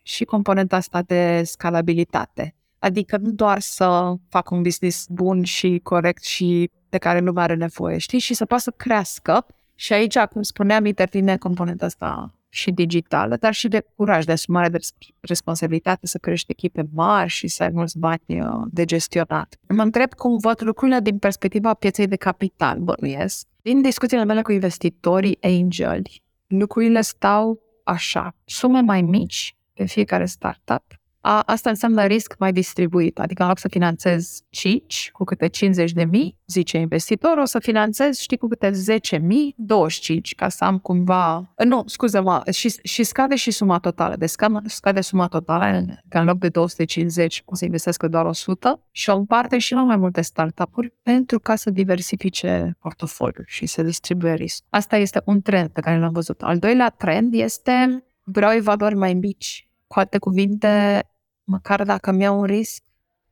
și 0.03 0.25
componenta 0.25 0.77
asta 0.77 1.03
de 1.03 1.43
scalabilitate. 1.45 2.55
Adică 2.79 3.17
nu 3.17 3.31
doar 3.31 3.61
să 3.61 4.15
fac 4.29 4.51
un 4.51 4.63
business 4.63 5.07
bun 5.09 5.45
și 5.45 5.81
corect 5.83 6.25
și 6.25 6.71
de 6.89 6.99
care 6.99 7.19
lumea 7.19 7.43
are 7.43 7.55
nevoie, 7.55 7.99
știi? 7.99 8.19
Și 8.19 8.35
să 8.35 8.45
poată 8.45 8.63
să 8.63 8.71
crească. 8.71 9.47
Și 9.75 9.93
aici, 9.93 10.19
cum 10.19 10.43
spuneam, 10.43 10.85
intervine 10.85 11.37
componenta 11.37 11.85
asta 11.85 12.35
și 12.55 12.71
digitală, 12.71 13.37
dar 13.37 13.53
și 13.53 13.69
de 13.69 13.87
curaj, 13.97 14.25
de 14.25 14.33
asumare 14.33 14.69
de 14.69 14.77
res- 14.77 14.95
responsabilitate, 15.21 16.07
să 16.07 16.19
crești 16.19 16.51
echipe 16.51 16.89
mari 16.93 17.29
și 17.29 17.49
să 17.49 17.63
ai 17.63 17.71
mulți 17.73 17.99
bani 17.99 18.21
uh, 18.29 18.47
de 18.71 18.85
gestionat. 18.85 19.59
Mă 19.69 19.83
întreb 19.83 20.15
cum 20.15 20.39
văd 20.39 20.63
lucrurile 20.63 21.01
din 21.01 21.19
perspectiva 21.19 21.75
pieței 21.75 22.07
de 22.07 22.17
capital, 22.17 22.79
bănuiesc. 22.79 23.47
Din 23.63 23.83
discuțiile 23.83 24.25
mele 24.25 24.43
cu 24.43 24.53
investitorii 24.53 25.39
angeli, 25.43 26.23
lucrurile 26.47 27.01
stau 27.01 27.61
așa. 27.85 28.35
Sume 28.45 28.81
mai 28.81 29.03
mici 29.03 29.57
pe 29.73 29.85
fiecare 29.85 30.27
startup, 30.27 30.85
A, 31.27 31.43
asta 31.47 31.71
înseamnă 31.71 32.05
risc 32.05 32.35
mai 32.39 32.53
distribuit, 32.53 33.19
adică 33.19 33.43
în 33.43 33.49
loc 33.49 33.59
să 33.59 33.69
finanțez 33.69 34.41
5 34.51 35.11
cu 35.13 35.25
câte 35.25 35.47
50 35.47 35.93
de 35.93 36.05
mii, 36.05 36.39
zice 36.47 36.79
investitorul, 36.79 37.43
o 37.43 37.45
să 37.45 37.59
finanțez, 37.59 38.19
știi, 38.19 38.37
cu 38.37 38.47
câte 38.47 38.71
10 38.71 39.17
mii, 39.17 39.55
25, 39.57 40.35
ca 40.35 40.49
să 40.49 40.65
am 40.65 40.79
cumva... 40.79 41.53
Nu, 41.65 41.83
scuze-mă, 41.87 42.43
și, 42.53 42.75
și 42.83 43.03
scade 43.03 43.35
și 43.35 43.51
suma 43.51 43.79
totală. 43.79 44.17
Deci 44.17 44.29
scade, 44.29 44.59
scade 44.65 45.01
suma 45.01 45.27
totală, 45.27 45.85
că 46.09 46.19
în 46.19 46.25
loc 46.25 46.39
de 46.39 46.49
250 46.49 47.43
o 47.45 47.55
să 47.55 47.65
investesc 47.65 48.03
doar 48.03 48.25
100 48.25 48.81
și 48.91 49.11
o 49.11 49.17
împarte 49.17 49.59
și 49.59 49.73
la 49.73 49.83
mai 49.83 49.97
multe 49.97 50.21
startup-uri 50.21 50.93
pentru 51.03 51.41
ca 51.41 51.57
să 51.57 51.71
diversifice 51.71 52.77
portofoliul 52.81 53.45
și 53.47 53.67
să 53.67 53.83
distribuie 53.83 54.35
risc. 54.35 54.65
Asta 54.69 54.97
este 54.97 55.23
un 55.25 55.43
trend 55.43 55.69
pe 55.69 55.81
care 55.81 55.99
l-am 55.99 56.13
văzut. 56.13 56.43
Al 56.43 56.59
doilea 56.59 56.89
trend 56.89 57.35
este 57.35 58.05
vreau 58.25 58.53
evaluări 58.53 58.95
mai 58.95 59.15
mici. 59.15 59.69
Cu 59.87 59.99
alte 59.99 60.19
cuvinte, 60.19 61.03
măcar 61.45 61.83
dacă 61.83 62.13
mi 62.13 62.23
iau 62.23 62.39
un 62.39 62.45
risc, 62.45 62.83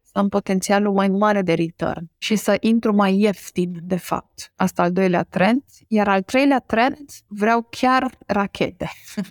să 0.02 0.18
am 0.18 0.28
potențialul 0.28 0.92
mai 0.92 1.08
mare 1.08 1.42
de 1.42 1.54
return 1.54 2.10
și 2.18 2.36
să 2.36 2.56
intru 2.60 2.94
mai 2.94 3.18
ieftin, 3.18 3.80
de 3.82 3.96
fapt. 3.96 4.52
Asta 4.56 4.82
al 4.82 4.92
doilea 4.92 5.22
trend. 5.22 5.62
Iar 5.88 6.08
al 6.08 6.22
treilea 6.22 6.58
trend, 6.58 7.10
vreau 7.26 7.66
chiar 7.70 8.10
rachete. 8.26 8.90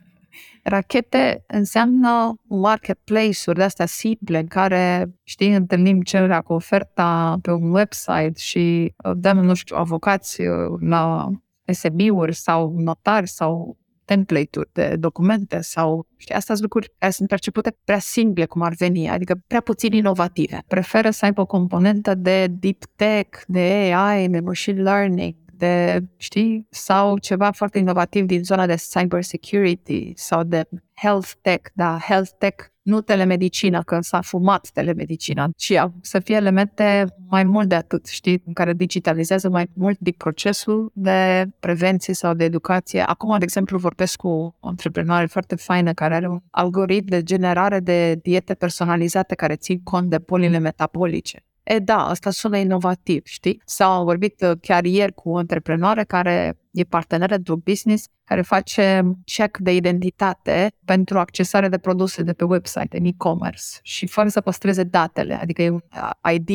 rachete 0.63 1.43
înseamnă 1.47 2.35
marketplace-uri 2.43 3.57
de 3.57 3.63
astea 3.63 3.85
simple 3.85 4.39
în 4.39 4.47
care, 4.47 5.13
știi, 5.23 5.53
întâlnim 5.53 6.01
cererea 6.01 6.41
cu 6.41 6.53
oferta 6.53 7.37
pe 7.41 7.51
un 7.51 7.71
website 7.71 8.33
și 8.35 8.93
uh, 9.03 9.11
dăm, 9.15 9.37
nu 9.37 9.53
știu, 9.53 9.75
avocați 9.75 10.41
uh, 10.41 10.79
la 10.79 11.29
SMI-uri 11.65 12.35
sau 12.35 12.73
notari 12.77 13.27
sau 13.27 13.77
template-uri 14.05 14.69
de 14.73 14.95
documente 14.99 15.61
sau, 15.61 16.07
știi, 16.17 16.35
astea 16.35 16.55
sunt 16.55 16.67
lucruri 16.67 16.93
care 16.97 17.11
sunt 17.11 17.27
percepute 17.27 17.77
prea 17.83 17.99
simple 17.99 18.45
cum 18.45 18.61
ar 18.61 18.73
veni, 18.73 19.09
adică 19.09 19.41
prea 19.47 19.61
puțin 19.61 19.93
inovative. 19.93 20.63
Preferă 20.67 21.09
să 21.09 21.25
aibă 21.25 21.41
o 21.41 21.45
componentă 21.45 22.15
de 22.15 22.47
deep 22.47 22.83
tech, 22.95 23.41
de 23.47 23.59
AI, 23.95 24.27
de 24.29 24.39
machine 24.39 24.81
learning, 24.81 25.35
de, 25.61 26.03
știi, 26.17 26.67
sau 26.69 27.17
ceva 27.17 27.51
foarte 27.51 27.77
inovativ 27.79 28.25
din 28.25 28.43
zona 28.43 28.65
de 28.65 28.75
cyber 28.75 29.21
security 29.21 30.11
sau 30.15 30.43
de 30.43 30.63
health 30.93 31.31
tech, 31.41 31.69
da, 31.73 31.99
health 32.07 32.31
tech 32.37 32.65
nu 32.81 33.01
telemedicină, 33.01 33.81
că 33.83 33.97
s-a 33.99 34.21
fumat 34.21 34.69
telemedicina, 34.73 35.49
ci 35.55 35.73
să 36.01 36.19
fie 36.19 36.35
elemente 36.35 37.05
mai 37.29 37.43
mult 37.43 37.67
de 37.67 37.75
atât, 37.75 38.05
știi, 38.07 38.43
în 38.45 38.53
care 38.53 38.73
digitalizează 38.73 39.49
mai 39.49 39.67
mult 39.73 39.99
din 39.99 40.13
procesul 40.17 40.91
de 40.93 41.45
prevenție 41.59 42.13
sau 42.13 42.33
de 42.33 42.43
educație. 42.43 43.01
Acum, 43.01 43.37
de 43.37 43.43
exemplu, 43.43 43.77
vorbesc 43.77 44.15
cu 44.15 44.27
o 44.59 44.67
antreprenori 44.67 45.27
foarte 45.27 45.55
faină 45.55 45.93
care 45.93 46.15
are 46.15 46.27
un 46.27 46.39
algoritm 46.51 47.09
de 47.09 47.23
generare 47.23 47.79
de 47.79 48.15
diete 48.15 48.53
personalizate 48.53 49.35
care 49.35 49.55
țin 49.55 49.81
cont 49.83 50.09
de 50.09 50.17
bolile 50.17 50.57
metabolice. 50.57 51.43
E 51.63 51.79
da, 51.79 52.07
asta 52.07 52.31
sună 52.31 52.57
inovativ, 52.57 53.25
știi? 53.25 53.61
Sau 53.65 53.91
am 53.91 54.03
vorbit 54.03 54.41
uh, 54.41 54.51
chiar 54.61 54.85
ieri 54.85 55.13
cu 55.13 55.29
o 55.29 55.37
antreprenoare 55.37 56.03
care 56.03 56.60
e 56.71 56.83
parteneră 56.83 57.37
de 57.37 57.53
business 57.63 58.05
care 58.23 58.41
face 58.41 59.01
check 59.25 59.57
de 59.57 59.75
identitate 59.75 60.71
pentru 60.85 61.19
accesare 61.19 61.67
de 61.67 61.77
produse 61.77 62.23
de 62.23 62.33
pe 62.33 62.43
website, 62.43 62.97
în 62.97 63.05
e-commerce 63.05 63.63
și 63.81 64.07
fără 64.07 64.27
să 64.27 64.41
păstreze 64.41 64.83
datele, 64.83 65.33
adică 65.33 65.61
e 65.61 65.69
un 65.69 65.81
uh, 65.95 66.33
ID 66.33 66.49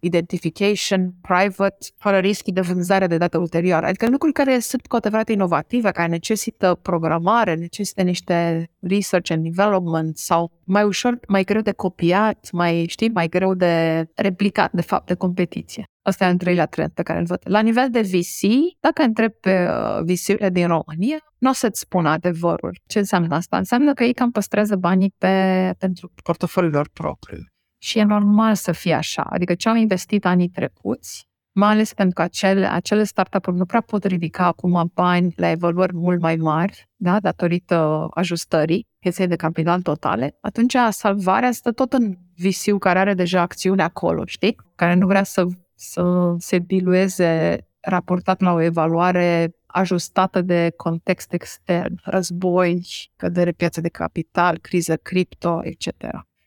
identification 0.00 1.14
private, 1.20 1.86
fără 1.96 2.18
risc 2.18 2.44
de 2.44 2.60
vânzare 2.60 3.06
de 3.06 3.16
date 3.16 3.36
ulterioare. 3.36 3.86
Adică 3.86 4.08
lucruri 4.08 4.32
care 4.32 4.58
sunt 4.58 4.86
cu 4.86 4.96
adevărat 4.96 5.28
inovative, 5.28 5.90
care 5.90 6.08
necesită 6.08 6.78
programare, 6.82 7.54
necesită 7.54 8.02
niște 8.02 8.70
research 8.80 9.30
and 9.30 9.42
development 9.42 10.16
sau 10.16 10.50
mai 10.64 10.84
ușor, 10.84 11.18
mai 11.28 11.44
greu 11.44 11.60
de 11.60 11.72
copiat, 11.72 12.48
mai, 12.52 12.86
știi, 12.86 13.10
mai 13.10 13.28
greu 13.28 13.54
de 13.54 14.04
replicat, 14.14 14.72
de 14.72 14.82
fapt, 14.82 15.06
de 15.06 15.14
competiție. 15.14 15.84
Asta 16.08 16.24
e 16.24 16.28
al 16.28 16.36
treilea 16.36 16.66
trend 16.66 16.90
pe 16.90 17.02
care 17.02 17.18
îl 17.18 17.24
văd. 17.24 17.40
La 17.44 17.60
nivel 17.60 17.90
de 17.90 18.00
VC, 18.00 18.48
dacă 18.80 19.02
întreb 19.02 19.32
pe 19.32 19.68
uh, 19.68 19.98
VC-urile 20.02 20.50
din 20.50 20.66
România, 20.66 21.18
nu 21.38 21.50
o 21.50 21.52
să-ți 21.52 21.80
spun 21.80 22.06
adevărul. 22.06 22.78
Ce 22.86 22.98
înseamnă 22.98 23.34
asta? 23.34 23.56
Înseamnă 23.56 23.92
că 23.92 24.04
ei 24.04 24.12
cam 24.12 24.30
păstrează 24.30 24.76
banii 24.76 25.14
pe, 25.18 25.74
pentru 25.78 26.12
portofoliul 26.22 26.72
lor 26.72 26.88
propriu. 26.92 27.38
Și 27.82 27.98
e 27.98 28.02
normal 28.02 28.54
să 28.54 28.72
fie 28.72 28.94
așa. 28.94 29.22
Adică 29.22 29.54
ce 29.54 29.68
au 29.68 29.74
investit 29.74 30.24
anii 30.24 30.48
trecuți, 30.48 31.28
mai 31.52 31.70
ales 31.70 31.94
pentru 31.94 32.14
că 32.14 32.22
acele, 32.22 32.66
acele 32.66 33.04
startup-uri 33.04 33.56
nu 33.56 33.64
prea 33.64 33.80
pot 33.80 34.04
ridica 34.04 34.44
acum 34.44 34.90
bani 34.94 35.32
la 35.36 35.50
evaluări 35.50 35.94
mult 35.94 36.20
mai 36.20 36.36
mari, 36.36 36.88
da, 36.96 37.20
datorită 37.20 38.08
ajustării 38.10 38.86
pieței 38.98 39.26
de 39.26 39.36
capital 39.36 39.82
totale, 39.82 40.38
atunci 40.40 40.76
salvarea 40.90 41.52
stă 41.52 41.72
tot 41.72 41.92
în 41.92 42.14
visiu 42.34 42.78
care 42.78 42.98
are 42.98 43.14
deja 43.14 43.40
acțiune 43.40 43.82
acolo, 43.82 44.22
știi? 44.26 44.56
Care 44.74 44.94
nu 44.94 45.06
vrea 45.06 45.22
să 45.22 45.46
să 45.78 46.34
se 46.38 46.58
dilueze 46.58 47.60
raportat 47.80 48.40
la 48.40 48.52
o 48.52 48.60
evaluare 48.60 49.52
ajustată 49.66 50.42
de 50.42 50.72
context 50.76 51.32
extern, 51.32 52.00
război, 52.02 52.86
cădere 53.16 53.52
piață 53.52 53.80
de 53.80 53.88
capital, 53.88 54.58
criză 54.58 54.96
cripto, 54.96 55.60
etc. 55.62 55.86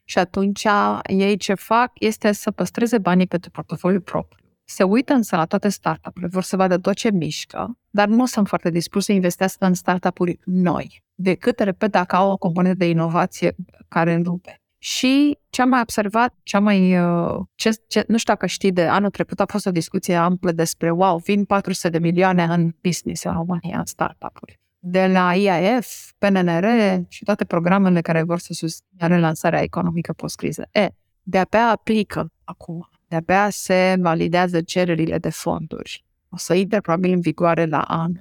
Și 0.06 0.18
atunci 0.18 0.68
ei 1.04 1.38
ce 1.38 1.54
fac 1.54 1.92
este 1.94 2.32
să 2.32 2.52
păstreze 2.52 2.98
banii 2.98 3.28
pentru 3.28 3.52
portofoliul 3.52 4.02
propriu. 4.02 4.46
Se 4.64 4.84
uită 4.84 5.14
însă 5.14 5.36
la 5.36 5.46
toate 5.46 5.70
startup-urile, 5.70 6.32
vor 6.34 6.44
să 6.44 6.56
vadă 6.56 6.78
tot 6.78 6.94
ce 6.94 7.12
mișcă, 7.12 7.78
dar 7.90 8.08
nu 8.08 8.26
sunt 8.26 8.48
foarte 8.48 8.70
dispuși 8.70 9.06
să 9.06 9.12
investească 9.12 9.66
în 9.66 9.74
startup-uri 9.74 10.40
noi, 10.46 11.04
decât, 11.16 11.60
repet, 11.60 11.92
dacă 11.92 12.16
au 12.16 12.32
o 12.32 12.38
componentă 12.38 12.78
de 12.78 12.90
inovație 12.90 13.56
care 13.88 14.14
înrupe. 14.14 14.61
Și 14.84 15.38
ce 15.50 15.62
am 15.62 15.70
mai 15.70 15.82
observat, 15.82 16.34
cea 16.44 16.60
mai, 16.60 17.00
uh, 17.00 17.40
ce, 17.56 17.70
ce, 17.88 18.04
nu 18.08 18.18
știu 18.18 18.34
dacă 18.34 18.46
știi, 18.46 18.72
de 18.72 18.84
anul 18.88 19.10
trecut 19.10 19.40
a 19.40 19.46
fost 19.48 19.66
o 19.66 19.72
discuție 19.72 20.16
amplă 20.16 20.52
despre, 20.52 20.92
wow, 20.92 21.18
vin 21.18 21.46
400 21.46 21.90
de 21.90 22.00
milioane 22.00 22.44
în 22.44 22.76
business 22.82 23.24
în 23.24 23.34
România, 23.34 23.78
în 23.80 23.86
startup-uri. 23.86 24.60
De 24.80 25.08
la 25.08 25.36
IAF, 25.36 26.12
PNR 26.18 26.66
și 27.08 27.24
toate 27.24 27.46
programele 27.46 28.02
care 28.02 28.24
vor 28.24 28.40
să 28.40 28.54
susțină 28.54 29.08
relansarea 29.08 29.62
economică 29.62 30.14
post-criză. 30.14 30.68
E, 30.72 30.88
de-abia 31.24 31.70
aplică 31.70 32.32
acum, 32.44 32.90
de-abia 33.08 33.50
se 33.50 33.96
validează 34.00 34.62
cererile 34.62 35.18
de 35.18 35.30
fonduri. 35.30 36.06
O 36.30 36.38
să 36.38 36.54
intre 36.54 36.82
probabil 36.82 37.12
în 37.12 37.22
vigoare 37.22 37.66
la 37.66 37.82
an, 37.82 38.12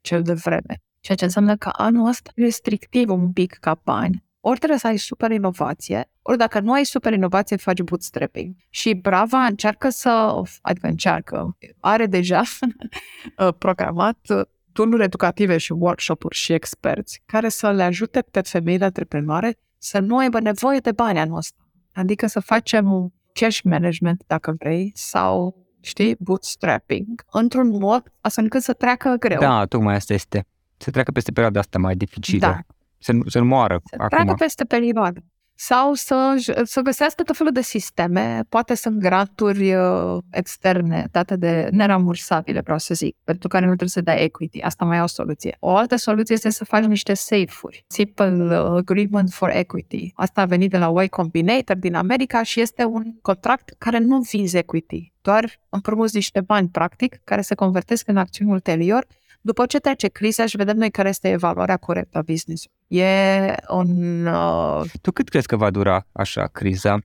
cel 0.00 0.22
de 0.22 0.32
vreme. 0.32 0.82
Ceea 1.00 1.16
ce 1.16 1.24
înseamnă 1.24 1.56
că 1.56 1.70
anul 1.72 2.08
ăsta 2.08 2.30
e 2.34 2.42
restrictiv 2.42 3.10
un 3.10 3.32
pic 3.32 3.52
ca 3.52 3.80
bani 3.84 4.24
ori 4.48 4.58
trebuie 4.58 4.78
să 4.78 4.86
ai 4.86 4.96
super 4.96 5.30
inovație, 5.30 6.10
ori 6.22 6.38
dacă 6.38 6.60
nu 6.60 6.72
ai 6.72 6.84
super 6.84 7.12
inovație, 7.12 7.56
faci 7.56 7.82
bootstrapping. 7.82 8.54
Și 8.70 8.94
Brava 8.94 9.44
încearcă 9.44 9.88
să, 9.88 10.42
adică 10.62 10.86
încearcă, 10.86 11.56
are 11.80 12.06
deja 12.06 12.42
uh, 13.38 13.48
programat 13.58 14.18
uh, 14.28 14.40
tool 14.72 15.00
educative 15.00 15.56
și 15.56 15.72
workshop-uri 15.72 16.36
și 16.36 16.52
experți 16.52 17.22
care 17.26 17.48
să 17.48 17.70
le 17.70 17.82
ajute 17.82 18.24
pe 18.30 18.40
femeile 18.40 18.84
antreprenoare 18.84 19.58
să 19.78 19.98
nu 19.98 20.16
aibă 20.16 20.40
nevoie 20.40 20.78
de 20.78 20.92
banii 20.92 21.20
anul 21.20 21.36
ăsta. 21.36 21.68
Adică 21.92 22.26
să 22.26 22.40
facem 22.40 23.12
cash 23.32 23.60
management, 23.62 24.22
dacă 24.26 24.54
vrei, 24.58 24.92
sau, 24.94 25.66
știi, 25.80 26.16
bootstrapping, 26.18 27.24
într-un 27.30 27.78
mod 27.78 28.02
astfel 28.20 28.44
încât 28.44 28.62
să 28.62 28.72
treacă 28.72 29.16
greu. 29.18 29.40
Da, 29.40 29.64
tocmai 29.64 29.94
asta 29.94 30.14
este. 30.14 30.46
Să 30.76 30.90
treacă 30.90 31.10
peste 31.10 31.32
perioada 31.32 31.58
asta 31.58 31.78
mai 31.78 31.94
dificilă. 31.94 32.46
Da 32.46 32.75
să, 32.98 33.12
nu, 33.12 33.22
să 33.26 33.38
nu 33.38 33.44
moară 33.44 33.80
să 33.84 33.94
acum. 33.98 34.08
treacă 34.08 34.34
peste 34.38 34.64
perioadă. 34.64 35.20
Sau 35.58 35.94
să, 35.94 36.34
să 36.64 36.80
găsească 36.80 37.22
tot 37.22 37.36
felul 37.36 37.52
de 37.52 37.60
sisteme, 37.60 38.40
poate 38.48 38.74
sunt 38.74 38.98
granturi 38.98 39.74
uh, 39.74 40.18
externe 40.30 41.08
date 41.10 41.36
de 41.36 41.68
nerambursabile, 41.70 42.60
vreau 42.60 42.78
să 42.78 42.94
zic, 42.94 43.16
pentru 43.24 43.48
care 43.48 43.62
nu 43.62 43.68
trebuie 43.68 43.88
să 43.88 44.00
dai 44.00 44.22
equity. 44.22 44.60
Asta 44.60 44.84
mai 44.84 44.98
e 44.98 45.00
o 45.00 45.06
soluție. 45.06 45.56
O 45.60 45.76
altă 45.76 45.96
soluție 45.96 46.34
este 46.34 46.50
să 46.50 46.64
faci 46.64 46.84
niște 46.84 47.14
safe-uri, 47.14 47.84
Simple 47.86 48.54
Agreement 48.54 49.30
for 49.30 49.48
Equity. 49.48 50.12
Asta 50.14 50.40
a 50.40 50.44
venit 50.44 50.70
de 50.70 50.78
la 50.78 51.02
Y 51.02 51.08
Combinator 51.08 51.76
din 51.76 51.94
America 51.94 52.42
și 52.42 52.60
este 52.60 52.84
un 52.84 53.14
contract 53.22 53.74
care 53.78 53.98
nu 53.98 54.20
vinzi 54.20 54.56
equity, 54.56 55.12
doar 55.20 55.60
împrumuți 55.68 56.14
niște 56.14 56.40
bani, 56.40 56.68
practic, 56.68 57.20
care 57.24 57.40
se 57.40 57.54
convertesc 57.54 58.08
în 58.08 58.16
acțiuni 58.16 58.50
ulterior 58.50 59.06
după 59.46 59.66
ce 59.66 59.78
trece 59.78 60.08
criza 60.08 60.46
și 60.46 60.56
vedem 60.56 60.76
noi 60.76 60.90
care 60.90 61.08
este 61.08 61.28
evaluarea 61.28 61.76
corectă 61.76 62.18
a 62.18 62.22
business 62.22 62.64
E 62.86 63.54
un... 63.68 64.26
Uh... 64.26 64.82
Tu 65.00 65.10
cât 65.12 65.28
crezi 65.28 65.46
că 65.46 65.56
va 65.56 65.70
dura 65.70 66.06
așa 66.12 66.46
criza? 66.46 66.98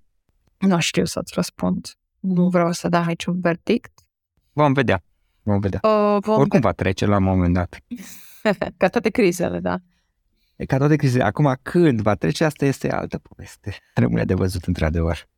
Nu 0.58 0.80
știu 0.80 1.06
să-ți 1.06 1.32
răspund. 1.36 1.88
Nu 2.20 2.50
vreau 2.50 2.72
să 2.72 2.90
dau 2.90 3.04
aici 3.04 3.26
un 3.26 3.40
verdict. 3.42 3.92
Vom 4.54 4.74
vedea. 4.74 5.04
Vom 5.44 5.60
vedea. 5.60 5.80
Uh, 5.84 6.18
vom 6.20 6.40
Oricum 6.40 6.60
ve- 6.60 6.68
va 6.68 6.72
trece 6.72 7.06
la 7.06 7.18
un 7.18 7.24
moment 7.24 7.54
dat. 7.54 7.80
Ca 8.78 8.88
toate 8.88 9.10
crizele, 9.10 9.60
da. 9.60 9.78
E 10.56 10.66
ca 10.66 10.78
toate 10.78 10.96
crizele. 10.96 11.24
Acum, 11.24 11.56
când 11.62 12.02
va 12.02 12.16
trece, 12.16 12.44
asta 12.44 12.66
este 12.66 12.92
altă 12.92 13.18
poveste. 13.18 13.76
Rămâne 13.94 14.24
de 14.24 14.34
văzut, 14.34 14.66
într-adevăr. 14.66 15.30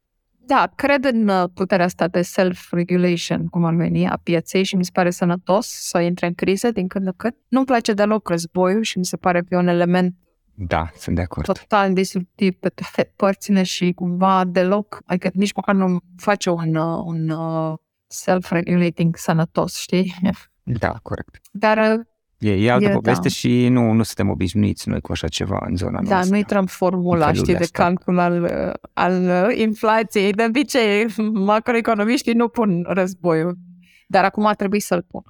Da, 0.46 0.72
cred 0.76 1.06
în 1.06 1.28
uh, 1.28 1.44
puterea 1.54 1.86
asta 1.86 2.08
de 2.08 2.22
self-regulation, 2.22 3.48
cum 3.48 3.64
ar 3.66 3.74
veni, 3.74 4.08
a 4.08 4.20
pieței 4.24 4.64
și 4.64 4.76
mi 4.76 4.86
se 4.86 4.90
pare 4.94 5.10
sănătos 5.10 5.68
să 5.68 6.00
intre 6.00 6.26
în 6.28 6.34
criză 6.34 6.72
din 6.72 6.88
când 6.88 7.06
în 7.06 7.14
când. 7.18 7.34
Nu-mi 7.48 7.66
place 7.66 7.94
deloc 7.94 8.30
războiul 8.30 8.82
și 8.82 8.98
mi 8.98 9.06
se 9.06 9.18
pare 9.18 9.40
că 9.40 9.48
e 9.50 9.58
un 9.58 9.68
element 9.68 10.16
Da, 10.54 10.90
sunt 10.96 11.16
de 11.16 11.22
acord. 11.22 11.46
total 11.46 11.94
disruptiv 11.94 12.54
pe 12.54 12.70
toate 12.70 13.12
părțile 13.16 13.64
și 13.64 13.92
cumva 13.94 14.44
deloc, 14.46 15.02
adică 15.06 15.30
nici 15.34 15.54
măcar 15.54 15.76
nu 15.76 16.00
face 16.18 16.50
un, 16.50 16.76
uh, 16.76 17.02
un 17.06 17.30
uh, 17.30 17.74
self-regulating 18.08 19.16
sănătos, 19.18 19.78
știi? 19.78 20.16
Da, 20.64 21.00
corect. 21.02 21.40
Dar 21.52 21.78
uh, 21.78 22.06
E, 22.44 22.66
e 22.66 22.72
altă 22.72 22.90
E, 22.90 22.94
poveste 22.94 23.28
da. 23.28 23.30
și 23.30 23.68
nu, 23.68 23.92
nu 23.92 24.04
suntem 24.04 24.30
obișnuiți 24.30 24.90
noi 24.90 25.02
cu 25.02 25.12
așa 25.12 25.28
ceva 25.28 25.66
în 25.70 25.76
zona 25.76 26.02
da, 26.02 26.10
noastră. 26.10 26.32
nu 26.32 26.38
intrăm 26.38 26.66
formula, 26.66 27.28
în 27.28 27.34
știi, 27.34 27.46
felul 27.46 27.58
de 27.58 27.64
ăsta. 27.64 27.84
calcul 27.84 28.20
al, 28.20 28.44
uh, 28.44 28.74
al 28.94 29.24
uh, 29.24 29.58
inflației. 29.58 30.32
De 30.32 30.44
obicei, 30.48 31.06
macroeconomiștii 31.34 32.34
nu 32.34 32.48
pun 32.48 32.86
războiul, 32.88 33.58
dar 34.08 34.24
acum 34.24 34.46
ar 34.46 34.56
trebui 34.56 34.80
să-l 34.80 35.06
pun. 35.08 35.24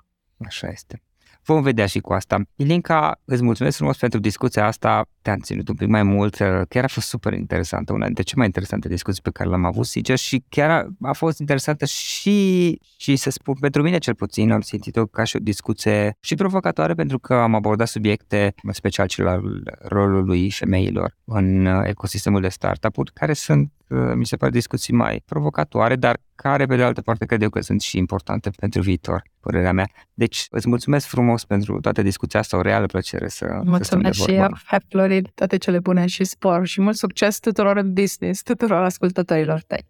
Așa 0.46 0.68
este. 0.68 1.02
Vom 1.46 1.62
vedea 1.62 1.86
și 1.86 2.00
cu 2.00 2.14
asta. 2.14 2.42
Ilinca, 2.56 3.22
îți 3.26 3.44
mulțumesc 3.44 3.78
frumos 3.78 3.98
pentru 3.98 4.20
discuția 4.20 4.66
asta. 4.66 5.06
Te-am 5.24 5.40
ținut 5.40 5.68
un 5.68 5.76
pic 5.76 5.88
mai 5.88 6.04
mult. 6.04 6.36
Chiar 6.70 6.84
a 6.84 6.88
fost 6.88 7.08
super 7.08 7.34
interesantă. 7.34 7.94
Una 7.94 8.06
dintre 8.06 8.24
cele 8.24 8.38
mai 8.38 8.46
interesante 8.46 8.88
discuții 8.88 9.22
pe 9.22 9.30
care 9.30 9.50
le-am 9.50 9.66
avut, 9.66 9.86
sincer, 9.86 10.18
și 10.18 10.44
chiar 10.50 10.70
a, 10.70 10.88
a 11.02 11.14
fost 11.14 11.40
interesantă 11.40 11.86
și, 11.86 12.80
și 12.98 13.16
să 13.16 13.30
spun, 13.30 13.56
pentru 13.60 13.82
mine 13.82 13.98
cel 13.98 14.16
puțin, 14.16 14.52
am 14.52 14.62
simțit-o 14.62 15.06
ca 15.06 15.24
și 15.24 15.36
o 15.36 15.40
discuție 15.40 16.18
și 16.20 16.36
provocatoare 16.36 16.94
pentru 16.94 17.20
că 17.20 17.34
am 17.34 17.56
abordat 17.56 17.88
subiecte, 17.88 18.54
în 18.64 18.74
special 18.74 19.08
cel 19.08 19.28
al 19.28 19.64
rolului 19.82 20.52
femeilor 20.52 21.16
în 21.26 21.66
uh, 21.66 21.82
ecosistemul 21.86 22.42
de 22.42 22.50
startup-uri, 22.50 23.12
care 23.14 23.34
sunt, 23.34 23.72
uh, 23.88 24.12
mi 24.16 24.26
se 24.26 24.36
pare, 24.36 24.52
discuții 24.52 24.94
mai 24.94 25.24
provocatoare, 25.26 25.96
dar 25.96 26.20
care, 26.36 26.66
pe 26.66 26.76
de 26.76 26.84
altă 26.84 27.02
parte, 27.02 27.26
cred 27.26 27.42
eu 27.42 27.50
că 27.50 27.62
sunt 27.62 27.82
și 27.82 27.98
importante 27.98 28.50
pentru 28.50 28.82
viitor, 28.82 29.24
părerea 29.40 29.72
mea. 29.72 29.88
Deci, 30.14 30.48
îți 30.50 30.70
mulțumesc 30.70 31.08
frumos 31.08 31.46
pentru 31.46 31.80
toată 31.80 32.02
discuția 32.02 32.40
asta, 32.40 32.58
o 32.58 32.62
reală 32.62 32.86
plăcere 32.86 33.28
să, 33.28 33.38
să 33.38 33.46
stăm 33.46 33.64
de 33.64 33.70
Mulțumesc 33.70 34.16
și 34.16 34.26
vorbă. 34.26 34.42
eu, 34.42 34.58
Happy 34.66 34.96
Florid, 35.14 35.32
toate 35.36 35.58
cele 35.58 35.80
bune 35.80 36.06
și 36.06 36.24
spor 36.24 36.66
și 36.66 36.82
mult 36.82 36.96
succes 36.96 37.40
tuturor 37.40 37.78
în 37.78 37.94
business, 37.94 38.42
tuturor 38.42 38.84
ascultătorilor 38.84 39.62
tăi. 39.68 39.86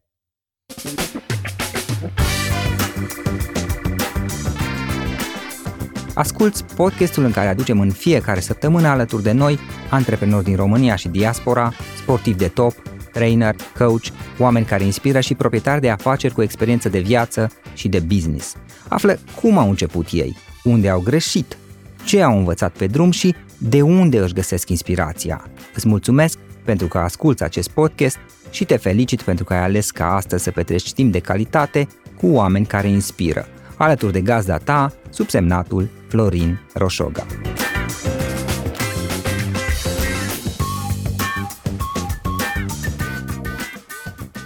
Asculți 6.16 6.66
podcastul 6.66 7.24
în 7.24 7.32
care 7.32 7.48
aducem 7.48 7.80
în 7.80 7.92
fiecare 7.92 8.40
săptămână 8.40 8.88
alături 8.88 9.24
de 9.24 9.32
noi 9.32 9.60
antreprenori 9.90 10.44
din 10.44 10.56
România 10.56 10.96
și 10.96 11.08
diaspora, 11.08 11.74
sportivi 11.98 12.38
de 12.38 12.48
top, 12.48 12.74
trainer, 13.12 13.56
coach, 13.78 14.06
oameni 14.40 14.66
care 14.66 14.84
inspiră 14.84 15.20
și 15.20 15.36
proprietari 15.36 15.82
de 15.82 15.90
afaceri 15.90 16.34
cu 16.34 16.42
experiență 16.42 16.90
de 16.90 17.00
viață 17.00 17.52
și 17.74 17.88
de 17.88 18.00
business. 18.00 18.56
Află 18.88 19.20
cum 19.42 19.58
au 19.58 19.70
început 19.70 20.08
ei, 20.12 20.36
unde 20.64 20.90
au 20.90 21.00
greșit, 21.02 21.58
ce 22.06 22.22
au 22.22 22.38
învățat 22.38 22.78
pe 22.78 22.88
drum 22.88 23.12
și 23.12 23.36
de 23.70 23.82
unde 23.82 24.20
își 24.20 24.34
găsesc 24.34 24.70
inspirația. 24.70 25.46
Îți 25.74 25.88
mulțumesc 25.88 26.38
pentru 26.66 26.88
că 26.88 26.98
asculți 26.98 27.44
acest 27.44 27.70
podcast 27.70 28.18
și 28.50 28.66
te 28.66 28.78
felicit 28.78 29.22
pentru 29.22 29.44
că 29.44 29.54
ai 29.54 29.64
ales 29.64 29.92
ca 29.92 30.16
astăzi 30.16 30.44
să 30.44 30.52
petreci 30.52 30.94
timp 30.94 31.12
de 31.12 31.20
calitate 31.20 31.88
cu 32.18 32.28
oameni 32.28 32.66
care 32.66 32.88
inspiră, 32.88 33.48
alături 33.78 34.12
de 34.12 34.22
gazda 34.22 34.58
ta, 34.58 34.94
subsemnatul 35.10 35.90
Florin 36.08 36.60
Roșoga. 36.74 37.26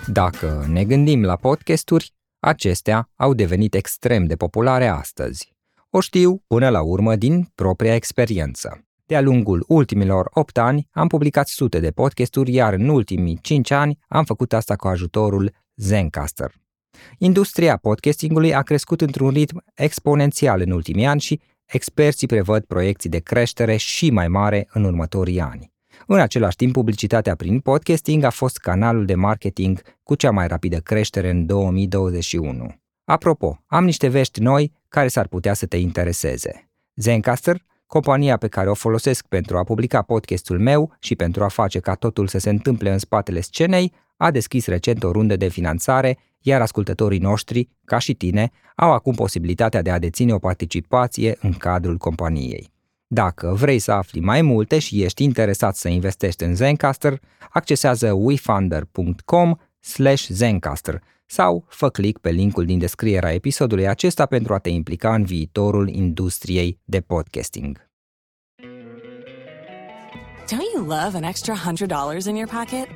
Dacă 0.07 0.65
ne 0.69 0.85
gândim 0.85 1.23
la 1.23 1.35
podcasturi, 1.35 2.13
acestea 2.39 3.09
au 3.15 3.33
devenit 3.33 3.75
extrem 3.75 4.25
de 4.25 4.35
populare 4.35 4.87
astăzi. 4.87 5.55
O 5.89 5.99
știu 5.99 6.43
până 6.47 6.69
la 6.69 6.81
urmă 6.81 7.15
din 7.15 7.51
propria 7.55 7.95
experiență. 7.95 8.86
De-a 9.07 9.21
lungul 9.21 9.65
ultimilor 9.67 10.29
8 10.33 10.57
ani 10.57 10.87
am 10.91 11.07
publicat 11.07 11.47
sute 11.47 11.79
de 11.79 11.91
podcasturi, 11.91 12.53
iar 12.53 12.73
în 12.73 12.87
ultimii 12.87 13.39
5 13.41 13.71
ani 13.71 13.97
am 14.07 14.23
făcut 14.23 14.53
asta 14.53 14.75
cu 14.75 14.87
ajutorul 14.87 15.53
Zencaster. 15.75 16.51
Industria 17.17 17.77
podcastingului 17.77 18.53
a 18.53 18.61
crescut 18.61 19.01
într-un 19.01 19.29
ritm 19.29 19.63
exponențial 19.75 20.61
în 20.61 20.71
ultimii 20.71 21.05
ani 21.05 21.19
și 21.19 21.41
experții 21.65 22.27
prevăd 22.27 22.63
proiecții 22.63 23.09
de 23.09 23.19
creștere 23.19 23.75
și 23.75 24.09
mai 24.09 24.27
mare 24.27 24.67
în 24.71 24.83
următorii 24.83 25.41
ani. 25.41 25.71
În 26.07 26.19
același 26.19 26.55
timp, 26.55 26.73
publicitatea 26.73 27.35
prin 27.35 27.59
podcasting 27.59 28.23
a 28.23 28.29
fost 28.29 28.57
canalul 28.57 29.05
de 29.05 29.15
marketing 29.15 29.81
cu 30.03 30.15
cea 30.15 30.31
mai 30.31 30.47
rapidă 30.47 30.77
creștere 30.77 31.29
în 31.29 31.45
2021. 31.45 32.75
Apropo, 33.05 33.63
am 33.67 33.85
niște 33.85 34.07
vești 34.07 34.39
noi 34.41 34.73
care 34.87 35.07
s-ar 35.07 35.27
putea 35.27 35.53
să 35.53 35.65
te 35.65 35.77
intereseze. 35.77 36.69
Zencaster, 36.95 37.65
compania 37.87 38.37
pe 38.37 38.47
care 38.47 38.69
o 38.69 38.73
folosesc 38.73 39.25
pentru 39.27 39.57
a 39.57 39.63
publica 39.63 40.01
podcastul 40.01 40.59
meu 40.59 40.95
și 40.99 41.15
pentru 41.15 41.43
a 41.43 41.47
face 41.47 41.79
ca 41.79 41.93
totul 41.93 42.27
să 42.27 42.37
se 42.37 42.49
întâmple 42.49 42.91
în 42.91 42.97
spatele 42.97 43.41
scenei, 43.41 43.93
a 44.17 44.31
deschis 44.31 44.65
recent 44.65 45.03
o 45.03 45.11
rundă 45.11 45.35
de 45.35 45.47
finanțare, 45.47 46.17
iar 46.41 46.61
ascultătorii 46.61 47.19
noștri, 47.19 47.69
ca 47.85 47.97
și 47.97 48.13
tine, 48.13 48.51
au 48.75 48.91
acum 48.91 49.13
posibilitatea 49.13 49.81
de 49.81 49.91
a 49.91 49.99
deține 49.99 50.33
o 50.33 50.39
participație 50.39 51.37
în 51.41 51.53
cadrul 51.53 51.97
companiei. 51.97 52.71
Dacă 53.07 53.53
vrei 53.53 53.79
să 53.79 53.91
afli 53.91 54.19
mai 54.19 54.41
multe 54.41 54.79
și 54.79 55.03
ești 55.03 55.23
interesat 55.23 55.75
să 55.75 55.87
investești 55.87 56.43
în 56.43 56.55
Zencaster, 56.55 57.19
accesează 57.49 58.13
wefunder.com 58.13 59.55
Zencaster 60.27 61.01
sau 61.27 61.65
fă 61.67 61.89
click 61.89 62.19
pe 62.19 62.29
linkul 62.29 62.65
din 62.65 62.77
descrierea 62.77 63.33
episodului 63.33 63.87
acesta 63.87 64.25
pentru 64.25 64.53
a 64.53 64.57
te 64.57 64.69
implica 64.69 65.13
în 65.13 65.23
viitorul 65.23 65.89
industriei 65.89 66.79
de 66.85 67.01
podcasting. 67.01 67.85
Don't 70.47 70.71
you 70.73 70.81
love 70.85 71.15
an 71.15 71.23
extra 71.23 71.55
$100 71.55 72.27
in 72.27 72.35
your 72.35 72.47
pocket? 72.47 72.87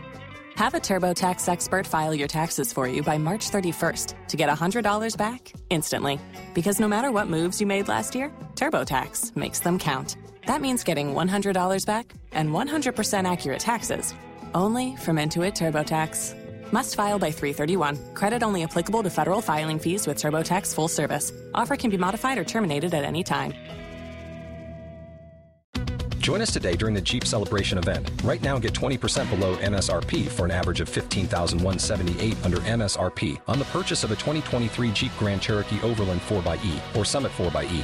Have 0.56 0.74
a 0.76 0.80
TurboTax 0.80 1.48
expert 1.48 1.88
file 1.88 2.14
your 2.14 2.28
taxes 2.28 2.72
for 2.72 2.88
you 2.88 3.02
by 3.04 3.18
March 3.18 3.50
31st 3.50 4.14
to 4.28 4.38
get 4.38 4.50
$100 4.50 5.18
back 5.18 5.54
instantly. 5.68 6.20
Because 6.54 6.80
no 6.80 6.88
matter 6.88 7.10
what 7.12 7.28
moves 7.28 7.60
you 7.60 7.68
made 7.68 7.88
last 7.88 8.16
year, 8.16 8.32
TurboTax 8.56 9.36
makes 9.36 9.60
them 9.60 9.78
count. 9.78 10.16
That 10.46 10.62
means 10.62 10.84
getting 10.84 11.14
$100 11.14 11.86
back 11.86 12.14
and 12.32 12.50
100% 12.50 13.32
accurate 13.32 13.60
taxes 13.60 14.14
only 14.54 14.96
from 14.98 15.18
Intuit 15.18 15.56
TurboTax. 15.56 16.41
Must 16.72 16.96
file 16.96 17.20
by 17.20 17.32
331. 17.32 18.14
Credit 18.16 18.44
only 18.44 18.64
applicable 18.64 19.04
to 19.04 19.10
federal 19.10 19.42
filing 19.42 19.78
fees 19.78 20.08
with 20.08 20.18
TurboTax 20.18 20.74
full 20.74 20.88
service. 20.88 21.32
Offer 21.54 21.76
can 21.76 21.92
be 21.92 21.98
modified 21.98 22.38
or 22.38 22.44
terminated 22.44 22.94
at 22.94 23.04
any 23.04 23.24
time. 23.24 23.54
Join 26.22 26.40
us 26.40 26.54
today 26.54 26.76
during 26.76 26.94
the 26.94 27.02
Jeep 27.02 27.26
Celebration 27.26 27.80
event. 27.80 28.10
Right 28.24 28.42
now, 28.44 28.60
get 28.60 28.74
20% 28.74 29.30
below 29.32 29.56
MSRP 29.58 30.28
for 30.28 30.46
an 30.46 30.52
average 30.52 30.80
of 30.80 30.88
15178 30.88 32.46
under 32.46 32.58
MSRP 32.58 33.42
on 33.48 33.58
the 33.58 33.66
purchase 33.66 34.04
of 34.04 34.12
a 34.12 34.16
2023 34.16 34.92
Jeep 34.92 35.12
Grand 35.18 35.42
Cherokee 35.42 35.82
Overland 35.82 36.22
4xE 36.22 36.96
or 36.96 37.04
Summit 37.04 37.32
4xE. 37.32 37.84